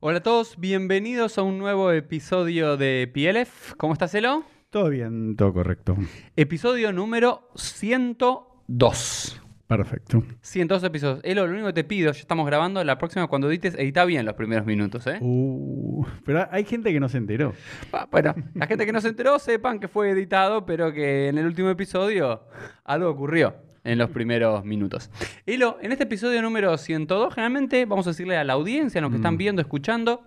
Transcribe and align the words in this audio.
Hola 0.00 0.18
a 0.18 0.22
todos, 0.22 0.56
bienvenidos 0.58 1.36
a 1.36 1.42
un 1.42 1.58
nuevo 1.58 1.92
episodio 1.92 2.76
de 2.76 3.10
PLF. 3.12 3.74
¿Cómo 3.76 3.92
estás, 3.92 4.14
Elo? 4.14 4.44
Todo 4.70 4.88
bien, 4.88 5.36
todo 5.36 5.52
correcto. 5.52 5.96
Episodio 6.36 6.92
número 6.92 7.50
102. 7.54 9.42
Perfecto. 9.66 10.24
102 10.40 10.82
episodios. 10.84 11.20
Elo, 11.22 11.46
lo 11.46 11.52
único 11.52 11.66
que 11.68 11.72
te 11.74 11.84
pido, 11.84 12.12
ya 12.12 12.20
estamos 12.20 12.46
grabando, 12.46 12.82
la 12.82 12.98
próxima 12.98 13.26
cuando 13.26 13.48
edites, 13.50 13.74
edita 13.74 14.04
bien 14.04 14.24
los 14.24 14.34
primeros 14.34 14.64
minutos, 14.66 15.06
¿eh? 15.06 15.18
Uh, 15.20 16.04
pero 16.24 16.48
hay 16.50 16.64
gente 16.64 16.92
que 16.92 16.98
no 16.98 17.08
se 17.08 17.18
enteró. 17.18 17.52
Ah, 17.92 18.08
Bueno, 18.10 18.34
la 18.54 18.66
gente 18.66 18.86
que 18.86 18.92
no 18.92 19.00
se 19.00 19.08
enteró 19.08 19.38
sepan 19.38 19.78
que 19.80 19.88
fue 19.88 20.10
editado, 20.10 20.64
pero 20.64 20.92
que 20.92 21.28
en 21.28 21.38
el 21.38 21.46
último 21.46 21.68
episodio 21.68 22.44
algo 22.84 23.10
ocurrió 23.10 23.69
en 23.84 23.98
los 23.98 24.10
primeros 24.10 24.64
minutos. 24.64 25.10
Elo, 25.46 25.78
en 25.80 25.92
este 25.92 26.04
episodio 26.04 26.42
número 26.42 26.76
102, 26.76 27.34
generalmente 27.34 27.84
vamos 27.86 28.06
a 28.06 28.10
decirle 28.10 28.36
a 28.36 28.44
la 28.44 28.54
audiencia, 28.54 28.98
a 28.98 29.02
los 29.02 29.10
que 29.10 29.16
están 29.16 29.36
viendo, 29.36 29.62
escuchando, 29.62 30.22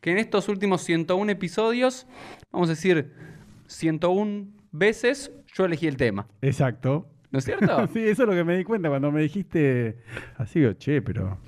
que 0.00 0.12
en 0.12 0.18
estos 0.18 0.48
últimos 0.48 0.82
101 0.82 1.32
episodios, 1.32 2.06
vamos 2.52 2.68
a 2.68 2.72
decir 2.72 3.12
101 3.66 4.46
veces, 4.72 5.32
yo 5.52 5.64
elegí 5.64 5.86
el 5.86 5.96
tema. 5.96 6.26
Exacto. 6.42 7.08
¿No 7.30 7.38
es 7.38 7.44
cierto? 7.44 7.88
sí, 7.92 8.00
eso 8.00 8.22
es 8.22 8.28
lo 8.28 8.34
que 8.34 8.44
me 8.44 8.56
di 8.56 8.64
cuenta 8.64 8.88
cuando 8.88 9.10
me 9.10 9.22
dijiste 9.22 9.98
así, 10.36 10.60
digo, 10.60 10.74
che, 10.74 11.02
pero... 11.02 11.38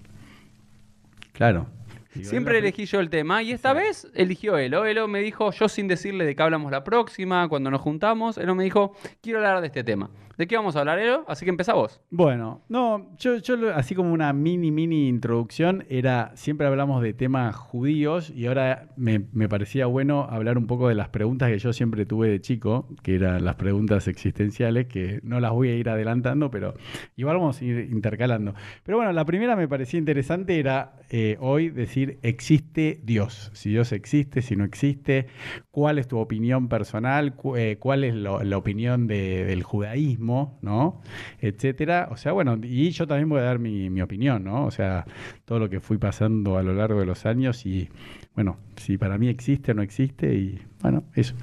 Claro. 1.32 1.68
Digo, 2.14 2.30
Siempre 2.30 2.58
elegí 2.58 2.86
yo 2.86 2.98
el 2.98 3.10
tema 3.10 3.42
y 3.42 3.52
esta 3.52 3.74
vez 3.74 4.10
eligió 4.14 4.56
Elo. 4.56 4.86
Elo 4.86 5.06
me 5.06 5.20
dijo, 5.20 5.50
yo 5.52 5.68
sin 5.68 5.86
decirle 5.86 6.24
de 6.24 6.34
qué 6.34 6.42
hablamos 6.42 6.72
la 6.72 6.82
próxima, 6.82 7.46
cuando 7.48 7.70
nos 7.70 7.82
juntamos, 7.82 8.38
Elo 8.38 8.54
me 8.54 8.64
dijo, 8.64 8.96
quiero 9.20 9.38
hablar 9.38 9.60
de 9.60 9.66
este 9.66 9.84
tema. 9.84 10.10
¿De 10.36 10.46
qué 10.46 10.54
vamos 10.56 10.76
a 10.76 10.80
hablar, 10.80 10.98
Elo? 10.98 11.24
Así 11.28 11.46
que 11.46 11.50
empezá 11.50 11.72
vos. 11.72 12.02
Bueno, 12.10 12.60
no, 12.68 13.16
yo, 13.18 13.36
así 13.74 13.94
como 13.94 14.12
una 14.12 14.34
mini, 14.34 14.70
mini 14.70 15.08
introducción, 15.08 15.84
era, 15.88 16.32
siempre 16.34 16.66
hablamos 16.66 17.02
de 17.02 17.14
temas 17.14 17.56
judíos 17.56 18.28
y 18.28 18.46
ahora 18.46 18.90
me, 18.96 19.22
me 19.32 19.48
parecía 19.48 19.86
bueno 19.86 20.26
hablar 20.28 20.58
un 20.58 20.66
poco 20.66 20.88
de 20.88 20.94
las 20.94 21.08
preguntas 21.08 21.50
que 21.50 21.58
yo 21.58 21.72
siempre 21.72 22.04
tuve 22.04 22.28
de 22.28 22.42
chico, 22.42 22.86
que 23.02 23.14
eran 23.14 23.46
las 23.46 23.54
preguntas 23.54 24.08
existenciales, 24.08 24.88
que 24.88 25.20
no 25.22 25.40
las 25.40 25.52
voy 25.52 25.70
a 25.70 25.74
ir 25.76 25.88
adelantando, 25.88 26.50
pero 26.50 26.74
igual 27.16 27.38
vamos 27.38 27.62
a 27.62 27.64
ir 27.64 27.88
intercalando. 27.90 28.54
Pero 28.82 28.98
bueno, 28.98 29.12
la 29.12 29.24
primera 29.24 29.56
me 29.56 29.68
parecía 29.68 29.98
interesante 29.98 30.58
era 30.58 30.96
eh, 31.08 31.38
hoy 31.40 31.70
decir, 31.70 32.18
¿existe 32.22 33.00
Dios? 33.04 33.50
Si 33.54 33.70
Dios 33.70 33.90
existe, 33.92 34.42
si 34.42 34.54
no 34.54 34.64
existe, 34.64 35.28
¿cuál 35.70 35.98
es 35.98 36.08
tu 36.08 36.18
opinión 36.18 36.68
personal? 36.68 37.34
Eh, 37.56 37.78
¿Cuál 37.80 38.04
es 38.04 38.14
la 38.14 38.58
opinión 38.58 39.06
de- 39.06 39.46
del 39.46 39.62
judaísmo? 39.62 40.25
¿No? 40.62 41.00
Etcétera. 41.40 42.08
O 42.10 42.16
sea, 42.16 42.32
bueno, 42.32 42.58
y 42.62 42.90
yo 42.90 43.06
también 43.06 43.28
voy 43.28 43.40
a 43.40 43.44
dar 43.44 43.58
mi, 43.58 43.90
mi 43.90 44.02
opinión, 44.02 44.44
¿no? 44.44 44.66
O 44.66 44.70
sea, 44.70 45.04
todo 45.44 45.58
lo 45.58 45.70
que 45.70 45.80
fui 45.80 45.98
pasando 45.98 46.58
a 46.58 46.62
lo 46.62 46.74
largo 46.74 47.00
de 47.00 47.06
los 47.06 47.26
años 47.26 47.64
y, 47.66 47.88
bueno, 48.34 48.58
si 48.76 48.98
para 48.98 49.18
mí 49.18 49.28
existe 49.28 49.72
o 49.72 49.74
no 49.74 49.82
existe 49.82 50.34
y, 50.34 50.60
bueno, 50.82 51.04
eso. 51.14 51.34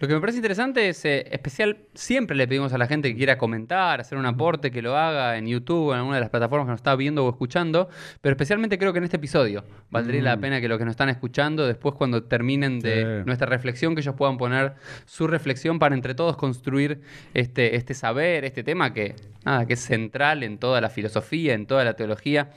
Lo 0.00 0.06
que 0.06 0.14
me 0.14 0.20
parece 0.20 0.38
interesante 0.38 0.88
es, 0.88 1.04
eh, 1.04 1.26
especial, 1.32 1.78
siempre 1.94 2.36
le 2.36 2.46
pedimos 2.46 2.72
a 2.72 2.78
la 2.78 2.86
gente 2.86 3.10
que 3.10 3.16
quiera 3.16 3.36
comentar, 3.36 4.00
hacer 4.00 4.16
un 4.16 4.26
aporte, 4.26 4.70
que 4.70 4.80
lo 4.80 4.96
haga 4.96 5.36
en 5.36 5.48
YouTube 5.48 5.88
o 5.88 5.92
en 5.92 5.98
alguna 5.98 6.14
de 6.16 6.20
las 6.20 6.30
plataformas 6.30 6.66
que 6.66 6.70
nos 6.70 6.78
está 6.78 6.94
viendo 6.94 7.26
o 7.26 7.28
escuchando, 7.30 7.88
pero 8.20 8.32
especialmente 8.34 8.78
creo 8.78 8.92
que 8.92 8.98
en 8.98 9.04
este 9.04 9.16
episodio 9.16 9.64
valdría 9.90 10.22
la 10.22 10.36
Mm. 10.36 10.40
pena 10.40 10.60
que 10.60 10.68
los 10.68 10.78
que 10.78 10.84
nos 10.84 10.92
están 10.92 11.08
escuchando, 11.08 11.66
después 11.66 11.96
cuando 11.96 12.22
terminen 12.22 12.78
de 12.78 13.18
Sí. 13.22 13.26
nuestra 13.26 13.48
reflexión, 13.48 13.96
que 13.96 14.02
ellos 14.02 14.14
puedan 14.14 14.36
poner 14.38 14.74
su 15.04 15.26
reflexión 15.26 15.80
para 15.80 15.96
entre 15.96 16.14
todos 16.14 16.36
construir 16.36 17.00
este, 17.34 17.74
este 17.74 17.94
saber, 17.94 18.44
este 18.44 18.62
tema 18.62 18.92
que, 18.94 19.16
nada, 19.44 19.66
que 19.66 19.72
es 19.72 19.80
central 19.80 20.44
en 20.44 20.58
toda 20.58 20.80
la 20.80 20.90
filosofía, 20.90 21.54
en 21.54 21.66
toda 21.66 21.82
la 21.82 21.94
teología, 21.94 22.50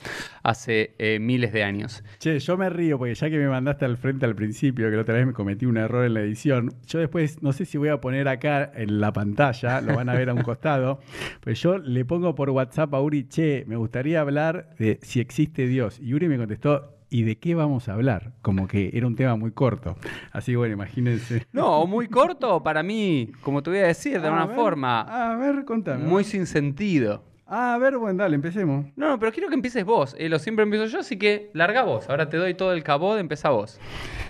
hace 0.44 0.94
eh, 1.00 1.18
miles 1.20 1.54
de 1.54 1.64
años. 1.64 2.04
Che, 2.20 2.38
yo 2.38 2.56
me 2.56 2.70
río 2.70 3.00
porque 3.00 3.16
ya 3.16 3.32
que 3.32 3.38
me 3.40 3.48
mandaste 3.48 3.86
al 3.86 3.98
frente 3.98 4.26
al 4.28 4.36
principio, 4.36 4.90
que 4.92 4.96
la 4.96 5.02
otra 5.02 5.16
vez 5.16 5.26
me 5.26 5.34
cometí 5.34 5.66
un 5.66 5.78
error 5.78 6.06
en 6.06 6.14
la 6.14 6.22
edición, 6.22 6.74
yo 6.86 7.00
después 7.00 7.31
no 7.42 7.54
sé 7.54 7.66
si 7.66 7.78
voy 7.78 7.90
a 7.90 8.02
poner 8.02 8.28
acá 8.28 8.72
en 8.76 9.00
la 9.00 9.14
pantalla, 9.14 9.82
lo 9.82 9.96
van 9.96 10.10
a 10.10 10.14
ver 10.14 10.30
a 10.30 10.34
un 10.34 10.42
costado, 10.44 11.00
pues 11.42 11.62
yo 11.62 11.78
le 11.78 12.04
pongo 12.06 12.36
por 12.36 12.50
WhatsApp 12.50 12.94
a 12.94 13.02
Uri, 13.02 13.28
che, 13.28 13.64
me 13.68 13.76
gustaría 13.76 14.22
hablar 14.22 14.70
de 14.78 15.00
si 15.02 15.20
existe 15.20 15.68
Dios. 15.68 16.00
Y 16.00 16.14
Uri 16.14 16.28
me 16.28 16.38
contestó, 16.38 16.98
¿y 17.10 17.24
de 17.24 17.38
qué 17.38 17.56
vamos 17.56 17.90
a 17.90 17.94
hablar? 17.94 18.32
Como 18.42 18.68
que 18.68 18.90
era 18.94 19.06
un 19.08 19.16
tema 19.16 19.36
muy 19.36 19.52
corto. 19.52 19.96
Así 20.32 20.54
que 20.54 20.58
bueno, 20.58 20.74
imagínense. 20.74 21.46
No, 21.52 21.86
muy 21.86 22.08
corto 22.08 22.64
para 22.64 22.84
mí, 22.84 23.32
como 23.42 23.62
te 23.64 23.70
voy 23.70 23.80
a 23.80 23.88
decir, 23.88 24.14
de 24.22 24.28
A 24.28 24.32
alguna 24.32 24.46
ver, 24.48 24.56
forma, 24.56 25.02
A 25.34 25.36
ver, 25.38 25.66
contame. 25.66 26.04
muy 26.06 26.24
sin 26.24 26.46
sentido. 26.46 27.24
A 27.54 27.78
ver, 27.80 27.98
bueno, 27.98 28.24
dale, 28.24 28.36
empecemos. 28.36 28.86
No, 28.96 29.10
no, 29.10 29.20
pero 29.20 29.34
quiero 29.34 29.50
que 29.50 29.56
empieces 29.56 29.84
vos. 29.84 30.16
Eh, 30.18 30.30
lo 30.30 30.40
siempre 30.40 30.64
empiezo 30.64 30.86
yo, 30.86 31.00
así 31.00 31.18
que 31.18 31.50
larga 31.54 31.84
vos. 31.84 32.10
Ahora 32.10 32.30
te 32.30 32.38
doy 32.38 32.54
todo 32.54 32.72
el 32.72 32.82
cabo 32.82 33.14
de 33.16 33.20
empezar 33.20 33.52
vos. 33.52 33.78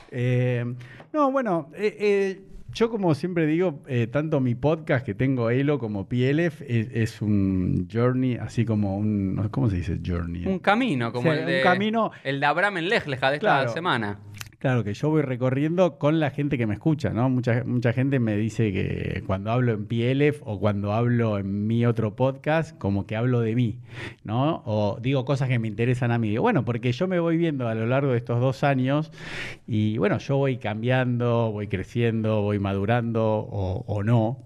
Eh, 0.09 0.65
no, 1.13 1.31
bueno, 1.31 1.69
eh, 1.75 2.41
yo 2.73 2.89
como 2.89 3.13
siempre 3.15 3.45
digo, 3.45 3.81
eh, 3.87 4.07
tanto 4.07 4.39
mi 4.39 4.55
podcast 4.55 5.05
que 5.05 5.13
tengo 5.13 5.49
Elo 5.49 5.77
como 5.79 6.07
PLF 6.07 6.61
es, 6.61 6.89
es 6.93 7.21
un 7.21 7.87
journey, 7.91 8.35
así 8.35 8.65
como 8.65 8.97
un, 8.97 9.47
¿cómo 9.51 9.69
se 9.69 9.77
dice 9.77 9.99
journey? 10.05 10.45
Un 10.45 10.59
camino, 10.59 11.11
como 11.11 11.29
O 11.29 11.33
sea, 11.33 11.41
el 11.41 11.47
de, 11.47 11.57
un 11.57 11.63
camino- 11.63 12.11
el 12.23 12.39
de 12.39 12.45
Abraham 12.45 12.77
en 12.77 12.89
Lejleja 12.89 13.29
de 13.29 13.35
esta 13.37 13.47
Claro. 13.57 13.73
semana. 13.73 14.19
Claro, 14.61 14.83
que 14.83 14.93
yo 14.93 15.09
voy 15.09 15.23
recorriendo 15.23 15.97
con 15.97 16.19
la 16.19 16.29
gente 16.29 16.55
que 16.55 16.67
me 16.67 16.75
escucha, 16.75 17.09
¿no? 17.09 17.31
Mucha, 17.31 17.63
mucha 17.63 17.93
gente 17.93 18.19
me 18.19 18.37
dice 18.37 18.71
que 18.71 19.23
cuando 19.25 19.49
hablo 19.51 19.71
en 19.71 19.87
PLF 19.87 20.39
o 20.45 20.59
cuando 20.59 20.93
hablo 20.93 21.39
en 21.39 21.65
mi 21.65 21.83
otro 21.87 22.15
podcast, 22.15 22.77
como 22.77 23.07
que 23.07 23.15
hablo 23.15 23.39
de 23.39 23.55
mí, 23.55 23.79
¿no? 24.23 24.61
O 24.67 24.99
digo 25.01 25.25
cosas 25.25 25.49
que 25.49 25.57
me 25.57 25.67
interesan 25.67 26.11
a 26.11 26.19
mí. 26.19 26.37
Bueno, 26.37 26.63
porque 26.63 26.91
yo 26.91 27.07
me 27.07 27.19
voy 27.19 27.37
viendo 27.37 27.67
a 27.67 27.73
lo 27.73 27.87
largo 27.87 28.11
de 28.11 28.19
estos 28.19 28.39
dos 28.39 28.63
años 28.63 29.11
y 29.65 29.97
bueno, 29.97 30.19
yo 30.19 30.37
voy 30.37 30.57
cambiando, 30.57 31.51
voy 31.51 31.67
creciendo, 31.67 32.43
voy 32.43 32.59
madurando 32.59 33.23
o 33.39 34.03
no. 34.03 34.45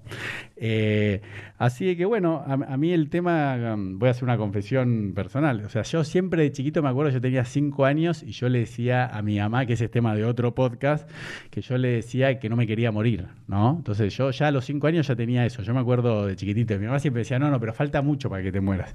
Eh, 0.58 1.22
así 1.58 1.96
que 1.98 2.06
bueno, 2.06 2.44
a, 2.48 2.78
mí 2.78 2.92
el 2.94 3.10
tema, 3.10 3.74
um, 3.74 4.00
voy 4.00 4.08
a 4.08 4.12
hacer 4.12 4.24
una 4.24 4.38
confesión 4.38 5.14
personal. 5.14 5.64
O 5.66 5.70
sea, 5.70 5.84
yo 5.84 6.04
siempre 6.04 6.44
de 6.44 6.52
chiquito 6.52 6.82
me 6.82 6.90
acuerdo, 6.90 7.12
yo 7.12 7.22
tenía 7.22 7.46
cinco 7.46 7.86
años 7.86 8.24
y 8.24 8.32
yo 8.32 8.50
le 8.50 8.60
decía 8.60 9.06
a 9.06 9.22
mi 9.22 9.38
mamá, 9.38 9.66
que 9.66 9.74
ese 9.74 9.86
es 9.86 9.92
tema 9.92 10.16
de 10.16 10.26
otro 10.26 10.56
podcast, 10.56 11.10
que 11.50 11.62
yo 11.62 11.78
le 11.78 11.90
decía 11.90 12.40
que 12.40 12.50
no 12.50 12.56
me 12.56 12.68
quería 12.68 12.92
morir, 12.92 13.28
¿no? 13.48 13.76
Entonces 13.78 14.16
yo 14.16 14.32
ya 14.32 14.48
a 14.48 14.52
los 14.52 14.66
cinco 14.66 14.88
años 14.88 15.08
ya 15.08 15.16
tenía 15.16 15.46
eso. 15.46 15.62
Yo 15.62 15.74
me 15.74 15.80
acuerdo 15.80 16.26
de 16.28 16.36
chiquitito. 16.36 16.78
Mi 16.80 16.86
mamá 16.86 17.00
siempre 17.00 17.22
decía, 17.22 17.40
no, 17.40 17.50
no, 17.50 17.60
pero 17.60 17.74
falta 17.74 18.02
mucho 18.02 18.30
para 18.30 18.44
que 18.44 18.52
te 18.52 18.62
mueras. 18.62 18.94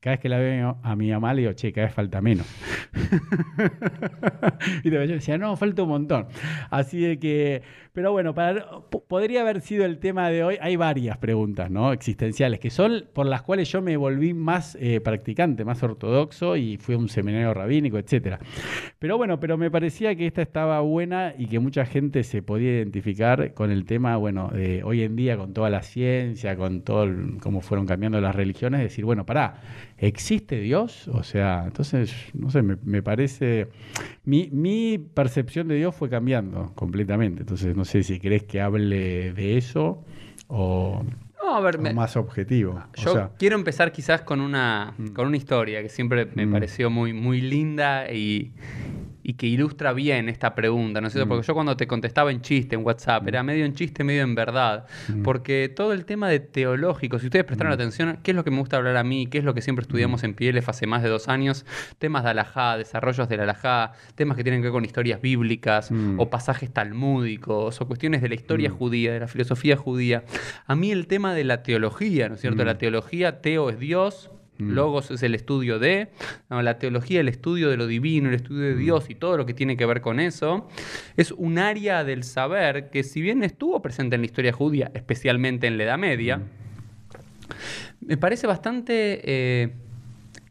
Cada 0.00 0.14
vez 0.16 0.20
que 0.20 0.28
la 0.28 0.38
veo 0.38 0.78
a 0.82 0.96
mi 0.96 1.10
mamá 1.10 1.32
le 1.34 1.42
digo, 1.42 1.52
che, 1.54 1.72
cada 1.72 1.86
vez 1.86 1.94
falta 1.94 2.20
menos. 2.20 2.46
y 4.84 4.90
yo 4.90 5.00
decía, 5.06 5.38
no, 5.38 5.56
falta 5.56 5.82
un 5.82 5.88
montón. 5.88 6.26
Así 6.70 7.00
de 7.00 7.18
que, 7.18 7.62
pero 7.92 8.12
bueno, 8.12 8.34
para, 8.34 8.80
po- 8.90 9.04
podría 9.04 9.42
haber 9.42 9.60
sido 9.60 9.84
el 9.84 9.98
tema 9.98 10.28
de 10.30 10.44
hoy. 10.44 10.56
Hay 10.60 10.76
varias 10.76 11.18
preguntas, 11.18 11.70
¿no? 11.70 11.92
Existenciales, 11.92 12.60
que 12.60 12.70
son 12.70 13.06
por 13.12 13.26
las 13.26 13.42
cuales 13.42 13.70
yo 13.70 13.82
me 13.82 13.96
volví 13.96 14.34
más 14.34 14.76
eh, 14.80 15.00
practicante, 15.00 15.64
más 15.64 15.82
ortodoxo 15.82 16.56
y 16.56 16.76
fui 16.76 16.94
a 16.94 16.98
un 16.98 17.08
seminario 17.08 17.54
rabínico, 17.54 17.98
etcétera. 17.98 18.38
Pero 19.04 19.18
bueno, 19.18 19.38
pero 19.38 19.58
me 19.58 19.70
parecía 19.70 20.16
que 20.16 20.26
esta 20.26 20.40
estaba 20.40 20.80
buena 20.80 21.34
y 21.36 21.44
que 21.44 21.58
mucha 21.58 21.84
gente 21.84 22.24
se 22.24 22.40
podía 22.40 22.70
identificar 22.70 23.52
con 23.52 23.70
el 23.70 23.84
tema, 23.84 24.16
bueno, 24.16 24.48
de 24.48 24.82
hoy 24.82 25.02
en 25.02 25.14
día 25.14 25.36
con 25.36 25.52
toda 25.52 25.68
la 25.68 25.82
ciencia, 25.82 26.56
con 26.56 26.80
todo 26.80 27.04
el- 27.04 27.36
cómo 27.42 27.60
fueron 27.60 27.84
cambiando 27.86 28.18
las 28.22 28.34
religiones, 28.34 28.80
decir, 28.80 29.04
bueno, 29.04 29.26
pará, 29.26 29.60
¿existe 29.98 30.58
Dios? 30.58 31.06
O 31.08 31.22
sea, 31.22 31.64
entonces, 31.66 32.14
no 32.32 32.48
sé, 32.48 32.62
me, 32.62 33.02
parece, 33.02 33.68
mi, 34.24 34.48
mi 34.50 34.96
percepción 34.96 35.68
de 35.68 35.74
Dios 35.74 35.94
fue 35.94 36.08
cambiando 36.08 36.72
completamente. 36.74 37.42
Entonces, 37.42 37.76
no 37.76 37.84
sé 37.84 38.04
si 38.04 38.18
querés 38.18 38.44
que 38.44 38.62
hable 38.62 39.34
de 39.34 39.58
eso 39.58 40.02
o, 40.48 41.04
No, 41.44 41.56
a 41.56 41.60
ver, 41.60 41.76
o 41.76 41.80
me- 41.82 41.92
más 41.92 42.16
objetivo. 42.16 42.82
O 42.96 43.00
yo 43.00 43.12
sea, 43.12 43.30
quiero 43.38 43.54
empezar 43.56 43.92
quizás 43.92 44.22
con 44.22 44.40
una, 44.40 44.94
con 45.14 45.26
una 45.26 45.36
historia 45.36 45.82
que 45.82 45.88
siempre 45.90 46.26
me 46.34 46.46
Mm. 46.46 46.52
pareció 46.52 46.88
muy, 46.88 47.12
muy 47.12 47.40
linda 47.42 48.10
y, 48.10 48.52
y 49.26 49.34
que 49.34 49.46
ilustra 49.46 49.94
bien 49.94 50.28
esta 50.28 50.54
pregunta, 50.54 51.00
¿no 51.00 51.06
es 51.06 51.14
cierto? 51.14 51.30
Porque 51.30 51.46
yo 51.46 51.54
cuando 51.54 51.76
te 51.78 51.86
contestaba 51.86 52.30
en 52.30 52.42
chiste 52.42 52.76
en 52.76 52.84
WhatsApp, 52.84 53.26
era 53.26 53.42
medio 53.42 53.64
en 53.64 53.72
chiste, 53.74 54.04
medio 54.04 54.22
en 54.22 54.34
verdad. 54.34 54.84
Porque 55.24 55.72
todo 55.74 55.94
el 55.94 56.04
tema 56.04 56.28
de 56.28 56.40
teológico, 56.40 57.18
si 57.18 57.26
ustedes 57.26 57.46
prestaron 57.46 57.72
atención, 57.72 58.18
¿qué 58.22 58.32
es 58.32 58.36
lo 58.36 58.44
que 58.44 58.50
me 58.50 58.58
gusta 58.58 58.76
hablar 58.76 58.98
a 58.98 59.02
mí? 59.02 59.26
¿Qué 59.26 59.38
es 59.38 59.44
lo 59.44 59.54
que 59.54 59.62
siempre 59.62 59.82
estudiamos 59.82 60.24
en 60.24 60.34
PLF 60.34 60.68
hace 60.68 60.86
más 60.86 61.02
de 61.02 61.08
dos 61.08 61.28
años? 61.28 61.64
Temas 61.98 62.22
de 62.22 62.30
alajá, 62.30 62.76
desarrollos 62.76 63.26
del 63.30 63.40
alajá, 63.40 63.92
temas 64.14 64.36
que 64.36 64.44
tienen 64.44 64.60
que 64.60 64.66
ver 64.66 64.72
con 64.72 64.84
historias 64.84 65.22
bíblicas 65.22 65.90
o 66.18 66.28
pasajes 66.28 66.70
talmúdicos 66.70 67.80
o 67.80 67.86
cuestiones 67.86 68.20
de 68.20 68.28
la 68.28 68.34
historia 68.34 68.68
judía, 68.68 69.14
de 69.14 69.20
la 69.20 69.28
filosofía 69.28 69.76
judía. 69.76 70.24
A 70.66 70.76
mí 70.76 70.92
el 70.92 71.06
tema 71.06 71.32
de 71.34 71.44
la 71.44 71.62
teología, 71.62 72.28
¿no 72.28 72.34
es 72.34 72.42
cierto? 72.42 72.62
La 72.62 72.76
teología, 72.76 73.40
teo 73.40 73.70
es 73.70 73.78
Dios, 73.78 74.30
Logos 74.58 75.10
es 75.10 75.22
el 75.22 75.34
estudio 75.34 75.78
de, 75.78 76.08
no, 76.48 76.62
la 76.62 76.78
teología, 76.78 77.20
el 77.20 77.28
estudio 77.28 77.70
de 77.70 77.76
lo 77.76 77.86
divino, 77.86 78.28
el 78.28 78.36
estudio 78.36 78.62
de 78.62 78.76
Dios 78.76 79.10
y 79.10 79.14
todo 79.14 79.36
lo 79.36 79.46
que 79.46 79.54
tiene 79.54 79.76
que 79.76 79.84
ver 79.84 80.00
con 80.00 80.20
eso, 80.20 80.68
es 81.16 81.32
un 81.32 81.58
área 81.58 82.04
del 82.04 82.22
saber 82.22 82.90
que 82.90 83.02
si 83.02 83.20
bien 83.20 83.42
estuvo 83.42 83.82
presente 83.82 84.14
en 84.14 84.22
la 84.22 84.26
historia 84.26 84.52
judía, 84.52 84.92
especialmente 84.94 85.66
en 85.66 85.76
la 85.76 85.84
Edad 85.84 85.98
Media, 85.98 86.40
me 88.00 88.16
parece 88.16 88.46
bastante 88.46 89.20
eh, 89.24 89.72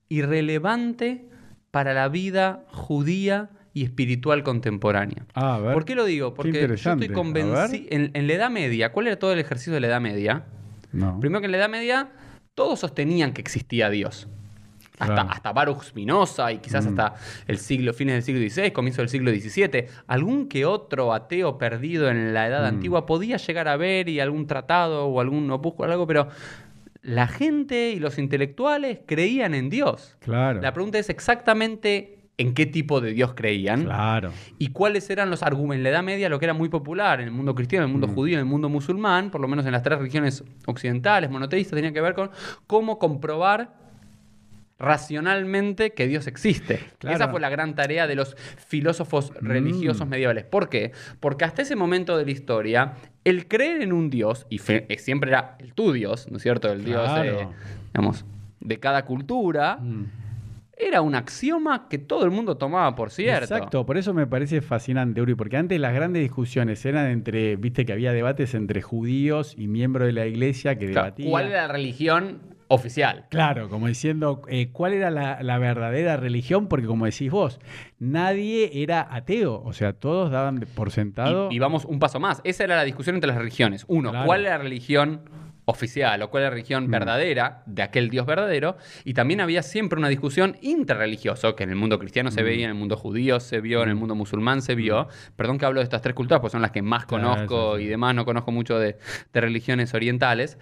irrelevante 0.09 1.25
para 1.71 1.93
la 1.93 2.09
vida 2.09 2.65
judía 2.67 3.49
y 3.73 3.83
espiritual 3.83 4.43
contemporánea. 4.43 5.25
Ah, 5.33 5.55
a 5.55 5.59
ver. 5.59 5.73
¿Por 5.73 5.85
qué 5.85 5.95
lo 5.95 6.05
digo? 6.05 6.33
Porque 6.33 6.67
yo 6.67 6.73
estoy 6.73 7.09
convencido. 7.09 7.87
En, 7.89 8.11
en 8.13 8.27
la 8.27 8.33
Edad 8.33 8.51
Media, 8.51 8.91
¿cuál 8.91 9.07
era 9.07 9.17
todo 9.17 9.33
el 9.33 9.39
ejercicio 9.39 9.73
de 9.73 9.79
la 9.79 9.87
Edad 9.87 10.01
Media? 10.01 10.43
No. 10.91 11.19
Primero 11.19 11.39
que 11.39 11.45
en 11.45 11.51
la 11.53 11.57
Edad 11.57 11.69
Media 11.69 12.11
todos 12.55 12.79
sostenían 12.79 13.33
que 13.33 13.41
existía 13.41 13.89
Dios. 13.89 14.27
Hasta, 14.99 15.13
Claro. 15.15 15.29
hasta 15.31 15.51
Baruch 15.53 15.83
Spinoza 15.83 16.51
y 16.51 16.59
quizás 16.59 16.85
Mm. 16.85 16.89
hasta 16.89 17.15
el 17.47 17.57
siglo, 17.57 17.93
fines 17.93 18.13
del 18.13 18.23
siglo 18.23 18.39
XVI, 18.47 18.71
comienzo 18.71 19.01
del 19.01 19.09
siglo 19.09 19.31
XVII. 19.31 19.87
Algún 20.07 20.47
que 20.47 20.65
otro 20.65 21.13
ateo 21.13 21.57
perdido 21.57 22.09
en 22.11 22.33
la 22.33 22.47
Edad 22.47 22.61
Mm. 22.61 22.75
Antigua 22.75 23.05
podía 23.07 23.37
llegar 23.37 23.67
a 23.67 23.75
ver 23.75 24.07
y 24.07 24.19
algún 24.19 24.45
tratado 24.45 25.05
o 25.07 25.19
algún 25.19 25.49
opúsculo, 25.49 25.91
algo, 25.91 26.05
pero 26.05 26.27
la 27.01 27.27
gente 27.27 27.89
y 27.89 27.99
los 27.99 28.17
intelectuales 28.19 28.99
creían 29.05 29.55
en 29.55 29.69
Dios. 29.71 30.15
Claro. 30.19 30.61
La 30.61 30.73
pregunta 30.73 30.99
es 30.99 31.09
exactamente 31.09 32.19
en 32.37 32.53
qué 32.55 32.65
tipo 32.65 32.99
de 32.99 33.13
Dios 33.13 33.33
creían 33.35 33.83
Claro. 33.83 34.31
y 34.57 34.69
cuáles 34.69 35.07
eran 35.11 35.29
los 35.29 35.43
argumentos. 35.43 35.77
En 35.77 35.83
la 35.83 35.89
Edad 35.89 36.03
Media, 36.03 36.29
lo 36.29 36.39
que 36.39 36.45
era 36.45 36.53
muy 36.55 36.67
popular 36.69 37.21
en 37.21 37.27
el 37.27 37.31
mundo 37.33 37.53
cristiano, 37.53 37.85
en 37.85 37.89
el 37.89 37.91
mundo 37.91 38.07
Mm. 38.07 38.15
judío, 38.15 38.33
en 38.35 38.39
el 38.39 38.45
mundo 38.45 38.69
musulmán, 38.69 39.29
por 39.29 39.39
lo 39.39 39.47
menos 39.47 39.65
en 39.67 39.71
las 39.71 39.83
tres 39.83 39.99
religiones 39.99 40.43
occidentales, 40.65 41.29
monoteístas, 41.29 41.75
tenía 41.77 41.93
que 41.93 42.01
ver 42.01 42.15
con 42.15 42.31
cómo 42.65 42.97
comprobar 42.97 43.73
racionalmente 44.79 45.91
que 45.93 46.07
Dios 46.07 46.27
existe. 46.27 46.79
Claro. 46.97 47.15
Esa 47.15 47.27
fue 47.29 47.39
la 47.39 47.49
gran 47.49 47.75
tarea 47.75 48.07
de 48.07 48.15
los 48.15 48.35
filósofos 48.67 49.31
religiosos 49.39 50.07
Mm. 50.07 50.09
medievales. 50.09 50.43
¿Por 50.45 50.69
qué? 50.69 50.91
Porque 51.19 51.45
hasta 51.45 51.61
ese 51.61 51.75
momento 51.75 52.17
de 52.17 52.25
la 52.25 52.31
historia, 52.31 52.93
el 53.23 53.47
creer 53.47 53.81
en 53.81 53.93
un 53.93 54.09
Dios, 54.09 54.45
y 54.49 54.57
fe- 54.57 54.85
eh, 54.89 54.97
siempre 54.97 55.29
era 55.29 55.55
el 55.59 55.73
tu 55.73 55.93
Dios, 55.93 56.27
¿no 56.29 56.37
es 56.37 56.43
cierto? 56.43 56.71
El 56.71 56.83
Dios, 56.83 57.09
eh, 57.23 57.47
digamos, 57.93 58.25
de 58.59 58.79
cada 58.79 59.05
cultura, 59.05 59.77
Mm. 59.77 60.05
Era 60.77 61.01
un 61.01 61.15
axioma 61.15 61.87
que 61.87 61.97
todo 61.99 62.25
el 62.25 62.31
mundo 62.31 62.57
tomaba 62.57 62.95
por 62.95 63.11
cierto. 63.11 63.43
Exacto, 63.55 63.85
por 63.85 63.97
eso 63.97 64.13
me 64.13 64.25
parece 64.27 64.61
fascinante, 64.61 65.21
Uri, 65.21 65.35
porque 65.35 65.57
antes 65.57 65.79
las 65.79 65.93
grandes 65.93 66.21
discusiones 66.23 66.83
eran 66.85 67.07
entre, 67.11 67.55
viste 67.57 67.85
que 67.85 67.93
había 67.93 68.11
debates 68.11 68.53
entre 68.55 68.81
judíos 68.81 69.53
y 69.57 69.67
miembros 69.67 70.07
de 70.07 70.13
la 70.13 70.25
iglesia 70.25 70.77
que 70.77 70.87
Claro, 70.87 71.05
debatían. 71.05 71.29
¿Cuál 71.29 71.45
era 71.47 71.67
la 71.67 71.73
religión 71.73 72.39
oficial? 72.69 73.25
Claro, 73.29 73.69
como 73.69 73.87
diciendo, 73.87 74.41
eh, 74.47 74.69
¿cuál 74.71 74.93
era 74.93 75.11
la, 75.11 75.43
la 75.43 75.59
verdadera 75.59 76.17
religión? 76.17 76.67
Porque 76.67 76.87
como 76.87 77.05
decís 77.05 77.29
vos, 77.29 77.59
nadie 77.99 78.81
era 78.81 79.07
ateo, 79.09 79.61
o 79.63 79.73
sea, 79.73 79.93
todos 79.93 80.31
daban 80.31 80.65
por 80.75 80.91
sentado. 80.91 81.49
Y, 81.51 81.55
y 81.55 81.59
vamos 81.59 81.85
un 81.85 81.99
paso 81.99 82.19
más. 82.19 82.41
Esa 82.43 82.63
era 82.63 82.75
la 82.75 82.83
discusión 82.83 83.15
entre 83.15 83.27
las 83.27 83.37
religiones. 83.37 83.85
Uno, 83.87 84.09
Claro. 84.11 84.25
¿cuál 84.25 84.41
era 84.45 84.57
la 84.57 84.63
religión 84.63 85.21
oficial 85.65 86.21
o 86.21 86.29
cuál 86.29 86.43
era 86.43 86.49
la 86.49 86.55
religión 86.55 86.87
Mm. 86.87 86.91
verdadera 86.91 87.63
de 87.65 87.81
aquel 87.83 88.09
Dios 88.09 88.25
verdadero? 88.25 88.77
Y 89.05 89.13
también 89.13 89.41
había 89.41 89.63
siempre 89.63 89.97
una 89.99 90.09
discusión 90.09 90.57
interreligiosa, 90.61 91.55
que 91.55 91.63
en 91.63 91.69
el 91.69 91.75
mundo 91.75 91.99
cristiano 91.99 92.31
se 92.31 92.41
Mm. 92.41 92.45
veía, 92.45 92.63
en 92.65 92.71
el 92.71 92.77
mundo 92.77 92.97
judío 92.97 93.39
se 93.39 93.61
vio, 93.61 93.83
en 93.83 93.89
el 93.89 93.95
mundo 93.95 94.15
musulmán 94.15 94.61
se 94.61 94.75
vio. 94.75 95.07
Perdón 95.35 95.57
que 95.57 95.65
hablo 95.65 95.79
de 95.79 95.83
estas 95.85 96.01
tres 96.01 96.15
culturas, 96.15 96.41
pues 96.41 96.51
son 96.51 96.61
las 96.61 96.71
que 96.71 96.81
más 96.81 97.05
Claro, 97.05 97.23
conozco 97.29 97.75
sí, 97.77 97.81
sí. 97.81 97.85
y 97.85 97.89
demás, 97.89 98.15
no 98.15 98.25
conozco 98.25 98.51
mucho 98.51 98.77
de, 98.79 98.97
de 99.33 99.41
religiones 99.41 99.93
orientales. 99.93 100.57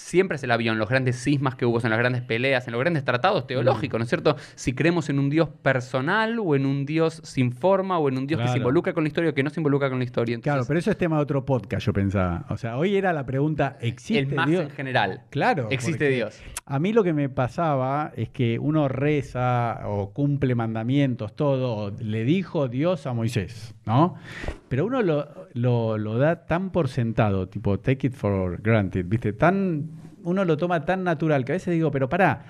Siempre 0.00 0.38
se 0.38 0.46
la 0.46 0.56
vio 0.56 0.72
en 0.72 0.78
los 0.78 0.88
grandes 0.88 1.22
cismas 1.22 1.54
que 1.54 1.66
hubo, 1.66 1.78
en 1.82 1.90
las 1.90 1.98
grandes 1.98 2.22
peleas, 2.22 2.66
en 2.66 2.72
los 2.72 2.80
grandes 2.80 3.04
tratados 3.04 3.46
teológicos, 3.46 3.98
¿no 3.98 4.02
es 4.04 4.08
cierto? 4.08 4.36
Si 4.54 4.72
creemos 4.74 5.08
en 5.08 5.18
un 5.18 5.30
Dios 5.30 5.48
personal 5.62 6.38
o 6.40 6.56
en 6.56 6.66
un 6.66 6.84
Dios 6.86 7.20
sin 7.24 7.52
forma 7.52 7.98
o 7.98 8.08
en 8.08 8.18
un 8.18 8.26
Dios 8.26 8.40
que 8.40 8.48
se 8.48 8.58
involucra 8.58 8.92
con 8.92 9.04
la 9.04 9.08
historia 9.08 9.30
o 9.30 9.34
que 9.34 9.42
no 9.42 9.50
se 9.50 9.60
involucra 9.60 9.88
con 9.88 9.98
la 9.98 10.04
historia. 10.04 10.38
Claro, 10.40 10.64
pero 10.66 10.78
eso 10.80 10.90
es 10.90 10.96
tema 10.98 11.16
de 11.16 11.22
otro 11.22 11.44
podcast, 11.44 11.86
yo 11.86 11.92
pensaba. 11.92 12.44
O 12.48 12.56
sea, 12.56 12.76
hoy 12.76 12.96
era 12.96 13.12
la 13.12 13.24
pregunta, 13.26 13.76
¿existe 13.80 14.18
el 14.30 14.34
más 14.34 14.48
Dios? 14.48 14.62
en 14.64 14.70
general. 14.70 15.22
Claro. 15.30 15.68
Existe 15.70 16.08
Dios. 16.08 16.40
A 16.66 16.78
mí 16.78 16.92
lo 16.92 17.04
que 17.04 17.12
me 17.12 17.28
pasaba 17.28 18.12
es 18.16 18.30
que 18.30 18.58
uno 18.58 18.88
reza 18.88 19.82
o 19.86 20.12
cumple 20.12 20.54
mandamientos, 20.54 21.34
todo, 21.36 21.92
le 22.00 22.24
dijo 22.24 22.68
Dios 22.68 23.06
a 23.06 23.12
Moisés, 23.12 23.74
¿no? 23.86 24.14
Pero 24.68 24.86
uno 24.86 25.02
lo, 25.02 25.28
lo- 25.54 25.98
lo 25.98 26.18
da 26.18 26.46
tan 26.46 26.70
por 26.70 26.88
sentado, 26.88 27.48
tipo, 27.48 27.78
take 27.80 28.06
it 28.08 28.14
for 28.14 28.60
granted, 28.62 29.04
¿viste? 29.06 29.32
Tan, 29.32 29.89
uno 30.24 30.44
lo 30.44 30.56
toma 30.56 30.84
tan 30.84 31.04
natural 31.04 31.44
que 31.44 31.52
a 31.52 31.54
veces 31.54 31.74
digo, 31.74 31.90
pero 31.90 32.08
pará, 32.08 32.44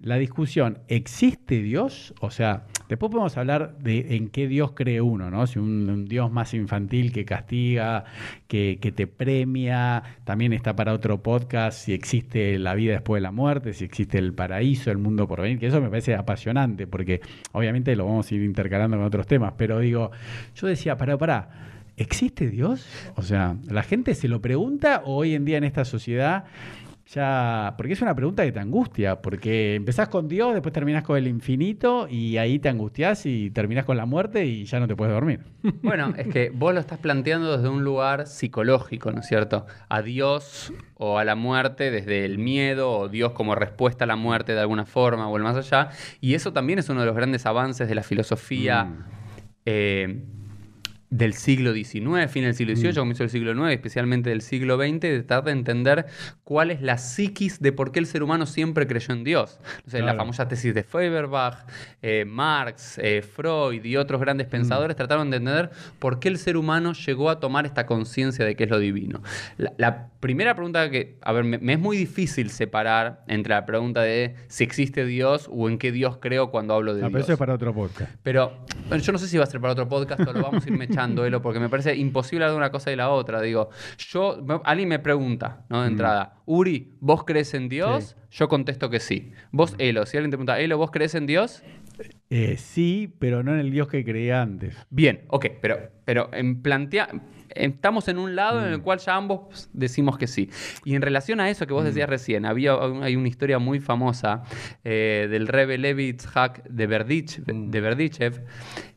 la 0.00 0.16
discusión, 0.16 0.78
¿existe 0.88 1.62
Dios? 1.62 2.14
O 2.20 2.30
sea, 2.30 2.64
después 2.88 3.10
podemos 3.10 3.36
hablar 3.36 3.78
de 3.78 4.16
en 4.16 4.28
qué 4.28 4.48
Dios 4.48 4.72
cree 4.72 5.00
uno, 5.00 5.30
¿no? 5.30 5.46
Si 5.46 5.58
un, 5.58 6.06
Dios 6.06 6.30
más 6.30 6.54
infantil 6.54 7.12
que 7.12 7.24
castiga, 7.24 8.04
que, 8.46 8.78
que 8.80 8.92
te 8.92 9.06
premia, 9.06 10.02
también 10.24 10.52
está 10.52 10.76
para 10.76 10.92
otro 10.92 11.22
podcast, 11.22 11.78
si 11.78 11.92
existe 11.92 12.58
la 12.58 12.74
vida 12.74 12.92
después 12.92 13.20
de 13.20 13.22
la 13.22 13.32
muerte, 13.32 13.72
si 13.72 13.84
existe 13.84 14.18
el 14.18 14.34
paraíso, 14.34 14.90
el 14.90 14.98
mundo 14.98 15.26
por 15.26 15.40
venir, 15.40 15.58
que 15.58 15.66
eso 15.66 15.80
me 15.80 15.88
parece 15.88 16.14
apasionante, 16.14 16.86
porque 16.86 17.20
obviamente 17.52 17.96
lo 17.96 18.06
vamos 18.06 18.30
a 18.30 18.34
ir 18.34 18.42
intercalando 18.42 18.96
con 18.96 19.06
otros 19.06 19.26
temas, 19.26 19.54
pero 19.56 19.78
digo, 19.78 20.10
yo 20.54 20.66
decía, 20.66 20.96
pará, 20.96 21.16
pará. 21.18 21.48
¿Existe 21.96 22.48
Dios? 22.50 22.84
O 23.14 23.22
sea, 23.22 23.56
¿la 23.68 23.84
gente 23.84 24.16
se 24.16 24.26
lo 24.26 24.40
pregunta 24.40 25.02
o 25.04 25.14
hoy 25.14 25.34
en 25.34 25.44
día 25.44 25.58
en 25.58 25.64
esta 25.64 25.84
sociedad 25.84 26.44
ya, 27.06 27.74
porque 27.76 27.92
es 27.92 28.00
una 28.00 28.14
pregunta 28.14 28.44
que 28.44 28.52
te 28.52 28.60
angustia, 28.60 29.20
porque 29.20 29.74
empezás 29.74 30.08
con 30.08 30.26
Dios, 30.26 30.54
después 30.54 30.72
terminás 30.72 31.04
con 31.04 31.18
el 31.18 31.26
infinito 31.26 32.08
y 32.08 32.38
ahí 32.38 32.58
te 32.58 32.70
angustias 32.70 33.26
y 33.26 33.50
terminás 33.50 33.84
con 33.84 33.98
la 33.98 34.06
muerte 34.06 34.46
y 34.46 34.64
ya 34.64 34.80
no 34.80 34.88
te 34.88 34.96
puedes 34.96 35.12
dormir. 35.12 35.40
Bueno, 35.82 36.14
es 36.16 36.28
que 36.28 36.50
vos 36.50 36.72
lo 36.72 36.80
estás 36.80 36.98
planteando 36.98 37.56
desde 37.56 37.68
un 37.68 37.84
lugar 37.84 38.26
psicológico, 38.26 39.12
¿no 39.12 39.20
es 39.20 39.26
cierto? 39.26 39.66
A 39.88 40.00
Dios 40.00 40.72
o 40.94 41.18
a 41.18 41.24
la 41.24 41.34
muerte 41.34 41.90
desde 41.90 42.24
el 42.24 42.38
miedo 42.38 42.90
o 42.90 43.08
Dios 43.08 43.32
como 43.32 43.54
respuesta 43.54 44.04
a 44.04 44.06
la 44.06 44.16
muerte 44.16 44.54
de 44.54 44.60
alguna 44.60 44.86
forma 44.86 45.28
o 45.28 45.36
el 45.36 45.42
más 45.42 45.56
allá. 45.56 45.90
Y 46.20 46.34
eso 46.34 46.52
también 46.52 46.78
es 46.78 46.88
uno 46.88 47.00
de 47.00 47.06
los 47.06 47.14
grandes 47.14 47.44
avances 47.44 47.86
de 47.86 47.94
la 47.94 48.02
filosofía. 48.02 48.84
Mm. 48.84 49.04
eh, 49.66 50.24
del 51.16 51.34
siglo 51.34 51.72
XIX, 51.72 52.28
fin 52.28 52.42
del 52.44 52.54
siglo 52.54 52.74
XVIII, 52.74 52.92
Mm. 52.92 52.96
comienzo 52.96 53.22
del 53.22 53.30
siglo 53.30 53.52
IX, 53.52 53.72
especialmente 53.72 54.30
del 54.30 54.40
siglo 54.40 54.76
XX, 54.76 55.00
de 55.00 55.22
tratar 55.22 55.44
de 55.44 55.52
entender 55.52 56.06
cuál 56.42 56.70
es 56.72 56.82
la 56.82 56.98
psiquis 56.98 57.60
de 57.60 57.70
por 57.72 57.92
qué 57.92 58.00
el 58.00 58.06
ser 58.06 58.22
humano 58.22 58.46
siempre 58.46 58.86
creyó 58.86 59.14
en 59.14 59.22
Dios. 59.22 59.60
La 59.92 60.14
famosa 60.14 60.48
tesis 60.48 60.74
de 60.74 60.82
Feuerbach, 60.82 61.66
eh, 62.02 62.24
Marx, 62.26 62.98
eh, 62.98 63.22
Freud 63.22 63.84
y 63.84 63.96
otros 63.96 64.20
grandes 64.20 64.46
pensadores 64.48 64.96
trataron 64.96 65.30
de 65.30 65.36
entender 65.36 65.70
por 65.98 66.18
qué 66.18 66.28
el 66.28 66.38
ser 66.38 66.56
humano 66.56 66.92
llegó 66.94 67.30
a 67.30 67.38
tomar 67.38 67.64
esta 67.66 67.86
conciencia 67.86 68.44
de 68.44 68.56
que 68.56 68.64
es 68.64 68.70
lo 68.70 68.78
divino. 68.78 69.22
La, 69.56 69.72
la 69.78 70.08
primera 70.18 70.54
pregunta 70.54 70.90
que, 70.90 71.16
a 71.22 71.32
ver, 71.32 71.44
me, 71.44 71.58
me 71.58 71.74
es 71.74 71.78
muy 71.78 71.96
difícil 71.96 72.50
separar 72.50 73.22
entre 73.28 73.54
la 73.54 73.66
pregunta 73.66 74.02
de 74.02 74.34
si 74.48 74.64
existe 74.64 75.04
Dios 75.06 75.48
o 75.52 75.68
en 75.68 75.78
qué 75.78 75.92
Dios 75.92 76.18
creo 76.20 76.50
cuando 76.50 76.74
hablo 76.74 76.94
de 76.94 77.02
Ah, 77.02 77.06
pero 77.06 77.18
Dios. 77.18 77.26
eso 77.26 77.32
es 77.34 77.38
para 77.38 77.54
otro 77.54 77.72
podcast. 77.72 78.10
Pero 78.22 78.64
bueno, 78.88 79.02
yo 79.02 79.12
no 79.12 79.18
sé 79.18 79.28
si 79.28 79.36
va 79.38 79.44
a 79.44 79.46
ser 79.46 79.60
para 79.60 79.72
otro 79.74 79.88
podcast 79.88 80.20
o 80.26 80.32
lo 80.32 80.42
vamos 80.42 80.64
a 80.64 80.68
ir 80.68 80.76
mechando, 80.76 81.03
Porque 81.42 81.60
me 81.60 81.68
parece 81.68 81.94
imposible 81.96 82.44
hablar 82.44 82.52
de 82.54 82.58
una 82.58 82.70
cosa 82.70 82.92
y 82.92 82.96
la 82.96 83.10
otra. 83.10 83.40
Digo, 83.40 83.70
yo, 84.10 84.40
me- 84.44 84.60
alguien 84.64 84.88
me 84.88 84.98
pregunta, 84.98 85.64
¿no? 85.68 85.82
De 85.82 85.88
entrada, 85.88 86.36
Uri, 86.46 86.92
¿vos 87.00 87.24
crees 87.24 87.54
en 87.54 87.68
Dios? 87.68 88.16
Yo 88.30 88.48
contesto 88.48 88.90
que 88.90 89.00
sí. 89.00 89.32
Vos, 89.52 89.74
Elo, 89.78 90.06
si 90.06 90.16
alguien 90.16 90.30
te 90.30 90.36
pregunta, 90.36 90.58
Elo, 90.60 90.78
¿vos 90.78 90.90
crees 90.90 91.14
en 91.14 91.26
Dios? 91.26 91.62
Eh, 92.30 92.56
sí, 92.56 93.14
pero 93.20 93.42
no 93.44 93.52
en 93.54 93.60
el 93.60 93.70
Dios 93.70 93.86
que 93.88 94.04
creía 94.04 94.42
antes. 94.42 94.74
Bien, 94.90 95.22
ok, 95.28 95.46
pero, 95.60 95.78
pero 96.04 96.30
en 96.32 96.60
plantea. 96.62 97.08
Estamos 97.50 98.08
en 98.08 98.18
un 98.18 98.34
lado 98.34 98.66
en 98.66 98.72
el 98.72 98.80
cual 98.82 98.98
ya 98.98 99.14
ambos 99.14 99.68
decimos 99.72 100.18
que 100.18 100.26
sí. 100.26 100.50
Y 100.84 100.96
en 100.96 101.02
relación 101.02 101.38
a 101.38 101.48
eso 101.50 101.68
que 101.68 101.72
vos 101.72 101.84
decías 101.84 102.08
recién, 102.08 102.46
había, 102.46 102.74
hay 103.02 103.14
una 103.14 103.28
historia 103.28 103.60
muy 103.60 103.78
famosa 103.78 104.42
eh, 104.82 105.28
del 105.30 105.46
Rebbe 105.46 105.78
Levi 105.78 106.08
Itzhak 106.08 106.64
de, 106.64 106.86
Berdych, 106.88 107.36
de 107.44 107.80
Berdichev 107.80 108.44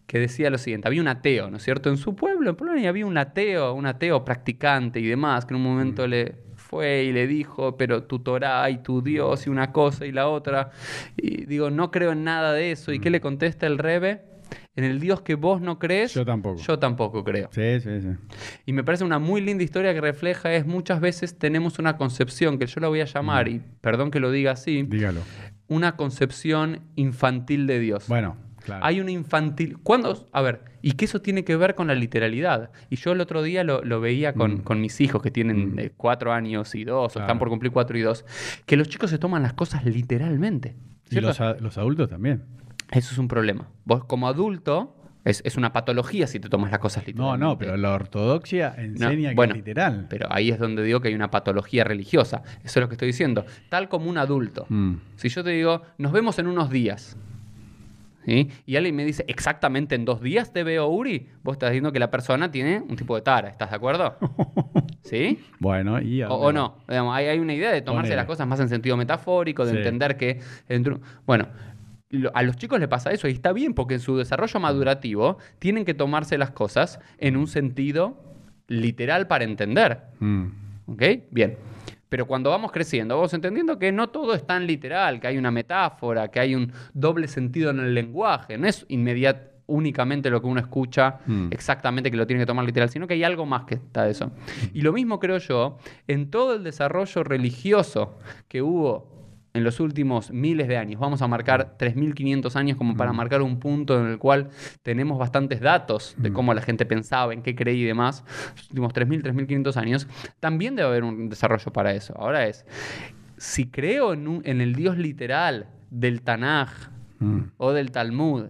que 0.08 0.20
decía 0.20 0.50
lo 0.50 0.58
siguiente, 0.58 0.88
había 0.88 1.02
un 1.02 1.08
ateo, 1.10 1.52
¿no 1.52 1.58
es 1.58 1.64
cierto? 1.64 1.90
En 1.90 1.98
su 1.98 2.16
pueblo, 2.16 2.50
en 2.50 2.56
Polonia, 2.56 2.90
había 2.90 3.06
un 3.06 3.18
ateo, 3.18 3.74
un 3.74 3.86
ateo 3.86 4.24
practicante 4.26 5.00
y 5.00 5.06
demás, 5.06 5.46
que 5.46 5.54
en 5.54 5.58
un 5.58 5.64
momento 5.64 6.08
le 6.08 6.36
fue 6.56 7.04
y 7.04 7.12
le 7.14 7.28
dijo, 7.28 7.78
pero 7.78 8.04
tu 8.04 8.20
Torah 8.20 8.70
y 8.70 8.80
tu 8.80 9.02
Dios 9.02 9.46
y 9.48 9.50
una 9.50 9.72
cosa 9.72 10.06
y 10.06 10.12
la 10.12 10.28
otra. 10.28 10.72
Y 11.18 11.46
digo, 11.46 11.70
no 11.70 11.92
creo 11.92 12.14
en 12.14 12.24
nada 12.24 12.54
de 12.54 12.72
eso. 12.72 12.92
¿Y 12.94 13.00
qué 13.00 13.10
le 13.10 13.22
contesta 13.22 13.68
el 13.68 13.78
Rebbe? 13.78 14.22
en 14.78 14.84
el 14.84 15.00
Dios 15.00 15.22
que 15.22 15.34
vos 15.36 15.60
no 15.60 15.80
crees, 15.80 16.14
Yo 16.14 16.24
tampoco. 16.24 16.62
yo 16.62 16.78
tampoco 16.78 17.24
creo. 17.24 17.50
Sí, 17.52 17.80
sí, 17.82 18.00
sí. 18.00 18.10
Y 18.68 18.74
me 18.74 18.84
parece 18.84 19.04
una 19.04 19.18
muy 19.18 19.42
linda 19.42 19.64
historia 19.64 19.92
que 19.94 20.00
refleja 20.02 20.54
es 20.54 20.68
muchas 20.68 21.02
veces 21.02 21.38
tenemos 21.38 21.80
una 21.80 21.98
concepción, 21.98 22.60
que 22.60 22.68
yo 22.68 22.80
la 22.80 22.88
voy 22.88 23.02
a 23.02 23.06
llamar, 23.06 23.48
y 23.48 23.60
perdón 23.82 24.12
que 24.12 24.20
lo 24.20 24.30
diga 24.30 24.52
así, 24.52 24.84
Dígalo. 24.84 25.22
una 25.68 25.96
concepción 25.98 26.82
infantil 26.96 27.66
de 27.66 27.80
Dios. 27.80 28.08
Bueno, 28.08 28.38
claro. 28.68 28.86
Hay 28.86 29.00
una 29.02 29.10
infantil. 29.12 29.78
¿Cuándo? 29.82 30.28
A 30.32 30.42
ver, 30.42 30.62
y 30.84 30.92
que 30.92 31.06
eso 31.06 31.22
tiene 31.22 31.44
que 31.44 31.56
ver 31.56 31.74
con 31.74 31.88
la 31.88 31.96
literalidad. 31.96 32.70
Y 32.92 32.98
yo 32.98 33.12
el 33.14 33.22
otro 33.22 33.42
día 33.42 33.64
lo, 33.64 33.84
lo 33.84 34.00
veía 34.00 34.34
con, 34.34 34.56
Mm. 34.56 34.58
con 34.60 34.80
mis 34.80 35.02
hijos 35.02 35.22
que 35.24 35.32
tienen 35.32 35.74
Mm. 35.74 35.80
eh, 35.80 35.92
cuatro 35.98 36.32
años 36.34 36.76
y 36.76 36.84
dos, 36.84 37.16
o 37.16 37.20
están 37.20 37.40
por 37.40 37.50
cumplir 37.50 37.72
cuatro 37.72 37.98
y 37.98 38.02
dos, 38.02 38.24
que 38.68 38.78
los 38.78 38.88
chicos 38.88 39.10
se 39.10 39.18
toman 39.18 39.42
las 39.42 39.54
cosas 39.54 39.84
literalmente. 39.86 40.76
y 41.10 41.20
los, 41.22 41.40
a- 41.42 41.56
los 41.60 41.78
adultos 41.78 42.10
también. 42.10 42.44
Eso 42.92 43.12
es 43.12 43.18
un 43.18 43.28
problema. 43.28 43.68
Vos 43.86 44.04
como 44.06 44.28
adulto, 44.28 44.94
es, 45.26 45.42
es 45.46 45.58
una 45.58 45.74
patología 45.74 46.26
si 46.28 46.40
te 46.40 46.48
tomas 46.48 46.72
las 46.72 46.80
cosas 46.80 47.04
No, 47.04 47.08
literalmente. 47.08 47.46
no, 47.46 47.58
pero 47.58 47.76
la 47.76 47.92
ortodoxia 47.94 48.74
enseña 48.78 49.34
bueno, 49.34 49.54
que 49.54 49.60
es 49.60 49.66
literal. 49.66 50.08
Pero 50.10 50.28
ahí 50.32 50.52
es 50.52 50.60
donde 50.60 50.84
digo 50.84 51.02
que 51.02 51.10
hay 51.10 51.16
una 51.16 51.30
patología 51.32 51.84
religiosa. 51.84 52.44
Eso 52.64 52.80
es 52.80 52.82
lo 52.82 52.88
que 52.88 52.94
estoy 52.96 53.08
diciendo. 53.08 53.46
Tal 53.70 53.90
como 53.90 54.10
un 54.10 54.18
adulto. 54.18 54.66
Mm. 54.70 54.94
Si 55.18 55.28
yo 55.30 55.44
te 55.44 55.50
digo, 55.50 55.82
nos 55.98 56.14
vemos 56.14 56.40
en 56.40 56.48
unos 56.48 56.70
días. 56.70 57.18
¿Sí? 58.28 58.50
Y 58.66 58.76
alguien 58.76 58.96
me 58.96 59.06
dice, 59.06 59.24
exactamente 59.28 59.96
en 59.96 60.04
dos 60.06 60.22
días 60.22 60.52
te 60.52 60.64
veo, 60.64 60.88
Uri. 60.88 61.30
Vos 61.44 61.54
estás 61.54 61.70
diciendo 61.72 61.92
que 61.94 62.00
la 62.00 62.12
persona 62.12 62.52
tiene 62.52 62.84
un 62.88 62.96
tipo 62.98 63.16
de 63.16 63.22
tara. 63.22 63.48
¿Estás 63.50 63.70
de 63.70 63.76
acuerdo? 63.78 64.18
¿Sí? 65.02 65.40
Bueno, 65.60 66.02
y 66.02 66.22
O, 66.24 66.34
o 66.34 66.52
no. 66.52 66.80
Digamos, 66.90 67.16
hay, 67.16 67.28
hay 67.28 67.40
una 67.40 67.54
idea 67.54 67.72
de 67.72 67.82
tomarse 67.82 68.08
Ponele. 68.10 68.16
las 68.18 68.26
cosas 68.26 68.46
más 68.46 68.60
en 68.60 68.68
sentido 68.70 68.98
metafórico, 68.98 69.66
de 69.66 69.72
Sí. 69.72 69.78
entender 69.78 70.18
que... 70.18 70.42
dentro- 70.68 71.00
Bueno, 71.26 71.48
a 72.34 72.44
los 72.44 72.58
chicos 72.58 72.80
les 72.80 72.90
pasa 72.90 73.12
eso 73.12 73.28
y 73.28 73.32
está 73.32 73.54
bien 73.54 73.74
porque 73.74 73.94
en 73.96 74.00
su 74.02 74.18
desarrollo 74.18 74.60
madurativo 74.60 75.38
tienen 75.60 75.86
que 75.86 75.94
tomarse 75.94 76.38
las 76.38 76.52
cosas 76.52 77.00
en 77.20 77.38
un 77.38 77.48
sentido 77.48 78.18
literal 78.68 79.28
para 79.28 79.46
entender. 79.46 80.02
Mm. 80.20 80.46
¿Ok? 80.88 81.04
Bien. 81.32 81.56
Pero 82.10 82.26
cuando 82.26 82.50
vamos 82.50 82.72
creciendo, 82.72 83.16
vamos 83.16 83.34
entendiendo 83.34 83.78
que 83.78 83.92
no 83.92 84.08
todo 84.10 84.34
es 84.34 84.46
tan 84.46 84.66
literal, 84.66 85.20
que 85.20 85.28
hay 85.28 85.38
una 85.38 85.52
metáfora, 85.52 86.30
que 86.30 86.40
hay 86.40 86.56
un 86.56 86.72
doble 86.94 87.28
sentido 87.28 87.72
en 87.72 87.80
el 87.80 87.94
lenguaje. 87.94 88.58
No 88.58 88.68
es 88.68 88.86
inmediat 88.88 89.38
únicamente 89.70 90.30
lo 90.30 90.40
que 90.40 90.48
uno 90.48 90.62
escucha, 90.62 91.20
Mm. 91.26 91.50
exactamente 91.52 92.10
que 92.10 92.16
lo 92.16 92.26
tiene 92.26 92.42
que 92.42 92.46
tomar 92.46 92.64
literal, 92.66 92.90
sino 92.90 93.06
que 93.06 93.16
hay 93.16 93.24
algo 93.26 93.46
más 93.46 93.66
que 93.66 93.76
está 93.76 94.06
de 94.06 94.12
eso. 94.12 94.32
Y 94.74 94.82
lo 94.82 94.94
mismo 94.94 95.20
creo 95.20 95.40
yo 95.40 95.78
en 96.08 96.30
todo 96.32 96.54
el 96.56 96.64
desarrollo 96.64 97.24
religioso 97.26 98.18
que 98.48 98.62
hubo 98.62 99.17
en 99.58 99.64
los 99.64 99.80
últimos 99.80 100.32
miles 100.32 100.68
de 100.68 100.78
años. 100.78 101.00
Vamos 101.02 101.22
a 101.22 101.28
marcar 101.28 101.76
3.500 101.78 102.56
años 102.56 102.78
como 102.78 102.96
para 102.96 103.12
marcar 103.14 103.42
un 103.42 103.60
punto 103.60 104.00
en 104.00 104.08
el 104.08 104.18
cual 104.18 104.50
tenemos 104.84 105.18
bastantes 105.18 105.60
datos 105.60 106.16
de 106.18 106.32
cómo 106.32 106.54
la 106.54 106.62
gente 106.62 106.86
pensaba, 106.86 107.34
en 107.34 107.42
qué 107.42 107.56
creía 107.56 107.84
y 107.84 107.88
demás. 107.88 108.24
Los 108.56 108.70
últimos 108.70 108.94
3.000, 108.94 109.22
3.500 109.24 109.78
años. 109.78 110.08
También 110.40 110.76
debe 110.76 110.88
haber 110.90 111.04
un 111.04 111.28
desarrollo 111.30 111.74
para 111.74 111.94
eso. 111.94 112.14
Ahora 112.18 112.46
es, 112.48 112.66
si 113.38 113.68
creo 113.70 114.14
en, 114.14 114.28
un- 114.28 114.42
en 114.46 114.62
el 114.62 114.74
Dios 114.76 114.98
literal 114.98 115.68
del 115.90 116.22
Tanaj, 116.22 116.70
Mm. 117.20 117.46
o 117.58 117.72
del 117.74 117.90
Talmud, 117.90 118.44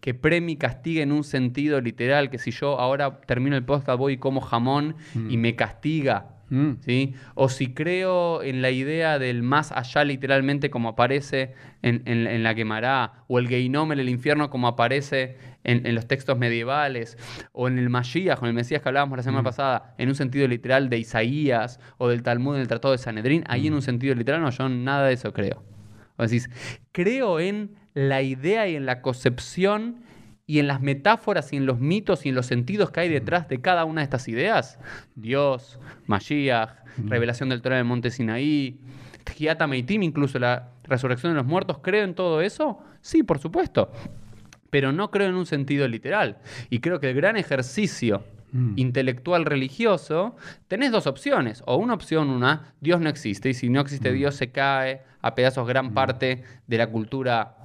que 0.00 0.14
premia 0.14 0.54
y 0.54 0.56
castiga 0.56 1.02
en 1.02 1.12
un 1.12 1.22
sentido 1.22 1.82
literal, 1.82 2.30
que 2.30 2.38
si 2.38 2.50
yo 2.50 2.80
ahora 2.80 3.20
termino 3.20 3.56
el 3.56 3.64
podcast 3.66 3.98
voy 3.98 4.14
y 4.14 4.16
como 4.16 4.40
jamón 4.40 4.96
y 5.28 5.36
me 5.36 5.54
castiga, 5.54 6.28
Mm. 6.48 6.74
¿sí? 6.80 7.14
O 7.34 7.48
si 7.48 7.74
creo 7.74 8.42
en 8.42 8.62
la 8.62 8.70
idea 8.70 9.18
del 9.18 9.42
más 9.42 9.72
allá 9.72 10.04
literalmente 10.04 10.70
como 10.70 10.90
aparece 10.90 11.54
en, 11.82 12.02
en- 12.06 12.26
en 12.28 12.42
la 12.44 12.54
quemará, 12.54 13.24
o 13.26 13.38
el 13.40 13.48
Geinom 13.48 13.90
en 13.92 13.98
el 13.98 14.08
infierno 14.08 14.48
como 14.48 14.68
aparece 14.68 15.36
en, 15.64 15.84
en 15.86 15.94
los 15.96 16.06
textos 16.06 16.38
medievales, 16.38 17.18
o 17.52 17.66
en 17.66 17.78
el 17.78 17.90
Mashiach, 17.90 18.38
con 18.38 18.48
el 18.48 18.54
Mesías 18.54 18.80
que 18.80 18.88
hablábamos 18.88 19.16
la 19.16 19.24
semana 19.24 19.42
pasada, 19.42 19.94
en 19.98 20.08
un 20.08 20.14
sentido 20.14 20.46
literal 20.46 20.88
de 20.88 20.98
Isaías, 20.98 21.80
o 21.98 22.06
del 22.08 22.22
Talmud 22.22 22.54
en 22.54 22.60
el 22.60 22.68
Tratado 22.68 22.92
de 22.92 22.98
Sanedrín, 22.98 23.42
ahí 23.48 23.66
en 23.66 23.74
un 23.74 23.82
sentido 23.82 24.14
literal, 24.14 24.40
no, 24.40 24.50
yo 24.50 24.68
nada 24.68 25.08
de 25.08 25.14
eso 25.14 25.32
creo. 25.32 25.64
O 26.16 26.22
decís, 26.22 26.48
creo 26.92 27.40
en 27.40 27.74
la 27.94 28.22
idea 28.22 28.68
y 28.68 28.76
en 28.76 28.86
la 28.86 29.02
concepción 29.02 29.96
y 30.46 30.58
en 30.60 30.68
las 30.68 30.80
metáforas 30.80 31.52
y 31.52 31.56
en 31.56 31.66
los 31.66 31.80
mitos 31.80 32.24
y 32.24 32.28
en 32.28 32.34
los 32.34 32.46
sentidos 32.46 32.90
que 32.90 33.00
hay 33.00 33.08
detrás 33.08 33.48
de 33.48 33.60
cada 33.60 33.84
una 33.84 34.00
de 34.00 34.04
estas 34.04 34.28
ideas. 34.28 34.78
Dios, 35.14 35.80
Mashiach, 36.06 36.70
revelación 37.06 37.48
del 37.48 37.62
trono 37.62 37.76
del 37.76 37.84
monte 37.84 38.10
Sinaí, 38.10 38.78
Tjiata 39.24 39.66
Meitim, 39.66 40.02
incluso 40.02 40.38
la 40.38 40.70
resurrección 40.84 41.32
de 41.32 41.38
los 41.38 41.46
muertos. 41.46 41.78
¿Creo 41.82 42.04
en 42.04 42.14
todo 42.14 42.40
eso? 42.40 42.78
Sí, 43.00 43.22
por 43.22 43.38
supuesto. 43.38 43.90
Pero 44.70 44.92
no 44.92 45.10
creo 45.10 45.28
en 45.28 45.34
un 45.34 45.46
sentido 45.46 45.88
literal. 45.88 46.38
Y 46.70 46.78
creo 46.78 47.00
que 47.00 47.10
el 47.10 47.16
gran 47.16 47.36
ejercicio 47.36 48.24
Mm. 48.52 48.74
intelectual 48.76 49.44
religioso, 49.44 50.36
tenés 50.68 50.92
dos 50.92 51.06
opciones. 51.06 51.62
O 51.66 51.76
una 51.76 51.94
opción, 51.94 52.30
una, 52.30 52.72
Dios 52.80 53.00
no 53.00 53.08
existe, 53.08 53.50
y 53.50 53.54
si 53.54 53.68
no 53.68 53.80
existe 53.80 54.12
Dios 54.12 54.34
se 54.36 54.50
cae 54.50 55.02
a 55.20 55.34
pedazos 55.34 55.66
gran 55.66 55.92
parte 55.92 56.42
de 56.66 56.78
la 56.78 56.86
cultura 56.86 57.56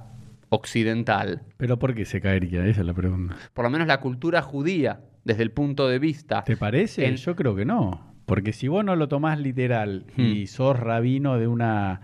occidental. 0.54 1.42
Pero 1.56 1.78
¿por 1.78 1.94
qué 1.94 2.04
se 2.04 2.20
caería? 2.20 2.66
Esa 2.66 2.80
es 2.82 2.86
la 2.86 2.94
pregunta. 2.94 3.36
Por 3.54 3.64
lo 3.64 3.70
menos 3.70 3.86
la 3.86 4.00
cultura 4.00 4.42
judía, 4.42 5.00
desde 5.24 5.42
el 5.42 5.50
punto 5.50 5.88
de 5.88 5.98
vista. 5.98 6.44
¿Te 6.44 6.56
parece? 6.56 7.06
En- 7.06 7.16
Yo 7.16 7.34
creo 7.34 7.54
que 7.56 7.64
no. 7.64 8.12
Porque 8.26 8.52
si 8.52 8.68
vos 8.68 8.84
no 8.84 8.94
lo 8.94 9.08
tomás 9.08 9.38
literal 9.40 10.06
y 10.16 10.42
Hmm. 10.44 10.46
sos 10.46 10.78
rabino 10.78 11.38
de 11.38 11.46
una, 11.48 12.02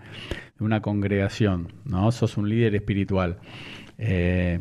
de 0.57 0.65
una 0.65 0.81
congregación, 0.81 1.73
¿no? 1.85 2.11
Sos 2.11 2.37
un 2.37 2.49
líder 2.49 2.75
espiritual. 2.75 3.37
eh, 3.97 4.59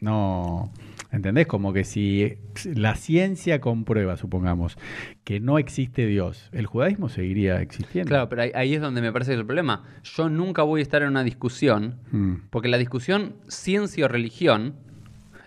no. 0.00 0.72
¿Entendés? 1.14 1.46
Como 1.46 1.72
que 1.72 1.84
si 1.84 2.34
la 2.74 2.96
ciencia 2.96 3.60
comprueba, 3.60 4.16
supongamos, 4.16 4.76
que 5.22 5.38
no 5.40 5.58
existe 5.58 6.06
Dios, 6.06 6.48
el 6.52 6.66
judaísmo 6.66 7.08
seguiría 7.08 7.60
existiendo. 7.60 8.08
Claro, 8.08 8.28
pero 8.28 8.42
ahí, 8.42 8.50
ahí 8.54 8.74
es 8.74 8.80
donde 8.80 9.00
me 9.00 9.12
parece 9.12 9.30
que 9.30 9.34
es 9.34 9.40
el 9.40 9.46
problema. 9.46 9.84
Yo 10.02 10.28
nunca 10.28 10.62
voy 10.62 10.80
a 10.80 10.82
estar 10.82 11.02
en 11.02 11.08
una 11.08 11.22
discusión, 11.22 12.00
Mm. 12.10 12.34
porque 12.50 12.68
la 12.68 12.78
discusión 12.78 13.36
ciencia 13.48 14.06
o 14.06 14.08
religión 14.08 14.74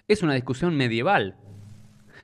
es 0.07 0.23
una 0.23 0.33
discusión 0.35 0.75
medieval. 0.77 1.35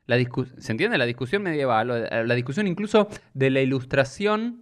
La 0.06 0.18
discu- 0.18 0.48
¿Se 0.58 0.72
entiende? 0.72 0.98
La 0.98 1.06
discusión 1.06 1.44
medieval, 1.44 1.88
la 2.28 2.36
discusión 2.36 2.68
incluso 2.68 3.08
de 3.34 3.50
la 3.50 3.62
ilustración 3.62 4.62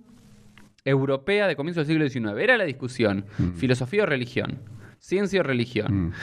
europea 0.85 1.47
de 1.47 1.55
comienzo 1.55 1.81
del 1.81 1.87
siglo 1.87 2.09
XIX. 2.09 2.41
Era 2.43 2.57
la 2.57 2.63
discusión, 2.65 3.25
Mm. 3.37 3.51
filosofía 3.53 4.03
o 4.03 4.05
religión, 4.07 4.59
ciencia 5.01 5.39
o 5.41 5.43
religión. 5.43 6.07
Mm. 6.07 6.13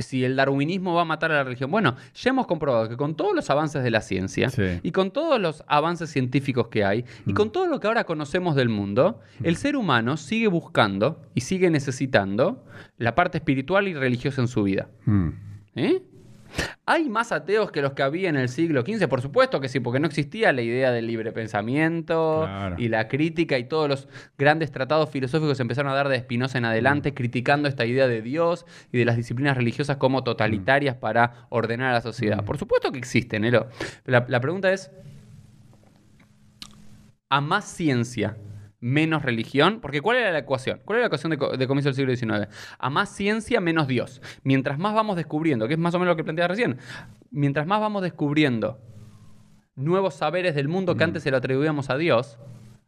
Si 0.00 0.24
el 0.24 0.34
darwinismo 0.34 0.92
va 0.92 1.02
a 1.02 1.04
matar 1.04 1.30
a 1.30 1.36
la 1.36 1.44
religión. 1.44 1.70
Bueno, 1.70 1.94
ya 2.14 2.30
hemos 2.30 2.46
comprobado 2.48 2.88
que 2.88 2.96
con 2.96 3.14
todos 3.14 3.34
los 3.34 3.48
avances 3.48 3.82
de 3.84 3.90
la 3.90 4.00
ciencia 4.00 4.50
Sí. 4.50 4.80
y 4.82 4.90
con 4.90 5.12
todos 5.12 5.40
los 5.40 5.62
avances 5.68 6.10
científicos 6.10 6.66
que 6.66 6.84
hay 6.84 7.04
y 7.26 7.32
con 7.32 7.52
todo 7.52 7.66
lo 7.66 7.78
que 7.78 7.86
ahora 7.86 8.02
conocemos 8.04 8.56
del 8.56 8.68
mundo, 8.68 9.20
el 9.42 9.56
ser 9.56 9.76
humano 9.76 10.16
sigue 10.16 10.48
buscando 10.48 11.22
y 11.34 11.42
sigue 11.42 11.70
necesitando 11.70 12.64
la 12.98 13.14
parte 13.14 13.38
espiritual 13.38 13.86
y 13.86 13.94
religiosa 13.94 14.42
en 14.42 14.48
su 14.48 14.64
vida. 14.64 14.88
Mm. 15.06 15.28
¿Eh? 15.76 16.02
¿Hay 16.86 17.08
más 17.08 17.32
ateos 17.32 17.70
que 17.70 17.80
los 17.82 17.92
que 17.94 18.02
había 18.02 18.28
en 18.28 18.36
el 18.36 18.48
siglo 18.48 18.82
XV? 18.82 19.08
Por 19.08 19.20
supuesto 19.22 19.60
que 19.60 19.68
sí, 19.68 19.80
porque 19.80 20.00
no 20.00 20.06
existía 20.06 20.52
la 20.52 20.62
idea 20.62 20.90
del 20.92 21.06
libre 21.06 21.32
pensamiento 21.32 22.42
Claro. 22.44 22.76
y 22.78 22.88
la 22.88 23.08
crítica 23.08 23.58
y 23.58 23.64
todos 23.64 23.88
los 23.88 24.08
grandes 24.36 24.70
tratados 24.70 25.08
filosóficos 25.10 25.58
empezaron 25.60 25.90
a 25.90 25.94
dar 25.94 26.08
de 26.08 26.18
Spinoza 26.20 26.58
en 26.58 26.64
adelante, 26.66 27.14
criticando 27.14 27.68
esta 27.68 27.86
idea 27.86 28.06
de 28.06 28.22
Dios 28.22 28.66
y 28.92 28.98
de 28.98 29.04
las 29.04 29.16
disciplinas 29.16 29.56
religiosas 29.56 29.96
como 29.96 30.24
totalitarias 30.24 30.96
para 30.96 31.46
ordenar 31.48 31.90
a 31.90 31.92
la 31.94 32.00
sociedad. 32.00 32.44
Por 32.44 32.58
supuesto 32.58 32.92
que 32.92 32.98
existen, 32.98 33.44
Elo. 33.44 33.68
Pero 34.04 34.20
la, 34.20 34.26
la 34.28 34.40
pregunta 34.40 34.72
es, 34.72 34.90
¿a 37.30 37.40
más 37.40 37.64
ciencia 37.64 38.36
menos 38.86 39.22
religión? 39.22 39.80
Porque 39.80 40.02
¿cuál 40.02 40.18
era 40.18 40.30
la 40.30 40.40
ecuación? 40.40 40.78
¿Cuál 40.84 40.98
era 40.98 41.04
la 41.04 41.06
ecuación 41.06 41.30
de, 41.30 41.38
co- 41.38 41.56
de 41.56 41.66
comienzo 41.66 41.88
del 41.88 41.94
siglo 41.96 42.14
XIX? 42.14 42.48
A 42.78 42.90
más 42.90 43.08
ciencia, 43.08 43.58
menos 43.60 43.88
Dios. 43.88 44.20
Mientras 44.42 44.78
más 44.78 44.94
vamos 44.94 45.16
descubriendo, 45.16 45.66
que 45.66 45.72
es 45.72 45.80
más 45.80 45.94
o 45.94 45.98
menos 45.98 46.12
lo 46.12 46.16
que 46.16 46.24
planteaba 46.24 46.48
recién, 46.48 46.76
mientras 47.30 47.66
más 47.66 47.80
vamos 47.80 48.02
descubriendo 48.02 48.78
nuevos 49.74 50.14
saberes 50.14 50.54
del 50.54 50.68
mundo 50.68 50.96
que 50.96 51.04
antes 51.04 51.22
se 51.22 51.30
lo 51.30 51.38
atribuíamos 51.38 51.88
a 51.88 51.96
Dios, 51.96 52.38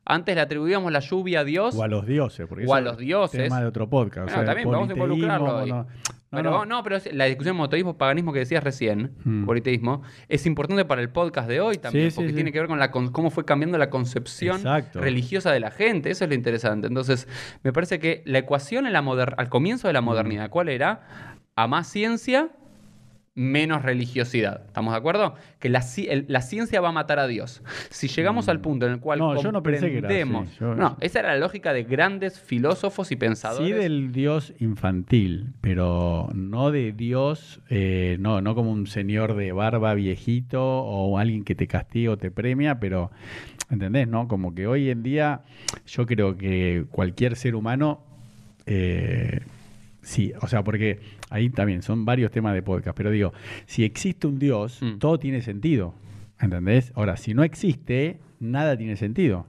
antes 0.07 0.35
le 0.35 0.41
atribuíamos 0.41 0.91
la 0.93 1.01
lluvia 1.01 1.41
a 1.41 1.45
Dios, 1.45 1.75
O 1.75 1.83
a 1.83 1.89
los 1.89 2.07
dioses. 2.07 2.47
Porque 2.49 2.65
O 2.67 2.75
a 2.75 2.81
los 2.81 2.97
dioses. 2.97 3.41
Es 3.41 3.49
tema 3.49 3.61
de 3.61 3.67
otro 3.67 3.89
podcast. 3.91 4.29
o 4.29 4.33
Bueno, 4.33 4.37
sea, 4.39 4.45
también 4.47 4.71
vamos 4.71 4.89
a 4.89 4.93
involucrarlo 4.93 5.59
ahí. 5.59 5.69
no- 5.71 5.87
no, 6.33 6.39
pero 6.39 6.51
no. 6.51 6.65
no, 6.67 6.83
pero 6.83 6.99
la 7.13 7.25
discusión 7.27 7.55
de 7.55 7.59
monoteísmo, 7.59 7.97
paganismo 7.97 8.33
que 8.33 8.41
decías 8.41 8.63
recién, 8.63 9.13
Mm. 9.25 9.47
politeísmo, 9.47 10.03
es 10.29 10.45
importante 10.45 10.85
para 10.85 11.01
el 11.01 11.09
podcast 11.09 11.49
de 11.49 11.61
hoy 11.61 11.77
también, 11.77 12.11
Sí, 12.11 12.15
porque 12.17 12.31
sí. 12.31 12.35
tiene 12.35 12.51
que 12.53 12.59
ver 12.59 12.69
con 12.69 12.79
la 12.79 12.91
con 12.91 13.11
cómo 13.13 13.31
fue 13.31 13.45
cambiando 13.45 13.79
la 13.79 13.91
concepción 13.91 14.57
Exacto. 14.57 15.01
religiosa 15.01 15.53
de 15.53 15.61
la 15.61 15.71
gente. 15.71 16.11
Eso 16.11 16.25
es 16.25 16.29
lo 16.29 16.35
interesante. 16.35 16.89
Entonces, 16.89 17.29
me 17.63 17.73
parece 17.73 18.01
que 18.01 18.23
la 18.27 18.39
ecuación 18.39 18.87
en 18.87 18.93
la 18.93 18.99
al 19.37 19.49
comienzo 19.49 19.87
de 19.87 19.95
la 19.95 20.01
modernidad, 20.01 20.51
¿cuál 20.51 20.69
era? 20.69 21.37
A 21.55 21.67
más 21.69 21.87
ciencia, 21.87 22.49
menos 23.39 23.83
religiosidad. 23.83 24.63
¿Estamos 24.67 24.95
de 24.95 24.99
acuerdo? 24.99 25.35
Que 25.59 25.69
la, 25.69 25.81
ci- 25.81 26.07
el- 26.09 26.25
la 26.27 26.41
ciencia 26.41 26.81
va 26.81 26.89
a 26.89 26.93
matar 26.93 27.19
a 27.19 27.27
Dios. 27.27 27.63
Si 27.91 28.09
llegamos 28.09 28.49
al 28.49 28.61
punto 28.63 28.87
en 28.87 28.93
el 28.95 28.99
cual 29.01 29.19
Mm. 29.21 29.23
No, 29.23 29.43
yo 29.43 29.53
no 29.53 29.63
pensé 29.63 29.91
que 29.91 29.99
era 29.99 30.09
así. 30.09 30.19
comprendemos... 30.21 30.59
Yo- 30.59 30.75
No, 30.75 30.97
esa 31.01 31.21
era 31.21 31.35
la 31.35 31.39
lógica 31.39 31.73
de 31.75 31.85
grandes 31.85 32.41
filósofos 32.41 33.13
y 33.13 33.17
pensadores. 33.17 33.67
Sí 33.69 33.73
del 33.75 34.11
Dios 34.11 34.55
infantil, 34.59 35.53
pero 35.61 36.31
no 36.35 36.71
de 36.71 36.93
Dios, 36.93 37.61
eh, 37.69 38.17
no, 38.21 38.41
no 38.41 38.55
como 38.55 38.71
un 38.73 38.87
señor 38.87 39.37
de 39.37 39.53
barba 39.53 39.93
viejito 39.93 40.63
o 40.65 41.19
alguien 41.19 41.45
que 41.45 41.55
te 41.55 41.67
castiga 41.67 42.13
o 42.13 42.17
te 42.17 42.31
premia, 42.31 42.81
pero, 42.81 43.11
¿entendés? 43.71 44.09
no? 44.09 44.29
Como 44.29 44.55
que 44.55 44.67
hoy 44.67 44.89
en 44.89 45.03
día 45.03 45.43
yo 45.87 46.07
creo 46.07 46.39
que 46.39 46.87
cualquier 46.91 47.37
ser 47.37 47.55
humano, 47.55 48.01
eh, 48.65 49.41
sí, 50.07 50.33
o 50.41 50.47
sea, 50.47 50.63
porque 50.63 51.01
ahí 51.31 51.51
también 51.51 51.83
son 51.83 52.05
varios 52.05 52.31
temas 52.31 52.55
de 52.55 52.63
podcast, 52.63 52.97
pero 52.97 53.11
digo, 53.11 53.33
si 53.67 53.83
existe 53.85 54.27
un 54.29 54.39
Dios, 54.39 54.79
Mm. 54.81 54.99
todo 54.99 55.19
tiene 55.19 55.43
sentido, 55.43 55.95
¿entendés? 56.41 56.93
Ahora, 56.95 57.17
si 57.17 57.35
no 57.35 57.43
existe, 57.43 58.21
nada 58.39 58.77
tiene 58.77 58.97
sentido. 58.97 59.47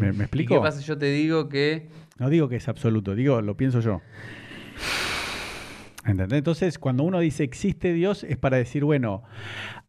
¿Me- 0.00 0.12
me 0.12 0.18
¿Y 0.18 0.20
explico? 0.22 0.54
qué 0.54 0.60
pasa 0.60 0.78
si 0.80 0.84
yo 0.86 0.96
te 0.96 1.06
digo 1.10 1.48
que... 1.48 1.88
No 2.18 2.28
digo 2.30 2.48
que 2.48 2.56
es 2.56 2.68
absoluto, 2.68 3.14
digo, 3.16 3.40
lo 3.42 3.56
pienso 3.56 3.80
yo. 3.80 4.00
¿Entendés? 6.04 6.38
Entonces, 6.38 6.78
cuando 6.78 7.04
uno 7.04 7.20
dice 7.20 7.44
existe 7.44 7.92
Dios, 7.92 8.24
es 8.24 8.36
para 8.36 8.56
decir, 8.56 8.84
bueno, 8.84 9.22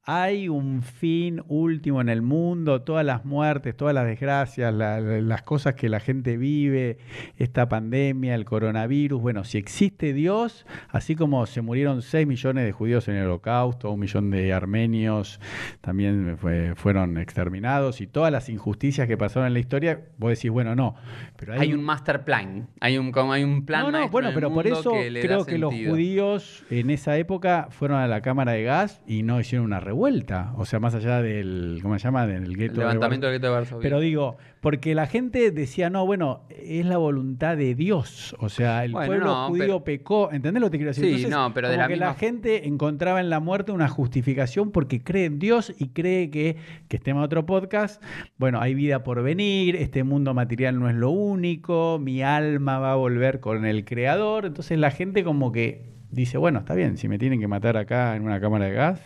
hay 0.05 0.49
un 0.49 0.81
fin 0.81 1.41
último 1.47 2.01
en 2.01 2.09
el 2.09 2.21
mundo, 2.21 2.81
todas 2.81 3.05
las 3.05 3.23
muertes, 3.23 3.75
todas 3.77 3.95
las 3.95 4.05
desgracias, 4.05 4.73
la- 4.73 4.99
la- 4.99 5.21
las 5.21 5.43
cosas 5.43 5.75
que 5.75 5.87
la 5.87 6.01
gente 6.01 6.35
vive, 6.35 6.97
esta 7.37 7.69
pandemia, 7.69 8.35
el 8.35 8.43
coronavirus. 8.43 9.21
Bueno, 9.21 9.45
si 9.45 9.57
existe 9.57 10.11
Dios, 10.11 10.65
así 10.89 11.15
como 11.15 11.45
se 11.45 11.61
murieron 11.61 12.01
6 12.01 12.27
millones 12.27 12.65
de 12.65 12.73
judíos 12.73 13.07
en 13.07 13.15
el 13.15 13.25
holocausto, 13.27 13.91
un 13.91 14.01
millón 14.01 14.29
de 14.29 14.51
armenios 14.51 15.39
también 15.79 16.37
fue- 16.37 16.73
fueron 16.75 17.17
exterminados 17.17 18.01
y 18.01 18.07
todas 18.07 18.31
las 18.31 18.49
injusticias 18.49 19.07
que 19.07 19.15
pasaron 19.17 19.47
en 19.47 19.53
la 19.53 19.59
historia, 19.59 20.01
vos 20.17 20.31
decís, 20.31 20.51
bueno, 20.51 20.75
no, 20.75 20.95
pero 21.37 21.53
Hay, 21.53 21.73
un 21.73 21.83
master 21.83 22.25
plan. 22.25 22.67
Hay 22.81 22.97
un, 22.97 23.13
hay 23.31 23.43
un 23.45 23.65
plan 23.65 23.83
no, 23.83 23.91
no, 23.91 24.09
bueno, 24.09 24.31
pero 24.33 24.51
por 24.53 24.67
eso 24.67 24.91
que 24.91 25.07
creo 25.21 25.45
que 25.45 25.57
los 25.57 25.73
judíos 25.73 26.65
en 26.69 26.89
esa 26.89 27.17
época 27.17 27.67
fueron 27.71 27.99
a 27.99 28.07
la 28.07 28.21
cámara 28.21 28.51
de 28.51 28.63
gas 28.63 29.01
y 29.07 29.23
no 29.23 29.39
hicieron 29.39 29.65
una 29.65 29.79
revuelta. 29.93 30.53
O 30.57 30.65
sea, 30.65 30.79
más 30.79 30.95
allá 30.95 31.21
del, 31.21 31.79
¿cómo 31.83 31.97
se 31.99 32.03
llama? 32.03 32.25
Del 32.25 32.43
El 32.45 32.57
gueto. 32.57 32.73
de 32.73 32.79
levantamiento 32.79 33.27
del 33.27 33.35
gueto 33.35 33.47
de 33.47 33.53
Varsovia. 33.53 33.81
Pero 33.83 33.99
digo, 33.99 34.37
porque 34.59 34.95
la 34.95 35.05
gente 35.05 35.51
decía, 35.51 35.89
no, 35.91 36.05
bueno, 36.05 36.41
es 36.49 36.85
la 36.85 36.97
voluntad 36.97 37.55
de 37.57 37.75
Dios. 37.75 38.35
O 38.39 38.49
sea, 38.49 38.83
el 38.83 38.91
Bueno, 38.91 39.05
pueblo 39.07 39.25
no, 39.27 39.47
judío 39.49 39.63
pero- 39.65 39.83
pecó. 39.83 40.31
¿Entendés 40.31 40.61
lo 40.61 40.67
que 40.67 40.71
te 40.71 40.77
quiero 40.77 40.91
decir? 40.93 41.19
Sí, 41.19 41.27
no, 41.29 41.53
pero 41.53 41.69
de 41.69 41.77
la 41.77 41.87
que 41.87 41.95
la 41.95 42.07
misma- 42.09 42.19
gente 42.19 42.67
encontraba 42.67 43.19
en 43.21 43.29
la 43.29 43.39
muerte 43.39 43.71
una 43.71 43.87
justificación 43.87 44.71
porque 44.71 45.03
cree 45.03 45.25
en 45.25 45.37
Dios 45.39 45.73
y 45.77 45.89
cree 45.89 46.31
que, 46.31 46.57
que 46.87 46.97
este 46.97 47.11
en 47.11 47.17
otro 47.17 47.45
podcast, 47.45 48.01
bueno, 48.37 48.59
hay 48.61 48.73
vida 48.73 49.03
por 49.03 49.21
venir, 49.21 49.75
este 49.75 50.03
mundo 50.03 50.33
material 50.33 50.79
no 50.79 50.89
es 50.89 50.95
lo 50.95 51.11
único, 51.11 51.99
mi 52.01 52.23
alma 52.23 52.79
va 52.79 52.93
a 52.93 52.95
volver 52.95 53.39
con 53.39 53.65
el 53.65 53.85
creador. 53.85 54.45
Entonces 54.45 54.79
la 54.79 54.89
gente 54.89 55.23
como 55.23 55.51
que 55.51 55.93
dice, 56.09 56.37
bueno, 56.37 56.59
está 56.59 56.73
bien, 56.75 56.97
si 56.97 57.07
me 57.07 57.17
tienen 57.19 57.39
que 57.39 57.47
matar 57.47 57.75
acá 57.77 58.15
en 58.15 58.23
una 58.23 58.39
cámara 58.39 58.65
de 58.65 58.71
gas, 58.73 59.01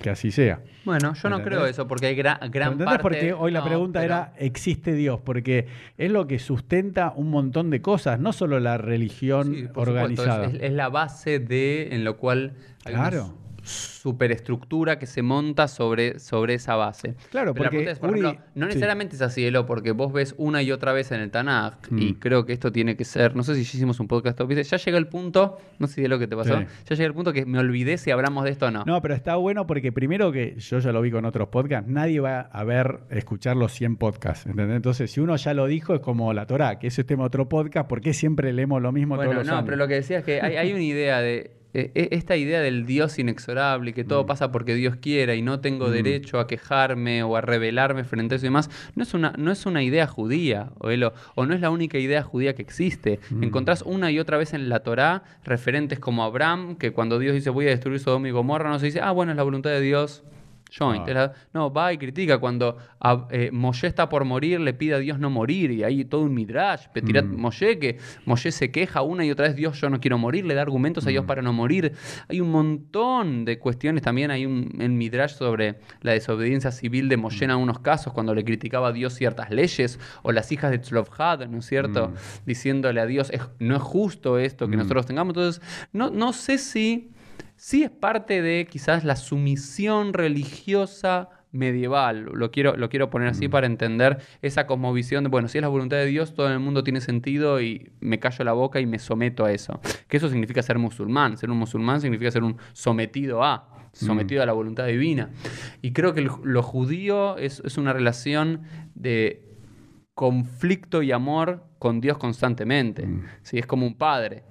que 0.00 0.10
así 0.10 0.30
sea. 0.30 0.60
Bueno, 0.84 1.14
yo 1.14 1.28
no 1.28 1.36
¿Entendés? 1.36 1.58
creo 1.58 1.66
eso, 1.70 1.86
porque 1.86 2.06
hay 2.06 2.16
gra- 2.16 2.38
gran 2.50 2.72
¿Entendés? 2.72 2.86
parte... 2.86 3.02
Porque 3.02 3.32
hoy 3.32 3.50
la 3.52 3.60
No, 3.60 3.66
pregunta 3.66 4.00
pero- 4.00 4.14
era, 4.14 4.32
¿existe 4.38 4.94
Dios? 4.94 5.20
Porque 5.24 5.66
es 5.98 6.10
lo 6.10 6.26
que 6.26 6.38
sustenta 6.38 7.12
un 7.14 7.30
montón 7.30 7.70
de 7.70 7.82
cosas, 7.82 8.18
no 8.18 8.32
solo 8.32 8.60
la 8.60 8.78
religión 8.78 9.54
Sí, 9.54 9.62
por 9.72 9.86
supuesto, 9.88 10.22
organizada. 10.22 10.46
es, 10.46 10.54
es 10.62 10.72
la 10.72 10.88
base 10.88 11.38
de 11.38 11.94
en 11.94 12.04
lo 12.04 12.16
cual 12.16 12.54
Claro. 12.84 13.34
Superestructura 13.62 14.98
que 14.98 15.06
se 15.06 15.22
monta 15.22 15.68
sobre, 15.68 16.18
sobre 16.18 16.54
esa 16.54 16.74
base. 16.76 17.14
Claro, 17.30 17.52
Pero 17.52 17.64
porque 17.64 17.68
pregunta 17.68 17.90
es, 17.92 17.98
por 17.98 18.10
Uri- 18.10 18.20
ejemplo, 18.20 18.44
no 18.54 18.66
sí. 18.66 18.68
necesariamente 18.68 19.16
es 19.16 19.22
así, 19.22 19.44
Elo, 19.44 19.66
porque 19.66 19.92
vos 19.92 20.12
ves 20.12 20.34
una 20.38 20.62
y 20.62 20.72
otra 20.72 20.92
vez 20.92 21.12
en 21.12 21.20
el 21.20 21.30
Tanaj, 21.30 21.74
y 21.90 22.12
Mm. 22.12 22.14
creo 22.18 22.46
que 22.46 22.52
esto 22.52 22.72
tiene 22.72 22.96
que 22.96 23.04
ser, 23.04 23.36
no 23.36 23.42
sé 23.42 23.54
si 23.54 23.64
ya 23.64 23.70
hicimos 23.78 24.00
un 24.00 24.08
podcast, 24.08 24.40
¿viste? 24.46 24.62
ya 24.64 24.76
llega 24.76 24.98
el 24.98 25.06
punto, 25.08 25.58
no 25.78 25.86
sé 25.86 25.94
si 25.96 26.02
es 26.04 26.08
lo 26.08 26.18
que 26.18 26.26
te 26.26 26.36
pasó, 26.36 26.58
Sí. 26.58 26.66
ya 26.88 26.96
llega 26.96 27.06
el 27.06 27.14
punto 27.14 27.32
que 27.32 27.44
me 27.46 27.58
olvidé 27.58 27.98
si 27.98 28.10
hablamos 28.10 28.44
de 28.44 28.50
esto 28.50 28.66
o 28.66 28.70
no. 28.70 28.84
No, 28.84 29.00
pero 29.02 29.14
está 29.14 29.36
bueno 29.36 29.66
porque 29.66 29.92
primero 29.92 30.32
que 30.32 30.56
yo 30.58 30.78
ya 30.78 30.92
lo 30.92 31.00
vi 31.02 31.10
con 31.10 31.24
otros 31.24 31.48
podcasts, 31.48 31.88
nadie 31.90 32.20
va 32.20 32.40
a 32.40 32.64
ver, 32.64 33.00
escuchar 33.10 33.56
los 33.56 33.72
100 33.72 33.96
podcasts, 33.96 34.46
¿entendés? 34.46 34.76
Entonces, 34.76 35.10
si 35.10 35.20
uno 35.20 35.36
ya 35.36 35.54
lo 35.54 35.66
dijo, 35.66 35.94
es 35.94 36.00
como 36.00 36.32
la 36.32 36.46
Torah, 36.46 36.78
que 36.78 36.86
ese 36.88 37.02
es 37.02 37.06
tema 37.06 37.24
de 37.24 37.26
otro 37.28 37.48
podcast, 37.48 37.88
¿por 37.88 38.00
qué 38.00 38.12
siempre 38.14 38.52
leemos 38.52 38.80
lo 38.82 38.92
mismo 38.92 39.16
Bueno, 39.16 39.32
todos 39.32 39.44
los 39.44 39.46
no, 39.46 39.58
años? 39.58 39.64
pero 39.66 39.76
lo 39.76 39.88
que 39.88 39.94
decía 39.94 40.18
es 40.18 40.24
que 40.24 40.40
hay, 40.40 40.56
hay 40.56 40.72
una 40.72 40.82
idea 40.82 41.20
de. 41.20 41.59
Eh, 41.72 41.90
eh, 41.94 42.08
esta 42.12 42.36
idea 42.36 42.60
del 42.60 42.86
Dios 42.86 43.18
inexorable, 43.18 43.92
que 43.92 44.04
Mm. 44.04 44.08
todo 44.08 44.26
pasa 44.26 44.50
porque 44.50 44.74
Dios 44.74 44.96
quiera 44.96 45.34
y 45.34 45.42
no 45.42 45.60
tengo 45.60 45.90
derecho 45.90 46.40
a 46.40 46.46
quejarme 46.46 47.22
o 47.22 47.36
a 47.36 47.40
rebelarme 47.40 48.04
frente 48.04 48.34
a 48.34 48.36
eso 48.36 48.46
y 48.46 48.48
demás, 48.48 48.70
no 48.94 49.02
es 49.02 49.14
una, 49.14 49.32
no 49.38 49.52
es 49.52 49.66
una 49.66 49.82
idea 49.82 50.06
judía, 50.06 50.70
o 50.78 51.46
no 51.46 51.54
es 51.54 51.60
la 51.60 51.70
única 51.70 51.98
idea 51.98 52.22
judía 52.22 52.54
que 52.54 52.62
existe. 52.62 53.20
Mm. 53.30 53.44
Encontrás 53.44 53.82
una 53.82 54.10
y 54.10 54.18
otra 54.18 54.36
vez 54.36 54.52
en 54.54 54.68
la 54.68 54.80
Torá 54.80 55.22
referentes 55.44 55.98
como 55.98 56.24
Abraham, 56.24 56.76
que 56.76 56.92
cuando 56.92 57.18
Dios 57.18 57.34
dice 57.34 57.50
voy 57.50 57.66
a 57.66 57.70
destruir 57.70 58.00
Sodoma 58.00 58.28
y 58.28 58.30
Gomorra, 58.32 58.70
no 58.70 58.78
se 58.78 58.86
dice, 58.86 59.00
ah, 59.00 59.12
bueno, 59.12 59.32
es 59.32 59.36
la 59.36 59.42
voluntad 59.42 59.70
de 59.70 59.80
Dios. 59.80 60.22
Joint. 60.76 61.08
Ah. 61.08 61.12
La- 61.12 61.32
no, 61.52 61.72
va 61.72 61.92
y 61.92 61.98
critica 61.98 62.38
cuando 62.38 62.76
a- 63.00 63.26
eh, 63.30 63.50
Moshe 63.52 63.86
está 63.86 64.08
por 64.08 64.24
morir, 64.24 64.60
le 64.60 64.72
pide 64.74 64.94
a 64.94 64.98
Dios 64.98 65.18
no 65.18 65.28
morir, 65.30 65.70
y 65.72 65.82
hay 65.84 66.04
todo 66.04 66.22
un 66.22 66.34
midrash, 66.34 66.86
Petirat 66.92 67.24
Mm. 67.24 67.36
Moshe, 67.40 67.78
que 67.78 67.98
Moshe 68.24 68.52
se 68.52 68.70
queja 68.70 69.02
una 69.02 69.24
y 69.24 69.30
otra 69.30 69.46
vez, 69.48 69.56
Dios, 69.56 69.80
yo 69.80 69.90
no 69.90 70.00
quiero 70.00 70.16
morir, 70.18 70.44
le 70.46 70.54
da 70.54 70.62
argumentos 70.62 71.06
a 71.06 71.10
Dios 71.10 71.24
para 71.24 71.42
no 71.42 71.52
morir. 71.52 71.92
Hay 72.28 72.40
un 72.40 72.50
montón 72.50 73.44
de 73.44 73.58
cuestiones 73.58 74.02
también, 74.02 74.30
hay 74.30 74.46
un 74.46 74.70
en 74.80 74.96
midrash 74.96 75.32
sobre 75.34 75.76
la 76.02 76.12
desobediencia 76.12 76.70
civil 76.70 77.08
de 77.08 77.16
Moshe 77.16 77.44
en 77.44 77.50
algunos 77.50 77.80
casos, 77.80 78.12
cuando 78.12 78.34
le 78.34 78.44
criticaba 78.44 78.88
a 78.88 78.92
Dios 78.92 79.14
ciertas 79.14 79.50
leyes, 79.50 79.98
o 80.22 80.32
las 80.32 80.50
hijas 80.52 80.70
de 80.70 80.78
Tzlofhad, 80.78 81.46
¿no 81.48 81.58
es 81.58 81.66
cierto? 81.66 82.12
Diciéndole 82.46 83.00
a 83.00 83.06
Dios, 83.06 83.30
"Es- 83.30 83.48
no 83.58 83.76
es 83.76 83.82
justo 83.82 84.38
esto 84.38 84.68
que 84.68 84.76
Mm. 84.76 84.80
nosotros 84.80 85.06
tengamos. 85.06 85.30
Entonces, 85.36 85.62
no, 85.92 86.10
no 86.10 86.32
sé 86.32 86.58
si... 86.58 87.10
Sí 87.62 87.82
es 87.82 87.90
parte 87.90 88.40
de 88.40 88.66
quizás 88.66 89.04
la 89.04 89.16
sumisión 89.16 90.14
religiosa 90.14 91.28
medieval, 91.52 92.24
lo 92.32 92.50
quiero, 92.50 92.74
lo 92.74 92.88
quiero 92.88 93.10
poner 93.10 93.28
así 93.28 93.48
para 93.48 93.66
entender 93.66 94.16
esa 94.40 94.66
cosmovisión 94.66 95.24
de, 95.24 95.28
bueno, 95.30 95.46
si 95.46 95.58
es 95.58 95.62
la 95.62 95.68
voluntad 95.68 95.98
de 95.98 96.06
Dios, 96.06 96.32
todo 96.32 96.46
en 96.46 96.54
el 96.54 96.58
mundo 96.60 96.82
tiene 96.82 97.02
sentido 97.02 97.60
y 97.60 97.90
me 98.00 98.18
callo 98.18 98.46
la 98.46 98.54
boca 98.54 98.80
y 98.80 98.86
me 98.86 98.98
someto 98.98 99.44
a 99.44 99.52
eso. 99.52 99.78
Que 100.08 100.16
eso 100.16 100.30
significa 100.30 100.62
ser 100.62 100.78
musulmán, 100.78 101.36
ser 101.36 101.50
un 101.50 101.58
musulmán 101.58 102.00
significa 102.00 102.30
ser 102.30 102.44
un 102.44 102.56
sometido 102.72 103.44
a, 103.44 103.68
sometido 103.92 104.42
a 104.42 104.46
la 104.46 104.54
voluntad 104.54 104.86
divina. 104.86 105.28
Y 105.82 105.92
creo 105.92 106.14
que 106.14 106.20
el- 106.20 106.30
lo 106.44 106.62
judío 106.62 107.36
es, 107.36 107.60
es 107.62 107.76
una 107.76 107.92
relación 107.92 108.62
de 108.94 109.44
conflicto 110.14 111.02
y 111.02 111.12
amor 111.12 111.64
con 111.78 112.00
Dios 112.00 112.16
constantemente. 112.16 113.06
Mm. 113.06 113.24
¿sí? 113.42 113.58
Es 113.58 113.66
como 113.66 113.86
un 113.86 113.98
padre 113.98 114.44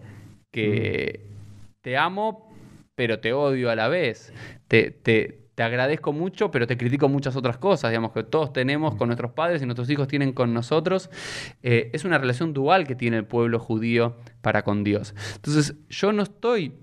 que 0.51 1.25
te 1.81 1.97
amo, 1.97 2.48
pero 2.99 3.21
te 3.21 3.31
odio 3.31 3.71
a 3.71 3.77
la 3.77 3.87
vez. 3.87 4.33
Te, 4.67 4.91
te- 4.91 5.47
te 5.55 5.63
agradezco 5.63 6.11
mucho, 6.11 6.51
pero 6.51 6.67
te 6.67 6.75
critico 6.75 7.07
muchas 7.07 7.37
otras 7.37 7.57
cosas, 7.57 7.91
digamos, 7.91 8.11
que 8.11 8.23
todos 8.23 8.51
tenemos 8.51 8.95
con 8.95 9.07
nuestros 9.07 9.31
padres 9.31 9.61
y 9.61 9.65
nuestros 9.65 9.89
hijos 9.89 10.09
tienen 10.09 10.33
con 10.33 10.53
nosotros. 10.53 11.09
Eh, 11.63 11.91
es 11.93 12.03
una 12.03 12.17
relación 12.17 12.51
dual 12.51 12.85
que 12.85 12.95
tiene 12.95 13.15
el 13.15 13.23
pueblo 13.25 13.57
judío 13.57 14.17
para 14.41 14.63
con 14.63 14.83
Dios. 14.83 15.15
Entonces, 15.35 15.75
yo 15.89 16.11
no 16.11 16.23
estoy... 16.23 16.73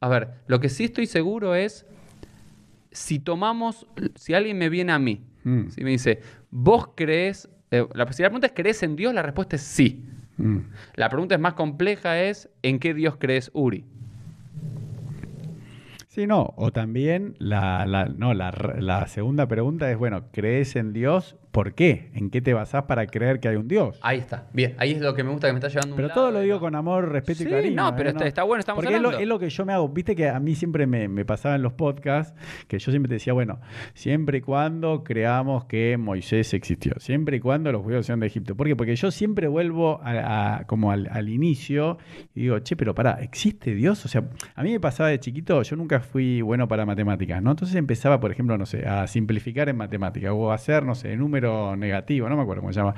A 0.00 0.08
ver, 0.08 0.28
lo 0.46 0.60
que 0.60 0.68
sí 0.68 0.84
estoy 0.84 1.06
seguro 1.06 1.54
es, 1.54 1.86
si 2.90 3.18
tomamos, 3.18 3.86
si 4.14 4.34
alguien 4.34 4.58
me 4.58 4.68
viene 4.68 4.92
a 4.92 4.98
mí, 4.98 5.24
Mm. 5.44 5.70
si 5.70 5.82
me 5.84 5.90
dice, 5.90 6.20
vos 6.50 6.90
crees, 6.94 7.48
eh, 7.70 7.86
la, 7.94 8.12
si 8.12 8.22
la 8.22 8.28
pregunta 8.28 8.46
es, 8.48 8.52
¿crees 8.54 8.82
en 8.82 8.94
Dios? 8.94 9.12
La 9.14 9.22
respuesta 9.22 9.56
es 9.56 9.62
sí. 9.62 10.04
Mm. 10.36 10.58
La 10.96 11.08
pregunta 11.08 11.34
es 11.34 11.40
más 11.40 11.54
compleja, 11.54 12.20
es, 12.22 12.50
¿en 12.62 12.78
qué 12.78 12.92
Dios 12.94 13.16
crees, 13.18 13.50
Uri? 13.54 13.84
Sí, 16.14 16.26
no, 16.26 16.52
o 16.56 16.70
también 16.72 17.34
la, 17.38 17.86
la- 17.86 18.04
no, 18.04 18.34
la, 18.34 18.50
la 18.78 19.06
segunda 19.06 19.48
pregunta 19.48 19.90
es, 19.90 19.96
bueno, 19.96 20.28
¿crees 20.30 20.76
en 20.76 20.92
Dios? 20.92 21.36
¿Por 21.52 21.74
qué? 21.74 22.10
¿En 22.14 22.30
qué 22.30 22.40
te 22.40 22.54
basás 22.54 22.84
para 22.84 23.06
creer 23.06 23.38
que 23.38 23.46
hay 23.48 23.56
un 23.56 23.68
Dios? 23.68 23.98
Ahí 24.02 24.18
está, 24.18 24.46
bien, 24.54 24.74
ahí 24.78 24.92
es 24.92 25.00
lo 25.02 25.14
que 25.14 25.22
me 25.22 25.30
gusta 25.30 25.48
que 25.48 25.52
me 25.52 25.58
está 25.58 25.68
llevando 25.68 25.92
un 25.94 25.96
Pero 25.96 26.08
lado 26.08 26.20
todo 26.22 26.30
lo 26.30 26.40
digo 26.40 26.58
con 26.60 26.74
amor, 26.74 27.10
respeto 27.12 27.40
Sí, 27.42 27.44
y 27.46 27.50
cariño. 27.50 27.76
no, 27.90 27.94
pero 27.94 28.08
¿eh? 28.08 28.12
está- 28.12 28.26
está 28.26 28.42
bueno, 28.42 28.60
estamos 28.60 28.78
Porque 28.82 28.96
es 28.96 29.02
lo, 29.02 29.08
hablando. 29.08 29.22
es 29.22 29.28
lo 29.28 29.38
que 29.38 29.50
yo 29.50 29.66
me 29.66 29.74
hago. 29.74 29.86
Viste 29.90 30.16
que 30.16 30.30
a 30.30 30.40
mí 30.40 30.54
siempre 30.54 30.86
me, 30.86 31.08
me 31.08 31.26
pasaba 31.26 31.54
en 31.56 31.62
los 31.62 31.74
podcasts 31.74 32.34
que 32.68 32.78
yo 32.78 32.90
siempre 32.90 33.08
te 33.08 33.14
decía, 33.16 33.34
bueno, 33.34 33.60
siempre 33.92 34.38
y 34.38 34.40
cuando 34.40 35.04
creamos 35.04 35.66
que 35.66 35.98
Moisés 35.98 36.54
existió, 36.54 36.94
siempre 36.98 37.36
y 37.36 37.40
cuando 37.40 37.70
los 37.70 37.82
judíos 37.82 38.06
sean 38.06 38.20
de 38.20 38.28
Egipto. 38.28 38.56
¿Por 38.56 38.66
qué? 38.66 38.74
Porque 38.74 38.96
yo 38.96 39.10
siempre 39.10 39.46
vuelvo 39.46 40.00
a, 40.02 40.56
a- 40.60 40.64
como 40.66 40.90
al, 40.90 41.06
al 41.12 41.28
inicio 41.28 41.98
y 42.34 42.42
digo, 42.42 42.58
che, 42.60 42.76
pero 42.76 42.94
pará, 42.94 43.18
¿existe 43.20 43.74
Dios? 43.74 44.02
O 44.06 44.08
sea, 44.08 44.24
a 44.54 44.62
mí 44.62 44.72
me 44.72 44.80
pasaba 44.80 45.10
de 45.10 45.20
chiquito, 45.20 45.60
yo 45.62 45.76
nunca 45.76 46.00
fui 46.00 46.40
bueno 46.40 46.66
para 46.66 46.86
matemáticas, 46.86 47.42
¿no? 47.42 47.50
Entonces 47.50 47.76
empezaba, 47.76 48.20
por 48.20 48.30
ejemplo, 48.32 48.56
no 48.56 48.64
sé, 48.64 48.86
a 48.88 49.06
simplificar 49.06 49.68
en 49.68 49.76
matemáticas 49.76 50.32
o 50.34 50.50
a 50.50 50.54
hacer, 50.54 50.82
no 50.86 50.94
sé, 50.94 51.14
negativo, 51.76 52.28
no 52.28 52.36
me 52.36 52.42
acuerdo 52.42 52.62
cómo 52.62 52.72
se 52.72 52.80
llama. 52.80 52.94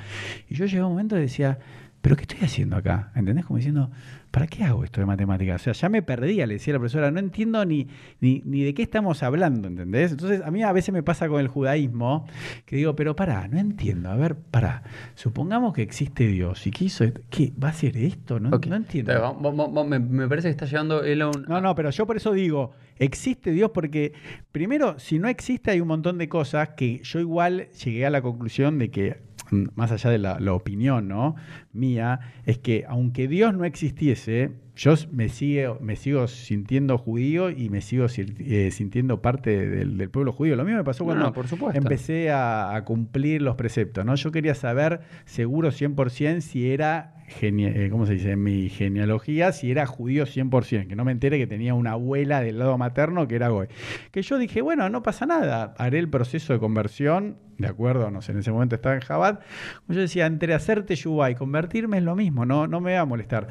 Y 0.49 0.55
yo 0.55 0.65
llegué 0.65 0.79
a 0.79 0.85
un 0.85 0.91
momento 0.91 1.17
y 1.17 1.21
decía, 1.21 1.59
¿pero 2.01 2.15
qué 2.15 2.23
estoy 2.23 2.39
haciendo 2.41 2.75
acá? 2.75 3.11
¿Entendés? 3.15 3.45
Como 3.45 3.57
diciendo, 3.57 3.89
¿para 4.35 4.47
qué 4.47 4.65
hago 4.65 4.83
esto 4.83 4.99
de 4.99 5.05
matemáticas? 5.05 5.61
O 5.61 5.63
sea, 5.63 5.71
ya 5.71 5.87
me 5.87 6.01
perdía, 6.01 6.45
le 6.45 6.55
decía 6.55 6.73
la 6.73 6.79
profesora, 6.79 7.09
no 7.09 7.19
entiendo 7.19 7.63
ni, 7.63 7.87
ni, 8.19 8.41
ni 8.43 8.63
de 8.65 8.73
qué 8.73 8.83
estamos 8.83 9.23
hablando, 9.23 9.69
¿entendés? 9.69 10.11
Entonces, 10.11 10.41
a 10.43 10.51
mí 10.51 10.61
a 10.61 10.73
veces 10.73 10.91
me 10.91 11.03
pasa 11.03 11.29
con 11.29 11.39
el 11.39 11.47
judaísmo, 11.47 12.27
que 12.65 12.75
digo, 12.75 12.97
pero 12.97 13.15
pará, 13.15 13.47
no 13.47 13.57
entiendo, 13.59 14.09
a 14.09 14.15
ver, 14.17 14.35
pará, 14.35 14.83
supongamos 15.13 15.71
que 15.71 15.83
existe 15.83 16.27
Dios 16.27 16.67
y 16.67 16.71
que 16.71 16.83
hizo, 16.83 17.05
esto, 17.05 17.21
¿qué? 17.29 17.53
¿Va 17.63 17.69
a 17.69 17.73
ser 17.73 17.95
esto? 17.95 18.41
No, 18.41 18.49
entiendo. 18.75 19.39
Me, 19.87 19.99
me 19.99 20.27
parece 20.27 20.49
que 20.49 20.51
está 20.51 20.65
llevando 20.65 21.01
él 21.01 21.21
a 21.21 21.27
un... 21.27 21.45
No, 21.47 21.61
no, 21.61 21.73
pero 21.73 21.89
yo 21.91 22.05
por 22.05 22.17
eso 22.17 22.33
digo, 22.33 22.73
existe 22.97 23.51
Dios 23.51 23.71
porque, 23.73 24.11
primero, 24.51 24.99
si 24.99 25.17
no 25.17 25.29
existe 25.29 25.71
hay 25.71 25.79
un 25.79 25.87
montón 25.87 26.17
de 26.17 26.27
cosas 26.27 26.71
que 26.75 26.99
yo 27.03 27.21
igual 27.21 27.69
llegué 27.69 28.05
a 28.05 28.09
la 28.09 28.21
conclusión 28.21 28.79
de 28.79 28.91
que, 28.91 29.21
más 29.51 29.91
allá 29.91 30.09
de 30.09 30.17
la, 30.17 30.53
opinión 30.53 31.07
¿no? 31.07 31.35
mía, 31.73 32.19
es 32.45 32.57
que 32.57 32.85
aunque 32.87 33.27
Dios 33.27 33.53
no 33.53 33.65
existiese, 33.65 34.51
yo 34.75 34.93
me, 35.11 35.29
sigue, 35.29 35.69
me 35.79 35.95
sigo 35.95 36.27
sintiendo 36.27 36.97
judío 36.97 37.49
y 37.49 37.69
me 37.69 37.81
sigo 37.81 38.07
si- 38.09 38.25
eh, 38.39 38.71
sintiendo 38.71 39.21
parte 39.21 39.67
del, 39.67 39.97
del 39.97 40.09
pueblo 40.09 40.33
judío. 40.33 40.55
Lo 40.55 40.63
mismo 40.65 40.77
me 40.79 40.83
pasó 40.83 41.05
cuando 41.05 41.25
no, 41.25 41.33
por 41.33 41.47
supuesto. 41.47 41.77
empecé 41.77 42.29
a, 42.31 42.75
a 42.75 42.83
cumplir 42.83 43.41
los 43.41 43.55
preceptos. 43.55 44.03
¿no? 44.05 44.15
Yo 44.15 44.31
quería 44.31 44.53
saber 44.55 44.99
seguro 45.25 45.69
100% 45.71 46.41
si 46.41 46.69
era, 46.71 47.13
eh, 47.41 47.87
¿cómo 47.89 48.05
se 48.05 48.13
dice? 48.13 48.31
En 48.31 48.43
mi 48.43 48.69
genealogía, 48.69 49.51
si 49.53 49.71
era 49.71 49.85
judío 49.85 50.25
100%, 50.25 50.87
que 50.87 50.95
no 50.95 51.05
me 51.05 51.11
entere 51.13 51.37
que 51.37 51.47
tenía 51.47 51.73
una 51.73 51.91
abuela 51.91 52.41
del 52.41 52.59
lado 52.59 52.77
materno 52.77 53.27
que 53.27 53.35
era 53.35 53.47
goy. 53.49 53.67
Que 54.11 54.21
yo 54.21 54.37
dije, 54.37 54.61
bueno, 54.61 54.89
no 54.89 55.01
pasa 55.03 55.25
nada, 55.25 55.73
haré 55.77 55.99
el 55.99 56.09
proceso 56.09 56.51
de 56.53 56.59
conversión, 56.59 57.37
de 57.57 57.67
acuerdo, 57.67 58.11
no 58.11 58.21
sé, 58.21 58.33
en 58.33 58.39
ese 58.39 58.51
momento 58.51 58.75
estaba 58.75 58.95
en 58.95 59.01
Jabad. 59.01 59.39
Yo 59.87 60.01
decía, 60.01 60.25
entre 60.25 60.53
hacerte 60.53 60.95
yuba 60.97 61.31
y 61.31 61.35
convertirme 61.35 61.97
es 61.99 62.03
lo 62.03 62.13
mismo, 62.15 62.45
no, 62.45 62.67
no 62.67 62.81
me 62.81 62.93
va 62.95 62.99
a 62.99 63.05
molestar. 63.05 63.47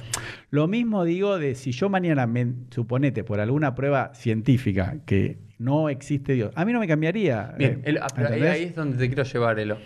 Lo 0.51 0.69
mismo 0.69 1.05
digo 1.15 1.39
de 1.39 1.55
si 1.55 1.73
yo 1.73 1.89
mañana, 1.89 2.27
me, 2.27 2.53
suponete, 2.71 3.25
por 3.25 3.41
alguna 3.41 3.75
prueba 3.75 4.13
científica 4.15 4.97
que 5.07 5.39
no 5.59 5.89
existe 5.89 6.35
Dios, 6.35 6.53
a 6.57 6.65
mí 6.65 6.73
no 6.73 6.81
me 6.81 6.87
cambiaría. 6.89 7.55
Bien, 7.59 7.73
eh, 7.79 7.83
el- 7.85 7.99
ah, 7.99 8.07
ahí 8.53 8.65
es 8.65 8.75
donde 8.75 8.99
te 8.99 9.07
quiero 9.07 9.23
llevar, 9.23 9.59
Elo. 9.59 9.79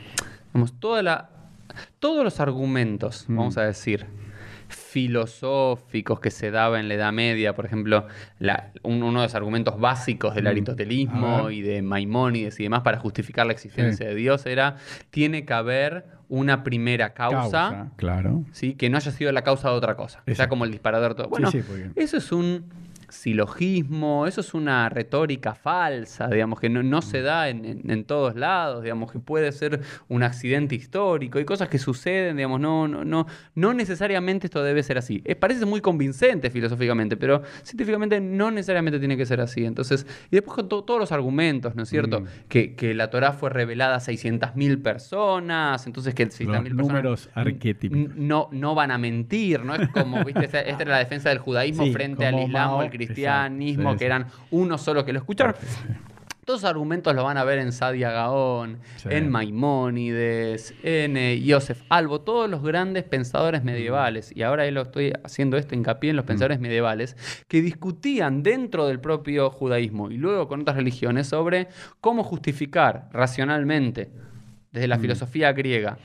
Vamos, 0.52 0.78
toda 0.80 1.02
la, 1.02 1.30
todos 1.98 2.24
los 2.24 2.40
argumentos, 2.40 3.26
Mm. 3.28 3.36
vamos 3.36 3.58
a 3.58 3.62
decir, 3.64 4.06
filosóficos 4.92 6.20
que 6.20 6.30
se 6.30 6.50
daba 6.50 6.80
en 6.80 6.88
la 6.88 6.94
Edad 6.94 7.12
Media, 7.12 7.54
por 7.54 7.66
ejemplo, 7.66 8.06
la- 8.38 8.72
un- 8.82 9.02
uno 9.02 9.20
de 9.20 9.26
los 9.26 9.34
argumentos 9.34 9.78
básicos 9.78 10.34
del 10.34 10.44
Mm. 10.44 10.48
Aristotelismo 10.48 11.50
y 11.50 11.62
de 11.62 11.82
Maimónides 11.82 12.58
y 12.60 12.64
demás 12.64 12.82
para 12.82 12.98
justificar 12.98 13.46
la 13.46 13.52
existencia 13.52 14.06
Sí. 14.06 14.10
de 14.10 14.14
Dios 14.14 14.46
era, 14.46 14.76
tiene 15.10 15.44
que 15.44 15.52
haber 15.52 16.06
una 16.28 16.62
primera 16.62 17.14
causa, 17.14 17.90
claro. 17.96 18.44
¿sí? 18.52 18.74
que 18.74 18.90
no 18.90 18.98
haya 18.98 19.10
sido 19.12 19.32
la 19.32 19.42
causa 19.42 19.70
de 19.70 19.74
otra 19.76 19.96
cosa, 19.96 20.22
Exacto. 20.26 20.50
como 20.50 20.64
el 20.64 20.70
disparador 20.70 21.14
todo. 21.14 21.28
Bueno, 21.28 21.50
sí, 21.50 21.62
eso 21.96 22.16
es 22.18 22.32
un 22.32 22.66
silogismo, 23.08 24.26
eso 24.26 24.40
es 24.40 24.54
una 24.54 24.88
retórica 24.88 25.54
falsa, 25.54 26.28
digamos, 26.28 26.60
que 26.60 26.68
no, 26.68 26.82
no 26.82 27.02
se 27.02 27.22
da 27.22 27.48
en, 27.48 27.64
en- 27.64 27.90
en 27.90 28.04
todos 28.04 28.34
lados, 28.36 28.82
digamos, 28.82 29.10
que 29.12 29.18
puede 29.18 29.50
ser 29.52 29.80
un 30.08 30.22
accidente 30.22 30.74
histórico 30.74 31.38
y 31.38 31.44
cosas 31.44 31.68
que 31.68 31.78
suceden, 31.78 32.36
digamos, 32.36 32.60
no, 32.60 32.88
no, 32.88 33.04
no, 33.04 33.26
no 33.54 33.74
necesariamente 33.74 34.46
esto 34.46 34.62
debe 34.62 34.82
ser 34.82 34.98
así. 34.98 35.18
Parece 35.40 35.64
muy 35.66 35.80
convincente 35.80 36.50
filosóficamente, 36.50 37.16
pero 37.16 37.42
científicamente 37.62 38.20
no 38.20 38.50
necesariamente 38.50 38.98
tiene 38.98 39.16
que 39.16 39.26
ser 39.26 39.40
así. 39.40 39.64
Entonces, 39.64 40.06
y 40.30 40.36
después 40.36 40.54
con 40.56 40.68
to- 40.68 40.82
todos 40.84 41.00
los 41.00 41.12
argumentos, 41.12 41.74
¿no 41.74 41.82
es 41.84 41.88
cierto? 41.88 42.20
Mm. 42.20 42.26
Que, 42.48 42.74
que 42.74 42.94
la 42.94 43.10
Torah 43.10 43.32
fue 43.32 43.50
revelada 43.50 43.96
a 43.96 44.00
600.000 44.00 44.82
personas, 44.82 45.86
entonces 45.86 46.14
que 46.14 46.26
600.000 46.26 46.46
Los 46.46 46.62
personas 46.62 46.76
números 46.86 47.30
arquetípicos. 47.34 48.16
no, 48.16 48.48
no 48.52 48.74
van 48.74 48.90
a 48.90 48.98
mentir, 48.98 49.64
¿no? 49.64 49.74
Es 49.74 49.88
como, 49.88 50.24
¿viste? 50.24 50.44
Esta, 50.48 50.60
esta 50.60 50.82
era 50.82 50.92
la 50.92 50.98
defensa 50.98 51.28
del 51.28 51.38
judaísmo 51.38 51.84
Sí, 51.84 51.92
frente 51.92 52.24
al 52.26 52.38
islam 52.40 52.70
o 52.70 52.80
al 52.80 52.90
cristianismo, 53.06 53.82
exacto, 53.82 53.92
sí, 53.94 53.98
que 53.98 54.06
eran 54.06 54.26
uno 54.50 54.78
solo 54.78 55.04
que 55.04 55.12
lo 55.12 55.18
escucharon. 55.20 55.54
Todos 56.44 56.60
esos 56.60 56.70
argumentos 56.70 57.14
los 57.14 57.24
van 57.24 57.36
a 57.36 57.44
ver 57.44 57.58
en 57.58 57.72
Sadia 57.72 58.10
Gaón, 58.10 58.78
Sí. 58.96 59.08
en 59.10 59.30
Maimónides, 59.30 60.72
en 60.82 61.18
eh, 61.18 61.44
Joseph 61.46 61.82
Albo, 61.90 62.22
todos 62.22 62.48
los 62.48 62.62
grandes 62.62 63.04
pensadores 63.04 63.62
medievales, 63.64 64.34
y 64.34 64.42
ahora 64.42 64.70
lo 64.70 64.80
estoy 64.80 65.12
haciendo 65.24 65.58
esto 65.58 65.74
hincapié 65.74 66.08
en 66.08 66.16
los 66.16 66.24
pensadores 66.24 66.58
medievales, 66.58 67.18
que 67.48 67.60
discutían 67.60 68.42
dentro 68.42 68.86
del 68.86 68.98
propio 68.98 69.50
judaísmo 69.50 70.10
y 70.10 70.16
luego 70.16 70.48
con 70.48 70.62
otras 70.62 70.76
religiones 70.78 71.26
sobre 71.26 71.68
cómo 72.00 72.24
justificar 72.24 73.10
racionalmente, 73.12 74.10
desde 74.72 74.88
la 74.88 74.98
filosofía 74.98 75.52
griega, 75.52 75.98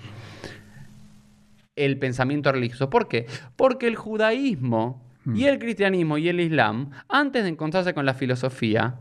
el 1.75 1.97
pensamiento 1.97 2.51
religioso. 2.51 2.89
¿Por 2.89 3.07
qué? 3.07 3.27
Porque 3.55 3.87
el 3.87 3.95
judaísmo 3.95 5.01
y 5.33 5.45
el 5.45 5.59
cristianismo 5.59 6.17
y 6.17 6.29
el 6.29 6.39
islam, 6.39 6.89
antes 7.07 7.43
de 7.43 7.49
encontrarse 7.49 7.93
con 7.93 8.05
la 8.05 8.13
filosofía, 8.13 8.95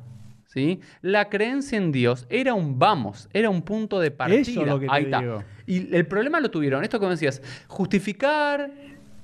¿sí? 0.46 0.80
la 1.00 1.28
creencia 1.28 1.78
en 1.78 1.92
Dios 1.92 2.26
era 2.30 2.54
un 2.54 2.78
vamos, 2.78 3.28
era 3.32 3.50
un 3.50 3.62
punto 3.62 3.98
de 4.00 4.10
partida. 4.10 4.40
Eso 4.40 4.60
es 4.62 4.66
lo 4.68 4.78
que 4.80 4.86
te 4.86 4.92
Ahí 4.92 5.04
está. 5.04 5.20
digo. 5.20 5.44
Y 5.66 5.94
el 5.94 6.06
problema 6.06 6.40
lo 6.40 6.50
tuvieron, 6.50 6.82
esto 6.84 7.00
me 7.00 7.08
decías, 7.08 7.42
justificar 7.68 8.70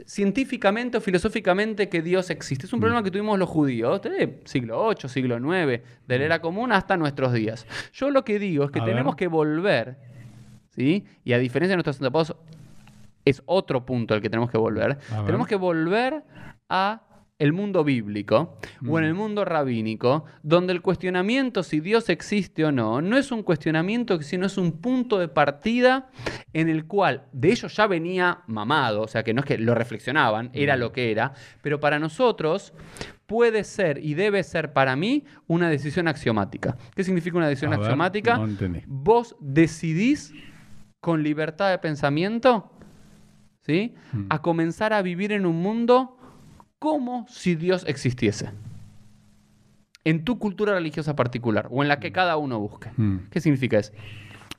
científicamente 0.07 0.97
o 0.97 1.01
filosóficamente 1.01 1.89
que 1.89 2.01
Dios 2.03 2.31
existe. 2.31 2.67
Es 2.67 2.73
un 2.73 2.81
problema 2.81 3.03
que 3.03 3.11
tuvimos 3.11 3.39
los 3.39 3.49
judíos 3.49 4.01
desde 4.01 4.41
siglo 4.45 4.83
8, 4.85 5.09
siglo 5.09 5.39
9, 5.39 5.83
de 6.07 6.19
la 6.19 6.25
era 6.25 6.41
común 6.41 6.73
hasta 6.73 6.97
nuestros 6.97 7.33
días. 7.33 7.67
Yo 7.93 8.11
lo 8.11 8.25
que 8.25 8.39
digo 8.39 8.65
es 8.65 8.71
que 8.71 8.81
A 8.81 8.85
tenemos 8.85 9.15
ver. 9.15 9.19
que 9.19 9.27
volver, 9.27 9.99
¿sí? 10.71 11.05
Y 11.25 11.33
a 11.33 11.39
diferencia 11.39 11.73
de 11.73 11.77
nuestros 11.77 11.97
antepasados, 12.01 12.41
es 13.25 13.43
otro 13.45 13.85
punto 13.85 14.15
al 14.15 14.23
que 14.23 14.31
tenemos 14.31 14.51
que 14.51 14.57
volver. 14.57 14.97
Tenemos 15.27 15.47
que 15.47 15.57
volver 15.57 16.23
a 16.69 17.03
el 17.39 17.53
mundo 17.53 17.85
bíblico 17.85 18.59
o 18.89 18.99
en 18.99 19.05
Mm. 19.05 19.09
el 19.09 19.15
mundo 19.15 19.45
rabínico, 19.45 20.25
donde 20.43 20.73
el 20.73 20.83
cuestionamiento 20.83 21.63
si 21.63 21.79
Dios 21.79 22.09
existe 22.09 22.65
o 22.65 22.73
no, 22.73 23.01
no 23.01 23.17
es 23.17 23.31
un 23.31 23.45
cuestionamiento, 23.45 24.21
sino 24.23 24.45
es 24.47 24.59
un 24.59 24.73
punto 24.73 25.21
de 25.21 25.29
partida 25.29 26.11
en 26.53 26.69
el 26.69 26.87
cual 26.87 27.27
de 27.33 27.53
ellos 27.53 27.77
ya 27.77 27.87
venía 27.87 28.41
mamado, 28.49 29.03
o 29.03 29.07
sea 29.07 29.23
que 29.23 29.35
no 29.35 29.41
es 29.43 29.47
que 29.47 29.57
lo 29.57 29.77
reflexionaban, 29.77 30.51
era 30.53 30.77
Mm. 30.77 30.81
lo 30.81 30.91
que 30.91 31.13
era, 31.13 31.33
pero 31.63 31.79
para 31.79 32.01
nosotros 32.01 32.73
puede 33.27 33.63
ser 33.63 34.05
y 34.05 34.15
debe 34.15 34.43
ser 34.43 34.73
para 34.73 34.97
mí 34.97 35.25
una 35.47 35.71
decisión 35.71 36.09
axiomática. 36.09 36.77
¿Qué 36.97 37.05
significa 37.05 37.37
una 37.37 37.47
decisión 37.47 37.73
A 37.73 37.77
ver, 37.77 37.85
axiomática? 37.85 38.37
no. 38.37 38.49
Vos 38.89 39.37
decidís 39.39 40.35
con 41.01 41.23
libertad 41.23 41.71
de 41.71 41.79
pensamiento 41.79 42.73
¿sí? 43.61 43.95
Mm. 44.13 44.25
a 44.31 44.43
comenzar 44.43 44.93
a 44.93 45.03
vivir 45.03 45.31
en 45.31 45.47
un 45.47 45.63
mundo 45.63 46.17
como 46.79 47.27
si 47.29 47.55
Dios 47.55 47.85
existiese. 47.87 48.51
En 50.05 50.25
tu 50.25 50.39
cultura 50.39 50.73
religiosa 50.75 51.15
particular 51.17 51.69
o 51.71 51.83
en 51.83 51.89
la 51.89 52.01
que 52.01 52.13
cada 52.13 52.37
uno 52.37 52.59
busque. 52.61 52.91
Mm. 52.97 53.29
¿Qué 53.31 53.41
significa 53.41 53.79
eso? 53.79 53.93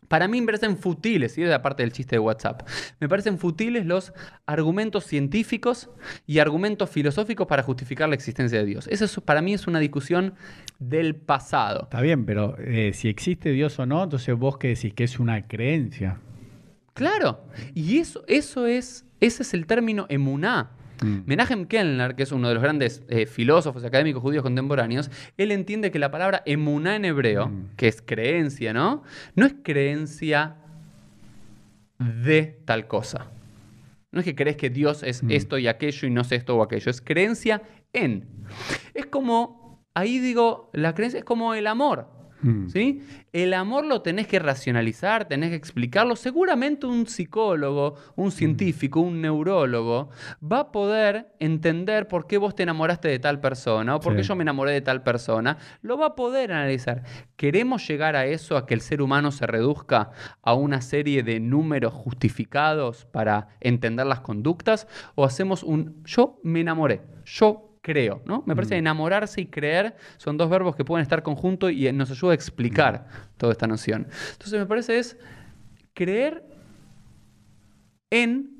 Para 0.07 0.27
mí 0.27 0.39
me 0.41 0.47
parecen 0.47 0.75
futiles, 0.75 1.37
y 1.37 1.43
es 1.43 1.49
la 1.49 1.61
parte 1.61 1.83
del 1.83 1.91
chiste 1.91 2.15
de 2.15 2.19
WhatsApp, 2.19 2.67
me 2.99 3.07
parecen 3.07 3.37
futiles 3.37 3.85
los 3.85 4.11
argumentos 4.47 5.05
científicos 5.05 5.91
y 6.25 6.39
argumentos 6.39 6.89
filosóficos 6.89 7.45
para 7.45 7.61
justificar 7.61 8.09
la 8.09 8.15
existencia 8.15 8.57
de 8.57 8.65
Dios. 8.65 8.87
Eso 8.87 9.05
es- 9.05 9.19
para 9.19 9.43
mí 9.43 9.53
es 9.53 9.67
una 9.67 9.77
discusión 9.79 10.33
del 10.79 11.15
pasado. 11.15 11.83
Está 11.83 12.01
bien, 12.01 12.25
pero 12.25 12.57
eh, 12.57 12.91
si 12.93 13.07
existe 13.07 13.51
Dios 13.51 13.77
o 13.77 13.85
no, 13.85 14.03
entonces 14.03 14.35
vos 14.35 14.57
que 14.57 14.69
decís 14.69 14.93
que 14.95 15.03
es 15.03 15.19
una 15.19 15.47
creencia. 15.47 16.19
Claro, 16.95 17.43
y 17.75 17.99
eso, 17.99 18.23
eso 18.27 18.65
es, 18.65 19.05
ese 19.19 19.43
es 19.43 19.53
el 19.53 19.67
término 19.67 20.07
emuná. 20.09 20.71
Mm. 21.01 21.19
Menachem 21.25 21.65
Kellner, 21.65 22.15
que 22.15 22.23
es 22.23 22.31
uno 22.31 22.47
de 22.49 22.53
los 22.55 22.63
grandes 22.63 23.03
eh, 23.07 23.25
filósofos 23.25 23.83
académicos 23.83 24.21
judíos 24.21 24.43
contemporáneos, 24.43 25.09
él 25.37 25.51
entiende 25.51 25.91
que 25.91 25.99
la 25.99 26.11
palabra 26.11 26.43
emuná 26.45 26.95
en 26.95 27.05
hebreo, 27.05 27.47
Mm. 27.47 27.69
que 27.77 27.87
es 27.87 28.01
creencia, 28.01 28.73
¿no? 28.73 29.03
No 29.35 29.45
es 29.45 29.55
creencia 29.63 30.55
de 31.99 32.59
tal 32.65 32.87
cosa. 32.87 33.27
No 34.11 34.19
es 34.19 34.25
que 34.25 34.35
crees 34.35 34.57
que 34.57 34.69
Dios 34.69 35.03
es 35.03 35.21
Mm. 35.23 35.31
esto 35.31 35.57
y 35.57 35.67
aquello 35.67 36.07
y 36.07 36.11
no 36.11 36.23
sé 36.23 36.35
esto 36.35 36.57
o 36.57 36.63
aquello, 36.63 36.89
es 36.89 37.01
creencia 37.01 37.61
en. 37.93 38.25
Es 38.93 39.05
como, 39.05 39.83
ahí 39.93 40.19
digo, 40.19 40.69
la 40.73 40.93
creencia 40.95 41.19
es 41.19 41.25
como 41.25 41.53
el 41.53 41.67
amor. 41.67 42.07
Mm. 42.41 42.69
¿Sí? 42.69 43.03
El 43.33 43.53
amor 43.53 43.85
lo 43.85 44.01
tenés 44.01 44.27
que 44.27 44.39
racionalizar, 44.39 45.27
tenés 45.27 45.49
que 45.49 45.55
explicarlo. 45.55 46.15
Seguramente 46.15 46.85
un 46.87 47.05
psicólogo, 47.05 47.95
un 48.15 48.31
científico, 48.31 49.01
un 49.01 49.21
neurólogo 49.21 50.09
va 50.41 50.59
a 50.61 50.71
poder 50.71 51.33
entender 51.39 52.07
por 52.07 52.27
qué 52.27 52.37
vos 52.37 52.55
te 52.55 52.63
enamoraste 52.63 53.07
de 53.07 53.19
tal 53.19 53.39
persona 53.39 53.95
o 53.95 53.99
por 53.99 54.15
qué 54.15 54.23
Sí. 54.23 54.29
yo 54.29 54.35
me 54.35 54.43
enamoré 54.43 54.71
de 54.71 54.81
tal 54.81 55.03
persona. 55.03 55.57
Lo 55.81 55.97
va 55.97 56.07
a 56.07 56.15
poder 56.15 56.51
analizar. 56.53 57.03
¿Queremos 57.35 57.87
llegar 57.87 58.15
a 58.15 58.25
eso, 58.25 58.57
a 58.57 58.65
que 58.65 58.73
el 58.73 58.81
ser 58.81 59.01
humano 59.01 59.31
se 59.31 59.45
reduzca 59.45 60.11
a 60.41 60.53
una 60.53 60.81
serie 60.81 61.23
de 61.23 61.39
números 61.39 61.93
justificados 61.93 63.05
para 63.05 63.49
entender 63.59 64.05
las 64.05 64.21
conductas? 64.21 64.87
¿O 65.15 65.25
hacemos 65.25 65.63
un 65.63 66.01
yo 66.05 66.39
me 66.43 66.61
enamoré, 66.61 67.01
yo 67.25 67.68
creo, 67.89 68.21
¿no? 68.25 68.43
Me 68.45 68.55
parece 68.55 68.75
que 68.75 68.77
enamorarse 68.77 69.41
y 69.41 69.47
creer 69.47 69.95
son 70.17 70.37
dos 70.37 70.47
verbos 70.47 70.75
que 70.75 70.85
pueden 70.85 71.01
estar 71.01 71.23
conjuntos 71.23 71.71
y 71.71 71.91
nos 71.91 72.11
ayuda 72.11 72.33
a 72.33 72.35
explicar 72.35 73.07
toda 73.37 73.51
esta 73.51 73.65
noción. 73.65 74.07
Entonces 74.33 74.59
me 74.59 74.67
parece 74.67 74.99
es 74.99 75.17
creer 75.95 76.43
en 78.11 78.51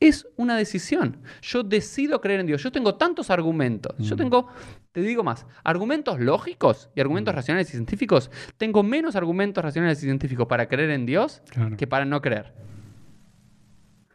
es 0.00 0.26
una 0.36 0.56
decisión. 0.56 1.18
Yo 1.42 1.62
decido 1.62 2.20
creer 2.20 2.40
en 2.40 2.46
Dios. 2.46 2.60
Yo 2.60 2.72
tengo 2.72 2.96
tantos 2.96 3.30
argumentos. 3.30 3.94
Yo 3.98 4.16
tengo, 4.16 4.48
te 4.90 5.00
digo 5.00 5.22
más, 5.22 5.46
argumentos 5.62 6.18
lógicos 6.18 6.90
y 6.96 7.00
argumentos 7.00 7.32
racionales 7.32 7.68
y 7.68 7.72
científicos. 7.72 8.28
Tengo 8.56 8.82
menos 8.82 9.14
argumentos 9.14 9.62
racionales 9.62 9.98
y 9.98 10.06
científicos 10.06 10.48
para 10.48 10.66
creer 10.66 10.90
en 10.90 11.06
Dios 11.06 11.40
Claro. 11.50 11.76
que 11.76 11.86
para 11.86 12.04
no 12.04 12.20
creer. 12.20 12.52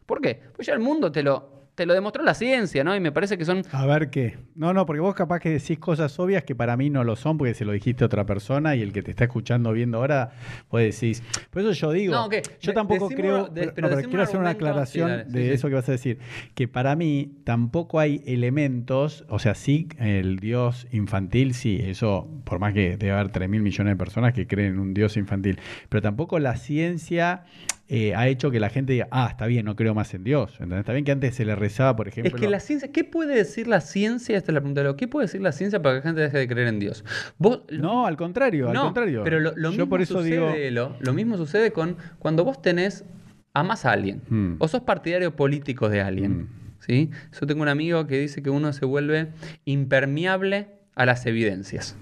¿Por 0.05 0.19
qué? 0.19 0.41
Pues 0.53 0.67
ya 0.67 0.73
el 0.73 0.81
mundo 0.81 1.09
te 1.09 1.23
lo, 1.23 1.56
te 1.77 1.85
lo 1.85 1.93
demostró 1.93 2.23
la 2.23 2.33
ciencia, 2.33 2.83
¿no? 2.83 2.95
Y 2.95 2.99
me 2.99 3.11
parece 3.11 3.37
que 3.37 3.45
son 3.45 3.61
A 3.71 3.85
ver 3.85 4.09
qué. 4.09 4.35
No, 4.55 4.73
no, 4.73 4.87
porque 4.87 4.99
vos 4.99 5.13
capaz 5.13 5.39
que 5.39 5.51
decís 5.51 5.77
cosas 5.77 6.17
obvias 6.19 6.43
que 6.43 6.55
para 6.55 6.75
mí 6.75 6.89
no 6.89 7.03
lo 7.03 7.15
son 7.15 7.37
porque 7.37 7.53
se 7.53 7.65
lo 7.65 7.71
dijiste 7.71 8.03
a 8.03 8.07
otra 8.07 8.25
persona 8.25 8.75
y 8.75 8.81
el 8.81 8.91
que 8.91 9.03
te 9.03 9.11
está 9.11 9.25
escuchando 9.25 9.71
viendo 9.73 9.99
ahora, 9.99 10.31
vos 10.71 10.81
decís. 10.81 11.21
Por 11.51 11.61
eso 11.61 11.73
yo 11.73 11.91
digo, 11.91 12.15
No, 12.15 12.29
¿qué? 12.29 12.41
yo 12.61 12.73
tampoco 12.73 13.09
decimos- 13.09 13.13
creo, 13.15 13.43
de- 13.45 13.61
pero, 13.61 13.73
pero 13.75 13.89
no, 13.89 13.95
pero 13.95 14.09
quiero 14.09 14.23
hacer 14.23 14.39
una 14.39 14.49
aclaración 14.49 15.07
sí, 15.09 15.15
dale, 15.17 15.31
de 15.39 15.45
sí. 15.49 15.53
eso 15.53 15.67
que 15.69 15.75
vas 15.75 15.87
a 15.87 15.91
decir, 15.91 16.17
que 16.55 16.67
para 16.67 16.95
mí 16.95 17.31
tampoco 17.43 17.99
hay 17.99 18.23
elementos, 18.25 19.23
o 19.29 19.37
sea, 19.37 19.53
sí, 19.53 19.87
el 19.99 20.39
dios 20.39 20.87
infantil, 20.91 21.53
sí, 21.53 21.79
eso, 21.83 22.27
por 22.43 22.57
más 22.57 22.73
que 22.73 22.97
debe 22.97 23.11
haber 23.11 23.29
3 23.29 23.47
mil 23.47 23.61
millones 23.61 23.93
de 23.93 23.97
personas 23.97 24.33
que 24.33 24.47
creen 24.47 24.73
en 24.73 24.79
un 24.79 24.95
dios 24.95 25.15
infantil, 25.15 25.59
pero 25.89 26.01
tampoco 26.01 26.39
la 26.39 26.55
ciencia... 26.55 27.43
eh, 27.89 28.13
ha 28.15 28.27
hecho 28.27 28.51
que 28.51 28.59
la 28.59 28.69
gente 28.69 28.93
diga, 28.93 29.07
ah, 29.11 29.27
está 29.29 29.45
bien, 29.47 29.65
no 29.65 29.75
creo 29.75 29.93
más 29.93 30.13
en 30.13 30.23
Dios. 30.23 30.51
¿entendés? 30.53 30.79
Está 30.79 30.91
bien 30.93 31.05
que 31.05 31.11
antes 31.13 31.35
se 31.35 31.45
le 31.45 31.55
rezaba, 31.55 31.95
por 31.95 32.07
ejemplo. 32.07 32.35
Es 32.35 32.39
que 32.39 32.49
la 32.49 32.59
ciencia, 32.59 32.91
¿qué 32.91 33.03
puede 33.03 33.35
decir 33.35 33.67
la 33.67 33.79
ciencia? 33.81 34.35
Esta 34.37 34.51
es 34.51 34.53
la 34.53 34.59
pregunta. 34.59 34.81
de 34.81 34.87
lo- 34.87 34.97
¿Qué 34.97 35.07
puede 35.07 35.25
decir 35.27 35.41
la 35.41 35.51
ciencia 35.53 35.81
para 35.81 35.95
que 35.95 35.99
la 35.99 36.03
gente 36.03 36.21
deje 36.21 36.37
de 36.37 36.47
creer 36.47 36.67
en 36.67 36.79
Dios? 36.79 37.05
Vos, 37.37 37.61
No, 37.71 38.05
al 38.05 38.17
contrario, 38.17 38.69
al 38.69 38.77
contrario. 38.77 39.21
Pero 39.23 39.39
lo, 39.39 39.51
lo 39.55 39.69
Yo 39.69 39.69
mismo 39.71 39.89
por 39.89 40.01
eso 40.01 40.15
sucede, 40.15 40.69
digo, 40.69 40.95
lo 40.99 41.13
mismo 41.13 41.37
sucede 41.37 41.71
con 41.71 41.95
cuando 42.19 42.43
vos 42.43 42.61
tenés, 42.61 43.05
amás 43.53 43.85
a 43.85 43.91
alguien, 43.93 44.21
Hmm. 44.29 44.55
o 44.59 44.67
sos 44.67 44.81
partidario 44.81 45.35
político 45.35 45.89
de 45.89 46.01
alguien. 46.01 46.31
Hmm. 46.41 46.47
¿sí? 46.79 47.09
Yo 47.39 47.47
tengo 47.47 47.61
un 47.63 47.69
amigo 47.69 48.05
que 48.05 48.19
dice 48.19 48.43
que 48.43 48.49
uno 48.49 48.71
se 48.73 48.85
vuelve 48.85 49.29
impermeable 49.65 50.67
a 50.95 51.05
las 51.05 51.25
evidencias. 51.25 51.95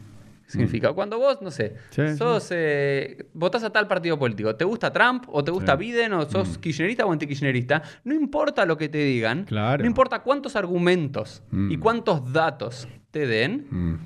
Significa, 0.47 0.93
cuando 0.93 1.17
vos, 1.17 1.41
no 1.41 1.49
sé, 1.49 1.75
Hmm. 1.97 2.07
Sí, 2.11 2.17
sos, 2.17 2.49
eh, 2.51 3.25
votás 3.33 3.63
a 3.63 3.71
tal 3.71 3.87
partido 3.87 4.17
político, 4.19 4.55
¿te 4.55 4.63
gusta 4.63 4.91
Trump 4.93 5.25
o 5.27 5.43
te 5.43 5.51
gusta 5.51 5.73
Sí. 5.73 5.79
Biden 5.79 6.13
o 6.13 6.29
sos 6.29 6.57
kirchnerista 6.59 7.05
o 7.05 7.11
antikirchnerista? 7.11 7.81
No 8.03 8.13
importa 8.13 8.65
lo 8.65 8.77
que 8.77 8.87
te 8.87 8.99
digan, 8.99 9.45
Claro. 9.45 9.81
no 9.83 9.87
importa 9.87 10.19
cuántos 10.19 10.55
argumentos 10.55 11.41
Mm. 11.51 11.71
y 11.71 11.77
cuántos 11.77 12.31
datos 12.31 12.87
te 13.11 13.25
den, 13.25 13.65
mm, 13.69 13.97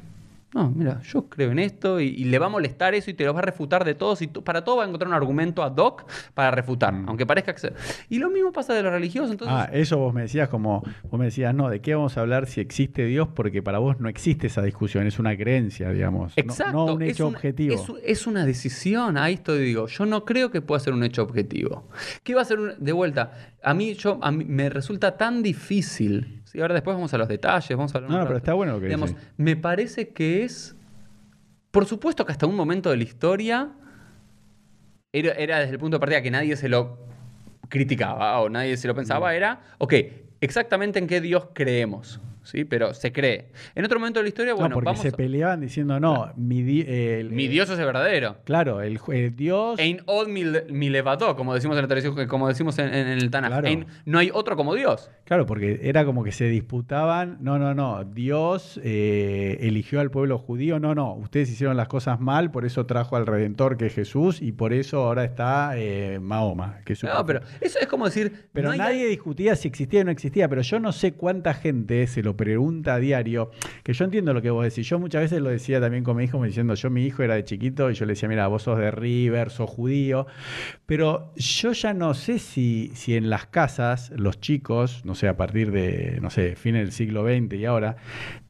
no, 0.54 0.72
mira, 0.72 1.02
yo 1.04 1.30
creo 1.30 1.52
en 1.52 1.60
esto 1.60 2.00
y, 2.00 2.08
y 2.08 2.26
le 2.26 2.40
va 2.40 2.48
a 2.48 2.50
molestar 2.50 2.96
eso 2.96 3.12
y 3.12 3.14
te 3.14 3.24
lo 3.26 3.34
va 3.34 3.40
a 3.40 3.44
refutar 3.44 3.86
de 3.86 3.94
todos 3.94 4.22
y 4.22 4.28
para 4.28 4.64
todo 4.64 4.78
va 4.78 4.84
a 4.84 4.88
encontrar 4.88 5.08
un 5.08 5.14
argumento 5.14 5.62
ad 5.64 5.76
hoc 5.78 6.06
para 6.34 6.50
refutar, 6.52 6.94
aunque 7.08 7.26
parezca 7.26 7.54
que... 7.54 7.60
se- 7.60 7.74
Y 8.10 8.18
lo 8.20 8.30
mismo 8.30 8.52
pasa 8.52 8.74
de 8.74 8.82
los 8.82 8.92
religiosos, 8.92 9.32
entonces... 9.32 9.56
Ah, 9.56 9.70
eso 9.72 9.98
vos 9.98 10.14
me 10.14 10.22
decías 10.22 10.50
como, 10.50 10.84
vos 11.10 11.20
me 11.20 11.26
decías, 11.26 11.54
no, 11.54 11.70
¿de 11.70 11.82
qué 11.82 11.94
vamos 11.96 12.18
a 12.18 12.22
hablar 12.22 12.48
si 12.48 12.62
existe 12.62 13.06
Dios? 13.06 13.28
Porque 13.36 13.62
para 13.62 13.78
vos 13.80 14.00
no 14.00 14.10
existe 14.10 14.48
esa 14.48 14.62
discusión, 14.62 15.06
es 15.06 15.20
una 15.20 15.38
creencia, 15.38 15.92
digamos. 15.92 16.34
Exacto. 16.36 16.74
No, 16.74 16.94
un 16.96 17.02
es 17.04 17.12
hecho 17.12 17.28
objetivo. 17.28 17.76
Es, 17.76 17.90
un- 17.90 18.00
es 18.04 18.28
una 18.28 18.46
decisión, 18.46 19.18
ahí 19.18 19.36
estoy 19.36 19.60
digo. 19.60 19.88
Yo 19.88 20.06
no 20.06 20.26
creo 20.26 20.50
que 20.52 20.62
pueda 20.62 20.80
ser 20.80 20.94
un 20.94 21.04
hecho 21.04 21.24
objetivo. 21.24 21.88
¿Qué 22.24 22.34
va 22.36 22.42
a 22.42 22.46
ser 22.46 22.60
un- 22.60 22.74
de 22.80 22.92
vuelta? 22.92 23.54
A 23.64 23.74
mí, 23.74 23.94
yo, 23.94 24.18
a 24.22 24.32
mí 24.32 24.46
me 24.46 24.70
resulta 24.70 25.16
tan 25.18 25.44
difícil. 25.44 26.39
¿Sí? 26.52 26.60
Ahora 26.62 26.74
después 26.74 26.96
vamos 26.96 27.14
a 27.14 27.18
los 27.18 27.28
detalles, 27.28 27.78
vamos 27.78 27.94
a 27.94 27.98
hablar 27.98 28.10
No, 28.12 28.18
un 28.18 28.22
no, 28.22 28.28
pero 28.28 28.38
está 28.38 28.54
bueno 28.54 28.74
lo 28.74 28.80
que 28.80 28.86
Digamos, 28.86 29.14
decís. 29.14 29.28
Me 29.38 29.56
parece 29.56 30.10
que 30.10 30.44
es. 30.44 30.76
Por 31.72 31.86
supuesto 31.86 32.26
que 32.26 32.32
hasta 32.32 32.48
un 32.48 32.56
momento 32.56 32.90
de 32.90 32.98
la 32.98 33.04
historia 33.04 33.70
era, 35.12 35.34
era 35.34 35.60
desde 35.60 35.74
el 35.74 35.80
punto 35.80 35.98
de 35.98 36.00
partida 36.00 36.22
que 36.22 36.32
nadie 36.32 36.56
se 36.56 36.68
lo 36.70 36.98
criticaba 37.70 38.40
o 38.42 38.50
nadie 38.50 38.76
se 38.78 38.88
lo 38.88 38.96
pensaba, 38.96 39.36
era, 39.36 39.62
ok, 39.78 39.94
exactamente 40.42 40.98
en 40.98 41.06
qué 41.06 41.22
Dios 41.22 41.50
creemos, 41.54 42.20
¿sí? 42.50 42.66
Pero 42.66 42.94
se 42.94 43.12
cree. 43.12 43.48
En 43.76 43.86
otro 43.86 44.00
momento 44.00 44.20
de 44.20 44.24
la 44.24 44.30
historia, 44.30 44.54
bueno, 44.54 44.70
no, 44.70 44.74
porque 44.76 44.86
vamos 44.86 45.02
se 45.02 45.10
a- 45.10 45.12
peleaban 45.12 45.62
diciendo, 45.62 46.00
no, 46.00 46.32
mi, 46.36 46.62
di- 46.62 46.86
el, 46.88 47.32
Mi 47.32 47.48
Dios 47.48 47.70
es 47.70 47.80
el 47.80 47.86
verdadero. 47.86 48.38
Claro, 48.46 48.82
el, 48.82 49.00
el 49.12 49.36
Dios... 49.36 49.80
Ein 49.80 50.02
od 50.06 50.28
mil, 50.28 50.64
milevadó, 50.70 51.36
como 51.36 51.54
decimos 51.54 51.78
en 51.78 51.84
la 51.84 51.88
tradición, 51.88 52.28
como 52.28 52.48
decimos 52.48 52.78
en, 52.80 52.94
en 52.94 53.08
el 53.08 53.30
Tanaj. 53.32 53.52
Claro. 53.52 53.68
Ein- 53.68 53.86
no 54.06 54.20
hay 54.20 54.30
otro 54.34 54.56
como 54.56 54.76
Dios. 54.76 55.10
Claro, 55.26 55.46
porque 55.46 55.80
era 55.84 56.06
como 56.06 56.24
que 56.24 56.32
se 56.32 56.46
disputaban, 56.46 57.38
no, 57.42 57.60
no, 57.60 57.74
no, 57.76 58.04
Dios 58.06 58.80
eh, 58.84 59.58
eligió 59.62 60.00
al 60.00 60.12
pueblo 60.12 60.38
judío, 60.38 60.80
no, 60.80 60.96
no, 60.96 61.14
ustedes 61.14 61.50
hicieron 61.52 61.78
las 61.78 61.88
cosas 61.88 62.20
mal, 62.20 62.52
por 62.52 62.66
eso 62.66 62.86
trajo 62.86 63.16
al 63.16 63.26
Redentor 63.28 63.78
que 63.78 63.88
es 63.88 63.94
Jesús 63.94 64.42
y 64.42 64.52
por 64.52 64.74
eso 64.74 65.04
ahora 65.04 65.24
está 65.24 65.72
eh, 65.76 66.20
Mahoma. 66.20 66.80
Que 66.86 66.94
es 66.94 67.04
No, 67.04 67.26
pero 67.26 67.42
eso 67.62 67.80
es 67.80 67.88
como 67.88 68.06
decir. 68.06 68.48
Pero 68.54 68.68
no 68.70 68.74
hay- 68.74 68.80
nadie 68.80 69.08
discutía 69.08 69.56
si 69.56 69.68
existía 69.68 70.02
o 70.02 70.04
no 70.04 70.12
existía, 70.12 70.48
pero 70.50 70.62
yo 70.62 70.80
no 70.80 70.92
sé 70.92 71.14
cuánta 71.14 71.54
gente 71.54 72.06
se 72.08 72.24
lo 72.24 72.36
pregunta 72.44 72.96
a 72.96 73.00
diario, 73.00 73.52
que 73.84 73.92
yo 73.92 74.06
entiendo 74.06 74.34
lo 74.34 74.42
que 74.42 74.50
vos 74.50 74.64
decís. 74.64 74.88
Yo 74.88 74.98
muchas 74.98 75.24
veces 75.24 75.42
lo 75.42 75.50
decía 75.50 75.82
también 75.82 76.06
con 76.06 76.16
mi 76.16 76.24
hijo, 76.24 76.40
me 76.40 76.48
diciendo, 76.48 76.74
yo 76.74 76.90
mi 76.90 77.06
hijo 77.06 77.22
era 77.22 77.36
de 77.36 77.44
chiquito 77.44 77.92
y 77.92 77.96
yo 77.96 78.06
le 78.06 78.14
decía, 78.14 78.30
mira, 78.30 78.48
vos 78.48 78.64
sos 78.64 78.80
de 78.80 78.92
River, 78.92 79.50
sos 79.50 79.70
judío, 79.70 80.26
pero 80.86 81.34
yo 81.36 81.74
ya 81.74 81.94
no 81.94 82.14
sé 82.14 82.40
si, 82.40 82.92
si 82.96 83.16
en 83.16 83.30
las 83.30 83.46
casas 83.48 84.12
los 84.16 84.40
chicos, 84.40 85.04
no 85.04 85.16
sé, 85.16 85.28
a 85.28 85.36
partir 85.36 85.72
de, 85.72 86.20
no 86.22 86.30
sé, 86.30 86.56
fin 86.56 86.76
del 86.76 86.94
siglo 86.94 87.26
XX 87.26 87.54
y 87.58 87.66
ahora, 87.66 87.98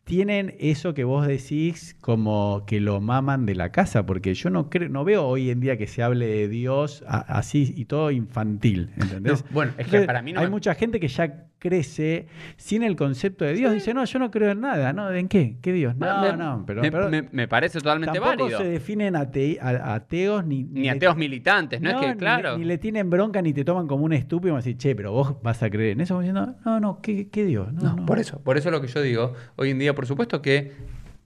tienen 0.04 0.56
eso 0.60 0.95
que 0.95 1.04
vos 1.04 1.28
decís 1.28 1.95
como 2.02 2.63
que 2.65 2.80
lo 2.80 2.99
maman 2.99 3.45
de 3.45 3.54
la 3.54 3.71
casa, 3.71 4.08
porque 4.08 4.34
yo 4.34 4.49
no 4.49 4.69
creo, 4.71 4.89
no 4.89 5.04
veo 5.04 5.23
hoy 5.28 5.52
en 5.52 5.60
día 5.60 5.78
que 5.78 5.86
se 5.86 6.02
hable 6.02 6.25
de 6.25 6.47
Dios 6.47 7.04
a- 7.08 7.19
así 7.38 7.73
y 7.78 7.86
todo 7.86 8.10
infantil, 8.10 8.89
¿entendés? 8.97 9.43
No, 9.43 9.49
bueno, 9.52 9.71
es 9.71 9.75
que 9.78 9.84
Entonces, 9.84 10.08
para 10.08 10.21
mí 10.23 10.34
no 10.34 10.39
hay 10.39 10.47
me- 10.47 10.52
mucha 10.52 10.73
gente 10.73 10.99
que 10.99 11.08
ya 11.10 11.45
crece 11.60 12.26
sin 12.58 12.84
el 12.84 12.95
concepto 12.95 13.45
de 13.45 13.54
Dios, 13.54 13.74
dice, 13.74 13.93
no, 13.93 14.04
yo 14.06 14.17
no 14.19 14.32
creo 14.32 14.52
en 14.52 14.62
nada, 14.62 14.93
¿no? 14.93 15.12
¿En 15.12 15.28
qué? 15.28 15.58
¿Qué 15.62 15.74
Dios? 15.74 15.95
No, 15.98 16.22
me, 16.22 16.34
no, 16.38 16.63
pero, 16.65 16.82
me, 16.82 16.91
pero 16.91 17.10
me- 17.10 17.28
me 17.32 17.48
parece 17.48 17.80
totalmente 17.80 18.17
tampoco 18.19 18.43
válido. 18.45 18.60
se 18.60 18.65
definen 18.69 19.15
ate- 19.15 19.60
a- 19.62 19.93
ateos 19.95 20.45
ni, 20.45 20.63
Ni 20.63 20.89
ateos 20.89 21.17
militantes, 21.17 21.82
¿no? 21.82 21.89
es 21.89 21.95
que, 22.13 22.15
claro. 22.17 22.58
Ni, 22.58 22.65
le 22.65 22.78
tienen 22.78 23.10
bronca 23.10 23.41
ni 23.41 23.54
te 23.54 23.63
toman 23.65 23.88
como 23.88 24.06
un 24.06 24.13
estúpido 24.13 24.50
y 24.50 24.52
van 24.52 24.58
a 24.62 24.63
decir, 24.63 24.78
che, 24.78 24.95
pero 24.95 25.12
vos 25.12 25.36
vas 25.43 25.62
a 25.62 25.69
creer 25.69 25.91
en 25.91 26.02
eso, 26.02 26.13
Como 26.15 26.22
diciendo, 26.22 26.56
no, 26.65 26.80
no, 26.80 27.02
¿qué, 27.02 27.28
qué 27.30 27.43
Dios? 27.45 27.72
No, 27.74 27.82
No, 27.82 27.95
no. 27.98 28.06
por 28.06 28.19
eso, 28.19 28.39
por 28.39 28.58
eso 28.58 28.69
es 28.69 28.74
lo 28.74 28.82
que 28.82 28.88
yo 28.88 29.02
digo. 29.02 29.34
Hoy 29.56 29.72
en 29.72 29.80
día, 29.80 29.93
por 29.93 30.06
supuesto 30.08 30.41
que 30.41 30.72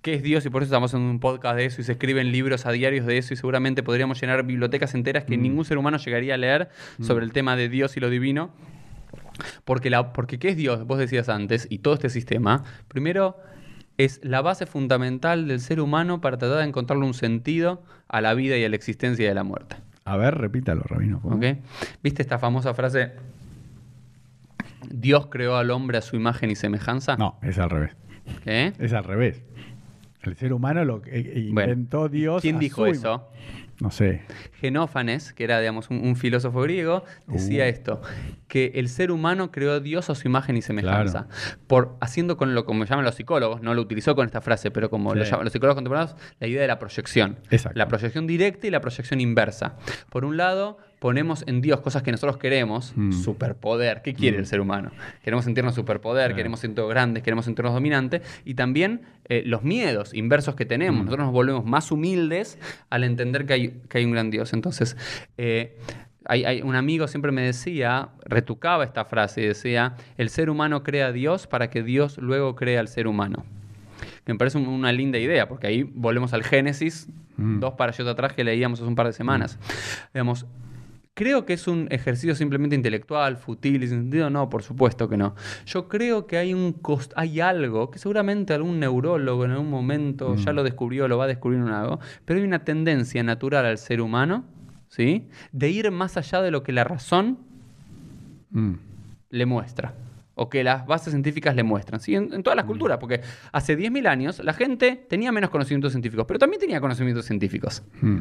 qué 0.02 0.16
es 0.16 0.24
Dios 0.24 0.46
y 0.46 0.50
por 0.50 0.64
eso 0.64 0.68
estamos 0.70 0.94
en 0.94 1.00
un 1.02 1.20
podcast 1.22 1.56
de 1.56 1.66
eso 1.66 1.80
y 1.80 1.86
se 1.86 1.94
escriben 1.94 2.32
libros 2.34 2.66
a 2.66 2.72
diarios 2.74 3.06
de 3.06 3.18
eso 3.20 3.34
y 3.34 3.38
seguramente 3.38 3.84
podríamos 3.84 4.20
llenar 4.20 4.44
bibliotecas 4.46 4.94
enteras 4.96 5.24
Mm. 5.24 5.28
que 5.28 5.38
ningún 5.38 5.64
ser 5.64 5.78
humano 5.78 5.98
llegaría 5.98 6.34
a 6.34 6.38
leer 6.38 6.68
sobre 7.00 7.24
el 7.24 7.32
tema 7.32 7.56
de 7.56 7.70
Dios 7.70 7.96
y 7.96 8.02
lo 8.02 8.10
divino. 8.10 8.50
Porque, 9.66 9.90
la, 9.90 10.14
porque 10.14 10.40
¿qué 10.40 10.50
es 10.50 10.58
Dios? 10.58 10.86
Vos 10.86 11.00
decías 11.00 11.30
antes, 11.30 11.68
y 11.70 11.80
todo 11.80 11.94
este 11.94 12.10
sistema, 12.10 12.64
primero 12.88 13.38
es 13.98 14.20
la 14.24 14.42
base 14.42 14.66
fundamental 14.66 15.48
del 15.48 15.60
ser 15.60 15.80
humano 15.80 16.22
para 16.22 16.38
tratar 16.38 16.60
de 16.60 16.66
encontrarle 16.66 17.06
un 17.06 17.14
sentido 17.14 17.84
a 18.08 18.22
la 18.22 18.34
vida 18.34 18.58
y 18.58 18.64
a 18.64 18.70
la 18.70 18.76
existencia 18.76 19.26
y 19.26 19.30
a 19.30 19.34
la 19.34 19.44
muerte. 19.44 19.76
A 20.06 20.18
ver, 20.18 20.36
repítalo, 20.36 20.82
Rabino. 20.84 21.22
¿Viste 22.02 22.22
esta 22.22 22.38
famosa 22.38 22.74
frase? 22.74 23.14
Dios 24.90 25.28
creó 25.28 25.56
al 25.56 25.72
hombre 25.72 25.98
a 25.98 26.02
su 26.02 26.16
imagen 26.16 26.52
y 26.52 26.56
semejanza. 26.56 27.16
No, 27.18 27.38
es 27.42 27.58
al 27.58 27.70
revés. 27.70 27.96
¿Eh? 28.46 28.74
Es 28.80 28.94
al 28.94 29.04
revés. 29.04 29.44
El 30.22 30.36
ser 30.36 30.54
humano 30.54 30.86
lo 30.86 31.02
eh, 31.06 31.50
Bueno, 31.52 31.72
inventó 31.72 32.10
Dios. 32.10 32.42
¿Quién 32.42 32.58
a 32.58 32.60
dijo 32.60 32.86
su 32.86 32.92
eso? 32.92 33.30
No 33.84 33.92
sé. 33.92 34.22
Genófanes, 34.62 35.34
que 35.34 35.44
era 35.44 35.60
digamos, 35.60 35.90
un, 35.90 35.98
un 36.08 36.16
filósofo 36.16 36.62
griego, 36.62 37.04
decía 37.28 37.66
Uh. 37.66 37.68
esto, 37.68 38.02
que 38.48 38.72
el 38.76 38.88
ser 38.88 39.12
humano 39.12 39.52
creó 39.52 39.74
a 39.74 39.80
Dios 39.82 40.10
a 40.10 40.16
su 40.16 40.26
imagen 40.26 40.56
y 40.56 40.62
semejanza. 40.62 41.28
Por, 41.68 41.98
haciendo 42.00 42.38
con 42.38 42.56
lo 42.56 42.64
como 42.66 42.86
llaman 42.86 43.04
los 43.04 43.16
psicólogos, 43.16 43.62
no 43.62 43.74
lo 43.74 43.82
utilizó 43.82 44.16
con 44.16 44.26
esta 44.26 44.40
frase, 44.40 44.72
pero 44.72 44.90
como 44.90 45.14
lo 45.14 45.26
llaman 45.26 45.44
los 45.44 45.52
psicólogos 45.52 45.76
contemporáneos, 45.76 46.16
la 46.40 46.48
idea 46.48 46.62
de 46.62 46.68
la 46.70 46.80
proyección. 46.80 47.40
Exacto. 47.52 47.78
La 47.78 47.90
proyección 47.90 48.26
directa 48.26 48.68
y 48.68 48.70
la 48.72 48.80
proyección 48.80 49.20
inversa. 49.20 49.76
Por 50.10 50.24
un 50.24 50.38
lado, 50.38 50.78
ponemos 51.04 51.44
en 51.48 51.60
Dios 51.60 51.82
cosas 51.82 52.02
que 52.02 52.12
nosotros 52.12 52.38
queremos, 52.38 52.94
Mm. 52.96 53.12
superpoder. 53.12 54.02
¿Qué 54.02 54.14
quiere 54.14 54.38
el 54.38 54.46
ser 54.46 54.62
humano? 54.62 54.90
Queremos 55.22 55.44
sentirnos 55.44 55.76
superpoder, 55.76 56.34
queremos 56.34 56.62
sentirnos 56.62 56.90
grandes, 56.90 57.24
queremos 57.24 57.44
sentirnos 57.44 57.74
dominantes. 57.74 58.22
Y 58.46 58.54
también 58.54 59.02
eh, 59.28 59.44
los 59.46 59.64
miedos 59.64 60.14
inversos 60.14 60.56
que 60.56 60.66
tenemos. 60.66 61.02
Mm. 61.02 61.06
Nosotros 61.06 61.26
nos 61.28 61.34
volvemos 61.34 61.66
más 61.66 61.92
humildes 61.92 62.58
al 62.90 63.04
entender 63.04 63.46
que 63.46 63.54
hay, 63.54 63.82
que 63.90 63.98
hay 63.98 64.06
un 64.06 64.12
gran 64.12 64.32
Dios. 64.32 64.54
Entonces, 64.54 64.96
eh, 65.38 65.78
hay, 66.24 66.46
hay- 66.46 66.62
un 66.62 66.76
amigo 66.76 67.10
siempre 67.10 67.34
me 67.34 67.42
decía, 67.42 68.08
retucaba 68.24 68.86
esta 68.86 69.04
frase 69.04 69.42
y 69.42 69.48
decía, 69.48 69.96
el 70.18 70.30
ser 70.30 70.50
humano 70.50 70.84
crea 70.84 71.08
a 71.08 71.12
Dios 71.12 71.48
para 71.48 71.70
que 71.70 71.84
Dios 71.84 72.18
luego 72.18 72.56
crea 72.56 72.80
al 72.80 72.88
ser 72.88 73.08
humano. 73.08 73.44
Me 74.26 74.36
parece 74.36 74.58
un- 74.58 74.68
una 74.68 74.94
linda 74.94 75.18
idea, 75.20 75.50
porque 75.50 75.68
ahí 75.68 75.84
volvemos 75.84 76.32
al 76.34 76.44
Génesis, 76.44 77.10
Mm. 77.36 77.60
dos 77.60 77.74
parashots 77.74 78.08
atrás 78.10 78.32
que 78.34 78.44
leíamos 78.46 78.80
hace 78.80 78.88
un 78.88 78.96
par 78.96 79.08
de 79.08 79.14
semanas. 79.14 79.58
Digamos, 80.14 80.46
Creo 81.16 81.46
que 81.46 81.54
es 81.54 81.68
un 81.68 81.88
ejercicio 81.92 82.34
simplemente 82.34 82.76
intelectual, 82.76 83.38
fútil 83.38 83.84
y 83.84 83.88
sin 83.88 84.00
sentido. 84.02 84.30
No, 84.32 84.50
por 84.50 84.64
supuesto 84.64 85.08
que 85.08 85.16
no. 85.18 85.36
Yo 85.66 85.88
creo 85.88 86.26
que 86.26 86.38
hay 86.38 86.54
un 86.56 86.74
cost 86.74 87.14
hay 87.16 87.40
algo 87.40 87.92
que 87.92 88.00
seguramente 88.00 88.54
algún 88.54 88.80
neurólogo 88.80 89.46
en 89.46 89.52
algún 89.52 89.70
momento 89.70 90.36
ya 90.36 90.54
lo 90.54 90.64
descubrió, 90.64 91.08
lo 91.08 91.18
va 91.20 91.26
a 91.26 91.28
descubrir 91.28 91.60
en 91.60 91.68
algo, 91.68 92.00
pero 92.26 92.40
hay 92.40 92.46
una 92.46 92.64
tendencia 92.66 93.22
natural 93.22 93.66
al 93.66 93.78
ser 93.78 94.02
humano, 94.02 94.44
¿sí? 94.88 95.28
De 95.52 95.70
ir 95.70 95.92
más 95.92 96.18
allá 96.18 96.42
de 96.42 96.50
lo 96.52 96.64
que 96.64 96.72
la 96.72 96.84
razón 96.84 97.38
Mm. 98.52 98.74
le 99.32 99.46
muestra. 99.46 99.96
O 100.36 100.50
que 100.50 100.64
las 100.64 100.86
bases 100.88 101.12
científicas 101.12 101.56
le 101.56 101.62
muestran. 101.64 102.00
¿sí? 102.00 102.16
En, 102.16 102.34
en 102.34 102.42
todas 102.44 102.56
las 102.56 102.66
culturas. 102.66 102.98
Porque 103.00 103.22
hace 103.52 103.78
10.000 103.78 104.08
años 104.08 104.40
la 104.44 104.54
gente 104.54 105.06
tenía 105.10 105.32
menos 105.32 105.50
conocimientos 105.52 105.92
científicos, 105.92 106.26
pero 106.28 106.40
también 106.40 106.60
tenía 106.60 106.82
conocimientos 106.82 107.26
científicos. 107.26 107.84
Mm, 108.02 108.18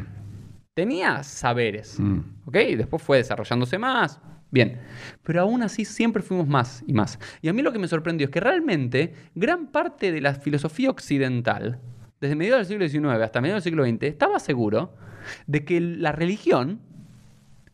Tenía 0.75 1.23
saberes. 1.23 2.01
mm. 2.01 2.19
¿Ok? 2.47 2.55
Después 2.77 3.03
fue 3.03 3.19
desarrollándose 3.19 3.79
más. 3.79 4.21
Bien. 4.51 4.81
Pero 5.23 5.43
aún 5.43 5.63
así 5.63 5.85
siempre 5.85 6.23
fuimos 6.23 6.47
más 6.47 6.83
y 6.87 6.93
más. 6.93 7.19
Y 7.41 7.49
a 7.49 7.53
mí 7.53 7.63
lo 7.63 7.73
que 7.73 7.79
me 7.79 7.89
sorprendió 7.89 8.27
es 8.27 8.31
que 8.31 8.41
realmente 8.41 9.15
gran 9.35 9.67
parte 9.69 10.13
de 10.13 10.21
la 10.21 10.35
filosofía 10.35 10.91
occidental, 10.91 11.79
desde 12.21 12.37
mediados 12.37 12.69
del 12.69 12.91
siglo 12.91 13.09
XIX 13.11 13.23
hasta 13.23 13.41
mediados 13.41 13.65
del 13.65 13.71
siglo 13.71 13.85
XX, 13.85 14.03
estaba 14.05 14.39
seguro 14.39 14.95
de 15.47 15.65
que 15.65 15.81
la 15.81 16.13
religión 16.13 16.81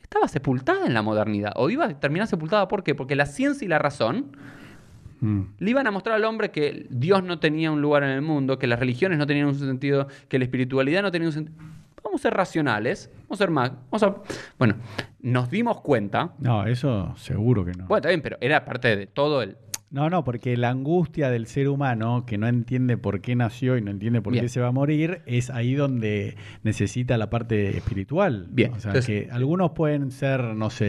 estaba 0.02 0.28
sepultada 0.28 0.86
en 0.86 0.94
la 0.94 1.02
modernidad. 1.02 1.52
O 1.56 1.68
iba 1.70 1.84
a 1.86 2.00
terminar 2.00 2.28
sepultada, 2.28 2.68
¿por 2.68 2.82
qué? 2.82 2.94
Porque 2.94 3.16
la 3.16 3.26
ciencia 3.26 3.64
y 3.64 3.68
la 3.68 3.78
razón 3.78 4.36
Mm. 5.20 5.40
le 5.58 5.70
iban 5.70 5.84
a 5.88 5.90
mostrar 5.90 6.14
al 6.14 6.24
hombre 6.24 6.52
que 6.52 6.86
Dios 6.90 7.24
no 7.24 7.40
tenía 7.40 7.72
un 7.72 7.80
lugar 7.82 8.04
en 8.04 8.10
el 8.10 8.22
mundo, 8.22 8.56
que 8.56 8.68
las 8.68 8.78
religiones 8.78 9.18
no 9.18 9.26
tenían 9.26 9.48
un 9.48 9.54
sentido, 9.56 10.06
que 10.28 10.38
la 10.38 10.44
espiritualidad 10.44 11.02
no 11.02 11.10
tenía 11.10 11.26
un 11.26 11.32
sentido. 11.32 11.58
Vamos 12.18 12.24
a 12.24 12.28
ser 12.30 12.36
racionales, 12.36 13.10
vamos 13.28 13.40
a 13.40 13.44
ser 13.44 13.50
más. 13.52 13.70
Vamos 13.92 14.02
a... 14.02 14.16
Bueno, 14.58 14.74
nos 15.20 15.48
dimos 15.50 15.80
cuenta. 15.82 16.34
No, 16.40 16.66
eso 16.66 17.14
seguro 17.16 17.64
que 17.64 17.70
no. 17.74 17.86
Bueno, 17.86 17.98
está 17.98 18.08
bien, 18.08 18.22
pero 18.22 18.36
era 18.40 18.64
parte 18.64 18.96
de 18.96 19.06
todo 19.06 19.40
el. 19.42 19.56
No, 19.90 20.10
no, 20.10 20.24
porque 20.24 20.56
la 20.56 20.68
angustia 20.70 21.30
del 21.30 21.46
ser 21.46 21.68
humano 21.68 22.24
que 22.26 22.36
no 22.36 22.48
entiende 22.48 22.96
por 22.98 23.20
qué 23.20 23.36
nació 23.36 23.78
y 23.78 23.82
no 23.82 23.90
entiende 23.92 24.20
por 24.20 24.32
Bien. 24.32 24.44
qué 24.44 24.48
se 24.48 24.60
va 24.60 24.66
a 24.66 24.72
morir 24.72 25.22
es 25.26 25.48
ahí 25.48 25.74
donde 25.74 26.36
necesita 26.64 27.16
la 27.18 27.30
parte 27.30 27.76
espiritual. 27.76 28.48
Bien, 28.50 28.72
O 28.72 28.80
sea, 28.80 28.90
entonces- 28.90 29.06
que 29.26 29.30
algunos 29.30 29.70
pueden 29.70 30.10
ser, 30.10 30.42
no 30.42 30.68
sé, 30.70 30.86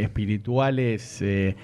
eh, 0.00 0.02
espirituales 0.02 1.22
eh, 1.22 1.54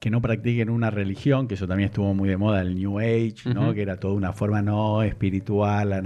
que 0.00 0.10
no 0.10 0.20
practiquen 0.22 0.70
una 0.70 0.90
religión, 0.90 1.46
que 1.46 1.54
eso 1.54 1.68
también 1.68 1.88
estuvo 1.90 2.14
muy 2.14 2.28
de 2.28 2.36
moda, 2.38 2.62
el 2.62 2.74
New 2.74 2.98
Age, 2.98 3.34
¿no? 3.54 3.74
Que 3.74 3.82
era 3.82 3.98
toda 3.98 4.14
una 4.14 4.32
forma 4.32 4.62
no 4.62 5.02
espiritual, 5.02 5.90
la 5.90 6.00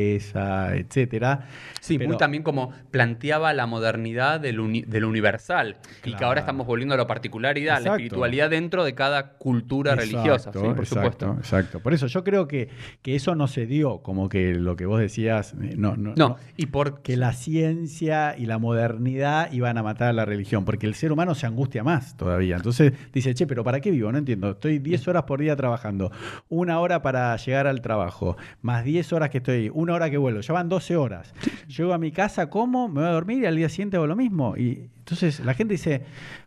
naturaleza, 0.00 0.76
etcétera. 0.76 1.46
Sí, 1.80 1.96
Pero- 1.98 2.08
muy 2.10 2.18
también 2.18 2.42
como 2.42 2.70
planteaba 2.90 3.52
la 3.54 3.66
modernidad 3.66 4.40
del, 4.40 4.60
uni- 4.60 4.82
del 4.82 5.04
universal. 5.04 5.76
Y 6.04 6.14
que 6.14 6.24
ahora 6.24 6.40
estamos 6.40 6.66
volviendo 6.66 6.94
a 6.94 6.98
la 6.98 7.06
particularidad, 7.06 7.74
la 7.74 7.78
Exacto. 7.78 7.96
espiritualidad 7.96 8.50
dentro 8.50 8.84
de 8.84 8.94
cada 8.94 9.32
cultura 9.38 9.94
religiosa. 9.94 10.52
Sí, 10.52 10.58
por 10.58 10.78
exacto, 10.78 10.86
supuesto. 10.86 11.34
Exacto. 11.38 11.80
Por 11.80 11.94
eso 11.94 12.06
yo 12.08 12.22
creo 12.24 12.46
que, 12.46 12.68
que 13.02 13.14
eso 13.14 13.34
no 13.34 13.48
se 13.48 13.66
dio, 13.66 13.98
como 14.02 14.28
que 14.28 14.54
lo 14.54 14.76
que 14.76 14.86
vos 14.86 15.00
decías, 15.00 15.54
eh, 15.54 15.74
no, 15.76 15.96
no, 15.96 16.10
No, 16.16 16.28
no, 16.30 16.36
y 16.56 16.66
por. 16.66 17.00
que 17.02 17.16
la 17.16 17.32
ciencia 17.32 18.36
y 18.36 18.46
la 18.46 18.58
modernidad 18.58 19.50
iban 19.52 19.78
a 19.78 19.82
matar 19.82 20.08
a 20.08 20.12
la 20.12 20.24
religión, 20.24 20.64
porque 20.64 20.86
el 20.86 20.94
ser 20.94 21.10
humano 21.12 21.34
se 21.34 21.46
angustia 21.46 21.82
más 21.82 22.16
todavía. 22.16 22.56
Entonces 22.56 22.92
dice, 23.14 23.29
che, 23.34 23.46
pero 23.46 23.64
¿para 23.64 23.80
qué 23.80 23.90
vivo? 23.90 24.10
No 24.12 24.18
entiendo. 24.18 24.50
Estoy 24.50 24.78
10 24.78 25.08
horas 25.08 25.24
por 25.24 25.40
día 25.40 25.56
trabajando, 25.56 26.10
una 26.48 26.80
hora 26.80 27.02
para 27.02 27.36
llegar 27.36 27.66
al 27.66 27.80
trabajo, 27.80 28.36
más 28.62 28.84
10 28.84 29.12
horas 29.12 29.30
que 29.30 29.38
estoy, 29.38 29.70
una 29.72 29.94
hora 29.94 30.10
que 30.10 30.18
vuelvo, 30.18 30.40
ya 30.40 30.54
van 30.54 30.68
12 30.68 30.96
horas. 30.96 31.32
Llego 31.68 31.92
a 31.92 31.98
mi 31.98 32.12
casa, 32.12 32.50
como, 32.50 32.88
me 32.88 33.00
voy 33.00 33.10
a 33.10 33.12
dormir 33.12 33.42
y 33.42 33.46
al 33.46 33.56
día 33.56 33.68
siguiente 33.68 33.96
hago 33.96 34.06
lo 34.06 34.16
mismo. 34.16 34.56
Y 34.56 34.90
entonces 34.98 35.40
la 35.40 35.54
gente 35.54 35.74
dice, 35.74 36.02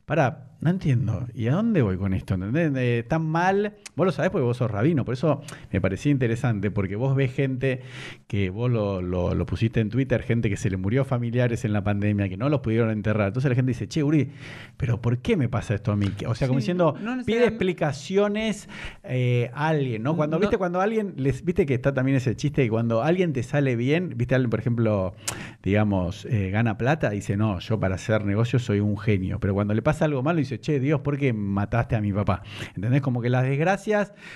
pará, 0.06 0.52
no 0.62 0.69
entiendo. 0.69 1.28
¿Y 1.34 1.48
a 1.48 1.54
dónde 1.54 1.82
voy 1.82 1.98
con 1.98 2.13
esto? 2.13 2.36
¿Entendés? 2.36 2.72
Eh, 2.76 3.04
tan 3.04 3.26
mal. 3.26 3.76
Vos 3.95 4.06
lo 4.06 4.12
sabés 4.12 4.32
porque 4.32 4.43
vos 4.45 4.58
sos 4.58 4.69
rabino. 4.71 5.06
Por 5.06 5.13
eso 5.13 5.41
me 5.71 5.79
parecía 5.82 6.12
interesante, 6.12 6.71
porque 6.71 6.95
vos 6.95 7.15
ves 7.15 7.34
gente 7.34 7.82
que 8.27 8.49
vos 8.49 8.71
lo, 8.71 9.01
lo- 9.01 9.34
lo 9.36 9.45
pusiste 9.45 9.79
en 9.79 9.89
Twitter, 9.89 10.21
gente 10.23 10.49
que 10.49 10.58
se 10.58 10.69
le 10.69 10.77
murió 10.77 11.06
familiares 11.06 11.63
en 11.65 11.73
la 11.73 11.84
pandemia, 11.84 12.29
que 12.29 12.38
no 12.38 12.49
los 12.49 12.62
pudieron 12.62 12.89
enterrar. 12.91 13.27
Entonces 13.27 13.49
la 13.49 13.56
gente 13.56 13.69
dice, 13.71 13.88
che, 13.88 14.03
Uri, 14.03 14.32
¿pero 14.77 15.01
por 15.01 15.19
qué 15.19 15.38
me 15.38 15.49
pasa 15.49 15.75
esto 15.75 15.91
a 15.91 15.95
mí? 15.95 16.08
O 16.27 16.36
sea, 16.36 16.47
como 16.47 16.60
Sí, 16.60 16.63
diciendo, 16.63 16.95
no 17.01 17.23
pide 17.25 17.45
explicaciones 17.47 18.69
eh, 19.03 19.49
a 19.53 19.67
alguien, 19.67 20.03
¿no? 20.03 20.15
Cuando, 20.15 20.38
No. 20.38 20.41
viste, 20.41 20.58
cuando 20.58 20.82
alguien, 20.82 21.13
les, 21.17 21.43
viste 21.43 21.65
que 21.65 21.73
está 21.73 21.93
también 21.93 22.17
ese 22.17 22.36
chiste 22.36 22.63
que 22.63 22.69
cuando 22.69 23.03
alguien 23.03 23.34
te 23.34 23.43
sale 23.43 23.75
bien, 23.75 24.13
viste, 24.15 24.36
alguien, 24.36 24.49
por 24.49 24.60
ejemplo, 24.60 25.13
digamos, 25.62 26.25
eh, 26.25 26.49
gana 26.51 26.77
plata, 26.77 27.10
dice, 27.10 27.38
no, 27.38 27.60
yo 27.60 27.79
para 27.79 27.95
hacer 27.95 28.25
negocios 28.25 28.63
soy 28.63 28.79
un 28.79 28.97
genio. 28.97 29.39
Pero 29.39 29.53
cuando 29.53 29.73
le 29.73 29.82
pasa 29.82 30.06
algo 30.06 30.23
malo, 30.23 30.39
dice, 30.39 30.60
che, 30.60 30.79
Dios, 30.79 31.01
¿por 31.01 31.17
qué 31.17 31.34
mataste 31.34 31.95
a 31.95 32.01
mi 32.01 32.12
papá? 32.13 32.43
¿Entendés? 32.75 33.01
Como 33.01 33.21
que 33.21 33.29
las 33.29 33.43
desgracias, 33.43 33.83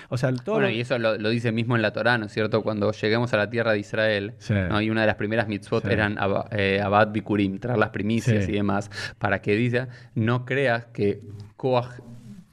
o 0.08 0.16
sea, 0.18 0.32
todo 0.34 0.56
Bueno, 0.56 0.68
lo- 0.68 0.74
y 0.74 0.80
eso 0.80 0.98
lo, 0.98 1.16
lo 1.18 1.28
dice 1.30 1.52
mismo 1.52 1.76
en 1.76 1.82
la 1.82 1.92
Torá, 1.92 2.18
¿no 2.18 2.26
es 2.26 2.32
cierto? 2.32 2.62
Cuando 2.62 2.92
lleguemos 2.92 3.32
a 3.34 3.36
la 3.36 3.50
tierra 3.50 3.72
de 3.72 3.78
Israel, 3.78 4.34
Sí. 4.38 4.54
¿no? 4.54 4.80
y 4.80 4.90
una 4.90 5.00
de 5.02 5.06
las 5.06 5.16
primeras 5.16 5.48
mitzvot 5.48 5.84
Sí. 5.84 5.92
eran 5.92 6.18
eh, 6.50 6.80
Abad 6.82 7.08
Bikurim, 7.12 7.58
traer 7.58 7.78
las 7.78 7.90
primicias 7.90 8.44
Sí. 8.44 8.52
y 8.52 8.54
demás, 8.54 8.90
para 9.18 9.40
que 9.40 9.54
diga, 9.56 9.88
no 10.14 10.44
creas 10.44 10.86
que 10.86 11.20
Koach 11.56 12.00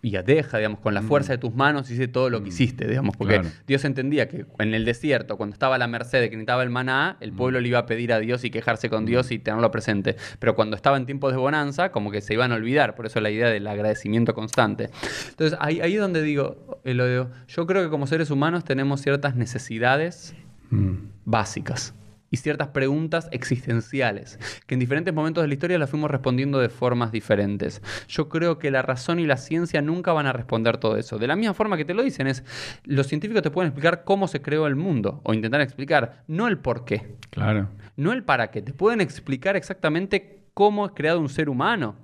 y 0.06 0.12
deja, 0.24 0.58
digamos, 0.60 0.80
con 0.82 0.94
la 0.94 1.02
fuerza 1.02 1.32
de 1.34 1.40
tus 1.40 1.56
manos 1.56 1.90
hice 1.90 2.08
todo 2.08 2.30
lo 2.30 2.44
que 2.44 2.50
hiciste, 2.50 2.88
digamos, 2.88 3.18
porque 3.18 3.40
Mm. 3.40 3.42
Claro. 3.42 3.56
Dios 3.66 3.86
entendía 3.86 4.28
que 4.30 4.46
en 4.60 4.74
el 4.76 4.86
desierto, 4.86 5.36
cuando 5.36 5.54
estaba 5.56 5.76
a 5.76 5.78
la 5.80 5.88
merced 5.88 6.22
de 6.22 6.30
que 6.30 6.36
necesitaba 6.36 6.62
el 6.62 6.70
maná, 6.70 7.18
Mm. 7.20 7.24
el 7.24 7.34
pueblo 7.34 7.60
le 7.60 7.68
iba 7.70 7.80
a 7.80 7.86
pedir 7.88 8.14
a 8.14 8.20
Dios 8.20 8.44
y 8.44 8.52
quejarse 8.52 8.90
con 8.90 9.06
Dios 9.06 9.32
y 9.32 9.40
tenerlo 9.40 9.72
presente. 9.72 10.16
Pero 10.38 10.54
cuando 10.56 10.76
estaba 10.76 10.98
en 10.98 11.08
tiempos 11.08 11.32
de 11.34 11.40
bonanza, 11.40 11.92
como 11.92 12.12
que 12.12 12.22
se 12.22 12.34
iban 12.36 12.52
a 12.52 12.56
olvidar, 12.56 12.94
por 12.94 13.08
eso 13.08 13.20
la 13.20 13.32
idea 13.32 13.50
del 13.50 13.66
agradecimiento 13.66 14.36
constante. 14.36 14.90
Entonces, 15.30 15.58
ahí, 15.60 15.82
ahí 15.82 15.96
es 15.96 16.00
donde 16.02 16.22
digo, 16.22 16.80
Elodio, 16.84 17.32
yo 17.48 17.66
creo 17.66 17.82
que 17.84 17.90
como 17.90 18.06
seres 18.06 18.30
humanos 18.30 18.64
tenemos 18.64 19.02
ciertas 19.02 19.36
necesidades 19.36 20.36
Mm. 20.70 20.96
básicas 21.26 21.94
y 22.32 22.38
ciertas 22.38 22.70
preguntas 22.70 23.28
existenciales 23.32 24.40
que 24.68 24.74
en 24.76 24.80
diferentes 24.80 25.14
momentos 25.14 25.44
de 25.44 25.48
la 25.48 25.54
historia 25.54 25.78
las 25.80 25.90
fuimos 25.90 26.10
respondiendo 26.12 26.60
de 26.60 26.70
formas 26.70 27.12
diferentes. 27.12 27.82
Yo 28.08 28.30
creo 28.30 28.58
que 28.60 28.72
la 28.72 28.82
razón 28.82 29.20
y 29.20 29.26
la 29.26 29.38
ciencia 29.38 29.82
nunca 29.82 30.14
van 30.14 30.26
a 30.28 30.34
responder 30.34 30.78
todo 30.78 30.98
eso. 30.98 31.18
De 31.18 31.28
la 31.28 31.36
misma 31.36 31.54
forma 31.54 31.78
que 31.78 31.86
te 31.86 31.94
lo 31.94 32.04
dicen 32.04 32.28
es, 32.28 32.44
los 32.84 33.08
científicos 33.08 33.42
te 33.44 33.52
pueden 33.52 33.70
explicar 33.70 34.04
cómo 34.04 34.28
se 34.28 34.42
creó 34.42 34.68
el 34.68 34.76
mundo 34.76 35.22
o 35.24 35.34
intentar 35.34 35.62
explicar, 35.62 36.24
no 36.28 36.48
el 36.48 36.58
por 36.58 36.86
qué, 36.86 37.16
Claro. 37.30 37.70
no 37.96 38.12
el 38.14 38.24
para 38.24 38.52
qué, 38.52 38.62
te 38.62 38.74
pueden 38.74 39.02
explicar 39.02 39.56
exactamente 39.56 40.40
cómo 40.54 40.86
es 40.86 40.92
creado 40.96 41.20
un 41.20 41.30
ser 41.30 41.50
humano. 41.50 41.96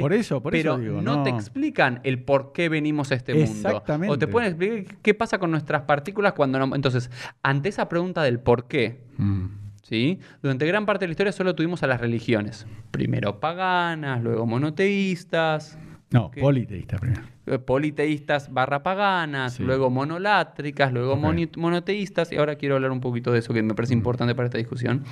Por 0.00 0.12
eso, 0.14 0.42
por 0.42 0.52
Pero 0.52 0.72
eso 0.74 0.80
digo, 0.80 1.02
no, 1.02 1.22
te 1.22 1.30
no. 1.30 1.36
explican 1.36 2.00
el 2.04 2.22
por 2.22 2.52
qué 2.52 2.68
venimos 2.70 3.12
a 3.12 3.16
este 3.16 3.34
mundo. 3.34 3.50
Exactamente. 3.50 4.12
O 4.14 4.18
te 4.18 4.26
pueden 4.26 4.48
explicar 4.48 4.96
qué 5.02 5.12
pasa 5.14 5.38
con 5.38 5.50
nuestras 5.50 5.82
partículas 5.82 6.32
cuando 6.32 6.58
no. 6.58 6.74
Entonces, 6.74 7.10
ante 7.42 7.68
esa 7.68 7.88
pregunta 7.88 8.22
del 8.22 8.40
por 8.40 8.66
qué, 8.66 9.02
Mm. 9.18 9.46
¿sí? 9.82 10.18
Durante 10.42 10.66
gran 10.66 10.86
parte 10.86 11.04
de 11.04 11.08
la 11.08 11.12
historia 11.12 11.32
solo 11.32 11.54
tuvimos 11.54 11.82
a 11.82 11.86
las 11.86 12.00
religiones. 12.00 12.66
Primero 12.90 13.40
paganas, 13.40 14.22
luego 14.22 14.46
monoteístas, 14.46 15.78
No, 16.14 16.26
Ok. 16.26 16.38
politeísta 16.38 16.96
primero. 16.96 17.22
eh, 17.46 17.58
politeístas 17.58 18.50
barra 18.54 18.82
paganas, 18.82 19.54
Sí. 19.54 19.62
luego 19.64 19.90
monolátricas, 19.90 20.92
luego 20.92 21.16
moni- 21.16 21.50
monoteístas, 21.58 22.30
y 22.32 22.36
ahora 22.36 22.54
quiero 22.54 22.76
hablar 22.76 22.90
un 22.92 23.00
poquito 23.00 23.32
de 23.32 23.40
eso 23.40 23.52
que 23.52 23.62
me 23.62 23.74
parece 23.74 23.92
importante 23.94 24.34
para 24.34 24.46
esta 24.46 24.56
discusión. 24.56 25.02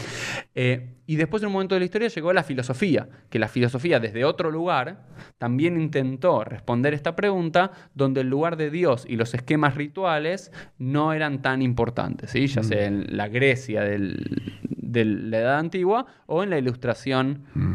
Eh, 0.54 0.94
y 1.06 1.16
después 1.16 1.42
en 1.42 1.48
un 1.48 1.54
momento 1.54 1.74
de 1.74 1.80
la 1.80 1.84
historia 1.84 2.08
llegó 2.08 2.32
la 2.32 2.42
filosofía, 2.44 3.08
que 3.28 3.38
la 3.40 3.48
filosofía 3.48 3.98
desde 4.00 4.24
otro 4.24 4.50
lugar 4.50 5.02
también 5.38 5.78
intentó 5.78 6.44
responder 6.44 6.94
esta 6.94 7.16
pregunta, 7.16 7.72
donde 7.94 8.20
el 8.22 8.28
lugar 8.30 8.56
de 8.56 8.70
Dios 8.70 9.04
y 9.06 9.16
los 9.16 9.34
esquemas 9.34 9.74
rituales 9.74 10.52
no 10.78 11.12
eran 11.12 11.42
tan 11.42 11.60
importantes, 11.62 12.30
¿sí? 12.30 12.46
ya 12.46 12.62
sea 12.62 12.86
en 12.86 13.14
la 13.16 13.26
Grecia 13.28 13.82
del- 13.82 14.52
de 14.70 15.04
la 15.04 15.38
Edad 15.40 15.58
Antigua 15.58 16.06
o 16.26 16.42
en 16.44 16.50
la 16.50 16.58
Ilustración 16.58 17.42
Mm. 17.54 17.74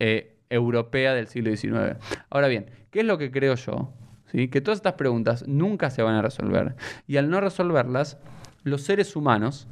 eh, 0.00 0.31
europea 0.52 1.14
del 1.14 1.26
siglo 1.26 1.54
XIX. 1.54 1.96
Ahora 2.30 2.48
bien, 2.48 2.70
¿qué 2.90 3.00
es 3.00 3.06
lo 3.06 3.18
que 3.18 3.30
creo 3.30 3.54
yo? 3.54 3.92
¿Sí? 4.30 4.48
Que 4.48 4.60
todas 4.60 4.78
estas 4.78 4.94
preguntas 4.94 5.46
nunca 5.46 5.90
se 5.90 6.02
van 6.02 6.14
a 6.14 6.22
resolver. 6.22 6.76
Y 7.06 7.16
al 7.16 7.30
no 7.30 7.40
resolverlas, 7.40 8.18
los 8.62 8.82
seres 8.82 9.16
humanos, 9.16 9.66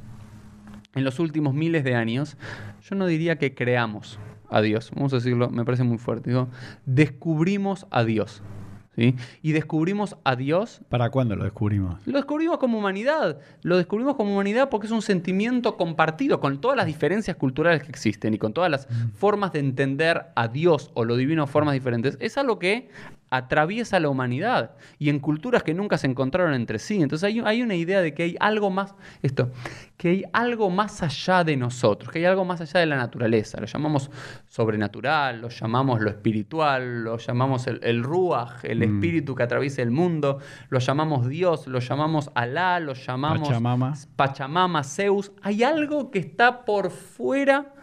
en 0.95 1.03
los 1.03 1.19
últimos 1.19 1.53
miles 1.53 1.83
de 1.83 1.95
años, 1.95 2.37
yo 2.81 2.95
no 2.95 3.05
diría 3.05 3.37
que 3.37 3.55
creamos 3.55 4.19
a 4.49 4.61
Dios, 4.61 4.91
vamos 4.93 5.13
a 5.13 5.17
decirlo, 5.17 5.49
me 5.49 5.63
parece 5.63 5.83
muy 5.83 5.97
fuerte, 5.97 6.29
digo, 6.29 6.49
descubrimos 6.85 7.87
a 7.89 8.03
Dios. 8.03 8.43
¿Sí? 9.01 9.15
Y 9.41 9.51
descubrimos 9.53 10.15
a 10.23 10.35
Dios 10.35 10.81
¿Para 10.89 11.09
cuándo 11.09 11.35
lo 11.35 11.43
descubrimos? 11.43 11.95
lo 12.05 12.17
descubrimos 12.17 12.57
como 12.57 12.77
humanidad. 12.77 13.39
Lo 13.63 13.77
descubrimos 13.77 14.15
como 14.15 14.33
humanidad 14.33 14.69
porque 14.69 14.87
es 14.87 14.91
un 14.91 15.01
sentimiento 15.01 15.77
compartido 15.77 16.39
con 16.39 16.61
todas 16.61 16.77
las 16.77 16.85
diferencias 16.85 17.35
culturales 17.37 17.83
que 17.83 17.89
existen 17.89 18.33
y 18.33 18.37
con 18.37 18.53
todas 18.53 18.69
las 18.69 18.87
formas 19.15 19.53
de 19.53 19.59
entender 19.59 20.27
a 20.35 20.47
Dios 20.47 20.91
o 20.93 21.05
lo 21.05 21.15
divino 21.15 21.47
formas 21.47 21.73
diferentes. 21.73 22.17
Es 22.19 22.37
algo 22.37 22.59
que 22.59 22.89
atraviesa 23.31 23.99
la 23.99 24.09
humanidad 24.09 24.75
y 24.99 25.09
en 25.09 25.19
culturas 25.19 25.63
que 25.63 25.73
nunca 25.73 25.97
se 25.97 26.05
encontraron 26.05 26.53
entre 26.53 26.77
sí. 26.77 27.01
Entonces 27.01 27.23
hay, 27.27 27.39
hay 27.43 27.63
una 27.63 27.75
idea 27.75 28.01
de 28.01 28.13
que 28.13 28.23
hay 28.23 28.35
algo 28.39 28.69
más, 28.69 28.93
esto, 29.21 29.51
que 29.97 30.09
hay 30.09 30.23
algo 30.33 30.69
más 30.69 31.01
allá 31.01 31.43
de 31.43 31.55
nosotros, 31.57 32.11
que 32.11 32.19
hay 32.19 32.25
algo 32.25 32.43
más 32.45 32.59
allá 32.61 32.81
de 32.81 32.85
la 32.85 32.97
naturaleza. 32.97 33.59
Lo 33.59 33.65
llamamos 33.65 34.11
sobrenatural, 34.47 35.41
lo 35.41 35.49
llamamos 35.49 36.01
lo 36.01 36.09
espiritual, 36.09 37.03
lo 37.05 37.17
llamamos 37.17 37.65
el, 37.67 37.79
el 37.83 38.03
ruach, 38.03 38.63
el 38.63 38.79
Mm. 38.79 38.83
espíritu 38.83 39.33
que 39.33 39.43
atraviesa 39.43 39.81
el 39.81 39.91
mundo, 39.91 40.39
lo 40.69 40.79
llamamos 40.79 41.29
Dios, 41.29 41.67
lo 41.67 41.79
llamamos 41.79 42.29
Alá, 42.35 42.79
lo 42.81 42.93
llamamos 42.93 43.47
Pachamama. 43.47 43.93
Pachamama, 44.17 44.83
Zeus. 44.83 45.31
Hay 45.41 45.63
algo 45.63 46.11
que 46.11 46.19
está 46.19 46.65
por 46.65 46.91
fuera 46.91 47.73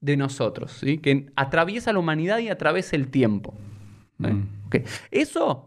de 0.00 0.16
nosotros, 0.16 0.72
¿sí? 0.72 0.98
que 0.98 1.26
atraviesa 1.34 1.92
la 1.92 1.98
humanidad 1.98 2.38
y 2.38 2.50
atraviesa 2.50 2.94
el 2.94 3.08
tiempo. 3.08 3.54
¿Eh? 4.22 4.32
Mm. 4.32 4.48
Ok. 4.66 4.76
Eso, 5.10 5.66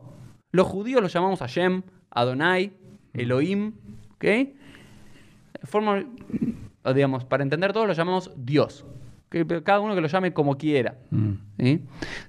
los 0.52 0.68
judíos 0.68 1.02
lo 1.02 1.08
llamamos 1.08 1.39
Hashem, 1.39 1.82
Adonai, 2.10 2.74
Elohim, 3.14 3.74
¿ok? 4.16 4.26
Forma, 5.64 6.04
digamos, 6.93 7.26
para 7.26 7.43
entender 7.43 7.74
todo 7.74 7.86
lo 7.86 7.93
llamamos 7.93 8.32
Dios. 8.36 8.86
Cada 9.64 9.80
uno 9.80 9.95
que 9.95 10.02
lo 10.02 10.10
llame 10.10 10.34
como 10.34 10.58
quiera. 10.58 10.97
Mm. 11.10 11.32
¿sí? 11.58 11.82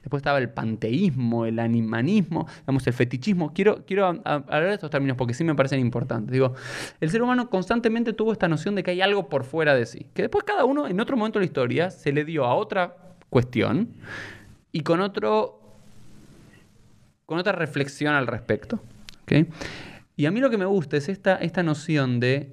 Después 0.03 0.21
estaba 0.21 0.39
el 0.39 0.51
panteísmo, 0.51 1.47
el 1.47 1.59
animanismo, 1.59 2.47
digamos, 2.61 2.87
el 2.87 2.93
fetichismo. 2.93 3.53
Quiero, 3.53 3.85
quiero 3.85 4.07
hablar 4.25 4.67
de 4.67 4.75
estos 4.75 4.89
términos 4.89 5.17
porque 5.17 5.35
sí 5.35 5.43
me 5.43 5.57
parecen 5.57 5.81
importantes. 5.81 6.31
Digo, 6.31 6.55
el 7.01 7.11
ser 7.11 7.23
humano 7.23 7.51
constantemente 7.51 8.13
tuvo 8.13 8.31
esta 8.31 8.47
noción 8.47 8.77
de 8.77 8.85
que 8.85 8.93
hay 8.93 9.01
algo 9.01 9.29
por 9.29 9.43
fuera 9.43 9.75
de 9.75 9.85
sí. 9.85 10.07
Que 10.15 10.23
después 10.23 10.45
cada 10.45 10.65
uno, 10.65 10.87
en 10.87 11.01
otro 11.01 11.17
momento 11.17 11.41
de 11.41 11.45
la 11.45 11.47
historia, 11.47 11.91
se 11.91 12.13
le 12.13 12.25
dio 12.25 12.45
a 12.45 12.55
otra 12.55 12.97
cuestión 13.29 13.89
y 14.71 14.83
con 14.83 15.01
otro. 15.01 15.59
Con 17.27 17.39
otra 17.39 17.53
reflexión 17.53 18.15
al 18.15 18.27
respecto. 18.27 18.81
Y 20.17 20.27
a 20.27 20.31
mí 20.31 20.41
lo 20.41 20.51
que 20.51 20.59
me 20.59 20.67
gusta 20.67 20.97
es 20.97 21.09
esta, 21.09 21.37
esta 21.37 21.63
noción 21.63 22.21
de. 22.21 22.53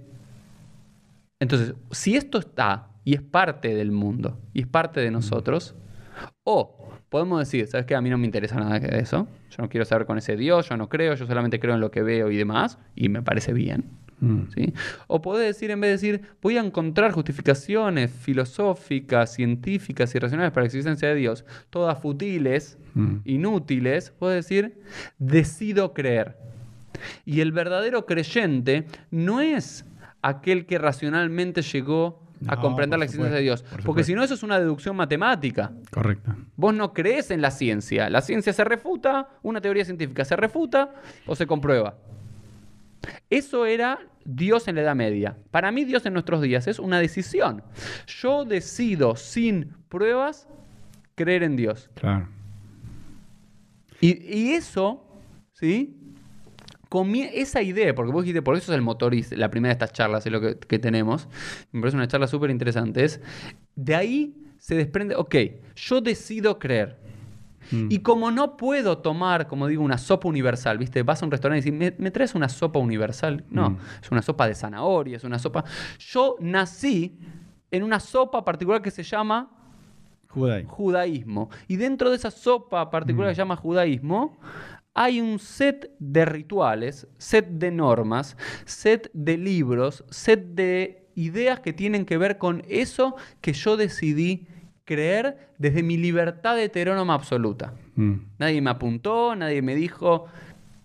Entonces, 1.39 1.73
si 1.91 2.15
esto 2.15 2.37
está 2.37 2.87
y 3.03 3.15
es 3.15 3.21
parte 3.21 3.73
del 3.75 3.91
mundo 3.91 4.39
y 4.53 4.61
es 4.61 4.67
parte 4.67 5.01
de 5.01 5.11
nosotros, 5.11 5.75
o 6.43 6.89
podemos 7.09 7.39
decir, 7.39 7.67
¿sabes 7.67 7.85
qué? 7.85 7.95
A 7.95 8.01
mí 8.01 8.09
no 8.09 8.17
me 8.17 8.25
interesa 8.25 8.55
nada 8.55 8.79
de 8.79 8.99
eso. 8.99 9.27
Yo 9.49 9.63
no 9.63 9.69
quiero 9.69 9.85
saber 9.85 10.05
con 10.05 10.17
ese 10.17 10.37
Dios, 10.37 10.69
yo 10.69 10.77
no 10.77 10.89
creo, 10.89 11.15
yo 11.15 11.25
solamente 11.25 11.59
creo 11.59 11.73
en 11.73 11.81
lo 11.81 11.91
que 11.91 12.01
veo 12.01 12.31
y 12.31 12.37
demás, 12.37 12.77
y 12.95 13.09
me 13.09 13.21
parece 13.21 13.53
bien. 13.53 13.85
Mm. 14.21 14.41
¿sí? 14.53 14.73
O 15.07 15.21
podés 15.21 15.47
decir, 15.47 15.71
en 15.71 15.79
vez 15.81 16.01
de 16.01 16.09
decir, 16.09 16.27
voy 16.41 16.57
a 16.57 16.61
encontrar 16.61 17.11
justificaciones 17.11 18.11
filosóficas, 18.11 19.33
científicas 19.33 20.13
y 20.15 20.19
racionales 20.19 20.51
para 20.51 20.63
la 20.63 20.67
existencia 20.67 21.07
de 21.09 21.15
Dios, 21.15 21.45
todas 21.69 21.97
futiles, 21.99 22.77
Mm. 22.95 23.17
inútiles, 23.25 24.11
podés 24.11 24.45
decir, 24.47 24.79
decido 25.19 25.93
creer. 25.93 26.37
Y 27.25 27.41
el 27.41 27.51
verdadero 27.51 28.05
creyente 28.05 28.85
no 29.11 29.41
es 29.41 29.85
aquel 30.21 30.65
que 30.65 30.77
racionalmente 30.79 31.61
llegó 31.61 32.23
a 32.47 32.55
No, 32.55 32.61
comprender 32.61 32.97
la 32.99 33.05
existencia 33.05 33.35
de 33.37 33.43
Dios. 33.43 33.63
por 33.63 33.83
Porque 33.83 34.03
si 34.03 34.13
no, 34.15 34.23
eso 34.23 34.33
es 34.33 34.43
una 34.43 34.59
deducción 34.59 34.95
matemática. 34.95 35.71
Correcto. 35.91 36.33
Vos 36.55 36.73
no 36.73 36.93
crees 36.93 37.31
en 37.31 37.41
la 37.41 37.51
ciencia. 37.51 38.09
La 38.09 38.21
ciencia 38.21 38.53
se 38.53 38.63
refuta, 38.63 39.27
una 39.43 39.61
teoría 39.61 39.85
científica 39.85 40.25
se 40.25 40.35
refuta 40.35 40.93
o 41.25 41.35
se 41.35 41.45
comprueba. 41.45 41.95
Eso 43.29 43.65
era 43.65 43.99
Dios 44.25 44.67
en 44.67 44.75
la 44.75 44.81
Edad 44.81 44.95
Media. 44.95 45.37
Para 45.51 45.71
mí 45.71 45.85
Dios 45.85 46.05
en 46.05 46.13
nuestros 46.13 46.41
días 46.41 46.67
es 46.67 46.79
una 46.79 46.99
decisión. 46.99 47.63
Yo 48.07 48.45
decido 48.45 49.15
sin 49.15 49.73
pruebas 49.89 50.47
creer 51.15 51.43
en 51.43 51.55
Dios. 51.55 51.89
Claro. 51.95 52.27
Y, 54.01 54.23
y 54.33 54.51
eso, 54.51 55.05
¿sí? 55.53 55.95
Comie- 56.89 57.29
esa 57.33 57.61
idea, 57.61 57.93
porque 57.93 58.11
vos 58.11 58.23
dijiste, 58.23 58.41
por 58.41 58.55
eso 58.55 58.71
es 58.71 58.75
el 58.75 58.81
motor 58.81 59.13
y 59.13 59.23
la 59.31 59.51
primera 59.51 59.69
de 59.69 59.73
estas 59.73 59.93
charlas, 59.93 60.25
es 60.25 60.31
lo 60.31 60.41
que, 60.41 60.57
que 60.57 60.79
tenemos, 60.79 61.27
me 61.71 61.81
parece 61.81 61.97
una 61.97 62.07
charla 62.07 62.27
súper 62.27 62.49
interesante, 62.49 63.03
es, 63.03 63.21
de 63.75 63.95
ahí 63.95 64.35
se 64.57 64.75
desprende, 64.75 65.15
ok, 65.15 65.35
yo 65.75 66.01
decido 66.01 66.57
creer. 66.57 66.97
Mm. 67.71 67.87
Y 67.89 67.99
como 67.99 68.31
no 68.31 68.57
puedo 68.57 68.97
tomar, 68.99 69.47
como 69.47 69.67
digo, 69.67 69.83
una 69.83 69.97
sopa 69.97 70.27
universal, 70.27 70.77
¿viste? 70.77 71.03
Vas 71.03 71.21
a 71.21 71.25
un 71.25 71.31
restaurante 71.31 71.67
y 71.67 71.71
dices, 71.71 71.97
¿me, 71.97 72.03
me 72.03 72.11
traes 72.11 72.35
una 72.35 72.49
sopa 72.49 72.79
universal? 72.79 73.43
No, 73.49 73.71
Mm. 73.71 73.77
es 74.03 74.11
una 74.11 74.21
sopa 74.21 74.47
de 74.47 74.55
zanahoria, 74.55 75.17
es 75.17 75.23
una 75.23 75.39
sopa... 75.39 75.63
Yo 75.99 76.35
nací 76.39 77.17
en 77.71 77.83
una 77.83 77.99
sopa 77.99 78.43
particular 78.43 78.81
que 78.81 78.91
se 78.91 79.03
llama 79.03 79.51
Judai. 80.29 80.63
judaísmo. 80.65 81.49
Y 81.67 81.75
dentro 81.77 82.09
de 82.09 82.15
esa 82.15 82.31
sopa 82.31 82.89
particular 82.89 83.29
que 83.29 83.35
se 83.35 83.39
llama 83.41 83.55
judaísmo, 83.55 84.37
hay 84.93 85.21
un 85.21 85.39
set 85.39 85.91
de 85.99 86.25
rituales, 86.25 87.07
set 87.17 87.47
de 87.47 87.71
normas, 87.71 88.35
set 88.65 89.09
de 89.13 89.37
libros, 89.37 90.03
set 90.09 90.43
de 90.55 91.07
ideas 91.15 91.59
que 91.59 91.73
tienen 91.73 92.05
que 92.05 92.17
ver 92.17 92.37
con 92.37 92.63
eso 92.67 93.15
que 93.41 93.53
yo 93.53 93.77
decidí 93.77 94.47
creer 94.89 95.37
desde 95.59 95.83
mi 95.83 95.95
libertad 95.97 96.59
heterónoma 96.59 97.13
absoluta. 97.13 97.73
Mm. 97.95 98.13
Nadie 98.39 98.61
me 98.61 98.71
apuntó, 98.71 99.35
nadie 99.35 99.61
me 99.61 99.75
dijo, 99.75 100.25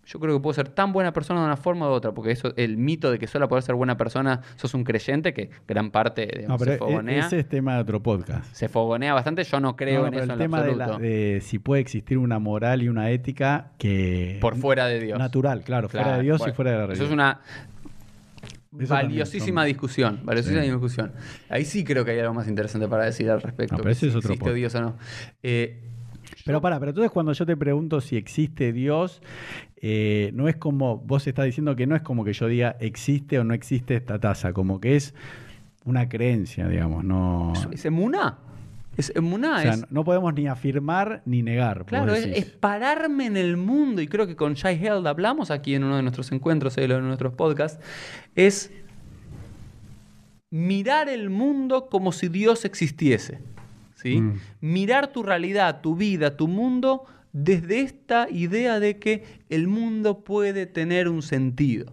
yo 0.07 0.21
creo 0.21 0.35
que 0.37 0.43
puedo 0.43 0.53
ser 0.53 0.69
tan 0.69 0.93
buena 0.93 1.15
persona 1.15 1.41
de 1.41 1.47
una 1.47 1.57
forma 1.57 1.89
u 1.89 1.93
otra, 1.93 2.13
porque 2.13 2.31
eso, 2.33 2.53
el 2.57 2.77
mito 2.77 3.11
de 3.11 3.19
que 3.19 3.27
solo 3.27 3.49
poder 3.49 3.63
ser 3.65 3.75
buena 3.75 3.97
persona 3.97 4.43
sos 4.57 4.75
un 4.75 4.85
creyente, 4.85 5.33
que 5.33 5.49
gran 5.67 5.91
parte 5.91 6.27
digamos, 6.27 6.49
No, 6.49 6.59
pero 6.59 6.71
se 6.73 6.75
e- 6.77 6.79
fogonea 6.79 7.27
ese 7.27 7.39
es 7.41 7.49
tema 7.49 7.77
de 7.77 7.81
otro 7.81 8.03
podcast. 8.03 8.53
se 8.55 8.69
fogonea 8.69 9.15
bastante. 9.15 9.45
Yo 9.45 9.61
no 9.61 9.75
creo 9.77 9.95
No, 9.95 10.01
no, 10.03 10.07
en 10.09 10.11
pero 10.13 10.25
eso 10.25 10.33
el 10.35 10.41
en 10.41 10.45
tema 10.45 10.63
de, 10.63 10.71
absoluto. 10.73 10.93
la- 10.93 10.99
de 10.99 11.41
si 11.41 11.59
puede 11.59 11.81
existir 11.81 12.19
una 12.19 12.39
moral 12.39 12.83
y 12.83 12.89
una 12.89 13.11
ética 13.11 13.71
que 13.79 14.37
Por 14.43 14.57
fuera 14.57 14.87
de 14.87 15.01
Dios. 15.01 15.19
natural, 15.19 15.63
claro, 15.63 15.89
fuera 15.89 16.19
de 16.19 16.23
Dios 16.23 16.43
y 16.47 16.53
fuera 16.53 16.73
de 16.73 16.77
la 16.77 16.83
Eso 16.85 16.89
religión. 17.05 17.09
es 17.09 17.13
una 17.15 17.41
Eso 18.81 18.95
valiosísima 18.95 19.63
son- 19.63 19.69
discusión. 19.69 20.21
Valiosísima 20.25 20.63
Sí. 20.63 20.71
discusión. 20.71 21.13
Ahí 21.49 21.65
sí 21.65 21.85
creo 21.85 22.05
que 22.05 22.13
hay 22.13 22.19
algo 22.21 22.35
más 22.35 22.49
interesante 22.49 22.89
para 22.89 23.05
decir 23.05 23.31
al 23.31 23.41
respecto. 23.43 23.75
No, 23.77 23.79
pero 23.79 23.91
ese 23.91 24.01
si 24.01 24.07
es 24.09 24.15
otro 24.17 24.33
existe 24.33 24.39
podcast. 24.41 24.57
Dios 24.57 24.75
o 24.75 24.81
no. 24.81 24.97
Eh, 25.43 25.81
Pero 26.47 26.61
para, 26.61 26.79
pero 26.79 26.91
entonces 26.91 27.11
cuando 27.11 27.33
yo 27.33 27.47
te 27.47 27.57
pregunto 27.57 28.01
si 28.01 28.17
existe 28.17 28.73
Dios, 28.73 29.23
eh, 29.77 30.31
no 30.35 30.49
es 30.49 30.57
como, 30.57 30.99
vos 30.99 31.27
estás 31.27 31.45
diciendo 31.47 31.77
que 31.77 31.87
no 31.87 31.97
es 31.97 32.03
como 32.03 32.25
que 32.25 32.33
yo 32.33 32.49
diga 32.49 32.77
existe 32.81 33.39
o 33.39 33.45
no 33.45 33.55
existe 33.55 33.95
esta 33.97 34.19
taza, 34.19 34.53
como 34.53 34.81
que 34.81 34.97
es 34.97 35.15
una 35.85 36.09
creencia, 36.09 36.67
digamos, 36.69 37.05
no... 37.05 37.53
¿Es 37.73 37.85
emuná? 37.85 38.39
Es 38.97 39.13
emuná, 39.15 39.57
O 39.57 39.61
sea, 39.61 39.73
es... 39.75 39.91
no- 39.91 40.05
podemos 40.05 40.33
ni 40.35 40.47
afirmar 40.47 41.23
ni 41.25 41.43
negar. 41.43 41.85
Claro, 41.87 42.15
es, 42.15 42.45
pararme 42.47 43.27
en 43.27 43.37
el 43.37 43.57
mundo, 43.57 44.01
y 44.03 44.07
creo 44.07 44.27
que 44.27 44.37
con 44.37 44.55
Shai 44.55 44.85
Held 44.85 45.07
hablamos 45.07 45.51
aquí 45.51 45.75
en 45.75 45.85
uno 45.85 45.97
de 45.97 46.03
nuestros 46.03 46.31
encuentros, 46.33 46.77
en 46.79 46.85
uno 46.91 46.95
de 46.97 47.03
nuestros 47.03 47.35
podcasts, 47.35 47.83
es 48.35 48.71
mirar 50.51 51.09
el 51.09 51.31
mundo 51.31 51.89
como 51.89 52.13
si 52.13 52.29
Dios 52.29 52.65
existiese. 52.65 53.39
¿sí? 53.97 54.21
Mm. 54.21 54.41
Mirar 54.61 55.09
tu 55.13 55.23
realidad, 55.23 55.81
tu 55.81 55.97
vida, 55.97 56.37
tu 56.37 56.47
mundo 56.49 57.05
desde 57.33 57.81
esta 57.81 58.29
idea 58.31 58.79
de 58.79 58.99
que 58.99 59.25
el 59.51 59.67
mundo 59.67 60.23
puede 60.23 60.67
tener 60.67 61.09
un 61.09 61.23
sentido. 61.23 61.93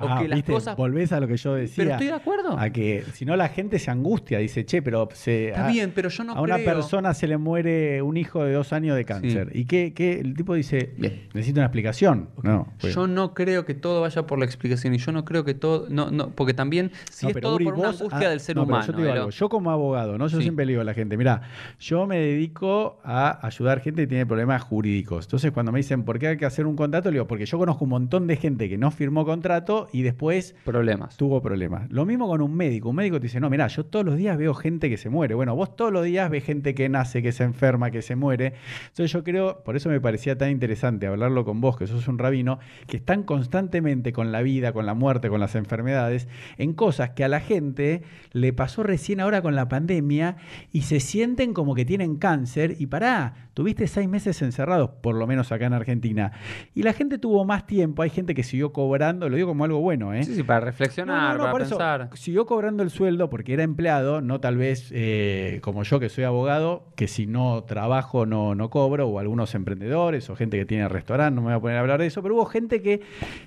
O 0.00 0.06
Ah, 0.08 0.20
que 0.22 0.28
las 0.28 0.36
¿viste? 0.38 0.52
cosas... 0.52 0.76
Volvés 0.76 1.12
a 1.12 1.18
lo 1.20 1.26
que 1.26 1.36
yo 1.36 1.54
decía. 1.54 1.76
Pero 1.84 1.90
estoy 1.92 2.06
de 2.06 2.12
acuerdo. 2.12 2.58
A 2.58 2.70
que 2.70 3.04
si 3.14 3.24
no 3.24 3.34
la 3.36 3.48
gente 3.48 3.78
se 3.78 3.90
angustia, 3.90 4.38
dice, 4.38 4.64
che, 4.64 4.80
pero 4.80 5.08
se, 5.12 5.48
Está 5.48 5.66
a, 5.66 5.70
bien, 5.70 5.92
pero 5.94 6.08
yo 6.08 6.24
no 6.24 6.34
a 6.34 6.40
una 6.40 6.58
persona 6.58 7.14
se 7.14 7.26
le 7.26 7.36
muere 7.36 8.00
un 8.02 8.16
hijo 8.16 8.44
de 8.44 8.52
dos 8.52 8.72
años 8.72 8.94
de 8.96 9.04
cáncer. 9.04 9.50
¿Y 9.54 9.64
qué, 9.64 9.92
qué? 9.94 10.20
El 10.20 10.34
tipo 10.34 10.54
dice, 10.54 10.92
Bien. 10.96 11.28
necesito 11.34 11.58
una 11.60 11.66
explicación. 11.66 12.28
No, 12.42 12.68
pues- 12.80 12.94
Yo 12.94 13.06
no 13.08 13.34
creo 13.34 13.64
que 13.64 13.74
todo 13.74 14.00
vaya 14.02 14.26
por 14.26 14.38
la 14.38 14.44
explicación 14.44 14.94
y 14.94 14.98
yo 14.98 15.10
no 15.12 15.24
creo 15.24 15.44
que 15.44 15.54
todo... 15.54 15.86
No, 15.88 16.10
no, 16.10 16.30
porque 16.30 16.54
también 16.54 16.92
si 17.10 17.26
No, 17.26 17.30
es 17.30 17.40
todo 17.40 17.56
Uri, 17.56 17.64
por 17.64 17.74
una 17.74 17.88
angustia 17.88 18.26
ah, 18.28 18.30
del 18.30 18.40
ser 18.40 18.56
no, 18.56 18.62
humano. 18.62 18.86
Yo, 18.86 18.92
te 18.92 18.98
digo 18.98 19.10
Elo. 19.10 19.20
algo, 19.22 19.30
yo 19.30 19.48
como 19.48 19.70
abogado, 19.70 20.16
¿no? 20.16 20.28
Yo 20.28 20.38
Sí. 20.38 20.44
siempre 20.44 20.64
le 20.64 20.72
digo 20.72 20.82
a 20.82 20.84
la 20.84 20.94
gente, 20.94 21.16
mira, 21.16 21.42
yo 21.80 22.06
me 22.06 22.18
dedico 22.18 23.00
a 23.04 23.44
ayudar 23.44 23.80
gente 23.80 24.02
que 24.02 24.06
tiene 24.06 24.26
problemas 24.26 24.62
jurídicos. 24.62 25.24
Entonces, 25.26 25.50
cuando 25.50 25.72
me 25.72 25.78
dicen, 25.80 26.04
¿por 26.04 26.18
qué 26.20 26.28
hay 26.28 26.36
que 26.36 26.46
hacer 26.46 26.66
un 26.66 26.76
contrato? 26.76 27.10
Le 27.10 27.14
digo, 27.14 27.26
porque 27.26 27.46
yo 27.46 27.58
conozco 27.58 27.84
un 27.84 27.90
montón 27.90 28.26
de 28.28 28.36
gente 28.36 28.68
que 28.68 28.78
no 28.78 28.90
firmó 28.90 29.24
contrato 29.24 29.87
y 29.92 30.02
después 30.02 30.54
Problemas. 30.64 31.16
tuvo 31.16 31.40
problemas. 31.42 31.90
Lo 31.90 32.06
mismo 32.06 32.28
con 32.28 32.40
un 32.40 32.54
médico. 32.54 32.90
Un 32.90 32.96
médico 32.96 33.18
te 33.18 33.24
dice, 33.24 33.40
no, 33.40 33.50
mira, 33.50 33.66
yo 33.68 33.86
todos 33.86 34.04
los 34.04 34.16
días 34.16 34.36
veo 34.36 34.54
gente 34.54 34.88
que 34.88 34.96
se 34.96 35.10
muere. 35.10 35.34
Bueno, 35.34 35.54
vos 35.54 35.76
todos 35.76 35.92
los 35.92 36.04
días 36.04 36.30
ves 36.30 36.44
gente 36.44 36.74
que 36.74 36.88
nace, 36.88 37.22
que 37.22 37.32
se 37.32 37.44
enferma, 37.44 37.90
que 37.90 38.02
se 38.02 38.16
muere. 38.16 38.54
Entonces 38.82 39.12
yo 39.12 39.24
creo, 39.24 39.62
por 39.64 39.76
eso 39.76 39.88
me 39.88 40.00
parecía 40.00 40.36
tan 40.36 40.50
interesante 40.50 41.06
hablarlo 41.06 41.44
con 41.44 41.60
vos, 41.60 41.76
que 41.76 41.86
sos 41.86 42.08
un 42.08 42.18
rabino, 42.18 42.58
que 42.86 42.96
están 42.96 43.22
constantemente 43.22 44.12
con 44.12 44.32
la 44.32 44.42
vida, 44.42 44.72
con 44.72 44.86
la 44.86 44.94
muerte, 44.94 45.28
con 45.28 45.40
las 45.40 45.54
enfermedades, 45.54 46.28
en 46.56 46.72
cosas 46.72 47.10
que 47.10 47.24
a 47.24 47.28
la 47.28 47.40
gente 47.40 48.02
le 48.32 48.52
pasó 48.52 48.82
recién 48.82 49.20
ahora 49.20 49.42
con 49.42 49.54
la 49.54 49.68
pandemia 49.68 50.36
y 50.72 50.82
se 50.82 51.00
sienten 51.00 51.54
como 51.54 51.74
que 51.74 51.84
tienen 51.84 52.16
cáncer 52.16 52.76
y 52.78 52.86
pará, 52.86 53.50
tuviste 53.54 53.86
seis 53.86 54.08
meses 54.08 54.40
encerrados, 54.42 54.90
por 55.02 55.14
lo 55.14 55.26
menos 55.26 55.52
acá 55.52 55.66
en 55.66 55.72
Argentina. 55.72 56.32
Y 56.74 56.82
la 56.82 56.92
gente 56.92 57.18
tuvo 57.18 57.44
más 57.44 57.66
tiempo, 57.66 58.02
hay 58.02 58.10
gente 58.10 58.34
que 58.34 58.42
siguió 58.42 58.72
cobrando, 58.72 59.28
lo 59.28 59.36
digo 59.36 59.48
como 59.48 59.64
algo 59.64 59.77
bueno, 59.78 60.14
¿eh? 60.14 60.22
Sí, 60.22 60.34
sí, 60.34 60.42
para 60.42 60.60
reflexionar, 60.60 61.32
No, 61.32 61.38
no, 61.38 61.46
no, 61.46 61.52
para 61.52 61.64
pensar. 61.64 62.00
eso 62.12 62.16
siguió 62.16 62.46
cobrando 62.46 62.82
el 62.82 62.90
sueldo 62.90 63.30
porque 63.30 63.54
era 63.54 63.62
empleado, 63.62 64.20
no 64.20 64.40
tal 64.40 64.56
vez 64.56 64.90
eh, 64.92 65.60
como 65.62 65.82
yo 65.82 66.00
que 66.00 66.08
soy 66.08 66.24
abogado, 66.24 66.86
que 66.96 67.08
si 67.08 67.26
no 67.26 67.64
trabajo 67.64 68.26
no, 68.26 68.54
no 68.54 68.70
cobro, 68.70 69.08
o 69.08 69.18
algunos 69.18 69.54
emprendedores 69.54 70.28
o 70.30 70.36
gente 70.36 70.58
que 70.58 70.64
tiene 70.64 70.88
restaurante, 70.88 71.34
no 71.36 71.42
me 71.42 71.48
voy 71.48 71.56
a 71.56 71.60
poner 71.60 71.76
a 71.76 71.80
hablar 71.80 72.00
de 72.00 72.06
eso, 72.06 72.22
pero 72.22 72.34
hubo 72.34 72.46
gente 72.46 72.82
que 72.82 73.00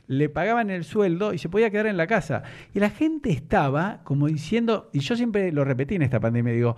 le 0.07 0.29
pagaban 0.29 0.69
el 0.69 0.83
sueldo 0.83 1.33
y 1.33 1.37
se 1.37 1.49
podía 1.49 1.69
quedar 1.69 1.87
en 1.87 1.97
la 1.97 2.07
casa. 2.07 2.43
Y 2.73 2.79
la 2.79 2.89
gente 2.89 3.31
estaba 3.31 4.01
como 4.03 4.27
diciendo, 4.27 4.89
y 4.93 4.99
yo 4.99 5.15
siempre 5.15 5.51
lo 5.51 5.63
repetí 5.65 5.95
en 5.95 6.01
esta 6.01 6.19
pandemia, 6.19 6.53
digo, 6.53 6.75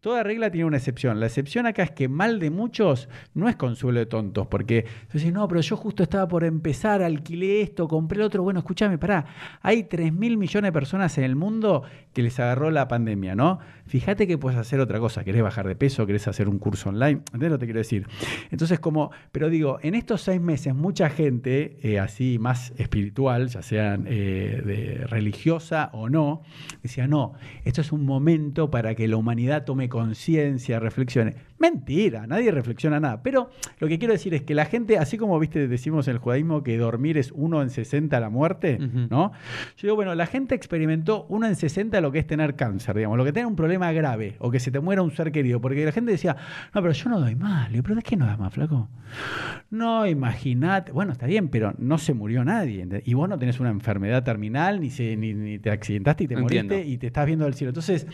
toda 0.00 0.22
regla 0.22 0.50
tiene 0.50 0.66
una 0.66 0.76
excepción. 0.76 1.20
La 1.20 1.26
excepción 1.26 1.66
acá 1.66 1.82
es 1.82 1.90
que 1.90 2.08
mal 2.08 2.38
de 2.38 2.50
muchos 2.50 3.08
no 3.34 3.48
es 3.48 3.56
consuelo 3.56 3.98
de 4.00 4.06
tontos, 4.06 4.46
porque 4.46 4.84
decís, 5.12 5.32
no, 5.32 5.46
pero 5.48 5.60
yo 5.60 5.76
justo 5.76 6.02
estaba 6.02 6.28
por 6.28 6.44
empezar, 6.44 7.02
alquilé 7.02 7.62
esto, 7.62 7.88
compré 7.88 8.18
el 8.20 8.26
otro, 8.26 8.42
bueno, 8.42 8.60
escúchame, 8.60 8.91
pará, 8.98 9.26
hay 9.60 9.84
3 9.84 10.12
mil 10.12 10.36
millones 10.36 10.68
de 10.68 10.72
personas 10.72 11.16
en 11.18 11.24
el 11.24 11.36
mundo 11.36 11.82
que 12.12 12.22
les 12.22 12.38
agarró 12.40 12.70
la 12.70 12.88
pandemia, 12.88 13.34
¿no? 13.34 13.58
Fíjate 13.86 14.26
que 14.26 14.38
puedes 14.38 14.58
hacer 14.58 14.80
otra 14.80 14.98
cosa, 14.98 15.24
querés 15.24 15.42
bajar 15.42 15.66
de 15.66 15.76
peso, 15.76 16.06
querés 16.06 16.28
hacer 16.28 16.48
un 16.48 16.58
curso 16.58 16.90
online, 16.90 17.20
¿entendés 17.26 17.50
lo 17.50 17.56
que 17.56 17.60
te 17.60 17.66
quiero 17.66 17.78
decir? 17.78 18.06
Entonces, 18.50 18.80
como, 18.80 19.10
pero 19.32 19.50
digo, 19.50 19.78
en 19.82 19.94
estos 19.94 20.22
seis 20.22 20.40
meses 20.40 20.74
mucha 20.74 21.10
gente, 21.10 21.78
eh, 21.82 21.98
así 21.98 22.38
más 22.38 22.72
espiritual, 22.76 23.48
ya 23.48 23.62
sean 23.62 24.06
eh, 24.08 24.62
de 24.64 25.06
religiosa 25.06 25.90
o 25.92 26.08
no, 26.08 26.42
decía, 26.82 27.06
no, 27.06 27.34
esto 27.64 27.80
es 27.80 27.92
un 27.92 28.04
momento 28.04 28.70
para 28.70 28.94
que 28.94 29.08
la 29.08 29.16
humanidad 29.16 29.64
tome 29.64 29.88
conciencia, 29.88 30.78
reflexione. 30.80 31.36
Mentira, 31.62 32.26
nadie 32.26 32.50
reflexiona 32.50 32.98
nada. 32.98 33.22
Pero 33.22 33.50
lo 33.78 33.86
que 33.86 33.96
quiero 33.96 34.12
decir 34.12 34.34
es 34.34 34.42
que 34.42 34.52
la 34.52 34.64
gente, 34.64 34.98
así 34.98 35.16
como 35.16 35.38
viste, 35.38 35.68
decimos 35.68 36.08
en 36.08 36.14
el 36.14 36.18
judaísmo 36.18 36.64
que 36.64 36.76
dormir 36.76 37.16
es 37.18 37.30
uno 37.30 37.62
en 37.62 37.70
60 37.70 38.18
la 38.18 38.30
muerte, 38.30 38.80
¿no? 38.80 39.30
Yo 39.76 39.86
digo, 39.86 39.94
bueno, 39.94 40.12
la 40.16 40.26
gente 40.26 40.56
experimentó 40.56 41.24
uno 41.28 41.46
en 41.46 41.54
60 41.54 42.00
lo 42.00 42.10
que 42.10 42.18
es 42.18 42.26
tener 42.26 42.56
cáncer, 42.56 42.96
digamos, 42.96 43.16
lo 43.16 43.24
que 43.24 43.32
tener 43.32 43.46
un 43.46 43.54
problema 43.54 43.92
grave 43.92 44.34
o 44.40 44.50
que 44.50 44.58
se 44.58 44.72
te 44.72 44.80
muera 44.80 45.02
un 45.02 45.12
ser 45.12 45.30
querido. 45.30 45.60
Porque 45.60 45.84
la 45.84 45.92
gente 45.92 46.10
decía, 46.10 46.36
no, 46.74 46.82
pero 46.82 46.92
yo 46.92 47.08
no 47.10 47.20
doy 47.20 47.36
más. 47.36 47.68
Le 47.68 47.74
digo, 47.74 47.84
¿pero 47.84 47.94
de 47.94 48.02
qué 48.02 48.16
no 48.16 48.26
das 48.26 48.40
más, 48.40 48.52
flaco? 48.52 48.88
No, 49.70 50.04
imagínate. 50.04 50.90
Bueno, 50.90 51.12
está 51.12 51.26
bien, 51.26 51.46
pero 51.46 51.74
no 51.78 51.96
se 51.96 52.12
murió 52.12 52.44
nadie. 52.44 52.84
Y 53.04 53.14
vos 53.14 53.28
no 53.28 53.38
tenés 53.38 53.60
una 53.60 53.70
enfermedad 53.70 54.24
terminal, 54.24 54.80
ni, 54.80 54.90
se, 54.90 55.16
ni, 55.16 55.60
te 55.60 55.70
accidentaste 55.70 56.24
y 56.24 56.26
te 56.26 56.36
moriste 56.36 56.84
y 56.84 56.98
te 56.98 57.06
estás 57.06 57.24
viendo 57.24 57.44
del 57.44 57.54
cielo. 57.54 57.70
Entonces, 57.70 58.08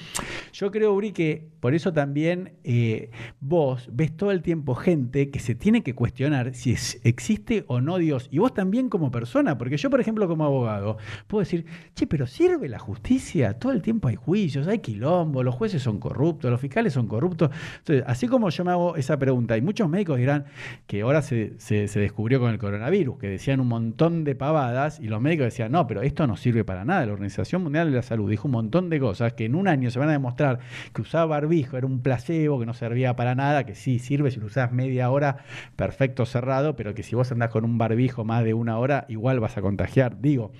yo 0.53 0.71
creo, 0.71 0.93
Uri, 0.93 1.13
que 1.13 1.49
por 1.61 1.73
eso 1.73 1.95
también. 1.95 2.53
Eh, 2.63 3.11
vos 3.41 3.89
ves 3.93 4.17
todo 4.17 4.33
el 4.33 4.43
tiempo 4.43 4.75
gente 4.75 5.31
que 5.31 5.39
se 5.39 5.55
tiene 5.55 5.83
que 5.83 5.95
cuestionar 5.95 6.55
si 6.55 6.75
existe 7.05 7.65
o 7.69 7.81
no 7.81 7.99
Dios. 7.99 8.29
Y 8.33 8.39
vos 8.39 8.53
también 8.53 8.89
como 8.89 9.11
persona, 9.11 9.57
porque 9.57 9.77
yo, 9.77 9.91
por 9.91 10.01
ejemplo, 10.01 10.27
como 10.27 10.45
abogado, 10.45 10.99
puedo 11.27 11.41
decir, 11.41 11.65
che, 11.95 12.07
pero 12.07 12.27
¿sirve 12.27 12.69
la 12.69 12.79
justicia? 12.79 13.59
Todo 13.59 13.73
el 13.73 13.83
tiempo 13.83 14.09
hay 14.09 14.17
juicios, 14.17 14.67
hay 14.67 14.81
quilombo, 14.81 15.43
los 15.43 15.55
jueces 15.55 15.83
son 15.83 15.99
corruptos, 15.99 16.51
los 16.51 16.61
fiscales 16.61 16.93
son 16.93 17.07
corruptos. 17.07 17.51
Entonces, 17.79 18.05
así 18.07 18.27
como 18.27 18.51
yo 18.51 18.65
me 18.65 18.73
hago 18.73 18.97
esa 18.97 19.19
pregunta, 19.19 19.57
y 19.57 19.63
muchos 19.63 19.89
médicos 19.89 20.19
dirán 20.19 20.47
que 20.87 21.03
ahora 21.03 21.23
se, 21.23 21.59
se 21.59 22.01
descubrió 22.01 22.41
con 22.41 22.51
el 22.51 22.59
coronavirus, 22.59 23.19
que 23.19 23.29
decían 23.29 23.61
un 23.61 23.69
montón 23.69 24.25
de 24.25 24.35
pavadas, 24.35 24.99
y 25.01 25.07
los 25.07 25.21
médicos 25.21 25.45
decían, 25.45 25.73
no, 25.73 25.87
pero 25.87 26.03
esto 26.03 26.27
no 26.27 26.37
sirve 26.37 26.65
para 26.65 26.85
nada. 26.85 27.07
La 27.07 27.13
Organización 27.13 27.63
Mundial 27.63 27.91
de 27.91 27.97
la 27.97 28.03
Salud 28.03 28.29
dijo 28.29 28.49
un 28.49 28.53
montón 28.53 28.91
de 28.91 28.99
cosas 28.99 29.35
que 29.35 29.45
en 29.45 29.55
un 29.55 29.69
año 29.69 29.91
se 29.91 29.99
van 29.99 30.09
a 30.09 30.13
demostrar 30.13 30.59
que 30.93 31.03
usar 31.03 31.29
barbijo 31.29 31.77
era 31.77 31.87
un 31.87 32.01
placebo, 32.01 32.59
que 32.59 32.67
no 32.67 32.75
servía 32.75 33.15
para 33.15 33.28
nada, 33.35 33.65
que 33.65 33.75
sí 33.75 33.99
sirve 33.99 34.31
si 34.31 34.41
lo 34.41 34.47
usás 34.47 34.73
media 34.73 35.11
hora, 35.11 35.39
perfecto 35.77 36.27
cerrado, 36.27 36.77
pero 36.77 36.95
que 36.95 37.03
si 37.03 37.15
vos 37.15 37.31
andás 37.33 37.51
con 37.51 37.65
un 37.65 37.79
barbijo 37.79 38.25
más 38.25 38.45
de 38.45 38.55
una 38.55 38.79
hora, 38.79 39.07
igual 39.09 39.41
vas 39.41 39.57
a 39.57 39.63
contagiar, 39.63 40.21
digo. 40.21 40.53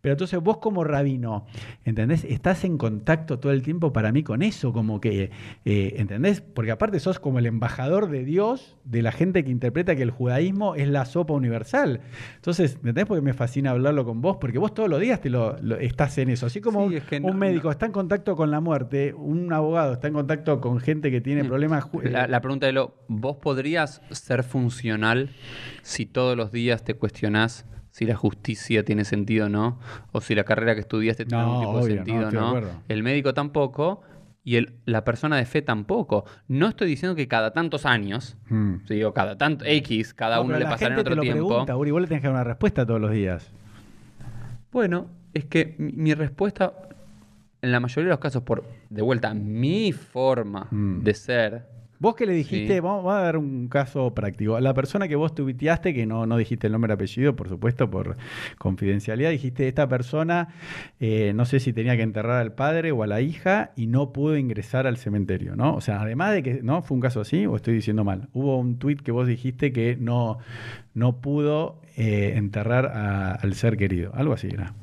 Pero 0.00 0.12
entonces 0.14 0.40
vos 0.40 0.58
como 0.58 0.84
rabino, 0.84 1.46
¿entendés? 1.84 2.24
Estás 2.24 2.64
en 2.64 2.78
contacto 2.78 3.38
todo 3.38 3.52
el 3.52 3.62
tiempo 3.62 3.92
para 3.92 4.12
mí 4.12 4.22
con 4.22 4.42
eso, 4.42 4.72
como 4.72 5.00
que, 5.00 5.30
eh, 5.64 5.94
¿entendés? 5.96 6.40
Porque 6.40 6.70
aparte 6.70 7.00
sos 7.00 7.18
como 7.18 7.38
el 7.38 7.46
embajador 7.46 8.08
de 8.08 8.24
Dios, 8.24 8.76
de 8.84 9.02
la 9.02 9.12
gente 9.12 9.44
que 9.44 9.50
interpreta 9.50 9.96
que 9.96 10.02
el 10.02 10.10
judaísmo 10.10 10.74
es 10.74 10.88
la 10.88 11.04
sopa 11.04 11.34
universal. 11.34 12.00
Entonces, 12.36 12.74
¿entendés? 12.76 13.06
Porque 13.06 13.22
me 13.22 13.32
fascina 13.32 13.70
hablarlo 13.70 14.04
con 14.04 14.20
vos, 14.20 14.38
porque 14.40 14.58
vos 14.58 14.74
todos 14.74 14.88
los 14.88 15.00
días 15.00 15.20
te 15.20 15.30
lo, 15.30 15.56
estás 15.78 16.18
en 16.18 16.30
eso. 16.30 16.46
Así 16.46 16.60
como 16.60 16.84
un, 16.84 17.38
médico 17.38 17.70
está 17.70 17.86
en 17.86 17.92
contacto 17.92 18.36
con 18.36 18.50
la 18.50 18.60
muerte, 18.60 19.14
un 19.14 19.52
abogado 19.52 19.94
está 19.94 20.08
en 20.08 20.14
contacto 20.14 20.60
con 20.60 20.80
gente 20.80 21.10
que 21.10 21.20
tiene 21.20 21.44
problemas. 21.44 21.86
La, 22.14 22.26
la 22.26 22.40
pregunta 22.40 22.66
de 22.66 22.72
lo, 22.72 22.94
¿vos 23.08 23.36
podrías 23.36 24.00
ser 24.10 24.42
funcional 24.42 25.30
si 25.82 26.06
todos 26.06 26.36
los 26.36 26.52
días 26.52 26.84
te 26.84 26.94
cuestionás 26.94 27.66
si 27.90 28.06
la 28.06 28.16
justicia 28.16 28.84
tiene 28.84 29.04
sentido 29.04 29.46
o 29.46 29.48
no? 29.48 29.78
O 30.12 30.20
si 30.20 30.34
la 30.34 30.44
carrera 30.44 30.74
que 30.74 30.80
estudiaste 30.80 31.26
tiene 31.26 31.44
algún 31.44 31.60
tipo 31.60 31.86
de 31.86 31.94
sentido 31.94 32.28
o 32.28 32.30
no. 32.30 32.60
El 32.88 33.02
médico 33.02 33.34
tampoco. 33.34 34.02
Y 34.46 34.56
el, 34.56 34.74
la 34.84 35.04
persona 35.04 35.36
de 35.36 35.46
fe 35.46 35.62
tampoco. 35.62 36.26
No 36.48 36.68
estoy 36.68 36.86
diciendo 36.86 37.14
que 37.14 37.28
cada 37.28 37.54
tantos 37.54 37.86
años, 37.86 38.36
hmm. 38.50 38.74
o 39.06 39.14
cada 39.14 39.38
tanto 39.38 39.64
X, 39.64 40.12
cada 40.12 40.42
uno 40.42 40.58
le 40.58 40.66
pasará 40.66 40.94
en 40.94 41.00
otro 41.00 41.12
te 41.12 41.16
lo 41.16 41.22
tiempo. 41.22 41.48
Pregunta, 41.48 41.76
Uri, 41.76 41.92
vos 41.92 42.02
le 42.02 42.08
tenés 42.08 42.20
que 42.20 42.26
dar 42.26 42.34
una 42.34 42.44
respuesta 42.44 42.84
todos 42.84 43.00
los 43.00 43.10
días. 43.10 43.50
Bueno, 44.70 45.06
es 45.32 45.46
que 45.46 45.76
mi 45.78 46.12
respuesta 46.12 46.74
en 47.64 47.72
la 47.72 47.80
mayoría 47.80 48.08
de 48.08 48.10
los 48.10 48.18
casos, 48.18 48.42
por 48.42 48.64
de 48.90 49.00
vuelta, 49.00 49.32
mi 49.32 49.92
forma 49.92 50.66
mm. 50.70 51.02
de 51.02 51.14
ser. 51.14 51.73
Vos 52.04 52.16
que 52.16 52.26
le 52.26 52.34
dijiste, 52.34 52.82
vamos, 52.82 53.10
a 53.14 53.22
dar 53.22 53.38
un 53.38 53.66
caso 53.68 54.12
práctico. 54.12 54.60
La 54.60 54.74
persona 54.74 55.08
que 55.08 55.16
vos 55.16 55.34
tuiteaste, 55.34 55.94
que 55.94 56.04
no, 56.04 56.26
no 56.26 56.36
dijiste 56.36 56.66
el 56.66 56.74
nombre 56.74 56.92
y 56.92 56.96
apellido, 56.96 57.34
por 57.34 57.48
supuesto, 57.48 57.88
por 57.88 58.18
confidencialidad, 58.58 59.30
dijiste, 59.30 59.68
esta 59.68 59.88
persona, 59.88 60.48
eh, 61.00 61.32
no 61.34 61.46
sé 61.46 61.60
si 61.60 61.72
tenía 61.72 61.96
que 61.96 62.02
enterrar 62.02 62.42
al 62.42 62.52
padre 62.52 62.92
o 62.92 63.02
a 63.02 63.06
la 63.06 63.22
hija 63.22 63.72
y 63.74 63.86
no 63.86 64.12
pudo 64.12 64.36
ingresar 64.36 64.86
al 64.86 64.98
cementerio, 64.98 65.56
¿no? 65.56 65.74
O 65.74 65.80
sea, 65.80 66.02
además 66.02 66.34
de 66.34 66.42
que, 66.42 66.62
¿no? 66.62 66.82
¿Fue 66.82 66.94
un 66.94 67.00
caso 67.00 67.22
así 67.22 67.46
o 67.46 67.56
estoy 67.56 67.72
diciendo 67.72 68.04
mal? 68.04 68.28
Hubo 68.34 68.58
un 68.58 68.78
tuit 68.78 69.00
que 69.00 69.10
vos 69.10 69.26
dijiste 69.26 69.72
que 69.72 69.96
no, 69.98 70.36
no 70.92 71.22
pudo 71.22 71.80
eh, 71.96 72.34
enterrar 72.36 72.84
al 72.84 73.54
ser 73.54 73.78
querido, 73.78 74.12
algo 74.14 74.34
así 74.34 74.48
era. 74.48 74.74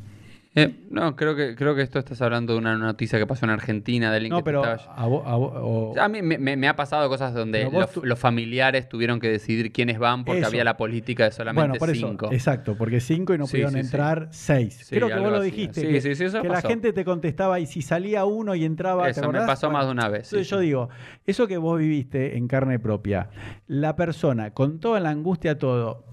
Eh, 0.53 0.85
no, 0.89 1.15
creo 1.15 1.33
que, 1.33 1.55
creo 1.55 1.75
que 1.75 1.81
esto 1.81 1.97
estás 1.97 2.21
hablando 2.21 2.51
de 2.51 2.59
una 2.59 2.75
noticia 2.77 3.17
que 3.17 3.25
pasó 3.25 3.45
en 3.45 3.51
Argentina, 3.51 4.09
de 4.09 4.17
alguien 4.17 4.31
no, 4.31 4.43
pero 4.43 4.63
a, 4.65 6.09
mí 6.09 6.21
me, 6.21 6.67
ha 6.67 6.75
pasado 6.75 7.07
cosas 7.07 7.33
donde 7.33 7.69
los, 8.03 8.19
familiares 8.19 8.89
tuvieron 8.89 9.21
que 9.21 9.29
decidir 9.29 9.71
quiénes 9.71 9.97
van 9.97 10.25
porque 10.25 10.43
había 10.43 10.65
la 10.65 10.75
política 10.75 11.23
de 11.23 11.31
solamente 11.31 11.79
cinco. 11.95 12.29
exacto, 12.33 12.75
porque 12.75 12.99
cinco 12.99 13.33
y 13.33 13.37
no 13.37 13.45
pudieron 13.45 13.77
entrar 13.77 14.27
seis. 14.31 14.87
creo 14.89 15.07
que 15.07 15.19
vos 15.19 15.31
lo 15.31 15.41
dijiste. 15.41 15.87
que, 15.87 16.49
la 16.49 16.61
gente 16.61 16.91
te 16.91 17.05
contestaba 17.05 17.61
y 17.61 17.65
si 17.65 17.81
salía 17.81 18.25
uno 18.25 18.53
y 18.53 18.65
entraba. 18.65 19.09
Eso 19.09 19.31
me 19.31 19.39
pasó 19.45 19.71
más 19.71 19.85
de 19.85 19.91
una 19.91 20.09
vez. 20.09 20.25
Entonces 20.25 20.49
yo 20.49 20.59
digo, 20.59 20.89
eso 21.25 21.47
que 21.47 21.57
vos 21.57 21.79
viviste 21.79 22.35
en 22.35 22.49
carne 22.49 22.77
propia, 22.77 23.29
la 23.67 23.95
persona 23.95 24.51
con 24.51 24.81
toda 24.81 24.99
la 24.99 25.11
angustia, 25.11 25.57
todo, 25.57 26.03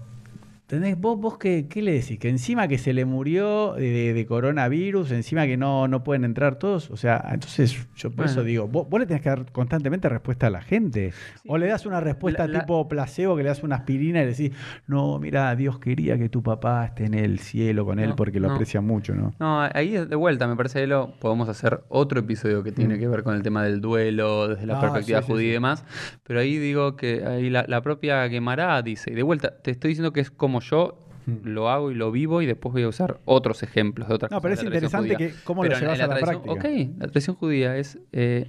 ¿Tenés, 0.69 1.01
vos, 1.01 1.19
vos 1.19 1.39
qué, 1.39 1.67
le 1.73 1.93
decís? 1.93 2.19
Que 2.19 2.29
encima 2.29 2.67
que 2.67 2.77
se 2.77 2.93
le 2.93 3.03
murió 3.03 3.73
de, 3.73 4.23
coronavirus, 4.27 5.09
encima 5.09 5.47
que 5.47 5.57
no, 5.57 5.87
no 5.87 6.03
pueden 6.03 6.23
entrar 6.23 6.59
todos. 6.59 6.91
O 6.91 6.95
sea, 6.95 7.27
entonces 7.31 7.87
yo 7.95 8.11
por 8.11 8.27
eso 8.27 8.43
digo, 8.43 8.67
vos, 8.67 8.87
le 8.99 9.07
tenés 9.07 9.23
que 9.23 9.29
dar 9.29 9.51
constantemente 9.51 10.07
respuesta 10.09 10.45
a 10.45 10.51
la 10.51 10.61
gente. 10.61 11.11
O 11.47 11.57
le 11.57 11.65
das 11.65 11.87
una 11.87 12.01
respuesta 12.01 12.47
tipo 12.47 12.87
placebo, 12.87 13.35
que 13.35 13.41
le 13.41 13.49
das 13.49 13.63
una 13.63 13.77
aspirina 13.77 14.21
y 14.21 14.25
le 14.25 14.29
decís, 14.35 14.51
no, 14.85 15.17
mira, 15.17 15.55
Dios 15.55 15.79
quería 15.79 16.19
que 16.19 16.29
tu 16.29 16.43
papá 16.43 16.85
esté 16.85 17.05
en 17.05 17.15
el 17.15 17.39
cielo 17.39 17.83
con 17.83 17.97
él 17.97 18.13
porque 18.15 18.39
lo 18.39 18.51
aprecia 18.51 18.79
mucho, 18.79 19.15
¿no? 19.15 19.33
No, 19.39 19.61
ahí 19.73 19.93
de 19.93 20.15
vuelta, 20.15 20.45
me 20.45 20.55
parece 20.55 20.81
que 20.81 20.87
lo 20.87 21.13
podemos 21.19 21.49
hacer 21.49 21.81
otro 21.89 22.19
episodio 22.19 22.61
que 22.61 22.71
tiene 22.71 22.95
mm. 22.95 22.99
que 22.99 23.07
ver 23.07 23.23
con 23.23 23.33
el 23.33 23.41
tema 23.41 23.63
del 23.63 23.81
duelo, 23.81 24.49
desde 24.49 24.67
la 24.67 24.77
ah, 24.77 24.81
perspectiva 24.81 25.23
judía 25.23 25.47
y 25.47 25.53
demás. 25.53 25.83
Pero 26.21 26.41
ahí 26.41 26.59
digo 26.59 26.95
que 26.95 27.25
ahí 27.25 27.49
la, 27.49 27.65
la 27.67 27.81
propia 27.81 28.29
Gemara 28.29 28.79
dice, 28.83 29.09
y 29.09 29.15
de 29.15 29.23
vuelta, 29.23 29.57
te 29.63 29.71
estoy 29.71 29.89
diciendo 29.89 30.13
que 30.13 30.19
es 30.19 30.29
como 30.29 30.58
yo 30.59 30.97
mm. 31.25 31.47
lo 31.47 31.69
hago 31.69 31.91
y 31.91 31.95
lo 31.95 32.11
vivo 32.11 32.41
y 32.41 32.45
después 32.45 32.73
voy 32.73 32.83
a 32.83 32.87
usar 32.87 33.19
otros 33.25 33.63
ejemplos 33.63 34.07
de 34.07 34.15
otras 34.15 34.31
no, 34.31 34.41
pero 34.41 34.53
es 34.53 34.63
interesante 34.63 35.15
que 35.15 35.33
cómo 35.43 35.63
lo 35.63 35.77
llevas 35.77 35.99
a 35.99 36.07
la, 36.07 36.17
práctica. 36.17 36.51
Ok, 36.51 36.65
la 36.97 37.07
tradición 37.07 37.35
judía 37.35 37.77
es... 37.77 37.99
Eh, 38.11 38.47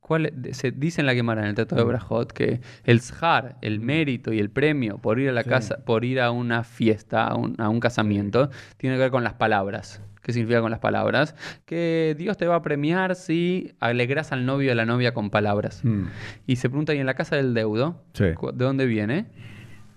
¿cuál, 0.00 0.32
se 0.50 0.72
dice 0.72 1.00
en 1.00 1.06
la 1.06 1.14
Gemara, 1.14 1.42
en 1.42 1.48
el 1.48 1.54
Tratado 1.54 1.82
de. 1.82 1.88
Brajot, 1.88 2.32
que 2.32 2.60
el 2.84 3.00
zhar, 3.00 3.56
el 3.62 3.80
mm. 3.80 3.84
mérito 3.84 4.32
y 4.32 4.38
el 4.38 4.50
premio 4.50 4.98
por 4.98 5.18
ir 5.18 5.30
a 5.30 5.32
la 5.32 5.44
casa, 5.44 5.78
por 5.86 6.04
ir 6.04 6.20
a 6.20 6.30
una 6.30 6.64
fiesta, 6.64 7.26
a 7.26 7.34
un, 7.36 7.54
a 7.58 7.70
un 7.70 7.80
casamiento, 7.80 8.50
tiene 8.76 8.96
que 8.96 9.00
ver 9.00 9.10
con 9.10 9.24
las 9.24 9.34
palabras. 9.34 10.02
¿Qué 10.22 10.32
significa 10.32 10.60
con 10.60 10.70
las 10.70 10.80
palabras? 10.80 11.34
Que 11.64 12.14
Dios 12.16 12.36
te 12.36 12.46
va 12.46 12.56
a 12.56 12.62
premiar 12.62 13.16
si 13.16 13.74
alegras 13.80 14.30
al 14.30 14.46
novio 14.46 14.70
o 14.70 14.72
a 14.72 14.76
la 14.76 14.86
novia 14.86 15.14
con 15.14 15.30
palabras. 15.30 15.82
Y 16.46 16.56
se 16.56 16.68
pregunta, 16.68 16.94
¿y 16.94 16.98
en 16.98 17.06
la 17.06 17.14
casa 17.14 17.34
del 17.34 17.54
deudo? 17.54 18.04
¿De 18.16 18.36
dónde 18.64 18.86
viene? 18.86 19.26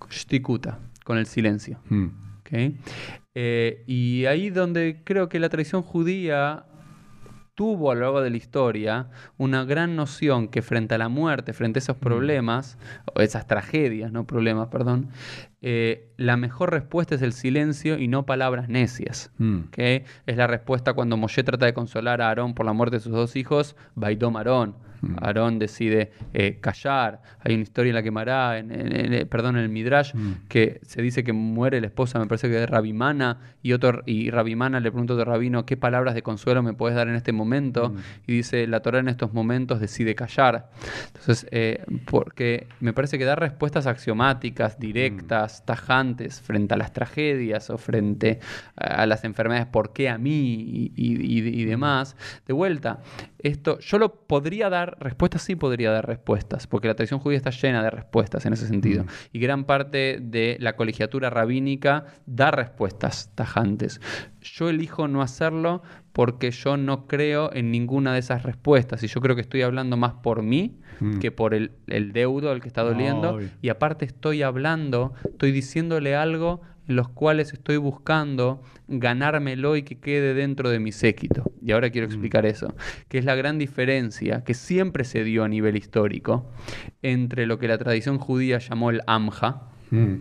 Shtikuta 0.10 0.80
con 1.06 1.18
el 1.18 1.28
silencio. 1.28 1.80
Hmm. 1.90 2.08
Eh, 3.34 3.84
y 3.88 4.26
ahí 4.26 4.50
donde 4.50 5.02
creo 5.04 5.30
que 5.30 5.40
la 5.40 5.50
tradición 5.50 5.82
judía 5.82 6.66
tuvo 7.54 7.92
a 7.92 7.96
lo 7.96 8.02
largo 8.02 8.22
de 8.22 8.30
la 8.30 8.38
historia 8.38 9.10
una 9.38 9.64
gran 9.64 9.96
noción 9.96 10.50
que 10.50 10.62
frente 10.62 10.96
a 10.96 10.98
la 10.98 11.10
muerte, 11.10 11.54
frente 11.54 11.80
a 11.80 11.82
esos 11.82 11.98
hmm. 11.98 12.02
problemas, 12.02 12.78
o 13.14 13.22
esas 13.22 13.48
tragedias, 13.48 14.12
no 14.12 14.26
problemas, 14.26 14.68
perdón, 14.68 15.10
eh, 15.62 16.10
la 16.18 16.38
mejor 16.38 16.72
respuesta 16.72 17.16
es 17.16 17.22
el 17.22 17.34
silencio 17.34 17.98
y 17.98 18.08
no 18.08 18.26
palabras 18.26 18.70
necias. 18.70 19.32
Hmm. 19.38 19.62
Es 19.78 20.38
la 20.38 20.48
respuesta 20.48 20.94
cuando 20.94 21.18
Moshe 21.18 21.44
trata 21.44 21.66
de 21.66 21.74
consolar 21.74 22.22
a 22.22 22.28
Aarón 22.28 22.54
por 22.54 22.66
la 22.66 22.74
muerte 22.74 22.98
de 22.98 23.00
sus 23.02 23.14
dos 23.14 23.36
hijos, 23.36 23.76
Baidom 23.96 24.38
Aarón. 24.38 24.76
Mm. 25.02 25.16
Aarón 25.22 25.60
decide 25.60 26.12
eh, 26.34 26.58
callar. 26.62 27.22
Hay 27.42 27.54
una 27.54 27.64
historia 27.64 27.90
en 27.90 27.96
la 27.96 28.04
que 28.04 28.12
Mará, 28.12 28.58
en, 28.58 29.28
perdón, 29.30 29.58
en 29.58 29.64
el 29.64 29.70
Midrash, 29.70 30.14
mm. 30.14 30.48
que 30.48 30.80
se 30.84 31.02
dice 31.02 31.24
que 31.24 31.34
muere 31.34 31.82
la 31.82 31.88
esposa, 31.88 32.20
me 32.20 32.28
parece 32.28 32.48
que 32.48 32.56
de 32.56 32.66
Rabimana, 32.66 33.40
y, 33.62 33.74
otro, 33.74 34.04
y 34.06 34.30
Rabimana 34.30 34.80
le 34.80 34.92
pregunta 34.92 35.14
a 35.14 35.26
Rabino, 35.26 35.66
¿qué 35.66 35.78
palabras 35.78 36.16
de 36.16 36.22
consuelo 36.22 36.64
me 36.64 36.74
puedes 36.74 36.96
dar 36.96 37.08
en 37.08 37.16
este 37.16 37.32
momento? 37.32 37.90
Mm. 37.90 37.98
Y 38.28 38.34
dice, 38.34 38.68
la 38.68 38.82
Torah 38.82 39.00
en 39.00 39.08
estos 39.08 39.34
momentos 39.34 39.80
decide 39.80 40.16
callar. 40.16 40.70
Entonces, 41.08 41.48
eh, 41.52 41.84
porque 42.06 42.68
me 42.80 42.94
parece 42.94 43.18
que 43.18 43.26
dar 43.26 43.40
respuestas 43.40 43.88
axiomáticas, 43.88 44.80
directas, 44.80 45.55
respuestas 45.56 45.66
tajantes 45.66 46.42
frente 46.42 46.74
a 46.74 46.78
las 46.78 46.92
tragedias 46.94 47.70
o 47.70 47.78
frente 47.78 48.40
a 48.76 49.06
las 49.06 49.24
enfermedades, 49.24 49.68
¿por 49.68 49.94
qué 49.94 50.10
a 50.10 50.18
mí? 50.18 50.36
y, 50.36 50.92
y- 50.96 51.66
demás. 51.66 52.16
De 52.46 52.54
vuelta, 52.54 53.00
esto, 53.40 53.80
yo 53.80 53.98
lo 53.98 54.28
podría 54.28 54.70
dar 54.70 54.98
respuestas, 55.00 55.42
sí 55.42 55.56
podría 55.56 55.92
dar 55.92 56.06
respuestas, 56.08 56.68
porque 56.68 56.88
la 56.88 56.96
tradición 56.96 57.20
judía 57.20 57.38
está 57.38 57.50
llena 57.50 57.84
de 57.84 57.90
respuestas 57.90 58.46
en 58.46 58.54
ese 58.54 58.68
sentido. 58.68 59.06
Y 59.32 59.40
gran 59.40 59.66
parte 59.66 60.20
de 60.22 60.58
la 60.60 60.76
colegiatura 60.76 61.30
rabínica 61.30 62.06
da 62.26 62.52
respuestas 62.52 63.32
tajantes. 63.36 64.00
Yo 64.54 64.70
elijo 64.70 65.08
no 65.08 65.22
hacerlo 65.22 65.82
porque 66.14 66.52
yo 66.52 66.78
no 66.78 67.08
creo 67.08 67.52
en 67.54 67.72
ninguna 67.72 68.14
de 68.14 68.20
esas 68.20 68.44
respuestas 68.44 69.04
y 69.04 69.08
yo 69.08 69.20
creo 69.22 69.36
que 69.36 69.42
estoy 69.42 69.62
hablando 69.64 69.98
más 69.98 70.14
por 70.24 70.42
mí 70.44 70.78
Mm. 71.02 71.20
que 71.20 71.30
por 71.30 71.54
el, 71.54 71.72
el 71.88 72.14
deudo 72.14 72.52
al 72.52 72.62
que 72.62 72.70
está 72.70 72.82
doliendo 72.82 73.32
Obvio. 73.32 73.50
y 73.62 73.68
aparte 73.68 74.06
estoy 74.06 74.44
hablando, 74.44 75.14
estoy 75.26 75.52
diciéndole 75.52 76.16
algo 76.16 76.62
en 76.88 76.96
los 76.96 77.10
cuales 77.10 77.52
estoy 77.52 77.76
buscando 77.76 78.62
ganármelo 78.88 79.76
y 79.76 79.84
que 79.84 80.00
quede 80.00 80.34
dentro 80.34 80.70
de 80.70 80.80
mi 80.80 80.92
séquito. 80.94 81.52
Y 81.62 81.72
ahora 81.74 81.90
quiero 81.90 82.08
explicar 82.08 82.46
eso, 82.46 82.76
que 83.10 83.18
es 83.18 83.26
la 83.26 83.36
gran 83.36 83.58
diferencia 83.58 84.44
que 84.46 84.54
siempre 84.54 85.04
se 85.04 85.24
dio 85.26 85.44
a 85.44 85.50
nivel 85.50 85.76
histórico 85.76 86.50
entre 87.02 87.46
lo 87.46 87.60
que 87.60 87.68
la 87.68 87.78
tradición 87.78 88.18
judía 88.18 88.60
llamó 88.60 88.90
el 88.90 89.02
amja, 89.08 89.64
Mm. 89.92 90.16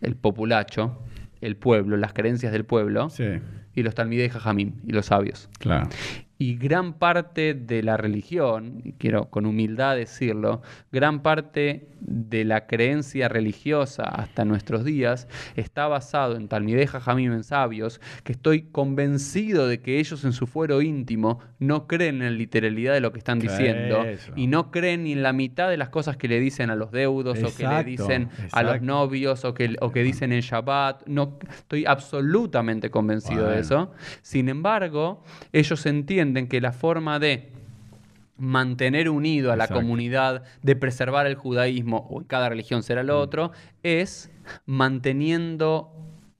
el 0.00 0.16
populacho, 0.16 1.02
el 1.40 1.56
pueblo, 1.56 1.96
las 1.96 2.12
creencias 2.12 2.52
del 2.52 2.64
pueblo, 2.64 3.10
Sí, 3.10 3.24
y 3.74 3.82
los 3.82 3.94
talmidei 3.94 4.28
jajamim, 4.28 4.72
y 4.86 4.92
los 4.92 5.06
sabios. 5.06 5.48
claro. 5.58 5.88
Y 6.38 6.56
gran 6.56 6.94
parte 6.94 7.54
de 7.54 7.82
la 7.82 7.96
religión, 7.96 8.80
y 8.84 8.92
quiero 8.92 9.28
con 9.28 9.44
humildad 9.44 9.96
decirlo, 9.96 10.62
gran 10.92 11.20
parte 11.20 11.88
de 12.00 12.44
la 12.44 12.68
creencia 12.68 13.28
religiosa 13.28 14.04
hasta 14.04 14.44
nuestros 14.44 14.84
días 14.84 15.26
está 15.56 15.88
basado 15.88 16.36
en 16.36 16.46
Talmidei 16.46 16.86
Jajamim, 16.86 17.32
en 17.32 17.42
sabios, 17.42 18.00
que 18.22 18.32
estoy 18.32 18.62
convencido 18.62 19.66
de 19.66 19.80
que 19.80 19.98
ellos 19.98 20.24
en 20.24 20.32
su 20.32 20.46
fuero 20.46 20.80
íntimo 20.80 21.40
no 21.58 21.88
creen 21.88 22.22
en 22.22 22.32
la 22.32 22.38
literalidad 22.38 22.94
de 22.94 23.00
lo 23.00 23.10
que 23.10 23.18
están 23.18 23.40
diciendo 23.40 24.04
Eso. 24.04 24.32
y 24.36 24.46
no 24.46 24.70
creen 24.70 25.04
ni 25.04 25.12
en 25.14 25.24
la 25.24 25.32
mitad 25.32 25.68
de 25.68 25.76
las 25.76 25.88
cosas 25.88 26.16
que 26.16 26.28
le 26.28 26.38
dicen 26.38 26.70
a 26.70 26.76
los 26.76 26.92
deudos 26.92 27.38
o 27.38 27.54
que 27.54 27.64
le 27.64 27.80
Exacto, 27.80 27.90
dicen 27.90 28.28
a 28.52 28.62
los 28.62 28.80
novios 28.80 29.44
o 29.44 29.54
que, 29.54 29.74
o 29.80 29.90
que 29.90 30.04
dicen 30.04 30.32
en 30.32 30.40
Shabbat. 30.40 31.06
No, 31.06 31.36
estoy 31.50 31.84
absolutamente 31.84 32.90
convencido 32.90 33.48
de 33.48 33.58
eso. 33.58 33.90
Sin 34.22 34.48
embargo, 34.48 35.24
ellos 35.52 35.84
entienden 35.86 36.27
que 36.48 36.60
la 36.60 36.72
forma 36.72 37.18
de 37.18 37.50
mantener 38.36 39.08
unido 39.10 39.50
a 39.52 39.56
la 39.56 39.64
Exacto. 39.64 39.80
comunidad, 39.82 40.44
de 40.62 40.76
preservar 40.76 41.26
el 41.26 41.34
judaísmo, 41.34 42.06
o 42.10 42.20
en 42.20 42.26
cada 42.26 42.48
religión 42.48 42.82
será 42.82 43.02
Mm. 43.02 43.06
lo 43.06 43.18
otro, 43.20 43.50
es 43.82 44.30
manteniendo 44.66 45.92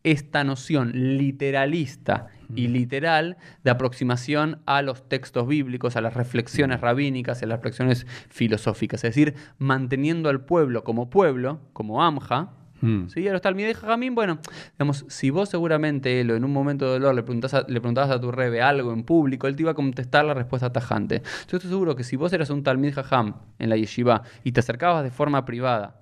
esta 0.04 0.44
noción 0.44 0.92
literalista 1.18 2.28
Mm. 2.48 2.56
y 2.58 2.68
literal 2.68 3.36
de 3.64 3.70
aproximación 3.70 4.60
a 4.64 4.80
los 4.80 5.06
textos 5.08 5.46
bíblicos, 5.48 5.96
a 5.96 6.00
las 6.00 6.14
Mm. 6.14 6.18
reflexiones 6.18 6.80
rabínicas, 6.80 7.42
a 7.42 7.46
las 7.46 7.58
reflexiones 7.58 8.06
filosóficas. 8.30 9.02
Es 9.04 9.10
decir, 9.14 9.34
manteniendo 9.58 10.28
al 10.30 10.40
pueblo 10.44 10.84
como 10.84 11.10
pueblo, 11.10 11.60
como 11.72 12.02
Amja, 12.02 12.52
Mm. 12.80 13.08
Sí, 13.08 13.26
a 13.26 13.32
los 13.32 13.40
Talmidei 13.40 13.74
Jajamim, 13.74 14.14
bueno, 14.14 14.38
digamos, 14.72 15.04
si 15.08 15.30
vos 15.30 15.48
seguramente, 15.48 16.20
Elo, 16.20 16.36
en 16.36 16.44
un 16.44 16.52
momento 16.52 16.84
de 16.84 16.92
dolor 16.92 17.14
le, 17.14 17.22
preguntás 17.24 17.54
a- 17.54 17.64
le 17.68 17.80
preguntabas 17.80 18.10
a 18.10 18.20
tu 18.20 18.30
rebe 18.30 18.62
algo 18.62 18.92
en 18.92 19.02
público, 19.02 19.46
él 19.48 19.56
te 19.56 19.62
iba 19.62 19.72
a 19.72 19.74
contestar 19.74 20.24
la 20.24 20.34
respuesta 20.34 20.70
tajante. 20.72 21.22
Yo 21.50 21.56
estoy 21.56 21.70
seguro 21.70 21.96
que 21.96 22.04
si 22.04 22.14
vos 22.16 22.32
eras 22.32 22.50
un 22.50 22.62
Talmid 22.62 22.94
Jajam 22.94 23.34
en 23.58 23.68
la 23.70 23.76
yeshiva 23.76 24.22
y 24.44 24.52
te 24.52 24.60
acercabas 24.60 25.02
de 25.02 25.10
forma 25.10 25.44
privada, 25.44 25.96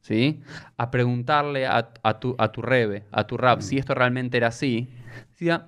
¿sí? 0.00 0.40
A 0.76 0.90
preguntarle 0.90 1.66
a, 1.66 1.88
a 2.02 2.20
tu, 2.20 2.34
a 2.38 2.52
tu 2.52 2.62
rebe, 2.62 3.04
a 3.10 3.26
tu 3.26 3.36
rab, 3.36 3.60
si 3.62 3.78
esto 3.78 3.94
realmente 3.94 4.36
era 4.36 4.48
así, 4.48 4.88
decía, 5.30 5.66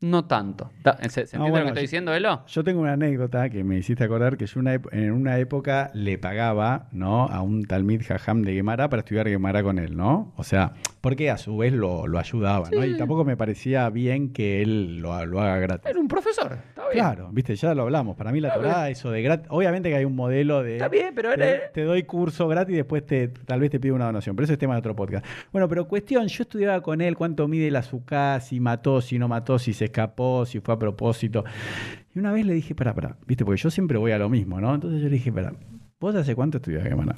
no 0.00 0.26
tanto. 0.26 0.70
¿Se, 1.02 1.08
se 1.10 1.20
entiende 1.22 1.50
bueno, 1.50 1.56
lo 1.58 1.62
que 1.64 1.68
estoy 1.68 1.74
yo- 1.74 1.80
diciendo, 1.82 2.14
Elo? 2.14 2.42
Yo 2.46 2.62
tengo 2.62 2.80
una 2.80 2.92
anécdota 2.92 3.50
que 3.50 3.64
me 3.64 3.78
hiciste 3.78 4.04
acordar 4.04 4.36
que 4.36 4.46
yo 4.46 4.60
una 4.60 4.74
en 4.92 5.10
una 5.12 5.38
época 5.38 5.90
le 5.92 6.18
pagaba 6.18 6.86
¿no? 6.92 7.24
a 7.26 7.42
un 7.42 7.64
Talmid 7.64 8.02
Jajam 8.06 8.42
de 8.42 8.54
Gemara 8.54 8.88
para 8.88 9.00
estudiar 9.00 9.26
Gemara 9.28 9.62
con 9.62 9.78
él, 9.80 9.96
¿no? 9.96 10.32
O 10.36 10.44
sea, 10.44 10.74
porque 11.00 11.30
a 11.30 11.36
su 11.36 11.56
vez 11.56 11.72
lo, 11.72 12.06
lo 12.06 12.18
ayudaba, 12.18 12.68
¿no? 12.70 12.84
Y 12.84 12.96
tampoco 12.96 13.24
me 13.24 13.36
parecía 13.36 13.88
bien 13.90 14.32
que 14.32 14.62
él 14.62 14.98
lo, 14.98 15.26
lo 15.26 15.40
haga 15.40 15.58
gratis. 15.58 15.90
Era 15.90 15.98
un 15.98 16.06
profesor, 16.08 16.58
está 16.68 16.82
bien. 16.88 16.92
Claro, 17.04 17.30
viste, 17.32 17.56
ya 17.56 17.74
lo 17.74 17.82
hablamos. 17.82 18.16
Para 18.16 18.30
mí 18.30 18.40
la 18.40 18.54
Torah, 18.54 18.88
eso 18.90 19.10
de 19.10 19.22
gratis. 19.22 19.46
Obviamente 19.50 19.88
que 19.88 19.96
hay 19.96 20.04
un 20.04 20.14
modelo 20.14 20.62
de. 20.62 20.74
Está 20.74 20.88
bien, 20.88 21.12
pero 21.14 21.34
te, 21.34 21.42
era- 21.54 21.72
te 21.72 21.82
doy 21.82 22.04
curso 22.04 22.46
gratis 22.46 22.74
y 22.74 22.76
después 22.76 23.04
te, 23.04 23.28
tal 23.28 23.58
vez 23.60 23.70
te 23.70 23.80
pido 23.80 23.94
una 23.96 24.04
donación. 24.06 24.36
Pero 24.36 24.44
eso 24.44 24.52
es 24.52 24.58
tema 24.60 24.74
de 24.74 24.78
otro 24.80 24.94
podcast. 24.94 25.26
Bueno, 25.52 25.68
pero 25.68 25.88
cuestión, 25.88 26.28
yo 26.28 26.42
estudiaba 26.42 26.80
con 26.82 27.00
él 27.00 27.16
cuánto 27.16 27.48
mide 27.48 27.68
el 27.68 27.76
azúcar, 27.76 28.40
si 28.42 28.60
mató, 28.60 29.00
si 29.00 29.18
no 29.18 29.26
mató, 29.28 29.58
si 29.58 29.72
se 29.72 29.87
escapó, 29.88 30.46
si 30.46 30.60
fue 30.60 30.74
a 30.74 30.78
propósito. 30.78 31.44
Y 32.14 32.18
una 32.18 32.32
vez 32.32 32.46
le 32.46 32.54
dije, 32.54 32.74
pará, 32.74 32.94
pará, 32.94 33.16
viste, 33.26 33.44
porque 33.44 33.60
yo 33.60 33.70
siempre 33.70 33.98
voy 33.98 34.12
a 34.12 34.18
lo 34.18 34.28
mismo, 34.28 34.60
¿no? 34.60 34.74
Entonces 34.74 35.00
yo 35.00 35.08
le 35.08 35.14
dije, 35.14 35.32
pará, 35.32 35.52
¿vos 36.00 36.14
hace 36.14 36.34
cuánto 36.34 36.58
estudias 36.58 36.84
Gemara? 36.84 37.16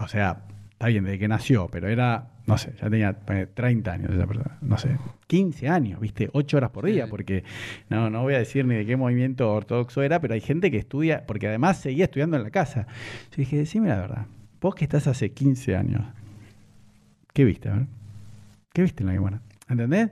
O 0.00 0.08
sea, 0.08 0.44
está 0.72 0.88
bien, 0.88 1.04
desde 1.04 1.18
que 1.18 1.28
nació, 1.28 1.68
pero 1.68 1.88
era, 1.88 2.30
no 2.46 2.58
sé, 2.58 2.74
ya 2.80 2.90
tenía 2.90 3.16
eh, 3.28 3.46
30 3.52 3.92
años 3.92 4.10
esa 4.10 4.26
persona, 4.26 4.58
no 4.60 4.76
sé, 4.76 4.96
15 5.28 5.68
años, 5.68 6.00
¿viste? 6.00 6.28
8 6.32 6.56
horas 6.56 6.70
por 6.70 6.84
día, 6.84 7.06
porque 7.06 7.44
no, 7.88 8.10
no 8.10 8.22
voy 8.22 8.34
a 8.34 8.38
decir 8.38 8.66
ni 8.66 8.74
de 8.74 8.86
qué 8.86 8.96
movimiento 8.96 9.52
ortodoxo 9.52 10.02
era, 10.02 10.20
pero 10.20 10.34
hay 10.34 10.40
gente 10.40 10.70
que 10.70 10.78
estudia, 10.78 11.24
porque 11.26 11.48
además 11.48 11.78
seguía 11.78 12.04
estudiando 12.04 12.36
en 12.36 12.42
la 12.42 12.50
casa. 12.50 12.86
Yo 13.30 13.36
dije, 13.36 13.56
decime 13.56 13.88
la 13.88 13.96
verdad, 13.96 14.26
vos 14.60 14.74
que 14.74 14.84
estás 14.84 15.06
hace 15.06 15.32
15 15.32 15.76
años, 15.76 16.02
¿qué 17.32 17.44
viste? 17.44 17.68
A 17.68 17.74
ver? 17.74 17.86
¿Qué 18.72 18.82
viste 18.82 19.04
en 19.04 19.06
la 19.06 19.12
Gemara? 19.12 19.40
¿Entendés? 19.68 20.10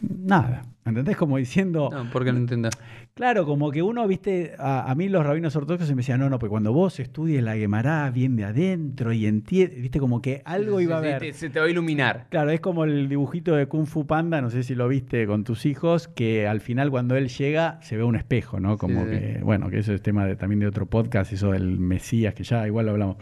Nada. 0.00 0.62
¿Entendés? 0.86 1.16
Como 1.16 1.36
diciendo, 1.36 1.90
No, 1.92 2.08
porque 2.10 2.32
no 2.32 2.38
entiendo. 2.38 2.68
Claro, 3.14 3.44
como 3.46 3.70
que 3.70 3.82
uno, 3.82 4.06
viste, 4.06 4.52
a, 4.58 4.90
a 4.90 4.94
mí 4.94 5.08
los 5.08 5.24
rabinos 5.24 5.56
ortodoxos 5.56 5.88
me 5.90 5.96
decían, 5.96 6.20
no, 6.20 6.28
no, 6.30 6.38
porque 6.38 6.50
cuando 6.50 6.72
vos 6.72 7.00
estudies 7.00 7.42
la 7.42 7.56
Gemara 7.56 8.10
bien 8.10 8.36
de 8.36 8.44
adentro 8.44 9.12
y 9.12 9.26
entiendes, 9.26 9.80
viste, 9.80 9.98
como 9.98 10.20
que 10.22 10.42
algo 10.44 10.80
iba 10.80 10.98
a 10.98 11.18
te- 11.18 11.32
se 11.32 11.48
te 11.50 11.58
va 11.58 11.66
a 11.66 11.70
iluminar. 11.70 12.26
Claro, 12.30 12.50
es 12.50 12.60
como 12.60 12.84
el 12.84 13.08
dibujito 13.08 13.56
de 13.56 13.66
Kung 13.66 13.86
Fu 13.86 14.06
Panda, 14.06 14.40
no 14.42 14.50
sé 14.50 14.62
si 14.62 14.74
lo 14.74 14.86
viste 14.86 15.26
con 15.26 15.44
tus 15.44 15.64
hijos, 15.66 16.08
que 16.08 16.46
al 16.46 16.60
final 16.60 16.90
cuando 16.90 17.16
él 17.16 17.28
llega 17.28 17.78
se 17.82 17.96
ve 17.96 18.04
un 18.04 18.16
espejo, 18.16 18.60
¿no? 18.60 18.76
Como 18.78 19.04
Sí, 19.06 19.10
sí. 19.12 19.18
que, 19.18 19.40
bueno, 19.42 19.70
que 19.70 19.78
eso 19.78 19.92
es 19.94 20.02
tema 20.02 20.26
de, 20.26 20.36
también 20.36 20.60
de 20.60 20.66
otro 20.66 20.86
podcast, 20.86 21.32
eso 21.32 21.52
del 21.52 21.78
Mesías, 21.78 22.34
que 22.34 22.44
ya 22.44 22.66
igual 22.66 22.86
lo 22.86 22.92
hablamos. 22.92 23.16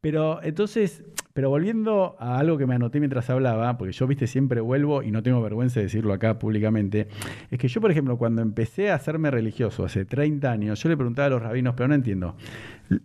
Pero 0.00 0.42
entonces, 0.42 1.04
pero 1.38 1.50
volviendo 1.50 2.16
a 2.18 2.40
algo 2.40 2.58
que 2.58 2.66
me 2.66 2.74
anoté 2.74 2.98
mientras 2.98 3.30
hablaba, 3.30 3.78
porque 3.78 3.92
yo, 3.92 4.08
viste, 4.08 4.26
siempre 4.26 4.60
vuelvo 4.60 5.04
y 5.04 5.12
no 5.12 5.22
tengo 5.22 5.40
vergüenza 5.40 5.78
de 5.78 5.84
decirlo 5.84 6.12
acá 6.12 6.36
públicamente, 6.36 7.06
es 7.48 7.60
que 7.60 7.68
yo, 7.68 7.80
por 7.80 7.92
ejemplo, 7.92 8.18
cuando 8.18 8.42
empecé 8.42 8.90
a 8.90 8.96
hacerme 8.96 9.30
religioso 9.30 9.84
hace 9.84 10.04
30 10.04 10.50
años, 10.50 10.82
yo 10.82 10.88
le 10.88 10.96
preguntaba 10.96 11.26
a 11.26 11.30
los 11.30 11.40
rabinos, 11.40 11.74
pero 11.76 11.86
no 11.86 11.94
entiendo, 11.94 12.34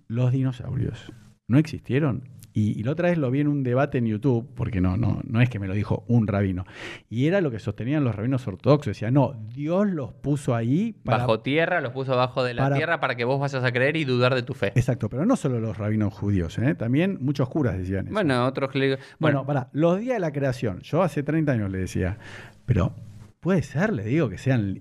¿los 0.08 0.32
dinosaurios 0.32 1.14
no 1.48 1.60
existieron? 1.60 2.24
Y, 2.54 2.80
y 2.80 2.84
la 2.84 2.92
otra 2.92 3.10
vez 3.10 3.18
lo 3.18 3.32
vi 3.32 3.40
en 3.40 3.48
un 3.48 3.64
debate 3.64 3.98
en 3.98 4.06
YouTube, 4.06 4.48
porque 4.56 4.80
no, 4.80 4.96
no, 4.96 5.22
no 5.24 5.42
es 5.42 5.50
que 5.50 5.58
me 5.60 5.68
lo 5.68 5.74
dijo 5.74 6.04
un 6.08 6.28
rabino, 6.28 6.66
y 7.10 7.26
era 7.26 7.42
lo 7.42 7.50
que 7.52 7.60
sostenían 7.60 8.04
los 8.04 8.16
rabinos 8.16 8.48
ortodoxos, 8.48 8.88
decían, 8.92 9.16
no, 9.16 9.34
Dios 9.54 9.88
los 9.88 10.14
puso 10.14 10.54
ahí 10.56 10.94
para... 11.04 11.18
Bajo 11.20 11.40
tierra, 11.40 11.82
los 11.82 11.92
puso 11.94 12.14
abajo 12.14 12.44
de 12.44 12.54
la 12.54 12.64
para- 12.64 12.76
tierra 12.76 13.00
para 13.00 13.16
que 13.16 13.26
vos 13.26 13.40
vayas 13.40 13.64
a 13.64 13.72
creer 13.72 13.98
y 13.98 14.06
dudar 14.06 14.36
de 14.36 14.44
tu 14.44 14.54
fe. 14.54 14.68
Exacto, 14.76 15.10
pero 15.10 15.26
no 15.26 15.36
solo 15.36 15.60
los 15.60 15.78
rabinos 15.78 16.14
judíos, 16.14 16.58
¿eh? 16.60 16.76
también 16.76 17.18
muchos 17.22 17.50
curas 17.50 17.78
decían 17.78 18.06
eso. 18.06 18.14
Bueno, 18.14 18.46
otros 18.46 18.72
Bueno, 18.74 18.98
Bueno, 19.20 19.46
para 19.46 19.70
los 19.74 20.00
días 20.00 20.16
de 20.16 20.20
la 20.20 20.32
creación, 20.32 20.82
yo 20.82 21.02
hace 21.02 21.24
30 21.24 21.52
años 21.54 21.72
le 21.72 21.80
decía, 21.80 22.18
pero 22.66 22.94
puede 23.40 23.62
ser, 23.64 23.94
le 23.94 24.04
digo, 24.06 24.30
que 24.30 24.38
sean. 24.38 24.80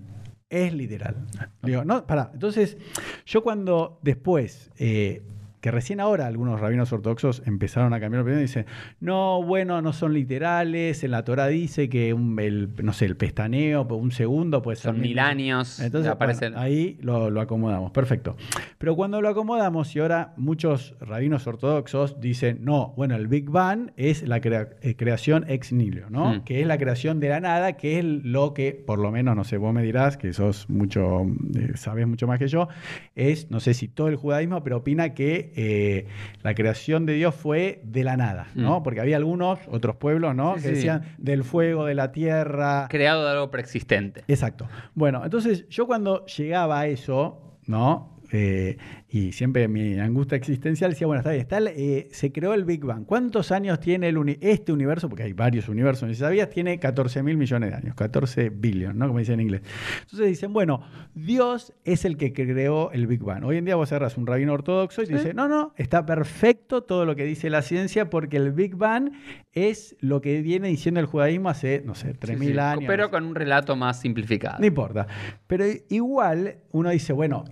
Es 0.49 0.71
literal. 0.73 1.15
Le 1.63 1.71
digo, 1.71 1.83
no, 1.83 2.05
para. 2.05 2.29
Entonces, 2.31 2.77
yo 3.25 3.41
cuando 3.41 3.97
después, 4.03 4.69
eh, 4.77 5.23
que 5.63 5.71
recién 5.71 6.01
ahora 6.01 6.27
algunos 6.27 6.59
rabinos 6.59 6.91
ortodoxos 6.91 7.41
empezaron 7.45 7.93
a 7.93 8.01
cambiar 8.01 8.23
opinión 8.23 8.39
y 8.39 8.41
dicen, 8.41 8.65
no, 8.99 9.41
bueno, 9.41 9.81
no 9.81 9.93
son 9.93 10.13
literales, 10.13 11.05
en 11.05 11.11
la 11.11 11.23
Torah 11.23 11.47
dice 11.47 11.87
que 11.87 12.13
un, 12.13 12.37
el, 12.37 12.69
no 12.83 12.91
sé, 12.91 13.05
el 13.05 13.15
pestaneo, 13.15 13.83
un 13.87 14.11
segundo 14.11 14.61
puede 14.61 14.75
ser. 14.75 14.91
son 14.91 14.99
mil 14.99 15.17
años. 15.19 15.79
Entonces, 15.79 16.11
aparecen. 16.11 16.51
bueno, 16.51 16.65
ahí 16.65 16.97
lo, 17.01 17.29
lo 17.29 17.39
acomodamos, 17.39 17.91
perfecto. 17.91 18.35
Pero 18.77 18.97
cuando 18.97 19.21
lo 19.21 19.29
acomodamos, 19.29 19.95
y 19.95 19.99
ahora 19.99 20.33
muchos 20.35 20.95
rabinos 20.99 21.47
ortodoxos 21.47 22.19
dicen, 22.19 22.57
no, 22.65 22.93
bueno, 22.97 23.15
el 23.15 23.29
Big 23.29 23.49
Bang 23.49 23.91
es 23.95 24.27
la 24.27 24.41
crea- 24.41 24.71
eh, 24.81 24.97
creación 24.97 25.45
ex 25.47 25.71
nihilo, 25.71 26.09
¿no? 26.09 26.33
Mm. 26.35 26.41
Que 26.43 26.59
es 26.59 26.67
la 26.67 26.77
creación 26.77 27.21
de 27.21 27.29
la 27.29 27.39
nada, 27.39 27.77
que 27.77 27.99
es 27.99 28.03
lo 28.03 28.53
que, 28.53 28.73
por 28.73 28.99
lo 28.99 29.11
menos, 29.11 29.33
no 29.37 29.45
sé, 29.45 29.55
vos 29.55 29.73
me 29.73 29.81
dirás, 29.81 30.17
que 30.17 30.33
sos 30.33 30.69
mucho, 30.69 31.21
eh, 31.55 31.71
sabés 31.75 32.05
mucho 32.05 32.27
más 32.27 32.37
que 32.37 32.49
yo, 32.49 32.67
es, 33.15 33.49
no 33.49 33.61
sé 33.61 33.73
si 33.73 33.87
todo 33.87 34.09
el 34.09 34.17
judaísmo, 34.17 34.61
pero 34.61 34.75
opina 34.75 35.13
que 35.13 35.52
eh, 35.55 36.07
la 36.41 36.55
creación 36.55 37.05
de 37.05 37.13
Dios 37.13 37.35
fue 37.35 37.81
de 37.83 38.03
la 38.03 38.17
nada, 38.17 38.47
¿no? 38.55 38.79
Mm. 38.79 38.83
Porque 38.83 39.01
había 39.01 39.17
algunos, 39.17 39.59
otros 39.67 39.95
pueblos, 39.95 40.35
¿no? 40.35 40.55
Sí, 40.55 40.63
que 40.63 40.69
sí. 40.69 40.75
decían 40.75 41.15
del 41.17 41.43
fuego, 41.43 41.85
de 41.85 41.95
la 41.95 42.11
tierra, 42.11 42.87
Creado 42.89 43.23
de 43.25 43.31
algo 43.31 43.51
preexistente. 43.51 44.23
Exacto. 44.27 44.67
Bueno, 44.95 45.23
entonces 45.23 45.67
yo 45.69 45.87
cuando 45.87 46.25
llegaba 46.25 46.81
a 46.81 46.87
eso, 46.87 47.57
¿no? 47.65 48.12
Eh, 48.35 48.77
y 49.09 49.31
siempre 49.31 49.67
mi 49.67 49.99
angustia 49.99 50.35
existencial 50.35 50.91
decía, 50.91 51.05
bueno, 51.05 51.19
está 51.19 51.29
bien, 51.29 51.41
está, 51.41 51.59
eh, 51.59 52.07
se 52.11 52.31
creó 52.31 52.55
el 52.55 52.65
Big 52.65 52.83
Bang. 52.83 53.05
¿Cuántos 53.05 53.51
años 53.51 53.79
tiene 53.79 54.09
el 54.09 54.37
este 54.41 54.71
universo? 54.71 55.07
Porque 55.07 55.21
hay 55.21 55.33
varios 55.33 55.69
universos, 55.69 56.09
si 56.09 56.15
sabías, 56.15 56.49
tiene 56.49 56.79
14 56.79 57.21
mil 57.21 57.37
millones 57.37 57.69
de 57.69 57.75
años, 57.75 57.95
14 57.95 58.49
billion, 58.49 58.97
¿no? 58.97 59.05
Como 59.05 59.19
dicen 59.19 59.35
en 59.35 59.41
inglés. 59.41 59.61
Entonces 60.01 60.27
dicen, 60.27 60.51
bueno, 60.51 60.81
Dios 61.13 61.73
es 61.85 62.05
el 62.05 62.17
que 62.17 62.33
creó 62.33 62.91
el 62.91 63.05
Big 63.05 63.21
Bang. 63.21 63.43
Hoy 63.45 63.57
en 63.57 63.65
día 63.65 63.75
vos 63.75 63.89
cerras 63.89 64.17
un 64.17 64.25
rabino 64.25 64.53
ortodoxo 64.53 65.03
y 65.03 65.05
te 65.05 65.13
dice, 65.13 65.35
no, 65.35 65.47
no, 65.47 65.75
está 65.77 66.03
perfecto 66.03 66.81
todo 66.81 67.05
lo 67.05 67.15
que 67.15 67.25
dice 67.25 67.51
la 67.51 67.61
ciencia 67.61 68.09
porque 68.09 68.37
el 68.37 68.51
Big 68.51 68.75
Bang 68.75 69.11
es 69.51 69.95
lo 69.99 70.21
que 70.21 70.41
viene 70.41 70.69
diciendo 70.69 70.99
el 70.99 71.05
judaísmo 71.05 71.49
hace, 71.49 71.83
no 71.85 71.93
sé, 71.93 72.15
3.000 72.15 72.37
mil 72.39 72.59
años. 72.59 72.85
Pero 72.87 73.11
con 73.11 73.25
un 73.25 73.35
relato 73.35 73.75
más 73.75 74.01
simplificado. 74.01 74.57
No 74.57 74.65
importa. 74.65 75.05
Pero 75.45 75.65
igual 75.89 76.57
uno 76.71 76.89
dice, 76.89 77.13
bueno, 77.13 77.45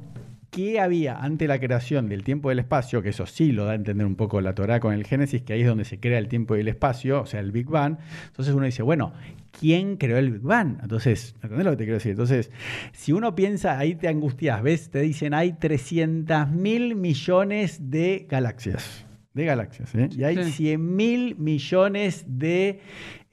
¿Qué 0.52 0.82
había 0.82 1.16
ante 1.16 1.48
la 1.48 1.60
creación 1.62 2.10
del 2.10 2.26
tiempo 2.26 2.50
y 2.50 2.52
del 2.52 2.60
espacio? 2.60 3.02
Que 3.02 3.10
eso 3.10 3.26
sí 3.26 3.54
lo 3.54 3.64
da 3.64 3.72
a 3.72 3.76
entender 3.76 4.06
un 4.06 4.18
poco 4.18 4.42
la 4.42 4.54
Torah 4.54 4.82
con 4.82 4.94
el 4.94 5.06
Génesis, 5.06 5.42
que 5.44 5.54
ahí 5.54 5.62
es 5.62 5.68
donde 5.68 5.86
se 5.86 5.98
crea 5.98 6.20
el 6.20 6.28
tiempo 6.28 6.58
y 6.58 6.60
el 6.60 6.68
espacio, 6.68 7.22
o 7.22 7.26
sea, 7.26 7.40
el 7.40 7.54
Big 7.54 7.68
Bang. 7.68 7.98
Entonces 8.28 8.54
uno 8.54 8.66
dice, 8.66 8.84
bueno, 8.84 9.14
¿quién 9.58 9.96
creó 9.96 10.18
el 10.18 10.30
Big 10.30 10.42
Bang? 10.42 10.78
Entonces, 10.82 11.36
¿entendés 11.42 11.64
lo 11.64 11.72
que 11.72 11.78
te 11.78 11.84
quiero 11.86 11.96
decir? 12.00 12.12
Entonces, 12.12 12.52
si 12.92 13.14
uno 13.14 13.34
piensa, 13.34 13.80
ahí 13.80 13.96
te 13.96 14.10
angustias, 14.10 14.62
¿ves? 14.62 14.92
Te 14.92 15.00
dicen, 15.00 15.34
hay 15.34 15.54
300 15.54 16.50
mil 16.50 16.96
millones 16.96 17.90
de 17.90 18.28
galaxias. 18.30 19.06
De 19.34 19.46
galaxias, 19.46 19.96
¿eh? 19.96 20.10
Y 20.12 20.26
hay 20.26 20.44
100 20.44 20.96
mil 20.96 21.38
millones 21.38 22.26
de 22.28 22.82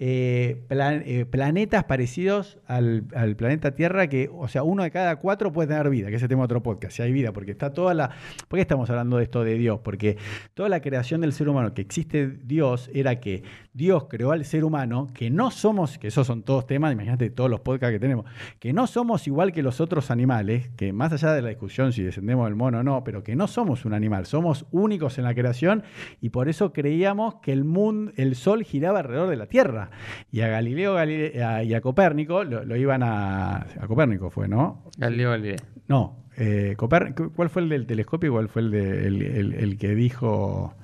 eh, 0.00 0.64
eh, 0.70 1.26
planetas 1.28 1.84
parecidos 1.84 2.58
al, 2.66 3.02
planeta 3.36 3.74
Tierra, 3.74 4.06
que, 4.08 4.30
o 4.32 4.46
sea, 4.46 4.62
uno 4.62 4.84
de 4.84 4.90
cada 4.92 5.16
cuatro 5.16 5.52
puede 5.52 5.68
tener 5.68 5.90
vida, 5.90 6.08
que 6.08 6.16
ese 6.16 6.28
tema 6.28 6.44
otro 6.44 6.62
podcast, 6.62 6.96
si 6.96 7.02
hay 7.02 7.12
vida, 7.12 7.32
porque 7.32 7.50
está 7.50 7.72
toda 7.72 7.94
la... 7.94 8.10
¿Por 8.46 8.58
qué 8.58 8.60
estamos 8.60 8.88
hablando 8.90 9.16
de 9.16 9.24
esto 9.24 9.42
de 9.42 9.54
Dios? 9.54 9.80
Porque 9.82 10.16
toda 10.54 10.68
la 10.68 10.80
creación 10.80 11.20
del 11.20 11.32
ser 11.32 11.48
humano, 11.48 11.74
que 11.74 11.82
existe 11.82 12.28
Dios, 12.28 12.90
era 12.94 13.18
que 13.18 13.42
Dios 13.72 14.06
creó 14.08 14.32
al 14.32 14.44
ser 14.44 14.64
humano, 14.64 15.08
que 15.12 15.30
no 15.30 15.50
somos, 15.50 15.98
que 15.98 16.08
esos 16.08 16.26
son 16.26 16.42
todos 16.42 16.66
temas, 16.66 16.92
imagínate 16.92 17.30
todos 17.30 17.50
los 17.50 17.60
podcasts 17.60 17.94
que 17.94 18.00
tenemos, 18.00 18.26
que 18.58 18.72
no 18.72 18.86
somos 18.86 19.26
igual 19.26 19.52
que 19.52 19.62
los 19.62 19.80
otros 19.80 20.10
animales, 20.10 20.68
que 20.76 20.92
más 20.92 21.12
allá 21.12 21.32
de 21.32 21.42
la 21.42 21.48
discusión 21.48 21.92
si 21.92 22.02
descendemos 22.02 22.46
del 22.46 22.54
mono 22.54 22.80
o 22.80 22.82
no, 22.82 23.04
pero 23.04 23.22
que 23.22 23.36
no 23.36 23.46
somos 23.46 23.84
un 23.84 23.94
animal, 23.94 24.26
somos 24.26 24.66
únicos 24.70 25.18
en 25.18 25.24
la 25.24 25.34
creación 25.34 25.82
y 26.20 26.30
por 26.30 26.48
eso 26.48 26.72
creíamos 26.72 27.36
que 27.36 27.52
el 27.52 27.64
mundo, 27.64 28.12
el 28.16 28.34
sol 28.34 28.64
giraba 28.64 29.00
alrededor 29.00 29.28
de 29.28 29.36
la 29.36 29.46
Tierra. 29.46 29.87
Y 30.30 30.40
a 30.40 30.48
Galileo 30.48 30.96
y 31.04 31.74
a 31.74 31.80
Copérnico 31.80 32.44
lo, 32.44 32.76
iban 32.76 33.02
a. 33.02 33.66
A 33.80 33.86
Copérnico 33.86 34.30
fue, 34.30 34.48
¿no? 34.48 34.84
Galileo 34.96 35.30
Galilei. 35.30 35.56
No. 35.88 36.16
Eh, 36.36 36.76
¿Cuál 36.76 37.50
fue 37.50 37.62
el 37.62 37.68
del 37.68 37.86
telescopio 37.86 38.30
y 38.30 38.32
cuál 38.32 38.48
fue 38.48 38.62
el, 38.62 38.70
de, 38.70 39.06
el 39.06 39.78
que 39.78 39.94
dijo. 39.94 40.74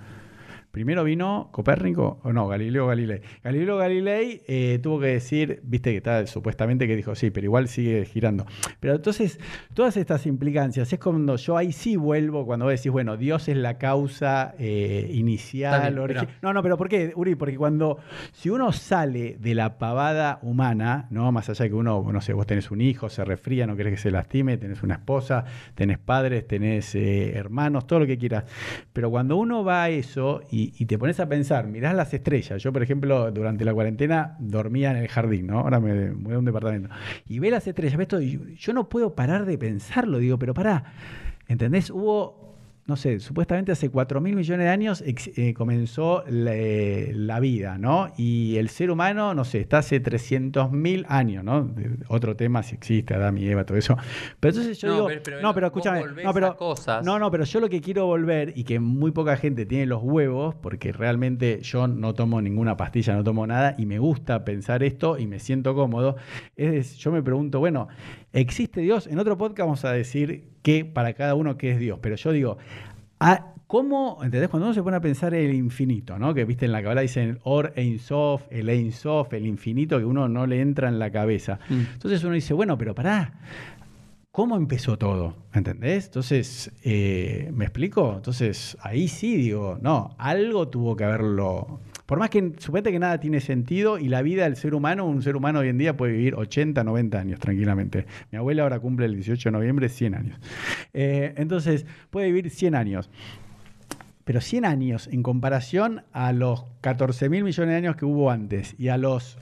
Primero 0.74 1.04
vino 1.04 1.50
Copérnico, 1.52 2.18
o 2.24 2.32
no, 2.32 2.48
Galileo 2.48 2.88
Galilei. 2.88 3.20
Galileo 3.44 3.76
Galilei 3.76 4.42
eh, 4.48 4.80
tuvo 4.82 4.98
que 4.98 5.06
decir, 5.06 5.60
viste 5.62 5.92
que 5.92 5.98
está 5.98 6.26
supuestamente 6.26 6.88
que 6.88 6.96
dijo, 6.96 7.14
sí, 7.14 7.30
pero 7.30 7.44
igual 7.44 7.68
sigue 7.68 8.04
girando. 8.06 8.44
Pero 8.80 8.96
entonces, 8.96 9.38
todas 9.72 9.96
estas 9.96 10.26
implicancias, 10.26 10.92
es 10.92 10.98
cuando 10.98 11.36
yo 11.36 11.56
ahí 11.56 11.70
sí 11.70 11.94
vuelvo, 11.94 12.44
cuando 12.44 12.64
vos 12.64 12.74
decís, 12.74 12.90
bueno, 12.90 13.16
Dios 13.16 13.46
es 13.46 13.56
la 13.56 13.78
causa 13.78 14.56
eh, 14.58 15.08
inicial, 15.12 15.94
No, 16.42 16.52
no, 16.52 16.60
pero 16.60 16.76
¿por 16.76 16.88
qué, 16.88 17.12
Uri? 17.14 17.36
Porque 17.36 17.56
cuando, 17.56 17.98
si 18.32 18.50
uno 18.50 18.72
sale 18.72 19.36
de 19.38 19.54
la 19.54 19.78
pavada 19.78 20.40
humana, 20.42 21.06
¿no? 21.10 21.30
Más 21.30 21.48
allá 21.50 21.62
de 21.62 21.68
que 21.68 21.76
uno, 21.76 22.04
no 22.12 22.20
sé, 22.20 22.32
vos 22.32 22.48
tenés 22.48 22.72
un 22.72 22.80
hijo, 22.80 23.08
se 23.08 23.24
resfría, 23.24 23.64
no 23.68 23.76
querés 23.76 23.92
que 23.92 24.00
se 24.00 24.10
lastime, 24.10 24.56
tenés 24.56 24.82
una 24.82 24.94
esposa, 24.94 25.44
tenés 25.76 25.98
padres, 25.98 26.48
tenés 26.48 26.96
eh, 26.96 27.30
hermanos, 27.36 27.86
todo 27.86 28.00
lo 28.00 28.06
que 28.08 28.18
quieras. 28.18 28.42
Pero 28.92 29.08
cuando 29.08 29.36
uno 29.36 29.62
va 29.62 29.84
a 29.84 29.90
eso 29.90 30.42
y 30.50 30.63
y, 30.78 30.86
te 30.86 30.98
pones 30.98 31.20
a 31.20 31.28
pensar, 31.28 31.66
mirás 31.66 31.94
las 31.94 32.14
estrellas. 32.14 32.62
Yo, 32.62 32.72
por 32.72 32.82
ejemplo, 32.82 33.30
durante 33.30 33.64
la 33.64 33.74
cuarentena 33.74 34.36
dormía 34.38 34.90
en 34.90 34.98
el 34.98 35.08
jardín, 35.08 35.46
¿no? 35.46 35.60
Ahora 35.60 35.80
me 35.80 36.10
voy 36.10 36.34
a 36.34 36.38
un 36.38 36.44
departamento. 36.44 36.88
Y 37.26 37.38
ve 37.38 37.50
las 37.50 37.66
estrellas, 37.66 37.96
ves 37.96 38.08
todo, 38.08 38.20
y 38.20 38.56
yo 38.56 38.72
no 38.72 38.88
puedo 38.88 39.14
parar 39.14 39.44
de 39.44 39.58
pensarlo, 39.58 40.18
digo, 40.18 40.38
pero 40.38 40.54
pará, 40.54 40.84
¿entendés? 41.48 41.90
Hubo 41.90 42.43
no 42.86 42.96
sé, 42.96 43.18
supuestamente 43.18 43.72
hace 43.72 43.88
4 43.88 44.20
mil 44.20 44.36
millones 44.36 44.66
de 44.66 44.70
años 44.70 45.02
eh, 45.06 45.54
comenzó 45.54 46.22
la, 46.28 47.40
vida, 47.40 47.78
¿no? 47.78 48.12
Y 48.18 48.56
el 48.56 48.68
ser 48.68 48.90
humano, 48.90 49.34
no 49.34 49.44
sé, 49.44 49.60
está 49.60 49.78
hace 49.78 50.00
300 50.00 50.70
mil 50.70 51.06
años, 51.08 51.42
¿no? 51.44 51.74
otro 52.08 52.36
tema 52.36 52.62
si 52.62 52.74
existe 52.74 53.14
Adán 53.14 53.38
y 53.38 53.46
Eva, 53.46 53.64
todo 53.64 53.78
eso. 53.78 53.96
Pero 54.38 54.50
entonces 54.50 54.78
yo 54.80 54.92
digo, 54.92 55.08
no, 55.40 55.54
pero 55.54 55.68
escúchame, 55.68 56.04
no, 56.22 56.34
pero, 56.34 56.56
no, 57.02 57.18
no, 57.18 57.30
pero 57.30 57.44
yo 57.44 57.60
lo 57.60 57.70
que 57.70 57.80
quiero 57.80 58.04
volver 58.06 58.52
y 58.54 58.64
que 58.64 58.78
muy 58.80 59.12
poca 59.12 59.36
gente 59.36 59.64
tiene 59.64 59.86
los 59.86 60.02
huevos, 60.02 60.54
porque 60.54 60.92
realmente 60.92 61.60
yo 61.62 61.88
no 61.88 62.14
tomo 62.14 62.42
ninguna 62.42 62.76
pastilla, 62.76 63.14
no 63.14 63.24
tomo 63.24 63.46
nada 63.46 63.74
y 63.78 63.86
me 63.86 63.98
gusta 63.98 64.44
pensar 64.44 64.82
esto 64.82 65.18
y 65.18 65.26
me 65.26 65.38
siento 65.38 65.74
cómodo, 65.74 66.16
es, 66.56 66.96
yo 66.98 67.10
me 67.12 67.22
pregunto, 67.22 67.60
bueno, 67.60 67.88
¿existe 68.34 68.80
Dios? 68.80 69.06
En 69.06 69.18
otro 69.18 69.38
podcast 69.38 69.60
vamos 69.60 69.84
a 69.84 69.92
decir 69.92 70.44
que 70.62 70.84
para 70.84 71.14
cada 71.14 71.34
uno 71.34 71.56
qué 71.56 71.70
es 71.70 71.78
Dios. 71.78 71.98
Pero 72.02 72.16
yo 72.16 72.32
digo, 72.32 72.58
ah, 73.20 73.54
¿cómo, 73.66 74.18
entendés? 74.22 74.50
Cuando 74.50 74.66
uno 74.66 74.74
se 74.74 74.82
pone 74.82 74.96
a 74.96 75.00
pensar 75.00 75.32
en 75.34 75.50
el 75.50 75.54
infinito, 75.54 76.18
¿no? 76.18 76.34
Que 76.34 76.44
viste 76.44 76.66
en 76.66 76.72
la 76.72 76.82
cabala 76.82 77.00
dicen 77.00 77.30
el 77.30 77.38
Or 77.44 77.72
Ein 77.76 77.98
Sof, 77.98 78.42
el 78.50 78.68
Ein 78.68 78.92
Sof, 78.92 79.32
el 79.32 79.46
infinito, 79.46 79.98
que 79.98 80.04
uno 80.04 80.28
no 80.28 80.46
le 80.46 80.60
entra 80.60 80.88
en 80.88 80.98
la 80.98 81.10
cabeza. 81.10 81.58
Mm. 81.68 81.80
Entonces 81.94 82.22
uno 82.24 82.34
dice, 82.34 82.52
bueno, 82.54 82.76
pero 82.76 82.94
pará, 82.94 83.34
¿cómo 84.32 84.56
empezó 84.56 84.98
todo? 84.98 85.36
¿Entendés? 85.54 86.06
Entonces, 86.06 86.72
eh, 86.82 87.50
¿me 87.54 87.66
explico? 87.66 88.14
Entonces, 88.16 88.76
ahí 88.82 89.06
sí 89.06 89.36
digo, 89.36 89.78
no, 89.80 90.16
algo 90.18 90.68
tuvo 90.68 90.96
que 90.96 91.04
haberlo 91.04 91.80
por 92.14 92.20
más 92.20 92.30
que 92.30 92.52
suponete 92.58 92.92
que 92.92 93.00
nada 93.00 93.18
tiene 93.18 93.40
sentido 93.40 93.98
y 93.98 94.06
la 94.06 94.22
vida 94.22 94.44
del 94.44 94.54
ser 94.54 94.76
humano, 94.76 95.04
un 95.04 95.20
ser 95.20 95.34
humano 95.34 95.58
hoy 95.58 95.68
en 95.68 95.78
día 95.78 95.96
puede 95.96 96.12
vivir 96.12 96.36
80, 96.36 96.84
90 96.84 97.18
años 97.18 97.40
tranquilamente. 97.40 98.06
Mi 98.30 98.38
abuela 98.38 98.62
ahora 98.62 98.78
cumple 98.78 99.06
el 99.06 99.16
18 99.16 99.48
de 99.48 99.52
noviembre 99.52 99.88
100 99.88 100.14
años. 100.14 100.38
Eh, 100.92 101.34
entonces, 101.36 101.86
puede 102.10 102.28
vivir 102.28 102.50
100 102.50 102.76
años 102.76 103.10
pero 104.24 104.40
100 104.40 104.64
años 104.64 105.08
en 105.12 105.22
comparación 105.22 106.02
a 106.12 106.32
los 106.32 106.64
14 106.80 107.28
mil 107.28 107.44
millones 107.44 107.72
de 107.72 107.76
años 107.76 107.96
que 107.96 108.06
hubo 108.06 108.30
antes 108.30 108.74
y 108.78 108.88
a 108.88 108.96
los 108.96 109.36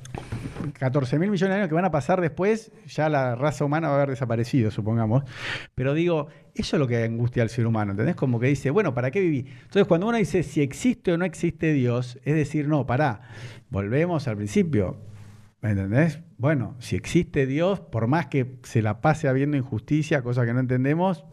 14 0.78 1.18
mil 1.18 1.30
millones 1.30 1.54
de 1.54 1.60
años 1.60 1.68
que 1.68 1.74
van 1.74 1.84
a 1.84 1.90
pasar 1.90 2.20
después, 2.20 2.72
ya 2.86 3.08
la 3.08 3.36
raza 3.36 3.64
humana 3.64 3.88
va 3.88 3.94
a 3.94 3.96
haber 3.98 4.10
desaparecido, 4.10 4.70
supongamos. 4.70 5.22
Pero 5.74 5.94
digo, 5.94 6.28
eso 6.54 6.76
es 6.76 6.80
lo 6.80 6.86
que 6.86 7.02
angustia 7.02 7.42
al 7.42 7.48
ser 7.48 7.66
humano, 7.66 7.92
¿entendés? 7.92 8.14
Como 8.14 8.38
que 8.38 8.46
dice, 8.46 8.70
bueno, 8.70 8.94
¿para 8.94 9.10
qué 9.10 9.20
viví? 9.20 9.46
Entonces, 9.62 9.86
cuando 9.86 10.08
uno 10.08 10.18
dice 10.18 10.42
si 10.42 10.60
existe 10.60 11.12
o 11.12 11.18
no 11.18 11.24
existe 11.24 11.72
Dios, 11.72 12.18
es 12.24 12.34
decir, 12.34 12.68
no, 12.68 12.86
pará, 12.86 13.22
volvemos 13.70 14.28
al 14.28 14.36
principio. 14.36 14.98
¿Me 15.62 15.70
entendés? 15.70 16.20
Bueno, 16.38 16.74
si 16.80 16.96
existe 16.96 17.46
Dios, 17.46 17.80
por 17.80 18.08
más 18.08 18.26
que 18.26 18.56
se 18.64 18.82
la 18.82 19.00
pase 19.00 19.28
habiendo 19.28 19.56
injusticia, 19.56 20.20
cosa 20.22 20.44
que 20.44 20.52
no 20.52 20.60
entendemos, 20.60 21.24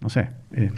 no 0.00 0.08
sé. 0.08 0.30
Eh, 0.52 0.70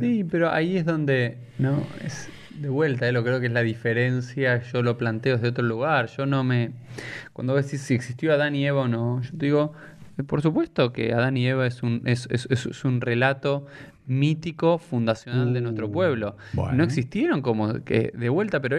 sí, 0.00 0.24
pero 0.24 0.50
ahí 0.50 0.78
es 0.78 0.86
donde, 0.86 1.36
¿no? 1.58 1.82
Es 2.02 2.30
de 2.58 2.68
vuelta, 2.68 3.08
eh, 3.08 3.12
lo 3.12 3.22
creo 3.22 3.40
que 3.40 3.46
es 3.46 3.52
la 3.52 3.62
diferencia, 3.62 4.62
yo 4.62 4.82
lo 4.82 4.98
planteo 4.98 5.36
desde 5.36 5.48
otro 5.48 5.64
lugar, 5.64 6.08
yo 6.08 6.26
no 6.26 6.44
me... 6.44 6.72
Cuando 7.32 7.54
decís 7.54 7.82
si 7.82 7.94
existió 7.94 8.32
Adán 8.32 8.54
y 8.54 8.66
Eva 8.66 8.82
o 8.82 8.88
no, 8.88 9.20
yo 9.22 9.30
te 9.30 9.46
digo, 9.46 9.74
por 10.26 10.42
supuesto 10.42 10.92
que 10.92 11.12
Adán 11.12 11.36
y 11.36 11.46
Eva 11.46 11.66
es 11.66 11.82
un, 11.82 12.02
es, 12.04 12.26
es, 12.30 12.46
es 12.50 12.84
un 12.84 13.00
relato 13.00 13.66
mítico 14.08 14.78
fundacional 14.78 15.52
de 15.52 15.60
nuestro 15.60 15.86
uh, 15.86 15.92
pueblo. 15.92 16.36
No 16.72 16.82
existieron 16.82 17.42
como 17.42 17.84
que 17.84 18.10
de 18.14 18.28
vuelta, 18.28 18.60
pero 18.60 18.76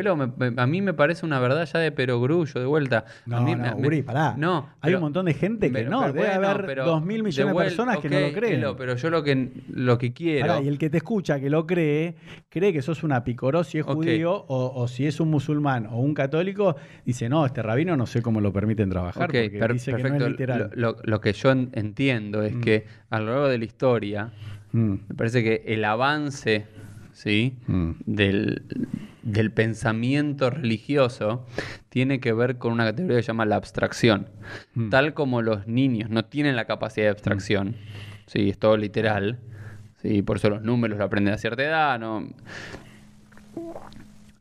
a 0.58 0.68
mí 0.68 0.82
me 0.82 0.94
parece 0.94 1.26
una 1.26 1.40
verdad 1.40 1.68
ya 1.72 1.80
de 1.80 1.92
perogrullo, 1.92 2.60
de 2.60 2.66
vuelta. 2.66 3.06
No, 3.26 3.38
a 3.38 3.42
mí, 3.42 3.56
no, 3.56 3.78
Uri, 3.78 4.02
pará. 4.02 4.36
No, 4.38 4.70
Hay 4.82 4.96
un 4.96 5.02
montón 5.02 5.28
de 5.28 5.34
gente 5.34 5.72
que 5.72 5.84
no, 5.86 6.12
debe 6.12 6.30
haber 6.30 6.76
dos 6.78 7.04
mil 7.04 7.24
millones 7.24 7.56
de, 7.56 7.64
personas 7.64 7.98
que 8.00 8.10
no 8.10 8.20
lo 8.20 8.34
creen. 8.34 8.66
pero 8.78 8.96
yo 8.96 9.10
lo 9.10 9.24
que, 9.24 9.52
lo 9.70 9.98
que 9.98 10.14
quiero... 10.14 10.62
y 10.62 10.68
el 10.68 10.78
que 10.78 10.90
te 10.90 10.98
escucha, 10.98 11.40
que 11.40 11.50
lo 11.50 11.66
cree, 11.66 12.16
cree 12.50 12.74
que 12.74 12.82
sos 12.82 13.04
una 13.04 13.24
picoró 13.24 13.64
si 13.64 13.78
es 13.78 13.86
judío 13.86 14.46
o, 14.48 14.88
si 14.88 15.06
es 15.06 15.20
un 15.20 15.30
musulmán 15.30 15.86
o 15.86 16.00
un 16.00 16.14
católico, 16.14 16.76
dice, 17.06 17.30
no, 17.30 17.46
este 17.46 17.62
rabino 17.62 17.96
no 17.96 18.06
sé 18.06 18.22
cómo 18.22 18.42
lo 18.42 18.52
permiten 18.52 18.90
trabajar 18.90 19.28
porque 19.28 19.50
dice 19.74 19.94
que 19.94 20.04
no 20.04 20.16
es 20.16 20.32
literal. 20.32 20.72
Lo, 20.74 21.22
que 21.22 21.34
yo 21.34 21.52
entiendo 21.52 22.42
es 22.44 22.56
mm. 22.56 22.62
que 22.62 22.86
a 23.10 23.20
lo 23.20 23.26
largo 23.26 23.48
de 23.48 23.58
la 23.58 23.66
historia 23.66 24.32
Mm. 24.72 24.94
Me 25.08 25.16
parece 25.16 25.44
que 25.44 25.64
el 25.68 25.84
avance 25.86 26.68
¿sí? 27.20 27.58
Mm. 27.68 27.92
Del, 28.06 29.52
pensamiento 29.54 30.50
religioso 30.50 31.46
tiene 31.90 32.20
que 32.20 32.32
ver 32.32 32.58
con 32.58 32.72
una 32.72 32.86
categoría 32.86 33.18
que 33.18 33.24
se 33.24 33.28
llama 33.28 33.46
la 33.46 33.58
abstracción. 33.58 34.30
Mm. 34.74 34.90
Tal 34.90 35.14
como 35.14 35.42
los 35.42 35.68
niños 35.68 36.10
no 36.10 36.26
tienen 36.26 36.56
la 36.56 36.66
capacidad 36.66 37.08
de 37.08 37.12
abstracción, 37.12 37.76
¿sí? 38.26 38.50
es 38.50 38.58
todo 38.58 38.78
literal, 38.78 39.40
¿sí? 40.02 40.22
por 40.22 40.38
eso 40.38 40.50
los 40.50 40.62
números 40.62 40.98
lo 40.98 41.04
aprenden 41.04 41.34
a 41.34 41.38
cierta 41.38 41.64
edad. 41.64 42.00
¿no? 42.00 42.30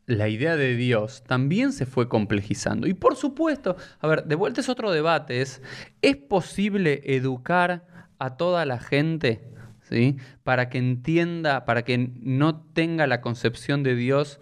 La 0.05 0.29
idea 0.29 0.55
de 0.55 0.75
Dios 0.75 1.23
también 1.27 1.73
se 1.73 1.85
fue 1.85 2.07
complejizando. 2.07 2.87
Y 2.87 2.93
por 2.93 3.17
supuesto, 3.17 3.75
a 3.99 4.07
ver, 4.07 4.23
de 4.23 4.35
vuelta 4.35 4.61
es 4.61 4.69
otro 4.69 4.91
debate, 4.91 5.41
es, 5.41 5.61
¿es 6.01 6.15
posible 6.15 7.01
educar 7.03 7.85
a 8.19 8.37
toda 8.37 8.65
la 8.65 8.79
gente? 8.79 9.41
¿Sí? 9.89 10.17
Para 10.43 10.69
que 10.69 10.77
entienda, 10.77 11.65
para 11.65 11.83
que 11.83 12.11
no 12.21 12.61
tenga 12.61 13.07
la 13.07 13.21
concepción 13.21 13.83
de 13.83 13.95
Dios 13.95 14.39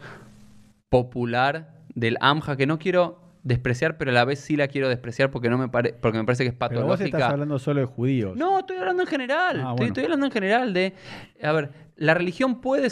popular 0.90 1.74
del 1.96 2.18
Amja, 2.20 2.58
que 2.58 2.68
no 2.68 2.80
quiero 2.80 3.27
despreciar, 3.48 3.98
pero 3.98 4.12
a 4.12 4.14
la 4.14 4.26
vez 4.26 4.40
sí 4.40 4.56
la 4.58 4.68
quiero 4.68 4.90
despreciar 4.90 5.32
porque 5.32 5.50
no 5.50 5.58
me 5.58 5.70
pare- 5.70 5.94
porque 5.94 6.18
me 6.18 6.24
parece 6.26 6.44
que 6.44 6.50
es 6.50 6.56
Pero 6.56 6.70
vos 6.70 6.80
patológica. 6.98 7.18
estás 7.18 7.32
hablando 7.32 7.58
solo 7.60 7.80
de 7.80 7.86
judíos. 7.86 8.36
No, 8.38 8.60
estoy 8.60 8.78
hablando 8.78 9.04
en 9.04 9.08
general. 9.08 9.56
Ah, 9.58 9.60
estoy, 9.60 9.72
bueno. 9.76 9.86
estoy 9.88 10.04
hablando 10.04 10.26
en 10.26 10.32
general 10.32 10.74
de. 10.74 10.94
A 11.42 11.52
ver, 11.54 11.70
la 11.96 12.14
religión 12.14 12.62
puede. 12.62 12.90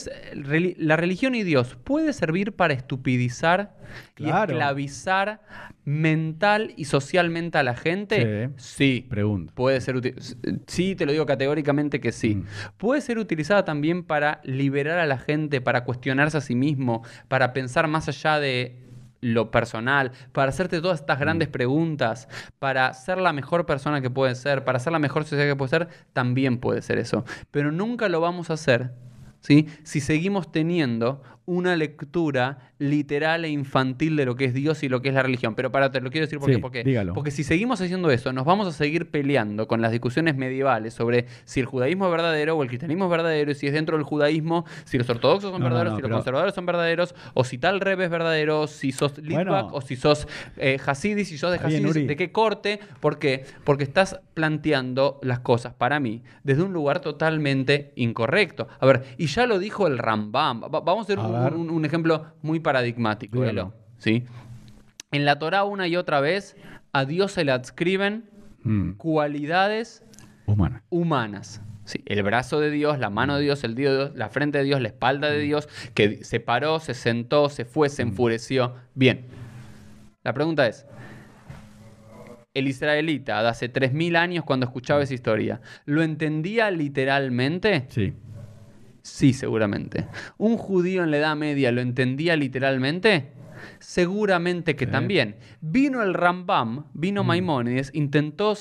La 0.78 0.96
religión 0.98 1.36
y 1.36 1.44
Dios 1.44 1.78
puede 1.84 2.14
servir 2.14 2.54
para 2.54 2.74
estupidizar 2.74 3.76
Claro. 4.16 4.52
y 4.52 4.56
esclavizar 4.56 5.42
mental 5.84 6.74
y 6.76 6.86
socialmente 6.86 7.58
a 7.58 7.64
la 7.64 7.76
gente. 7.76 8.50
Sí. 8.58 9.06
Pregunto. 9.10 9.54
Puede 9.54 9.80
ser 9.82 9.96
útil. 9.96 10.16
Sí, 10.68 10.96
te 10.96 11.06
lo 11.06 11.12
digo 11.12 11.26
categóricamente 11.26 12.00
que 12.00 12.12
sí. 12.12 12.36
Mm. 12.36 12.46
Puede 12.78 13.02
ser 13.02 13.18
utilizada 13.20 13.64
también 13.66 14.04
para 14.04 14.42
liberar 14.44 14.98
a 15.00 15.06
la 15.06 15.18
gente, 15.20 15.62
para 15.62 15.84
cuestionarse 15.84 16.38
a 16.38 16.42
sí 16.42 16.56
mismo, 16.56 17.04
para 17.28 17.54
pensar 17.54 17.88
más 17.88 18.08
allá 18.08 18.40
de 18.40 18.78
lo 19.26 19.50
personal, 19.50 20.12
para 20.32 20.50
hacerte 20.50 20.82
todas 20.82 21.00
estas 21.00 21.20
grandes 21.20 21.48
preguntas, 21.48 22.28
para 22.60 22.94
ser 22.94 23.18
la 23.18 23.34
mejor 23.34 23.66
persona 23.66 24.00
que 24.00 24.12
puede 24.12 24.36
ser, 24.36 24.64
para 24.64 24.78
ser 24.78 24.94
la 24.94 25.00
mejor 25.00 25.24
sociedad 25.24 25.46
que 25.50 25.56
puede 25.56 25.70
ser, 25.70 25.88
también 26.14 26.60
puede 26.60 26.84
ser 26.84 27.00
eso. 27.00 27.26
Pero 27.50 27.72
nunca 27.72 28.08
lo 28.08 28.22
vamos 28.22 28.52
a 28.52 28.54
hacer 28.54 28.92
¿sí? 29.40 29.68
si 29.84 30.00
seguimos 30.00 30.52
teniendo 30.52 31.24
una 31.48 31.76
lectura 31.76 32.58
literal 32.80 33.46
e 33.46 33.50
infantil 33.50 34.16
de 34.16 34.26
lo 34.26 34.36
que 34.36 34.46
es 34.46 34.54
Dios 34.54 34.82
y 34.84 34.90
lo 34.90 35.02
que 35.02 35.10
es 35.10 35.16
la 35.16 35.22
religión. 35.24 35.56
Pero 35.56 35.72
para, 35.72 35.92
te 35.92 36.02
lo 36.02 36.10
quiero 36.10 36.26
decir 36.26 36.40
porque, 36.40 36.56
Sí, 36.56 36.62
porque, 36.62 36.84
dígalo. 36.84 37.14
porque 37.14 37.32
si 37.32 37.44
seguimos 37.44 37.80
haciendo 37.82 38.10
eso, 38.12 38.34
nos 38.34 38.46
vamos 38.46 38.68
a 38.68 38.72
seguir 38.72 39.10
peleando 39.12 39.68
con 39.68 39.82
las 39.82 39.92
discusiones 39.92 40.36
medievales 40.36 40.94
sobre 40.94 41.26
si 41.46 41.60
el 41.60 41.66
judaísmo 41.66 42.06
es 42.06 42.12
verdadero 42.12 42.56
o 42.58 42.64
el 42.64 42.68
cristianismo 42.70 43.06
es 43.06 43.12
verdadero, 43.12 43.52
y 43.52 43.56
si 43.56 43.68
es 43.68 43.74
dentro 43.74 43.96
del 43.98 44.04
judaísmo, 44.06 44.66
si 44.86 44.98
los 44.98 45.10
ortodoxos 45.10 45.52
son 45.52 45.60
No, 45.62 45.66
verdaderos, 45.66 45.94
no, 45.94 45.98
si 45.98 46.02
los 46.02 46.12
conservadores 46.12 46.54
son 46.56 46.66
verdaderos, 46.66 47.14
o 47.34 47.44
si 47.44 47.58
tal 47.58 47.80
rebe 47.80 48.06
es 48.06 48.10
verdadero, 48.10 48.68
si 48.68 48.92
sos 48.92 49.18
Litvak 49.20 49.46
Bueno. 49.46 49.68
o 49.72 49.82
si 49.82 49.96
sos 49.96 50.28
eh, 50.58 50.80
Hasidis, 50.86 51.28
si 51.30 51.38
sos 51.38 51.52
de 51.52 51.58
bien, 51.68 51.86
Hasidis, 51.86 52.08
de 52.08 52.16
qué 52.16 52.32
corte, 52.32 52.80
¿por 53.00 53.20
qué? 53.20 53.46
Porque 53.64 53.84
estás 53.84 54.20
planteando 54.34 55.20
las 55.24 55.40
cosas 55.40 55.74
para 55.74 56.00
mí 56.00 56.24
desde 56.44 56.64
un 56.64 56.74
lugar 56.74 57.00
totalmente 57.02 57.92
incorrecto. 57.96 58.68
A 58.80 58.86
ver, 58.86 59.04
y 59.18 59.28
ya 59.28 59.46
lo 59.46 59.60
dijo 59.60 59.88
el 59.88 59.98
Rambam. 59.98 60.62
Va- 60.64 60.80
vamos 60.82 61.00
a 61.00 61.02
hacer 61.14 61.20
un, 61.20 61.35
un- 61.56 61.70
un 61.70 61.86
ejemplo 61.86 62.26
muy 62.42 62.60
paradigmático, 62.60 63.40
Dígalo. 63.42 63.74
¿sí? 63.98 64.24
En 65.12 65.26
la 65.26 65.40
Torá 65.40 65.64
una 65.64 65.88
y 65.88 65.96
otra 65.96 66.20
vez 66.20 66.56
a 66.94 67.06
Dios 67.06 67.32
se 67.34 67.46
le 67.46 67.52
adscriben 67.52 68.30
Mm. 68.64 68.92
cualidades 68.94 70.04
Humana. 70.46 70.84
humanas. 70.90 71.62
Sí, 71.84 72.02
el 72.08 72.24
brazo 72.24 72.60
de 72.60 72.72
Dios, 72.72 72.98
la 72.98 73.12
mano 73.12 73.36
de 73.38 73.44
Dios, 73.44 73.64
el 73.64 73.76
Dios 73.76 73.92
de 73.92 73.98
Dios, 74.06 74.16
la 74.18 74.30
frente 74.30 74.58
de 74.58 74.64
Dios, 74.64 74.82
la 74.82 74.88
espalda 74.88 75.30
de 75.30 75.40
Dios, 75.40 75.70
que 75.94 76.24
se 76.24 76.40
paró, 76.40 76.80
se 76.80 76.96
sentó, 76.96 77.48
se 77.50 77.64
fue, 77.64 77.90
se 77.90 78.02
enfureció. 78.02 78.74
Bien. 78.96 79.28
La 80.24 80.34
pregunta 80.34 80.66
es, 80.68 80.88
el 82.56 82.68
israelita 82.68 83.44
de 83.44 83.50
hace 83.50 83.70
3.000 83.70 84.16
años 84.16 84.44
cuando 84.46 84.66
escuchaba 84.66 85.04
esa 85.04 85.14
historia, 85.14 85.62
¿lo 85.86 86.02
entendía 86.02 86.72
literalmente? 86.72 87.86
Sí. 87.90 88.14
Sí, 89.06 89.34
seguramente. 89.34 90.08
¿Un 90.40 90.58
judío 90.58 91.04
en 91.04 91.12
la 91.12 91.18
Edad 91.18 91.36
Media 91.36 91.72
lo 91.72 91.80
entendía 91.82 92.36
literalmente? 92.36 93.34
Seguramente 93.80 94.76
que 94.76 94.86
Sí. 94.86 94.92
también. 94.92 95.36
Vino 95.62 96.02
el 96.02 96.16
Rambam, 96.16 96.86
vino 96.94 97.24
Maimónides, 97.24 97.92
intentó 97.94 98.56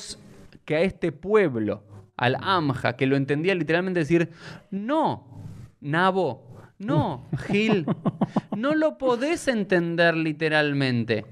que 0.66 0.76
a 0.76 0.80
este 0.82 1.12
pueblo, 1.12 1.82
al 2.18 2.36
Amja, 2.42 2.94
que 2.94 3.06
lo 3.06 3.16
entendía 3.16 3.54
literalmente, 3.54 4.00
decir, 4.00 4.30
no, 4.70 5.26
Nabo, 5.80 6.46
no, 6.78 7.26
Gil, 7.48 7.86
no 8.54 8.74
lo 8.74 8.98
podés 8.98 9.48
entender 9.48 10.14
literalmente. 10.14 11.24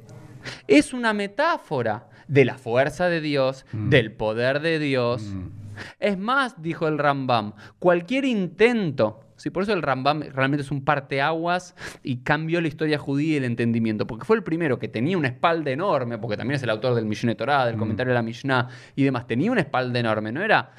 Es 0.66 0.94
una 0.94 1.12
metáfora 1.12 2.08
de 2.28 2.46
la 2.46 2.56
fuerza 2.56 3.08
de 3.08 3.20
Dios, 3.20 3.66
Mm. 3.72 3.90
del 3.90 4.12
poder 4.12 4.60
de 4.60 4.78
Dios. 4.78 5.22
Mm. 5.22 5.61
Es 5.98 6.18
más, 6.18 6.60
dijo 6.62 6.88
el 6.88 6.98
Rambam, 6.98 7.52
cualquier 7.78 8.24
intento, 8.24 9.20
sí, 9.36 9.50
por 9.50 9.62
eso 9.62 9.72
el 9.72 9.82
Rambam 9.82 10.22
realmente 10.32 10.62
es 10.62 10.70
un 10.70 10.84
parteaguas 10.84 11.74
y 12.02 12.18
cambió 12.18 12.60
la 12.60 12.68
historia 12.68 12.98
judía 12.98 13.34
y 13.34 13.36
el 13.36 13.44
entendimiento, 13.44 14.06
porque 14.06 14.24
fue 14.24 14.36
el 14.36 14.42
primero 14.42 14.78
que 14.78 14.88
tenía 14.88 15.16
una 15.18 15.28
espalda 15.28 15.70
enorme, 15.70 16.18
porque 16.18 16.36
también 16.36 16.56
es 16.56 16.62
el 16.62 16.70
autor 16.70 16.94
del 16.94 17.06
Mishneh 17.06 17.34
Torah, 17.34 17.66
del 17.66 17.76
Mm. 17.76 17.78
comentario 17.78 18.10
de 18.12 18.14
la 18.14 18.22
Mishnah 18.22 18.68
y 18.96 19.04
demás, 19.04 19.26
tenía 19.26 19.50
una 19.50 19.60
espalda 19.62 19.98
enorme, 19.98 20.32
no 20.32 20.42
era 20.42 20.70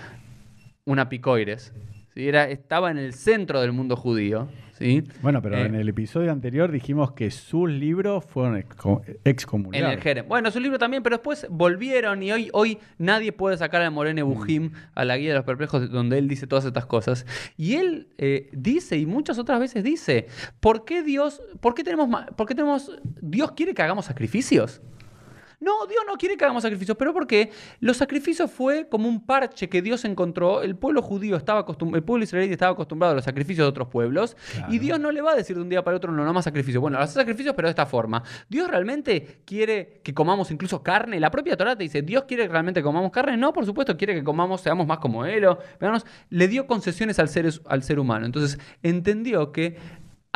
una 0.85 1.07
picoires, 1.09 1.73
¿sí? 2.13 2.27
era, 2.27 2.49
estaba 2.49 2.91
en 2.91 2.97
el 2.97 3.13
centro 3.13 3.61
del 3.61 3.71
mundo 3.71 3.95
judío. 3.95 4.47
¿Sí? 4.83 5.03
Bueno, 5.21 5.41
pero 5.41 5.57
Eh, 5.57 5.65
en 5.65 5.75
el 5.75 5.87
episodio 5.89 6.31
anterior 6.31 6.71
dijimos 6.71 7.13
que 7.13 7.31
sus 7.31 7.69
libros 7.69 8.25
fueron 8.25 8.57
exco- 8.61 9.01
En 9.07 9.17
excomulgados. 9.23 9.93
el 9.93 10.01
Jerem. 10.01 10.27
Bueno, 10.27 10.51
su 10.51 10.59
libro 10.59 10.77
también, 10.77 11.01
pero 11.03 11.15
después 11.17 11.47
volvieron 11.49 12.21
y 12.21 12.31
hoy, 12.31 12.49
hoy 12.53 12.77
nadie 12.97 13.31
puede 13.31 13.57
sacar 13.57 13.81
a 13.81 13.89
Morene 13.89 14.23
Bujim 14.23 14.71
a 14.93 15.05
la 15.05 15.17
guía 15.17 15.29
de 15.29 15.35
los 15.35 15.45
perplejos, 15.45 15.89
donde 15.89 16.17
él 16.17 16.27
dice 16.27 16.47
todas 16.47 16.65
estas 16.65 16.85
cosas. 16.85 17.25
Y 17.57 17.75
él 17.75 18.07
eh, 18.17 18.49
dice, 18.51 18.97
y 18.97 19.05
muchas 19.05 19.39
otras 19.39 19.59
veces 19.59 19.83
dice, 19.83 20.27
¿por 20.59 20.83
qué 20.85 21.01
Dios, 21.03 21.41
por 21.61 21.73
qué 21.75 21.83
tenemos, 21.83 22.09
por 22.35 22.47
qué 22.47 22.55
tenemos, 22.55 22.91
Dios 23.21 23.51
quiere 23.53 23.73
que 23.73 23.81
hagamos 23.81 24.05
sacrificios? 24.05 24.81
No, 25.63 25.85
Dios 25.87 26.01
no 26.05 26.15
quiere 26.15 26.35
que 26.37 26.43
hagamos 26.45 26.63
sacrificios, 26.63 26.97
pero 26.97 27.13
porque 27.13 27.51
los 27.79 27.97
sacrificios 27.97 28.51
fue 28.51 28.87
como 28.89 29.07
un 29.07 29.25
parche 29.25 29.69
que 29.69 29.81
Dios 29.81 30.03
encontró. 30.05 30.61
El 30.61 30.75
pueblo 30.75 31.01
judío 31.01 31.35
estaba 31.37 31.61
acostumbrado, 31.61 31.97
el 31.97 32.03
pueblo 32.03 32.23
israelí 32.23 32.51
estaba 32.51 32.73
acostumbrado 32.73 33.13
a 33.13 33.15
los 33.15 33.23
sacrificios 33.25 33.65
de 33.65 33.69
otros 33.69 33.87
pueblos. 33.87 34.35
Claro. 34.53 34.73
Y 34.73 34.79
Dios 34.79 34.99
no 34.99 35.11
le 35.11 35.21
va 35.21 35.31
a 35.31 35.35
decir 35.35 35.55
de 35.55 35.61
un 35.61 35.69
día 35.69 35.83
para 35.83 35.97
otro, 35.97 36.11
no, 36.11 36.25
no 36.25 36.33
más 36.33 36.43
sacrificios. 36.43 36.81
Bueno, 36.81 36.97
hacer 36.99 37.15
sacrificios, 37.21 37.55
pero 37.55 37.67
de 37.67 37.71
esta 37.71 37.85
forma. 37.85 38.23
Dios 38.49 38.69
realmente 38.69 39.39
quiere 39.45 40.01
que 40.03 40.13
comamos 40.13 40.51
incluso 40.51 40.83
carne. 40.83 41.19
La 41.19 41.31
propia 41.31 41.55
Torah 41.55 41.75
te 41.75 41.83
dice, 41.83 42.01
¿Dios 42.01 42.25
quiere 42.27 42.43
que 42.43 42.49
realmente 42.49 42.83
comamos 42.83 43.11
carne? 43.11 43.37
No, 43.37 43.53
por 43.53 43.65
supuesto, 43.65 43.95
quiere 43.97 44.13
que 44.13 44.23
comamos, 44.23 44.61
seamos 44.61 44.85
más 44.85 44.99
como 44.99 45.25
Él. 45.25 45.45
o- 45.45 45.57
le 46.29 46.47
dio 46.47 46.67
concesiones 46.67 47.19
al 47.19 47.29
ser, 47.29 47.49
al 47.67 47.83
ser 47.83 47.99
humano. 47.99 48.25
Entonces, 48.25 48.59
entendió 48.81 49.51
que 49.51 49.77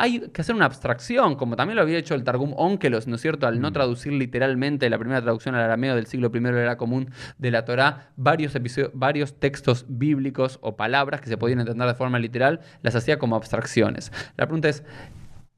hay 0.00 0.20
que 0.30 0.40
hacer 0.40 0.54
una 0.54 0.64
abstracción, 0.64 1.34
como 1.34 1.56
también 1.56 1.74
lo 1.74 1.82
había 1.82 1.98
hecho 1.98 2.14
el 2.14 2.22
Targum 2.22 2.54
Onkelos, 2.56 3.08
¿no 3.08 3.16
es 3.16 3.20
cierto? 3.20 3.48
Al 3.48 3.60
no 3.60 3.72
traducir 3.72 4.12
literalmente 4.12 4.88
la 4.88 4.96
primera 4.96 5.20
traducción 5.20 5.56
al 5.56 5.62
arameo 5.62 5.96
del 5.96 6.06
siglo 6.06 6.30
I 6.32 6.38
era 6.46 6.76
común 6.76 7.10
de 7.36 7.50
la 7.50 7.64
Torá, 7.64 8.12
varios, 8.16 8.56
varios 8.94 9.40
textos 9.40 9.86
bíblicos 9.88 10.60
o 10.62 10.76
palabras 10.76 11.20
que 11.20 11.28
se 11.28 11.36
podían 11.36 11.58
entender 11.58 11.88
de 11.88 11.94
forma 11.96 12.20
literal, 12.20 12.60
las 12.82 12.94
hacía 12.94 13.18
como 13.18 13.34
abstracciones. 13.34 14.12
La 14.36 14.46
pregunta 14.46 14.68
es, 14.68 14.84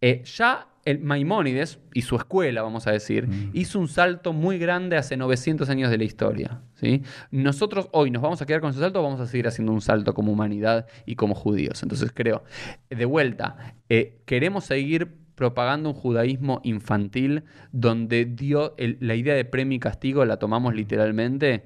eh, 0.00 0.22
ya 0.24 0.69
el 0.84 0.98
Maimónides 1.00 1.78
y 1.92 2.02
su 2.02 2.16
escuela, 2.16 2.62
vamos 2.62 2.86
a 2.86 2.92
decir, 2.92 3.26
Mm. 3.28 3.50
hizo 3.52 3.78
un 3.78 3.88
salto 3.88 4.32
muy 4.32 4.58
grande 4.58 4.96
hace 4.96 5.16
900 5.16 5.68
años 5.70 5.90
de 5.90 5.98
la 5.98 6.04
historia. 6.04 6.60
¿sí? 6.74 7.02
Nosotros 7.30 7.88
hoy 7.92 8.10
nos 8.10 8.22
vamos 8.22 8.40
a 8.40 8.46
quedar 8.46 8.60
con 8.62 8.70
ese 8.70 8.80
salto 8.80 9.00
o 9.00 9.02
vamos 9.02 9.20
a 9.20 9.26
seguir 9.26 9.46
haciendo 9.46 9.72
un 9.72 9.82
salto 9.82 10.14
como 10.14 10.32
humanidad 10.32 10.86
y 11.04 11.16
como 11.16 11.34
judíos. 11.34 11.82
Entonces 11.82 12.10
creo, 12.14 12.42
de 12.88 13.04
vuelta, 13.04 13.74
eh, 13.88 14.20
queremos 14.24 14.64
seguir 14.64 15.16
propagando 15.34 15.90
un 15.90 15.94
judaísmo 15.94 16.60
infantil 16.64 17.44
donde 17.72 18.24
dio 18.26 18.74
el- 18.78 18.96
la 19.00 19.14
idea 19.14 19.34
de 19.34 19.44
premio 19.44 19.76
y 19.76 19.80
castigo 19.80 20.24
la 20.24 20.38
tomamos 20.38 20.74
literalmente 20.74 21.64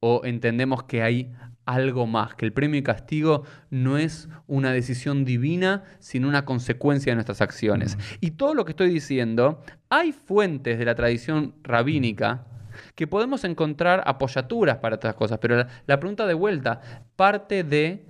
o 0.00 0.22
entendemos 0.24 0.82
que 0.84 1.02
hay 1.02 1.30
algo 1.66 2.06
más, 2.06 2.34
que 2.34 2.44
el 2.46 2.52
premio 2.52 2.78
y 2.78 2.82
castigo 2.82 3.44
no 3.70 3.98
es 3.98 4.28
una 4.46 4.72
decisión 4.72 5.24
divina, 5.24 5.84
sino 5.98 6.28
una 6.28 6.44
consecuencia 6.44 7.12
de 7.12 7.16
nuestras 7.16 7.40
acciones. 7.40 7.96
Y 8.20 8.32
todo 8.32 8.54
lo 8.54 8.64
que 8.64 8.72
estoy 8.72 8.90
diciendo, 8.90 9.62
hay 9.88 10.12
fuentes 10.12 10.78
de 10.78 10.84
la 10.84 10.94
tradición 10.94 11.54
rabínica 11.62 12.46
que 12.94 13.06
podemos 13.06 13.44
encontrar 13.44 14.02
apoyaturas 14.06 14.78
para 14.78 14.96
estas 14.96 15.14
cosas, 15.14 15.38
pero 15.38 15.56
la, 15.56 15.68
la 15.86 16.00
pregunta 16.00 16.26
de 16.26 16.34
vuelta 16.34 16.80
parte 17.16 17.62
de 17.62 18.04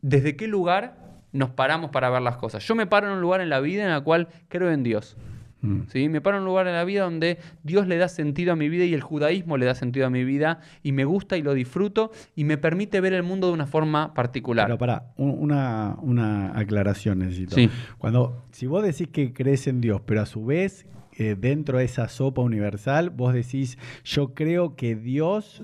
desde 0.00 0.36
qué 0.36 0.48
lugar 0.48 0.96
nos 1.32 1.50
paramos 1.50 1.90
para 1.90 2.10
ver 2.10 2.22
las 2.22 2.36
cosas. 2.36 2.62
Yo 2.64 2.74
me 2.74 2.86
paro 2.86 3.06
en 3.06 3.14
un 3.14 3.20
lugar 3.20 3.40
en 3.40 3.48
la 3.48 3.60
vida 3.60 3.84
en 3.84 3.90
el 3.90 4.02
cual 4.02 4.28
creo 4.48 4.70
en 4.70 4.82
Dios. 4.82 5.16
Mm. 5.62 5.82
¿sí? 5.88 6.08
Me 6.08 6.20
paro 6.20 6.36
en 6.36 6.42
un 6.42 6.48
lugar 6.48 6.66
en 6.66 6.74
la 6.74 6.84
vida 6.84 7.04
donde 7.04 7.38
Dios 7.62 7.86
le 7.86 7.96
da 7.96 8.08
sentido 8.08 8.52
a 8.52 8.56
mi 8.56 8.68
vida 8.68 8.84
y 8.84 8.94
el 8.94 9.00
judaísmo 9.00 9.56
le 9.56 9.66
da 9.66 9.74
sentido 9.74 10.06
a 10.06 10.10
mi 10.10 10.24
vida 10.24 10.60
y 10.82 10.92
me 10.92 11.04
gusta 11.04 11.36
y 11.36 11.42
lo 11.42 11.54
disfruto 11.54 12.10
y 12.34 12.44
me 12.44 12.58
permite 12.58 13.00
ver 13.00 13.12
el 13.12 13.22
mundo 13.22 13.46
de 13.46 13.52
una 13.54 13.66
forma 13.66 14.12
particular. 14.12 14.66
Pero 14.66 14.78
pará, 14.78 15.12
un- 15.16 15.36
una, 15.38 15.96
una 16.02 16.58
aclaración 16.58 17.20
necesito. 17.20 17.54
Sí. 17.54 17.70
Cuando, 17.98 18.44
si 18.50 18.66
vos 18.66 18.82
decís 18.82 19.08
que 19.08 19.32
crees 19.32 19.66
en 19.68 19.80
Dios, 19.80 20.00
pero 20.04 20.20
a 20.22 20.26
su 20.26 20.44
vez, 20.44 20.84
eh, 21.16 21.36
dentro 21.38 21.78
de 21.78 21.84
esa 21.84 22.08
sopa 22.08 22.42
universal, 22.42 23.10
vos 23.10 23.32
decís, 23.34 23.78
yo 24.04 24.34
creo 24.34 24.74
que 24.76 24.96
Dios 24.96 25.62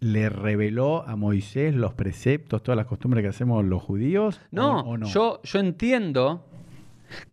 le 0.00 0.28
reveló 0.28 1.06
a 1.08 1.16
Moisés 1.16 1.74
los 1.74 1.92
preceptos, 1.94 2.62
todas 2.62 2.76
las 2.76 2.86
costumbres 2.86 3.22
que 3.22 3.28
hacemos 3.28 3.64
los 3.64 3.82
judíos. 3.82 4.40
no, 4.52 4.80
o- 4.80 4.90
o 4.90 4.96
no? 4.98 5.06
Yo, 5.06 5.40
yo 5.42 5.58
entiendo 5.58 6.44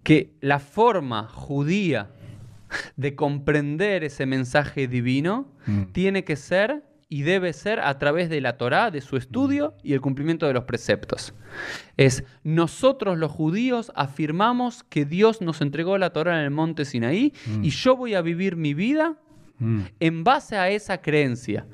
que 0.03 0.31
la 0.41 0.59
forma 0.59 1.27
judía 1.27 2.09
de 2.95 3.15
comprender 3.15 4.03
ese 4.03 4.25
mensaje 4.25 4.87
divino 4.87 5.47
Mm. 5.67 5.83
tiene 5.93 6.23
que 6.23 6.35
ser 6.35 6.83
y 7.09 7.21
debe 7.21 7.53
ser 7.53 7.79
a 7.79 7.97
través 7.99 8.29
de 8.29 8.41
la 8.41 8.57
Torá, 8.57 8.89
de 8.91 8.99
su 9.01 9.15
estudio 9.17 9.75
y 9.83 9.93
el 9.93 10.01
cumplimiento 10.01 10.47
de 10.47 10.53
los 10.53 10.63
preceptos. 10.65 11.33
Es 11.97 12.23
nosotros 12.43 13.17
los 13.17 13.31
judíos 13.31 13.91
afirmamos 13.95 14.83
que 14.83 15.05
Dios 15.05 15.41
nos 15.41 15.61
entregó 15.61 15.97
la 15.97 16.09
Torá 16.11 16.37
en 16.39 16.43
el 16.45 16.51
monte 16.51 16.83
Sinaí 16.85 17.33
y 17.61 17.69
yo 17.69 17.95
voy 17.95 18.15
a 18.15 18.21
vivir 18.21 18.55
mi 18.55 18.73
vida 18.73 19.15
Mm. 19.59 19.81
en 20.01 20.23
base 20.25 20.57
a 20.57 20.69
esa 20.69 21.01
creencia, 21.01 21.65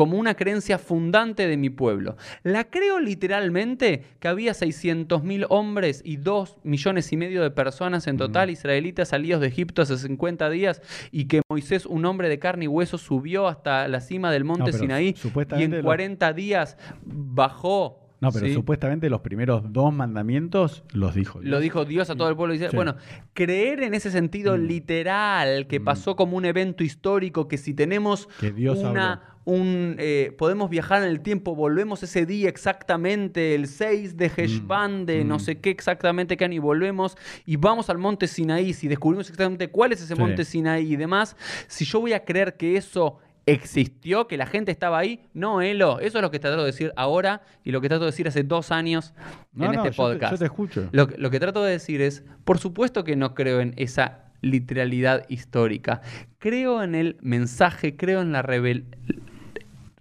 como 0.00 0.16
una 0.16 0.32
creencia 0.32 0.78
fundante 0.78 1.46
de 1.46 1.58
mi 1.58 1.68
pueblo. 1.68 2.16
La 2.42 2.64
creo 2.64 3.00
literalmente 3.00 4.02
que 4.18 4.28
había 4.28 4.52
600.000 4.52 5.44
hombres 5.50 6.00
y 6.02 6.16
2 6.16 6.56
millones 6.62 7.12
y 7.12 7.18
medio 7.18 7.42
de 7.42 7.50
personas 7.50 8.06
en 8.06 8.16
total 8.16 8.48
israelitas 8.48 9.08
salidos 9.08 9.42
de 9.42 9.48
Egipto 9.48 9.82
hace 9.82 9.98
50 9.98 10.48
días 10.48 10.80
y 11.12 11.26
que 11.26 11.42
Moisés, 11.50 11.84
un 11.84 12.06
hombre 12.06 12.30
de 12.30 12.38
carne 12.38 12.64
y 12.64 12.68
hueso, 12.68 12.96
subió 12.96 13.46
hasta 13.46 13.88
la 13.88 14.00
cima 14.00 14.32
del 14.32 14.44
monte 14.44 14.72
No, 14.72 14.78
Sinaí 14.78 15.12
y 15.60 15.64
en 15.64 15.76
lo- 15.76 15.82
40 15.82 16.32
días 16.32 16.78
bajó. 17.04 17.98
No, 18.20 18.30
pero 18.32 18.46
¿sí? 18.46 18.52
supuestamente 18.54 19.08
los 19.08 19.22
primeros 19.22 19.72
dos 19.72 19.92
mandamientos 19.94 20.84
los 20.92 21.14
dijo. 21.14 21.40
Lo 21.42 21.58
dijo 21.58 21.84
Dios 21.86 22.10
a 22.10 22.16
todo 22.16 22.28
el 22.28 22.36
pueblo. 22.36 22.54
Sí. 22.54 22.64
Bueno, 22.76 22.96
creer 23.32 23.82
en 23.82 23.94
ese 23.94 24.10
sentido 24.10 24.56
Mm. 24.56 24.60
literal, 24.66 25.66
que 25.66 25.80
pasó 25.80 26.16
como 26.16 26.36
un 26.36 26.44
evento 26.44 26.84
histórico, 26.84 27.48
que 27.48 27.56
si 27.56 27.72
tenemos 27.74 28.28
Que 28.38 28.52
Dios 28.52 28.78
una, 28.78 29.22
un, 29.46 29.96
eh, 29.98 30.34
podemos 30.36 30.68
viajar 30.68 31.02
en 31.02 31.08
el 31.08 31.20
tiempo, 31.20 31.54
volvemos 31.54 32.02
ese 32.02 32.26
día 32.26 32.48
exactamente, 32.50 33.54
el 33.54 33.66
6 33.66 34.16
de 34.18 34.30
Heshvan, 34.36 35.06
de 35.06 35.24
no 35.24 35.36
mm. 35.36 35.40
sé 35.40 35.58
qué 35.60 35.70
exactamente 35.70 36.36
qué 36.36 36.44
año, 36.44 36.54
y 36.56 36.58
volvemos 36.58 37.16
y 37.46 37.56
vamos 37.56 37.88
al 37.88 37.96
monte 37.98 38.26
Sinaí, 38.26 38.74
si 38.74 38.86
descubrimos 38.86 39.28
exactamente 39.30 39.68
cuál 39.70 39.92
es 39.92 40.02
ese 40.02 40.14
Sí. 40.14 40.20
monte 40.20 40.44
Sinaí 40.44 40.92
y 40.92 40.96
demás, 40.96 41.36
si 41.68 41.84
yo 41.86 42.00
voy 42.00 42.12
a 42.12 42.24
creer 42.24 42.56
que 42.58 42.76
eso 42.76 43.18
existió, 43.52 44.26
que 44.26 44.36
la 44.36 44.46
gente 44.46 44.70
estaba 44.72 44.98
ahí, 44.98 45.20
no, 45.34 45.60
Elo, 45.62 46.00
eso 46.00 46.18
es 46.18 46.22
lo 46.22 46.30
que 46.30 46.38
trato 46.38 46.58
de 46.60 46.66
decir 46.66 46.92
ahora 46.96 47.42
y 47.64 47.70
lo 47.72 47.80
que 47.80 47.88
trato 47.88 48.04
de 48.04 48.10
decir 48.10 48.26
hace 48.28 48.42
dos 48.42 48.70
años 48.72 49.14
No, 49.52 49.66
en 49.66 49.72
no, 49.72 49.84
este 49.84 49.96
yo 49.96 50.08
te- 50.08 50.12
podcast. 50.14 50.32
yo 50.32 50.38
te 50.38 50.44
escucho. 50.44 50.88
Lo, 50.92 51.06
que- 51.08 51.18
lo 51.18 51.30
que 51.30 51.40
trato 51.40 51.62
de 51.64 51.72
decir 51.72 52.00
es, 52.02 52.24
por 52.44 52.58
supuesto 52.58 53.04
que 53.04 53.16
no 53.16 53.34
creo 53.34 53.60
en 53.60 53.74
esa 53.76 54.24
literalidad 54.42 55.24
histórica. 55.28 56.00
Creo 56.38 56.82
en 56.82 56.94
el 56.94 57.16
mensaje, 57.20 57.96
creo 57.96 58.22
en 58.22 58.32
la 58.32 58.42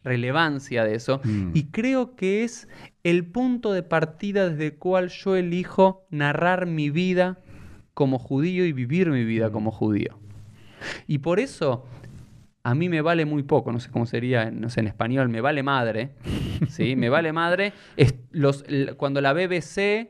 relevancia 0.04 0.84
de 0.86 0.96
eso 0.96 1.20
Mm. 1.24 1.52
y 1.54 1.64
creo 1.66 2.16
que 2.16 2.44
es 2.44 2.68
el 3.04 3.26
punto 3.26 3.74
de 3.74 3.84
partida 3.84 4.50
desde 4.50 4.68
el 4.68 4.74
cual 4.76 5.10
yo 5.10 5.36
elijo 5.36 6.06
narrar 6.10 6.66
mi 6.66 6.90
vida 6.90 7.38
como 7.94 8.18
judío 8.18 8.66
y 8.66 8.72
vivir 8.72 9.10
mi 9.10 9.26
vida 9.26 9.52
como 9.52 9.72
judío. 9.72 10.18
Y 11.08 11.18
por 11.18 11.40
eso 11.42 11.86
a 12.64 12.76
mí 12.76 12.90
me 12.90 13.02
vale 13.02 13.26
muy 13.26 13.44
poco, 13.44 13.72
no 13.72 13.80
sé 13.80 13.90
cómo 13.90 14.06
sería, 14.06 14.44
en- 14.44 14.60
no 14.62 14.70
sé, 14.70 14.82
en 14.82 14.88
español, 14.88 15.30
me 15.30 15.42
vale 15.42 15.64
madre, 15.64 16.12
¿sí? 16.70 16.96
Me 16.96 17.10
vale 17.10 17.32
madre 17.34 17.74
es 17.98 18.16
los, 18.32 18.64
l- 18.68 18.94
cuando 18.96 19.22
la 19.22 19.34
BBC 19.34 20.10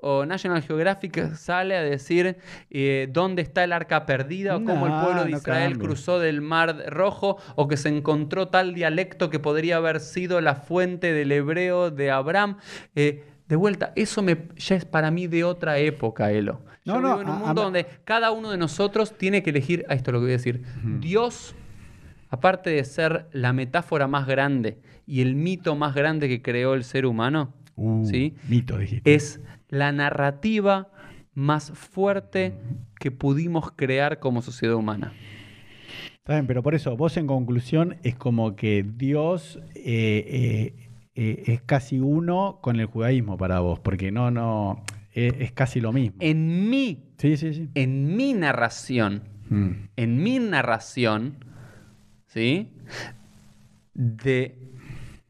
o 0.00 0.24
National 0.24 0.62
Geographic 0.62 1.34
sale 1.34 1.76
a 1.76 1.82
decir 1.82 2.36
eh, 2.70 3.08
dónde 3.10 3.42
está 3.42 3.64
el 3.64 3.72
arca 3.72 4.06
perdida 4.06 4.54
o 4.56 4.62
cómo 4.64 4.86
el 4.86 4.92
pueblo 5.02 5.24
de 5.24 5.30
no 5.32 5.36
Israel 5.38 5.72
cambia. 5.72 5.86
cruzó 5.88 6.20
del 6.20 6.40
Mar 6.40 6.84
Rojo 6.88 7.36
o 7.56 7.66
que 7.66 7.76
se 7.76 7.88
encontró 7.88 8.46
tal 8.46 8.74
dialecto 8.74 9.28
que 9.28 9.40
podría 9.40 9.78
haber 9.78 9.98
sido 9.98 10.40
la 10.40 10.54
fuente 10.54 11.12
del 11.12 11.32
hebreo 11.32 11.90
de 11.90 12.12
Abraham. 12.12 12.58
Eh, 12.94 13.24
de 13.48 13.56
vuelta, 13.56 13.92
eso 13.96 14.22
me, 14.22 14.36
ya 14.56 14.76
es 14.76 14.84
para 14.84 15.10
mí 15.10 15.26
de 15.26 15.42
otra 15.42 15.78
época, 15.78 16.30
Elo. 16.30 16.60
Yo 16.84 16.94
No, 16.94 17.00
no, 17.00 17.08
vivo 17.08 17.20
en 17.22 17.28
un 17.30 17.38
mundo 17.40 17.60
a- 17.62 17.64
donde 17.64 17.86
cada 18.04 18.30
uno 18.30 18.50
de 18.52 18.56
nosotros 18.58 19.18
tiene 19.18 19.42
que 19.42 19.50
elegir, 19.50 19.84
a 19.88 19.94
esto 19.94 20.10
es 20.10 20.12
lo 20.12 20.18
que 20.20 20.24
voy 20.26 20.32
a 20.32 20.36
decir, 20.36 20.62
Dios, 21.00 21.56
aparte 22.28 22.70
de 22.70 22.84
ser 22.84 23.26
la 23.32 23.52
metáfora 23.52 24.06
más 24.08 24.26
grande 24.26 24.78
y 25.06 25.20
el 25.22 25.34
mito 25.34 25.74
más 25.76 25.94
grande 25.94 26.28
que 26.28 26.42
creó 26.42 26.74
el 26.74 26.84
ser 26.84 27.06
humano, 27.06 27.54
Uh, 27.80 28.04
¿sí? 28.06 28.34
Mito, 28.48 28.76
dijiste. 28.76 29.14
es 29.14 29.40
la 29.68 29.92
narrativa 29.92 30.88
más 31.34 31.70
fuerte 31.70 32.54
que 32.98 33.12
pudimos 33.12 33.70
crear 33.70 34.18
como 34.18 34.42
sociedad 34.42 34.74
humana. 34.74 35.12
Está 36.16 36.32
bien, 36.34 36.48
pero 36.48 36.62
por 36.62 36.74
eso, 36.74 36.96
vos 36.96 37.16
en 37.16 37.28
conclusión 37.28 37.96
es 38.02 38.16
como 38.16 38.56
que 38.56 38.84
Dios 38.84 39.60
eh, 39.76 40.74
eh, 40.74 40.88
eh, 41.14 41.42
es 41.46 41.62
casi 41.62 42.00
uno 42.00 42.58
con 42.60 42.80
el 42.80 42.86
judaísmo 42.86 43.38
para 43.38 43.60
vos, 43.60 43.78
porque 43.78 44.10
no, 44.10 44.32
no, 44.32 44.82
es, 45.12 45.52
casi 45.52 45.80
lo 45.80 45.92
mismo. 45.92 46.16
En 46.20 46.68
mi, 46.68 47.04
Sí, 47.18 47.36
sí, 47.36 47.54
sí. 47.54 47.68
en 47.74 48.16
mi 48.16 48.34
narración, 48.34 49.22
Mm. 49.50 49.70
en 49.96 50.22
mi 50.22 50.38
narración, 50.40 51.36
¿sí? 52.28 52.68
De 53.94 54.56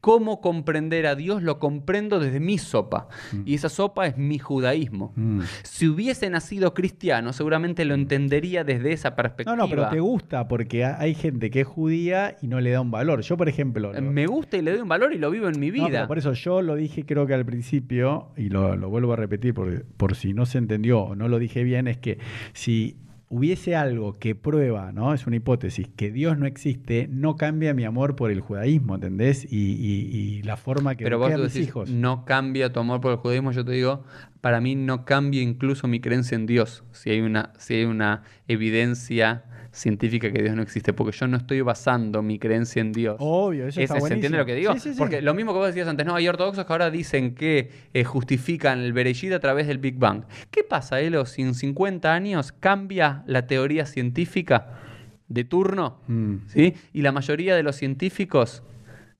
cómo 0.01 0.39
comprender 0.39 1.07
a 1.07 1.15
Dios, 1.15 1.43
lo 1.43 1.59
comprendo 1.59 2.19
desde 2.21 2.39
mi 2.39 2.57
sopa. 2.57 3.09
Y 3.45 3.55
esa 3.55 3.67
sopa 3.67 4.07
es 4.07 4.15
mi 4.17 4.39
judaísmo. 4.39 5.11
Mm. 5.17 5.41
Si 5.63 5.89
hubiese 5.89 6.29
nacido 6.29 6.73
cristiano, 6.73 7.33
seguramente 7.33 7.83
lo 7.83 7.95
entendería 7.95 8.63
desde 8.63 8.93
esa 8.93 9.15
perspectiva. 9.17 9.57
No, 9.57 9.63
no, 9.63 9.69
pero 9.69 9.89
te 9.89 9.99
gusta 9.99 10.47
porque 10.47 10.85
ha- 10.85 10.97
hay 11.01 11.15
gente 11.15 11.49
que 11.49 11.61
es 11.61 11.67
judía 11.67 12.37
y 12.41 12.47
no 12.47 12.61
le 12.61 12.71
da 12.71 12.79
un 12.79 12.91
valor. 12.91 13.21
Yo, 13.23 13.35
por 13.35 13.49
ejemplo, 13.49 13.91
lo- 13.91 14.01
Me 14.01 14.25
gusta 14.25 14.55
y 14.55 14.61
le 14.61 14.71
doy 14.71 14.79
un 14.81 14.87
valor 14.87 15.11
y 15.13 15.17
lo 15.17 15.31
vivo 15.31 15.49
en 15.49 15.59
mi 15.59 15.67
No, 15.67 15.73
vida. 15.73 15.87
pero 15.89 16.07
por 16.07 16.17
eso 16.17 16.31
yo 16.31 16.61
lo 16.61 16.75
dije 16.75 17.05
creo 17.05 17.27
que 17.27 17.33
al 17.33 17.45
principio, 17.45 18.29
y 18.37 18.47
lo, 18.47 18.77
lo 18.77 18.89
vuelvo 18.89 19.11
a 19.13 19.15
repetir 19.17 19.53
por, 19.53 19.83
por 19.97 20.15
si 20.15 20.33
no 20.33 20.45
se 20.45 20.59
entendió 20.59 21.01
o 21.01 21.15
no 21.15 21.27
lo 21.27 21.39
dije 21.39 21.63
bien, 21.63 21.87
es 21.89 21.97
que 21.97 22.19
si 22.53 22.95
hubiese 23.29 23.75
algo 23.75 24.17
que 24.17 24.33
prueba, 24.33 24.91
¿no? 24.91 25.13
Es 25.13 25.27
una 25.27 25.35
hipótesis, 25.35 25.87
que 25.95 26.11
Dios 26.11 26.37
no 26.37 26.47
existe, 26.47 27.07
no 27.11 27.35
cambia 27.35 27.73
mi 27.75 27.83
amor 27.83 28.15
por 28.15 28.31
el 28.31 28.41
judaísmo, 28.41 28.95
¿entendés? 28.95 29.45
Y, 29.51 29.73
y- 29.73 30.09
y 30.11 30.41
la 30.41 30.57
forma 30.57 30.95
que 30.95 31.03
Pero 31.03 31.19
vos 31.19 31.31
a 31.31 31.37
mis 31.37 31.53
decís, 31.53 31.67
hijos. 31.69 31.89
no 31.91 32.25
cambia 32.25 32.73
tu 32.73 32.79
amor 32.79 33.01
por 33.01 33.11
el 33.11 33.17
judaísmo, 33.19 33.51
yo 33.51 33.63
te 33.63 33.71
digo, 33.73 34.03
para 34.41 34.59
mí 34.61 34.75
no 34.75 35.05
cambia 35.05 35.41
incluso 35.43 35.87
mi 35.87 35.99
creencia 35.99 36.35
en 36.35 36.47
Dios, 36.47 36.83
si 36.91 37.11
hay 37.11 37.21
una, 37.21 37.53
si 37.59 37.75
hay 37.75 37.85
una 37.85 38.23
evidencia 38.47 39.43
científica 39.71 40.31
que 40.31 40.41
Dios 40.41 40.55
no 40.55 40.61
existe, 40.61 40.93
porque 40.93 41.15
yo 41.17 41.27
no 41.27 41.37
estoy 41.37 41.61
basando 41.61 42.21
mi 42.21 42.39
creencia 42.39 42.81
en 42.81 42.91
Dios. 42.91 43.15
Obvio, 43.19 43.67
eso 43.67 43.79
está 43.79 43.97
Ese- 43.97 44.07
¿Se 44.07 44.13
entiende 44.13 44.37
lo 44.37 44.45
que 44.45 44.55
digo? 44.55 44.73
Sí, 44.73 44.79
sí, 44.79 44.91
sí. 44.93 44.97
Porque 44.97 45.21
lo 45.21 45.33
mismo 45.33 45.53
que 45.53 45.59
vos 45.59 45.67
decías 45.67 45.87
antes, 45.87 46.05
no, 46.05 46.15
hay 46.15 46.27
ortodoxos 46.27 46.65
que 46.65 46.73
ahora 46.73 46.89
dicen 46.91 47.35
que 47.35 47.69
eh, 47.93 48.03
justifican 48.03 48.79
el 48.79 48.93
Bereshit 48.93 49.31
a 49.33 49.39
través 49.39 49.67
del 49.67 49.77
Big 49.77 49.97
Bang. 49.97 50.23
¿Qué 50.51 50.63
pasa, 50.63 50.99
Elo, 51.01 51.25
si 51.25 51.41
en 51.41 51.53
50 51.53 52.13
años 52.13 52.51
cambia 52.51 53.23
la 53.27 53.47
teoría 53.47 53.85
científica 53.85 54.79
de 55.27 55.43
turno? 55.43 55.99
Mm. 56.07 56.35
¿sí? 56.47 56.73
Y 56.93 57.01
la 57.01 57.11
mayoría 57.11 57.55
de 57.55 57.63
los 57.63 57.75
científicos 57.75 58.63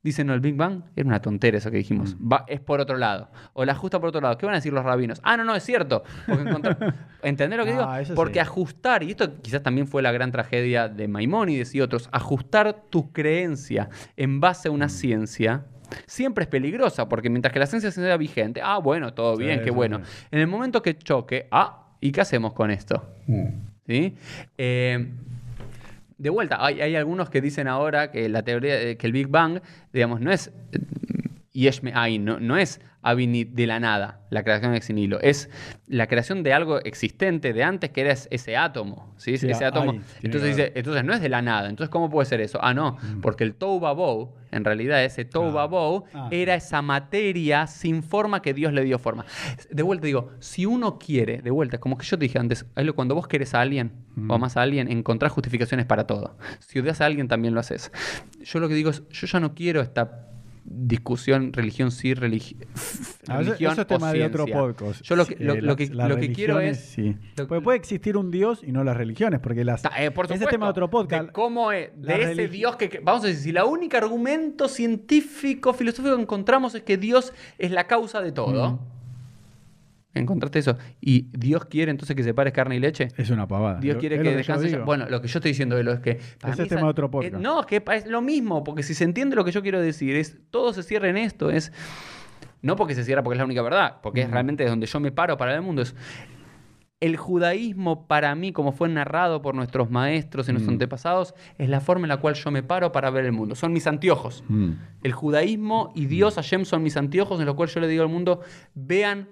dicen, 0.04 0.28
no, 0.28 0.34
el 0.34 0.40
Big 0.40 0.56
Bang 0.56 0.84
era 0.96 1.08
una 1.08 1.22
tontera 1.22 1.58
eso 1.58 1.70
que 1.72 1.78
dijimos. 1.78 2.16
Mm. 2.20 2.32
Va, 2.32 2.46
es 2.48 2.60
por 2.62 2.80
otro 2.80 2.98
lado. 2.98 3.30
O 3.54 3.66
la 3.66 3.74
ajusta 3.74 4.00
por 4.00 4.10
otro 4.10 4.22
lado. 4.22 4.38
¿Qué 4.38 4.46
van 4.46 4.54
a 4.56 4.58
decir 4.60 4.72
los 4.74 4.84
rabinos? 4.84 5.20
Ah, 5.24 5.36
no, 5.38 5.44
no, 5.44 5.56
es 5.56 5.64
cierto. 5.64 6.04
Porque 6.28 6.44
¿Entendés 7.24 7.58
lo 7.60 7.66
que 7.66 7.72
Ah, 7.74 8.00
digo? 8.00 8.16
Porque 8.16 8.36
sí. 8.36 8.40
ajustar, 8.40 9.04
y 9.04 9.12
esto 9.12 9.42
quizás 9.42 9.62
también 9.64 9.88
fue 9.88 10.02
la 10.02 10.12
gran 10.12 10.32
tragedia 10.32 10.88
de 10.88 11.08
Maimónides 11.08 11.76
y 11.76 11.82
otros, 11.82 12.08
ajustar 12.12 12.84
tu 12.90 13.12
creencia 13.12 13.90
en 14.16 14.40
base 14.40 14.68
a 14.68 14.72
Mm. 14.72 14.76
una 14.76 14.90
ciencia 14.90 15.66
siempre 16.06 16.44
es 16.44 16.48
peligrosa, 16.50 17.10
porque 17.10 17.30
mientras 17.32 17.52
que 17.52 17.58
la 17.60 17.66
ciencia 17.66 17.90
sea 17.92 18.16
vigente, 18.16 18.62
ah, 18.64 18.78
bueno, 18.78 19.14
todo 19.16 19.36
Sí, 19.38 19.44
bien, 19.44 19.62
qué 19.64 19.72
bueno. 19.72 20.02
En 20.30 20.40
el 20.40 20.46
momento 20.48 20.84
que 20.84 20.96
choque, 20.96 21.48
ah, 21.52 21.88
¿y 22.00 22.12
qué 22.12 22.22
hacemos 22.22 22.54
con 22.54 22.70
esto? 22.70 23.04
¿Sí? 23.88 24.16
Eh, 24.58 25.12
de 26.20 26.30
vuelta, 26.30 26.64
hay, 26.64 26.82
hay 26.82 26.96
algunos 26.96 27.30
que 27.30 27.42
dicen 27.42 27.68
ahora 27.68 28.12
que 28.12 28.30
la 28.30 28.44
teoría, 28.44 28.76
de- 28.76 28.98
que 28.98 29.08
el 29.08 29.14
Big 29.14 29.28
Bang, 29.28 29.62
digamos, 29.94 30.20
no 30.22 30.32
es 30.32 30.52
eh, 31.54 31.60
Yesh 31.60 31.82
Me'ain, 31.82 32.24
no, 32.26 32.40
no 32.40 32.58
es 32.58 32.80
de 33.46 33.66
la 33.66 33.80
nada, 33.80 34.20
la 34.30 34.44
creación 34.44 34.76
ex 34.76 34.90
nihilo, 34.90 35.22
es 35.22 35.50
la 35.88 36.08
creación 36.08 36.44
de 36.44 36.52
algo 36.54 36.80
existente 36.84 37.54
de 37.54 37.64
antes 37.64 37.92
que 37.92 38.02
era 38.02 38.12
es- 38.12 38.28
ese 38.30 38.58
átomo, 38.58 39.14
¿sí? 39.18 39.36
Ese 39.36 39.64
átomo. 39.64 40.02
Entonces 40.22 40.56
dice, 40.58 40.74
entonces 40.76 41.06
no 41.06 41.14
es 41.14 41.22
de 41.22 41.30
la 41.30 41.42
nada, 41.42 41.70
entonces 41.70 41.90
¿cómo 41.90 42.10
puede 42.10 42.26
ser 42.26 42.42
eso? 42.42 42.60
Ah, 42.62 42.74
no, 42.74 42.98
porque 43.22 43.46
el 43.46 43.56
Babou, 43.80 44.36
en 44.52 44.66
realidad 44.66 45.02
ese 45.04 45.24
Ah. 45.48 45.52
Babou 45.54 46.04
Ah. 46.14 46.28
era 46.32 46.56
esa 46.56 46.82
materia 46.82 47.68
sin 47.68 48.04
forma 48.04 48.42
que 48.42 48.54
Dios 48.54 48.74
le 48.74 48.84
dio 48.84 49.00
forma. 49.00 49.26
De 49.72 49.82
vuelta 49.82 50.06
digo, 50.06 50.32
si 50.40 50.66
uno 50.66 51.00
quiere, 51.00 51.42
de 51.42 51.52
vuelta, 51.52 51.78
como 51.78 51.98
que 51.98 52.06
yo 52.06 52.18
te 52.20 52.26
dije 52.26 52.38
antes, 52.38 52.66
cuando 52.96 53.16
vos 53.16 53.28
querés 53.30 53.54
a 53.54 53.62
alguien 53.62 53.94
o 54.28 54.34
amás 54.34 54.58
a 54.58 54.62
alguien, 54.62 54.92
encontrás 54.92 55.32
justificaciones 55.32 55.86
para 55.86 56.06
todo. 56.06 56.38
Si 56.60 56.78
odias 56.80 57.00
a 57.00 57.06
alguien, 57.06 57.30
también 57.30 57.54
lo 57.54 57.62
haces. 57.62 57.94
Yo 58.44 58.60
lo 58.60 58.68
que 58.68 58.74
digo 58.74 58.90
es, 58.90 59.08
yo 59.10 59.26
ya 59.28 59.40
no 59.40 59.56
quiero 59.56 59.80
esta 59.80 60.26
discusión 60.72 61.52
religión 61.52 61.92
sí, 61.92 62.14
religi- 62.14 62.56
Ah, 63.28 63.38
religión 63.40 63.72
eso 63.74 63.82
es 63.82 63.86
o 63.86 63.88
tema 63.88 64.14
de 64.14 64.24
otro 64.26 64.46
podcast. 64.46 65.02
Yo 65.02 65.16
lo 65.16 65.26
que, 65.26 65.36
lo, 65.44 65.54
eh, 65.54 65.62
lo 65.62 65.76
que, 65.76 65.88
las 65.88 66.10
lo 66.10 66.18
que 66.18 66.32
quiero 66.32 66.60
es... 66.60 66.80
sí. 66.80 67.16
Porque 67.36 67.62
puede 67.62 67.78
existir 67.78 68.16
un 68.18 68.30
Dios 68.32 68.62
y 68.64 68.72
no 68.72 68.84
las 68.84 68.96
religiones, 68.96 69.40
porque 69.40 69.64
las. 69.66 69.82
Ta- 69.82 69.92
eh, 70.04 70.12
por 70.12 70.32
ese 70.32 70.46
tema 70.46 70.68
de 70.68 70.72
otro 70.72 70.90
podcast. 70.90 71.26
De 71.28 71.32
cómo 71.32 71.72
es, 71.72 71.90
La 72.00 72.18
de 72.18 72.32
ese 72.32 72.48
Dios 72.48 72.76
que, 72.76 73.00
Vamos 73.04 73.24
a 73.24 73.28
decir, 73.28 73.42
si 73.44 73.50
el 73.50 73.64
único 73.64 73.98
argumento 73.98 74.68
científico, 74.68 75.74
filosófico 75.74 76.16
que 76.16 76.22
encontramos 76.22 76.76
es 76.76 76.84
que 76.84 76.98
Dios 76.98 77.34
es 77.58 77.72
la 77.72 77.88
causa 77.88 78.22
de 78.22 78.32
todo. 78.32 78.74
Mm. 78.74 78.99
¿Encontraste 80.20 80.60
eso? 80.60 80.78
¿Y 81.02 81.28
Dios 81.38 81.66
quiere 81.66 81.92
entonces 81.92 82.16
que 82.16 82.24
separes 82.24 82.54
carne 82.54 82.76
y 82.76 82.80
leche? 82.80 83.08
Es 83.18 83.30
una 83.30 83.48
pavada. 83.48 83.80
Dios 83.80 83.96
Lo- 83.96 84.00
quiere 84.00 84.18
que 84.18 84.24
lo 84.26 84.32
yo 84.32 84.38
descanses. 84.38 84.86
Bueno, 84.86 85.08
lo 85.10 85.22
que 85.22 85.28
yo 85.28 85.40
estoy 85.40 85.52
diciendo 85.52 85.78
Elo, 85.78 85.94
es 85.94 86.00
que. 86.00 86.20
para 86.40 86.54
Ese 86.54 86.62
mí 86.64 86.66
es 86.66 86.70
tema 86.70 86.82
de 86.84 86.88
otro 86.90 87.08
eh, 87.08 87.10
podcast. 87.10 87.36
no, 87.36 87.62
es 87.62 87.66
que 87.66 87.84
es 87.94 88.06
lo 88.08 88.22
mismo, 88.22 88.64
porque 88.64 88.84
si 88.84 88.94
se 88.94 89.04
entiende 89.04 89.36
lo 89.36 89.44
que 89.46 89.52
yo 89.52 89.62
quiero 89.62 89.82
decir, 89.82 90.16
es 90.16 90.38
todo 90.52 90.74
se 90.74 90.84
cierra 90.84 91.10
en 91.10 91.18
esto. 91.18 91.50
Es. 91.50 91.72
No 92.62 92.76
porque 92.76 92.94
se 92.96 93.04
cierra 93.06 93.24
porque 93.24 93.36
es 93.36 93.40
la 93.40 93.46
única 93.46 93.62
verdad, 93.62 93.98
porque 94.04 94.22
es 94.22 94.30
realmente 94.32 94.66
donde 94.66 94.86
yo 94.86 95.00
me 95.00 95.12
paro 95.12 95.38
para 95.38 95.56
el 95.56 95.62
mundo. 95.62 95.82
Es, 95.82 95.96
el 97.02 97.16
judaísmo 97.16 98.08
para 98.08 98.36
mí, 98.36 98.52
como 98.52 98.74
fue 98.74 98.90
narrado 98.90 99.42
por 99.42 99.56
nuestros 99.56 99.90
maestros 99.90 100.50
y 100.50 100.52
nuestros 100.52 100.72
Mm. 100.74 100.76
antepasados, 100.76 101.34
es 101.58 101.70
la 101.70 101.80
forma 101.80 102.04
en 102.04 102.10
la 102.10 102.18
cual 102.18 102.34
yo 102.34 102.52
me 102.52 102.62
paro 102.62 102.92
para 102.92 103.10
ver 103.10 103.24
el 103.24 103.32
mundo. 103.32 103.56
Son 103.56 103.72
mis 103.72 103.88
anteojos. 103.88 104.44
Mm. 104.50 104.72
El 105.04 105.14
judaísmo 105.14 105.94
y 105.96 106.08
Dios, 106.08 106.36
Hashem, 106.36 106.66
son 106.66 106.84
mis 106.84 106.98
anteojos 106.98 107.40
en 107.40 107.46
los 107.46 107.56
cuales 107.56 107.74
yo 107.74 107.80
le 107.80 107.88
digo 107.88 108.04
al 108.04 108.10
mundo, 108.10 108.42
vean 108.76 109.30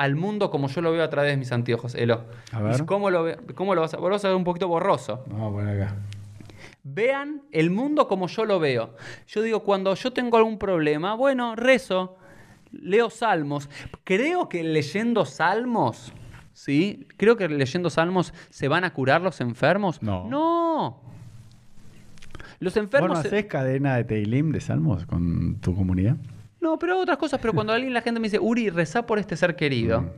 al 0.00 0.16
mundo 0.16 0.50
como 0.50 0.68
yo 0.68 0.80
lo 0.80 0.92
veo 0.92 1.04
a 1.04 1.10
través 1.10 1.30
de 1.32 1.36
mis 1.36 1.52
anteojos. 1.52 1.94
Elo. 1.94 2.24
A 2.52 2.60
ver. 2.62 2.80
¿Y 2.80 2.84
¿Cómo 2.86 3.10
lo, 3.10 3.22
ve- 3.24 3.36
cómo 3.54 3.74
lo 3.74 3.82
vas 3.82 3.92
a 3.94 3.98
vos 3.98 4.08
lo 4.08 4.14
vas 4.14 4.24
a 4.24 4.28
ver 4.28 4.36
un 4.36 4.44
poquito 4.44 4.66
borroso? 4.66 5.24
Vamos 5.28 5.48
a 5.48 5.52
poner 5.52 5.82
acá. 5.82 5.94
Vean 6.82 7.42
el 7.52 7.70
mundo 7.70 8.08
como 8.08 8.26
yo 8.26 8.44
lo 8.46 8.58
veo. 8.58 8.94
Yo 9.26 9.42
digo, 9.42 9.62
cuando 9.62 9.94
yo 9.94 10.12
tengo 10.12 10.38
algún 10.38 10.58
problema, 10.58 11.14
bueno, 11.14 11.54
rezo, 11.54 12.16
leo 12.72 13.10
salmos. 13.10 13.68
Creo 14.04 14.48
que 14.48 14.62
leyendo 14.64 15.26
salmos, 15.26 16.12
¿sí? 16.54 17.06
Creo 17.18 17.36
que 17.36 17.48
leyendo 17.48 17.90
salmos 17.90 18.32
se 18.48 18.68
van 18.68 18.84
a 18.84 18.94
curar 18.94 19.20
los 19.20 19.40
enfermos. 19.42 20.02
No. 20.02 20.26
No. 20.28 21.00
Los 22.60 22.74
¿Vos 22.74 22.82
enfermos... 22.82 23.10
no 23.10 23.22
se- 23.22 23.28
haces 23.28 23.44
cadena 23.46 23.96
de 23.96 24.04
Teilim 24.04 24.50
de 24.52 24.60
salmos 24.60 25.04
con 25.06 25.56
tu 25.60 25.74
comunidad? 25.74 26.16
No, 26.60 26.78
pero 26.78 26.98
otras 26.98 27.16
cosas. 27.18 27.40
Pero 27.40 27.52
cuando 27.54 27.72
alguien, 27.72 27.94
la 27.94 28.02
gente 28.02 28.20
me 28.20 28.26
dice, 28.26 28.38
Uri, 28.38 28.70
rezá 28.70 29.06
por 29.06 29.18
este 29.18 29.36
ser 29.36 29.56
querido. 29.56 30.02
Mm. 30.02 30.08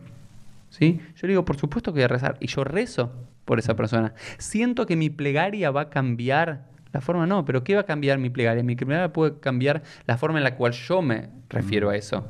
¿Sí? 0.70 1.00
Yo 1.16 1.26
le 1.26 1.32
digo, 1.32 1.44
por 1.44 1.56
supuesto 1.56 1.92
que 1.92 1.98
voy 1.98 2.04
a 2.04 2.08
rezar. 2.08 2.36
Y 2.40 2.46
yo 2.46 2.64
rezo 2.64 3.12
por 3.44 3.58
esa 3.58 3.74
persona. 3.76 4.14
Siento 4.38 4.86
que 4.86 4.96
mi 4.96 5.10
plegaria 5.10 5.70
va 5.70 5.82
a 5.82 5.90
cambiar. 5.90 6.66
La 6.92 7.00
forma 7.00 7.26
no, 7.26 7.44
pero 7.44 7.64
¿qué 7.64 7.74
va 7.74 7.82
a 7.82 7.86
cambiar 7.86 8.18
mi 8.18 8.28
plegaria? 8.30 8.62
Mi 8.62 8.76
plegaria 8.76 9.12
puede 9.12 9.38
cambiar 9.40 9.82
la 10.06 10.18
forma 10.18 10.38
en 10.38 10.44
la 10.44 10.56
cual 10.56 10.72
yo 10.72 11.00
me 11.00 11.28
refiero 11.48 11.88
a 11.90 11.96
eso. 11.96 12.26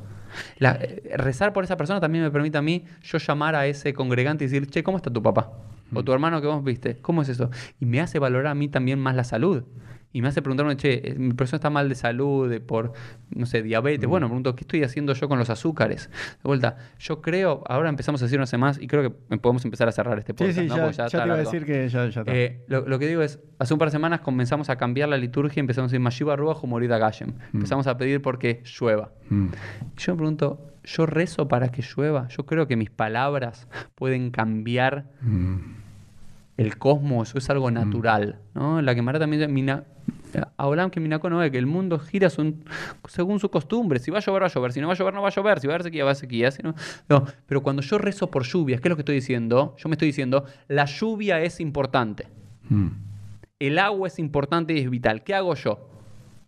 La- 0.58 0.78
eh, 0.80 1.12
rezar 1.16 1.52
por 1.52 1.64
esa 1.64 1.76
persona 1.76 2.00
también 2.00 2.22
me 2.24 2.30
permite 2.30 2.58
a 2.58 2.62
mí 2.62 2.84
yo 3.02 3.18
llamar 3.18 3.54
a 3.56 3.66
ese 3.66 3.92
congregante 3.92 4.44
y 4.44 4.48
decir, 4.48 4.68
che, 4.70 4.82
¿cómo 4.84 4.96
está 4.98 5.10
tu 5.12 5.20
papá? 5.22 5.50
O 5.94 6.02
tu 6.02 6.12
hermano 6.12 6.40
que 6.40 6.46
vos 6.46 6.62
viste, 6.64 6.96
¿cómo 6.98 7.22
es 7.22 7.28
eso? 7.28 7.50
Y 7.80 7.86
me 7.86 8.00
hace 8.00 8.18
valorar 8.18 8.46
a 8.46 8.54
mí 8.54 8.68
también 8.68 8.98
más 9.00 9.14
la 9.16 9.24
salud. 9.24 9.64
Y 10.14 10.20
me 10.22 10.28
hace 10.28 10.42
preguntarme, 10.42 10.76
che, 10.76 11.00
eh, 11.04 11.14
mi 11.18 11.32
persona 11.32 11.56
está 11.56 11.70
mal 11.70 11.88
de 11.88 11.94
salud, 11.94 12.48
de 12.50 12.60
por, 12.60 12.92
no 13.30 13.46
sé, 13.46 13.62
diabetes. 13.62 14.06
Bueno, 14.08 14.26
me 14.26 14.30
pregunto, 14.30 14.54
¿qué 14.54 14.60
estoy 14.64 14.82
haciendo 14.84 15.14
yo 15.14 15.28
con 15.28 15.38
los 15.38 15.48
azúcares? 15.48 16.08
De 16.08 16.40
vuelta, 16.44 16.76
yo 16.98 17.22
creo, 17.22 17.64
ahora 17.66 17.88
empezamos 17.88 18.20
a 18.20 18.26
decir 18.26 18.38
una 18.38 18.46
semana 18.46 18.72
más 18.72 18.80
y 18.82 18.86
creo 18.86 19.02
que 19.28 19.38
podemos 19.38 19.64
empezar 19.64 19.88
a 19.88 19.92
cerrar 19.92 20.18
este 20.18 20.32
Sí, 20.32 20.36
podcast. 20.38 20.58
sí, 20.58 20.66
¿no? 20.66 20.76
ya, 20.90 21.06
ya 21.06 21.08
te 21.20 21.26
iba 21.26 21.34
a 21.34 21.38
decir 21.38 21.64
que 21.64 21.88
ya, 21.88 22.08
ya 22.08 22.20
está. 22.20 22.32
Eh, 22.34 22.60
lo, 22.68 22.86
lo 22.86 22.98
que 22.98 23.06
digo 23.06 23.22
es, 23.22 23.40
hace 23.58 23.72
un 23.72 23.78
par 23.78 23.88
de 23.88 23.92
semanas 23.92 24.20
comenzamos 24.20 24.68
a 24.68 24.76
cambiar 24.76 25.08
la 25.08 25.16
liturgia 25.16 25.58
y 25.58 25.60
empezamos 25.60 25.88
a 25.88 25.90
decir 25.92 26.00
Mashiva 26.00 26.36
Ruach 26.36 26.62
Morida 26.64 26.98
Gashem. 26.98 27.32
Empezamos 27.54 27.86
a 27.86 27.96
pedir 27.96 28.20
porque 28.20 28.62
llueva. 28.64 29.12
Mm. 29.30 29.46
Yo 29.96 30.12
me 30.12 30.16
pregunto, 30.18 30.60
¿yo 30.84 31.06
rezo 31.06 31.48
para 31.48 31.70
que 31.70 31.82
llueva? 31.82 32.28
Yo 32.28 32.44
creo 32.44 32.66
que 32.68 32.76
mis 32.76 32.90
palabras 32.90 33.66
pueden 33.94 34.30
cambiar 34.30 35.06
Mm. 35.22 35.81
El 36.56 36.76
cosmos, 36.78 37.30
eso 37.30 37.38
es 37.38 37.50
algo 37.50 37.70
natural. 37.70 38.38
¿no? 38.54 38.80
La 38.82 38.94
Gemara 38.94 39.18
también 39.18 39.52
"Mina- 39.52 39.84
Aulam 40.56 40.90
que 40.90 40.98
Minako 41.00 41.28
no 41.28 41.38
ve, 41.38 41.50
que 41.50 41.58
el 41.58 41.66
mundo 41.66 41.98
gira 41.98 42.30
son- 42.30 42.64
según 43.08 43.38
su 43.38 43.50
costumbre. 43.50 43.98
Si 43.98 44.10
va 44.10 44.18
a 44.18 44.20
llover, 44.22 44.42
va 44.42 44.46
a 44.46 44.50
llover. 44.50 44.72
Si 44.72 44.80
no 44.80 44.86
va 44.86 44.94
a 44.94 44.96
llover, 44.96 45.12
no 45.14 45.20
va 45.22 45.28
a 45.28 45.30
llover. 45.30 45.60
Si 45.60 45.66
va 45.66 45.72
a 45.72 45.76
haber 45.76 45.82
sequía, 45.84 46.04
va 46.04 46.10
a 46.10 46.12
haber 46.12 46.20
sequía. 46.20 46.50
Si 46.50 46.62
no, 46.62 46.74
no. 47.08 47.26
Pero 47.46 47.62
cuando 47.62 47.82
yo 47.82 47.98
rezo 47.98 48.30
por 48.30 48.44
lluvias, 48.44 48.80
¿qué 48.80 48.88
es 48.88 48.90
lo 48.90 48.96
que 48.96 49.02
estoy 49.02 49.14
diciendo? 49.16 49.74
Yo 49.78 49.88
me 49.90 49.94
estoy 49.94 50.08
diciendo, 50.08 50.44
la 50.68 50.86
lluvia 50.86 51.40
es 51.42 51.60
importante. 51.60 52.28
Mm. 52.68 52.88
El 53.58 53.78
agua 53.78 54.08
es 54.08 54.18
importante 54.18 54.72
y 54.72 54.78
es 54.80 54.88
vital. 54.90 55.22
¿Qué 55.22 55.34
hago 55.34 55.54
yo? 55.54 55.88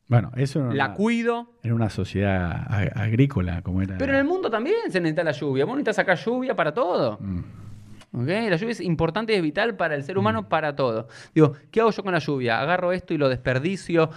Bueno, 0.08 0.30
eso 0.36 0.60
era 0.60 0.74
La 0.74 0.84
una, 0.86 0.94
cuido. 0.94 1.52
era 1.62 1.74
una 1.74 1.88
sociedad 1.90 2.66
ag- 2.68 2.92
agrícola, 2.96 3.62
como 3.62 3.82
era. 3.82 3.96
Pero 3.98 4.12
en 4.12 4.18
el 4.18 4.24
mundo 4.24 4.50
también 4.50 4.76
se 4.90 5.00
necesita 5.00 5.24
la 5.24 5.32
lluvia. 5.32 5.64
Vos 5.64 5.74
necesitas 5.76 5.96
sacar 5.96 6.18
lluvia 6.18 6.54
para 6.56 6.72
todo. 6.74 7.18
Mm. 7.20 7.40
La 8.50 8.56
lluvia 8.56 8.72
es 8.72 8.80
importante 8.80 9.32
y 9.32 9.36
es 9.36 9.42
vital 9.42 9.76
para 9.76 9.94
el 9.96 10.04
ser 10.04 10.18
humano, 10.18 10.48
para 10.48 10.76
todo. 10.76 11.08
Digo, 11.34 11.54
¿qué 11.72 11.80
hago 11.80 11.90
yo 11.90 12.02
con 12.04 12.12
la 12.12 12.20
lluvia? 12.20 12.60
Agarro 12.60 12.92
esto 12.92 13.12
y 13.12 13.18
lo 13.18 13.28
desperdicio, 13.28 14.08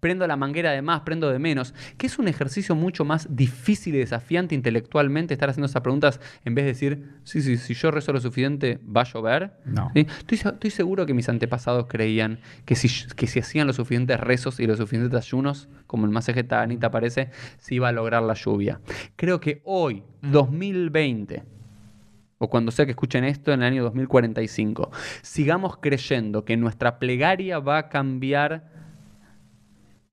prendo 0.00 0.26
la 0.26 0.36
manguera 0.36 0.72
de 0.72 0.82
más, 0.82 1.02
prendo 1.02 1.30
de 1.30 1.38
menos. 1.38 1.72
Que 1.96 2.06
es 2.08 2.18
un 2.18 2.26
ejercicio 2.26 2.74
mucho 2.74 3.04
más 3.04 3.28
difícil 3.34 3.94
y 3.94 3.98
desafiante 3.98 4.54
intelectualmente 4.56 5.34
estar 5.34 5.48
haciendo 5.50 5.66
esas 5.66 5.82
preguntas 5.82 6.20
en 6.44 6.54
vez 6.54 6.64
de 6.64 6.72
decir, 6.72 7.10
sí, 7.22 7.42
sí, 7.42 7.56
si 7.56 7.74
yo 7.74 7.90
rezo 7.90 8.12
lo 8.12 8.20
suficiente, 8.20 8.80
¿va 8.84 9.02
a 9.02 9.04
llover? 9.04 9.52
No. 9.64 9.90
¿Sí? 9.94 10.06
Estoy, 10.18 10.38
se- 10.38 10.48
estoy 10.48 10.70
seguro 10.70 11.06
que 11.06 11.14
mis 11.14 11.28
antepasados 11.28 11.86
creían 11.88 12.40
que 12.64 12.74
si, 12.74 12.88
que 13.14 13.26
si 13.28 13.38
hacían 13.38 13.66
los 13.68 13.76
suficientes 13.76 14.18
rezos 14.18 14.58
y 14.58 14.66
los 14.66 14.78
suficientes 14.78 15.14
ayunos, 15.14 15.68
como 15.86 16.06
el 16.06 16.10
Masejeta 16.10 16.60
Anita 16.60 16.90
parece, 16.90 17.30
se 17.58 17.76
iba 17.76 17.88
a 17.88 17.92
lograr 17.92 18.22
la 18.24 18.34
lluvia. 18.34 18.80
Creo 19.16 19.38
que 19.38 19.62
hoy, 19.64 20.02
2020, 20.22 21.44
o 22.44 22.48
cuando 22.50 22.70
sea 22.72 22.84
que 22.84 22.92
escuchen 22.92 23.24
esto 23.24 23.52
en 23.52 23.62
el 23.62 23.66
año 23.72 23.82
2045, 23.84 24.90
sigamos 25.22 25.76
creyendo 25.78 26.44
que 26.44 26.56
nuestra 26.56 26.98
plegaria 26.98 27.58
va 27.58 27.78
a 27.78 27.88
cambiar 27.88 28.72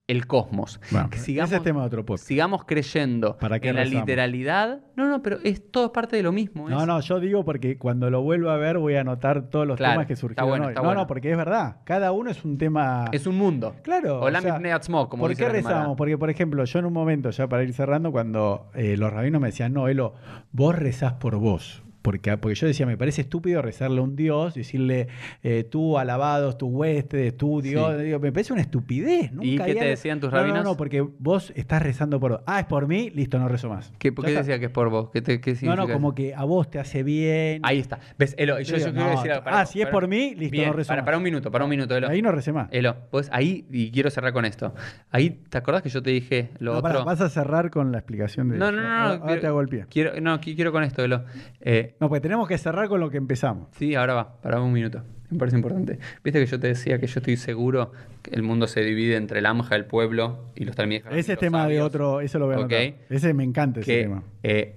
el 0.07 0.27
cosmos. 0.27 0.81
Bueno, 0.91 1.09
que 1.09 1.15
ese 1.15 1.25
sigamos, 1.25 1.63
tema 1.63 1.79
de 1.81 1.87
otro 1.87 2.05
podcast. 2.05 2.27
sigamos 2.27 2.65
creyendo 2.65 3.37
¿Para 3.37 3.55
en 3.57 3.75
la 3.77 3.85
literalidad. 3.85 4.81
No, 4.97 5.07
no, 5.07 5.21
pero 5.21 5.37
es 5.45 5.71
todo 5.71 5.93
parte 5.93 6.17
de 6.17 6.23
lo 6.23 6.33
mismo. 6.33 6.67
No, 6.69 6.81
es- 6.81 6.87
no, 6.87 6.99
yo 6.99 7.21
digo 7.21 7.45
porque 7.45 7.77
cuando 7.77 8.09
lo 8.09 8.21
vuelva 8.21 8.53
a 8.55 8.57
ver 8.57 8.77
voy 8.77 8.95
a 8.95 9.01
anotar 9.01 9.49
todos 9.49 9.65
los 9.65 9.77
Claro, 9.77 9.93
temas 9.93 10.07
que 10.07 10.13
está 10.13 10.21
surgieron 10.21 10.49
bueno, 10.49 10.65
hoy. 10.65 10.71
está 10.71 10.81
no, 10.81 10.87
bueno. 10.87 11.01
no, 11.01 11.07
porque 11.07 11.31
es 11.31 11.37
verdad. 11.37 11.77
Cada 11.85 12.11
uno 12.11 12.29
es 12.29 12.43
un 12.43 12.57
tema. 12.57 13.05
Es 13.13 13.25
un 13.25 13.37
mundo. 13.37 13.75
Claro. 13.83 14.19
Olam 14.19 14.39
o 14.43 14.47
sea, 14.47 14.55
Ibnei 14.57 14.71
Atzmo, 14.73 15.07
como 15.07 15.21
¿Por 15.23 15.29
dice 15.29 15.43
qué 15.43 15.47
la 15.47 15.53
rezamos? 15.53 15.95
Porque, 15.95 16.17
por 16.17 16.29
ejemplo, 16.29 16.65
yo 16.65 16.79
en 16.79 16.85
un 16.85 16.93
momento, 16.93 17.29
ya 17.29 17.47
para 17.47 17.63
ir 17.63 17.71
cerrando, 17.73 18.11
cuando 18.11 18.69
eh, 18.73 18.97
los 18.97 19.13
rabinos 19.13 19.39
me 19.39 19.47
decían, 19.47 19.71
no, 19.71 19.87
Elo, 19.87 20.15
vos 20.51 20.75
rezás 20.75 21.13
por 21.13 21.37
vos. 21.37 21.83
Porque, 22.01 22.35
porque 22.37 22.55
yo 22.55 22.67
decía, 22.67 22.85
me 22.85 22.97
parece 22.97 23.21
estúpido 23.21 23.61
rezarle 23.61 23.99
a 23.99 24.03
un 24.03 24.15
Dios, 24.15 24.55
decirle, 24.55 25.07
eh, 25.43 25.63
tú 25.63 25.97
alabados, 25.99 26.57
tus 26.57 26.69
huéspedes, 26.71 27.37
tú 27.37 27.61
Dios. 27.61 27.95
Sí. 27.97 28.03
Digo, 28.05 28.19
me 28.19 28.31
parece 28.31 28.53
una 28.53 28.61
estupidez. 28.63 29.31
Nunca 29.31 29.45
¿Y 29.47 29.57
qué 29.73 29.75
te 29.79 29.85
decían 29.85 30.19
tus 30.19 30.31
No, 30.31 30.37
no, 30.37 30.41
rabinos? 30.43 30.63
No, 30.63 30.77
porque 30.77 31.01
vos 31.01 31.53
estás 31.55 31.81
rezando 31.83 32.19
por 32.19 32.31
vos. 32.31 32.41
Ah, 32.47 32.59
es 32.61 32.65
por 32.65 32.87
mí, 32.87 33.11
listo, 33.11 33.37
no 33.39 33.47
rezo 33.47 33.69
más. 33.69 33.93
¿Qué, 33.99 34.11
¿Por 34.11 34.25
qué 34.25 34.31
decía 34.31 34.57
que 34.59 34.65
es 34.65 34.71
por 34.71 34.89
vos? 34.89 35.09
¿Qué, 35.11 35.21
te, 35.21 35.39
qué 35.39 35.51
No, 35.51 35.57
significa 35.57 35.87
no, 35.87 35.93
como 35.93 36.15
que 36.15 36.33
a 36.33 36.43
vos 36.43 36.69
te 36.71 36.79
hace 36.79 37.03
bien. 37.03 37.61
Ahí 37.63 37.79
está. 37.79 37.99
¿Ves? 38.17 38.33
Elo, 38.37 38.59
yo, 38.61 38.77
yo 38.77 38.83
quiero 38.85 38.91
no, 38.93 39.09
decir 39.11 39.31
algo. 39.31 39.41
ah, 39.41 39.51
Pará, 39.51 39.65
si 39.67 39.81
es 39.81 39.87
por 39.87 40.07
mí, 40.07 40.33
listo, 40.35 40.51
Bien, 40.51 40.67
no 40.69 40.73
rezo 40.73 40.87
para, 40.87 41.01
más. 41.01 41.05
para 41.05 41.17
un 41.17 41.23
minuto, 41.23 41.51
para 41.51 41.63
un 41.65 41.69
minuto, 41.69 41.95
Elo. 41.95 42.07
Ahí 42.09 42.21
no 42.21 42.31
recé 42.31 42.51
más. 42.51 42.67
Elo, 42.71 42.95
vos 43.11 43.29
ahí, 43.31 43.65
y 43.71 43.91
quiero 43.91 44.09
cerrar 44.09 44.33
con 44.33 44.45
esto. 44.45 44.73
Ahí, 45.11 45.29
¿te 45.49 45.57
acordás 45.57 45.83
que 45.83 45.89
yo 45.89 46.01
te 46.01 46.09
dije 46.09 46.49
lo 46.57 46.73
No, 46.73 46.79
otro? 46.79 47.05
vas 47.05 47.21
a 47.21 47.29
cerrar 47.29 47.69
con 47.69 47.91
la 47.91 47.99
explicación 47.99 48.49
de 48.49 48.57
No, 48.57 48.71
no, 48.71 48.81
no, 48.81 48.83
no. 48.83 48.89
Ahora, 48.89 49.03
ahora 49.13 49.25
quiero- 49.27 49.41
te 49.41 49.47
hago 49.47 49.61
el 49.61 49.67
pie. 49.67 49.85
Quiero, 49.89 50.19
no, 50.19 50.39
qui- 50.41 50.55
quiero 50.55 50.71
con 50.71 50.83
esto, 50.83 51.03
Elo. 51.03 51.25
Eh, 51.59 51.90
No, 51.99 52.09
pues 52.09 52.21
tenemos 52.21 52.47
que 52.47 52.57
cerrar 52.57 52.87
con 52.87 52.99
lo 52.99 53.09
que 53.09 53.17
empezamos. 53.17 53.67
sí, 53.73 53.95
ahora 53.95 54.13
va, 54.13 54.41
para 54.41 54.61
un 54.61 54.71
minuto. 54.73 55.03
Me 55.29 55.37
parece 55.37 55.55
importante. 55.55 55.97
Viste 56.25 56.39
que 56.41 56.45
yo 56.45 56.59
te 56.59 56.67
decía 56.67 56.99
que 56.99 57.07
yo 57.07 57.19
estoy 57.19 57.37
seguro 57.37 57.93
que 58.21 58.31
el 58.35 58.43
mundo 58.43 58.67
se 58.67 58.81
divide 58.81 59.15
entre 59.15 59.39
el 59.39 59.45
Amja, 59.45 59.75
el 59.75 59.85
pueblo, 59.85 60.45
y 60.55 60.65
los 60.65 60.75
talmíes. 60.75 61.03
Ese 61.09 61.33
es 61.33 61.39
tema 61.39 61.67
de 61.67 61.81
otro, 61.81 62.19
eso 62.19 62.37
lo 62.37 62.47
voy 62.47 62.55
a 62.55 62.57
Ok. 62.59 62.71
anotar. 62.73 62.93
Ese 63.09 63.33
me 63.33 63.43
encanta 63.45 63.79
ese 63.79 63.91
que, 63.95 64.01
tema. 64.03 64.23
eh, 64.43 64.75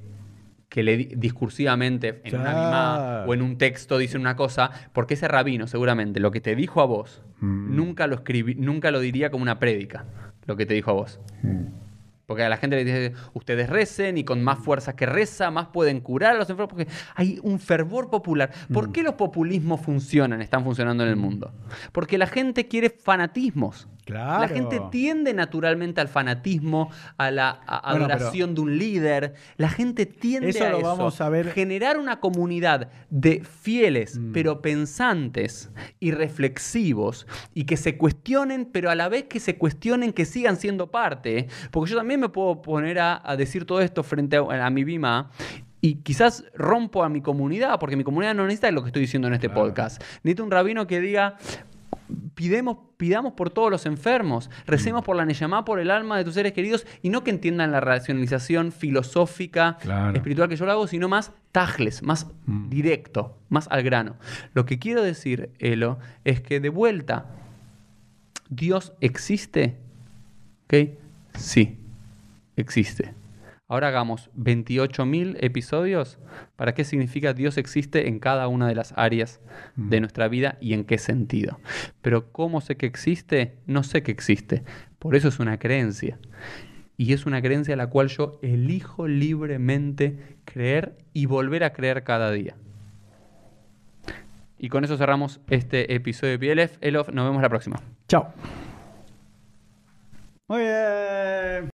que 0.68 0.82
le 0.84 0.96
di- 0.96 1.10
discursivamente 1.16 2.20
en 2.24 2.34
una 2.36 2.52
Claro. 2.52 2.58
mimá 2.64 3.24
o 3.26 3.34
en 3.34 3.42
un 3.42 3.58
texto 3.58 3.98
dicen 3.98 4.20
una 4.20 4.36
cosa, 4.36 4.70
porque 4.92 5.14
ese 5.14 5.26
rabino 5.26 5.66
seguramente 5.66 6.20
lo 6.20 6.30
que 6.30 6.40
te 6.40 6.54
dijo 6.54 6.80
a 6.80 6.84
vos 6.86 7.22
Mm. 7.40 7.74
nunca 7.76 8.06
lo 8.06 8.14
escribí, 8.14 8.54
nunca 8.54 8.90
lo 8.92 9.00
diría 9.00 9.30
como 9.30 9.42
una 9.42 9.58
prédica, 9.58 10.04
lo 10.46 10.56
que 10.56 10.66
te 10.66 10.74
dijo 10.74 10.90
a 10.92 10.94
vos. 10.94 11.20
Porque 12.26 12.42
a 12.42 12.48
la 12.48 12.56
gente 12.56 12.76
le 12.76 12.84
dice, 12.84 13.12
ustedes 13.34 13.68
recen 13.68 14.16
y 14.18 14.24
con 14.24 14.42
más 14.42 14.58
fuerza 14.58 14.96
que 14.96 15.06
reza, 15.06 15.50
más 15.50 15.68
pueden 15.68 16.00
curar 16.00 16.36
a 16.36 16.38
los 16.38 16.48
enfermos, 16.50 16.70
porque 16.74 16.88
hay 17.14 17.38
un 17.42 17.58
fervor 17.58 18.10
popular. 18.10 18.50
¿Por 18.72 18.92
qué 18.92 19.02
los 19.02 19.14
populismos 19.14 19.80
funcionan, 19.80 20.40
están 20.40 20.64
funcionando 20.64 21.04
en 21.04 21.10
el 21.10 21.16
mundo? 21.16 21.52
Porque 21.92 22.16
la 22.18 22.26
gente 22.26 22.66
quiere 22.68 22.88
fanatismos. 22.90 23.88
Claro. 24.04 24.42
La 24.42 24.48
gente 24.48 24.82
tiende 24.90 25.32
naturalmente 25.32 25.98
al 26.02 26.08
fanatismo, 26.08 26.90
a 27.16 27.30
la 27.30 27.48
a- 27.66 27.92
Bueno, 27.92 28.04
pero- 28.06 28.14
adoración 28.16 28.54
de 28.54 28.60
un 28.60 28.76
líder. 28.76 29.32
La 29.56 29.70
gente 29.70 30.04
tiende 30.04 30.50
Eso 30.50 30.64
a 30.66 30.68
lo 30.68 30.78
eso. 30.80 30.86
vamos 30.88 31.20
a 31.22 31.30
ver. 31.30 31.50
Generar 31.52 31.96
una 31.98 32.20
comunidad 32.20 32.90
de 33.08 33.42
fieles, 33.42 34.18
Mm. 34.18 34.32
pero 34.32 34.60
pensantes 34.60 35.70
y 36.00 36.10
reflexivos 36.10 37.26
y 37.54 37.64
que 37.64 37.76
se 37.78 37.96
cuestionen, 37.96 38.66
pero 38.70 38.90
a 38.90 38.94
la 38.94 39.08
vez 39.08 39.24
que 39.24 39.40
se 39.40 39.56
cuestionen 39.56 40.12
que 40.12 40.26
sigan 40.26 40.56
siendo 40.56 40.90
parte. 40.90 41.48
Porque 41.70 41.92
yo 41.92 41.96
también 41.96 42.13
me 42.18 42.28
puedo 42.28 42.62
poner 42.62 42.98
a, 42.98 43.20
a 43.24 43.36
decir 43.36 43.64
todo 43.64 43.80
esto 43.80 44.02
frente 44.02 44.36
a, 44.36 44.66
a 44.66 44.70
mi 44.70 44.84
Bima. 44.84 45.30
Y 45.80 45.96
quizás 45.96 46.44
rompo 46.54 47.04
a 47.04 47.08
mi 47.10 47.20
comunidad, 47.20 47.78
porque 47.78 47.94
mi 47.96 48.04
comunidad 48.04 48.34
no 48.34 48.44
necesita 48.44 48.70
lo 48.70 48.82
que 48.82 48.88
estoy 48.88 49.02
diciendo 49.02 49.28
en 49.28 49.34
este 49.34 49.48
Claro. 49.48 49.64
podcast. 49.66 50.02
Necesito 50.22 50.42
un 50.44 50.50
rabino 50.50 50.86
que 50.86 50.98
diga, 51.00 51.36
pidemos, 52.34 52.78
pidamos 52.96 53.34
por 53.34 53.50
todos 53.50 53.70
los 53.70 53.84
enfermos, 53.84 54.48
recemos 54.66 55.04
por 55.04 55.14
la 55.14 55.26
Neyamá, 55.26 55.64
por 55.66 55.80
el 55.80 55.90
alma 55.90 56.16
de 56.16 56.24
tus 56.24 56.34
seres 56.34 56.52
queridos, 56.54 56.86
y 57.02 57.10
no 57.10 57.22
que 57.22 57.30
entiendan 57.30 57.70
la 57.70 57.80
racionalización 57.80 58.72
filosófica, 58.72 59.76
Claro. 59.80 60.16
espiritual 60.16 60.48
que 60.48 60.56
yo 60.56 60.64
lo 60.64 60.72
hago, 60.72 60.86
sino 60.86 61.06
más 61.08 61.32
tajles, 61.52 62.02
más 62.02 62.28
Mm. 62.46 62.70
directo, 62.70 63.36
más 63.50 63.68
al 63.70 63.82
grano. 63.82 64.16
Lo 64.54 64.64
que 64.64 64.78
quiero 64.78 65.02
decir, 65.02 65.50
Elo, 65.58 65.98
es 66.24 66.40
que 66.40 66.60
de 66.60 66.70
vuelta, 66.70 67.26
¿Dios 68.48 68.94
existe? 69.00 69.76
¿Ok? 70.64 70.90
Sí, 71.34 71.78
existe. 72.56 73.14
Ahora 73.66 73.88
hagamos 73.88 74.30
28.000 74.36 75.38
episodios 75.40 76.18
para 76.54 76.74
qué 76.74 76.84
significa 76.84 77.32
Dios 77.32 77.56
existe 77.56 78.08
en 78.08 78.18
cada 78.18 78.46
una 78.46 78.68
de 78.68 78.74
las 78.74 78.92
áreas 78.96 79.40
de 79.74 80.00
nuestra 80.00 80.28
vida 80.28 80.58
y 80.60 80.74
en 80.74 80.84
qué 80.84 80.98
sentido. 80.98 81.58
Pero 82.02 82.30
cómo 82.30 82.60
sé 82.60 82.76
que 82.76 82.84
existe, 82.84 83.54
no 83.66 83.82
sé 83.82 84.02
que 84.02 84.12
existe. 84.12 84.64
Por 84.98 85.16
eso 85.16 85.28
es 85.28 85.40
una 85.40 85.58
creencia. 85.58 86.18
Y 86.96 87.14
es 87.14 87.26
una 87.26 87.40
creencia 87.40 87.74
a 87.74 87.78
la 87.78 87.88
cual 87.88 88.08
yo 88.08 88.38
elijo 88.42 89.08
libremente 89.08 90.36
creer 90.44 90.96
y 91.14 91.26
volver 91.26 91.64
a 91.64 91.72
creer 91.72 92.04
cada 92.04 92.30
día. 92.30 92.56
Y 94.58 94.68
con 94.68 94.84
eso 94.84 94.96
cerramos 94.96 95.40
este 95.48 95.94
episodio 95.94 96.38
de 96.38 96.54
PLF. 96.54 96.78
Elof, 96.80 97.08
nos 97.08 97.26
vemos 97.26 97.42
la 97.42 97.48
próxima. 97.48 97.76
Chao. 98.08 98.32
Muy 100.48 100.60
bien. 100.60 101.73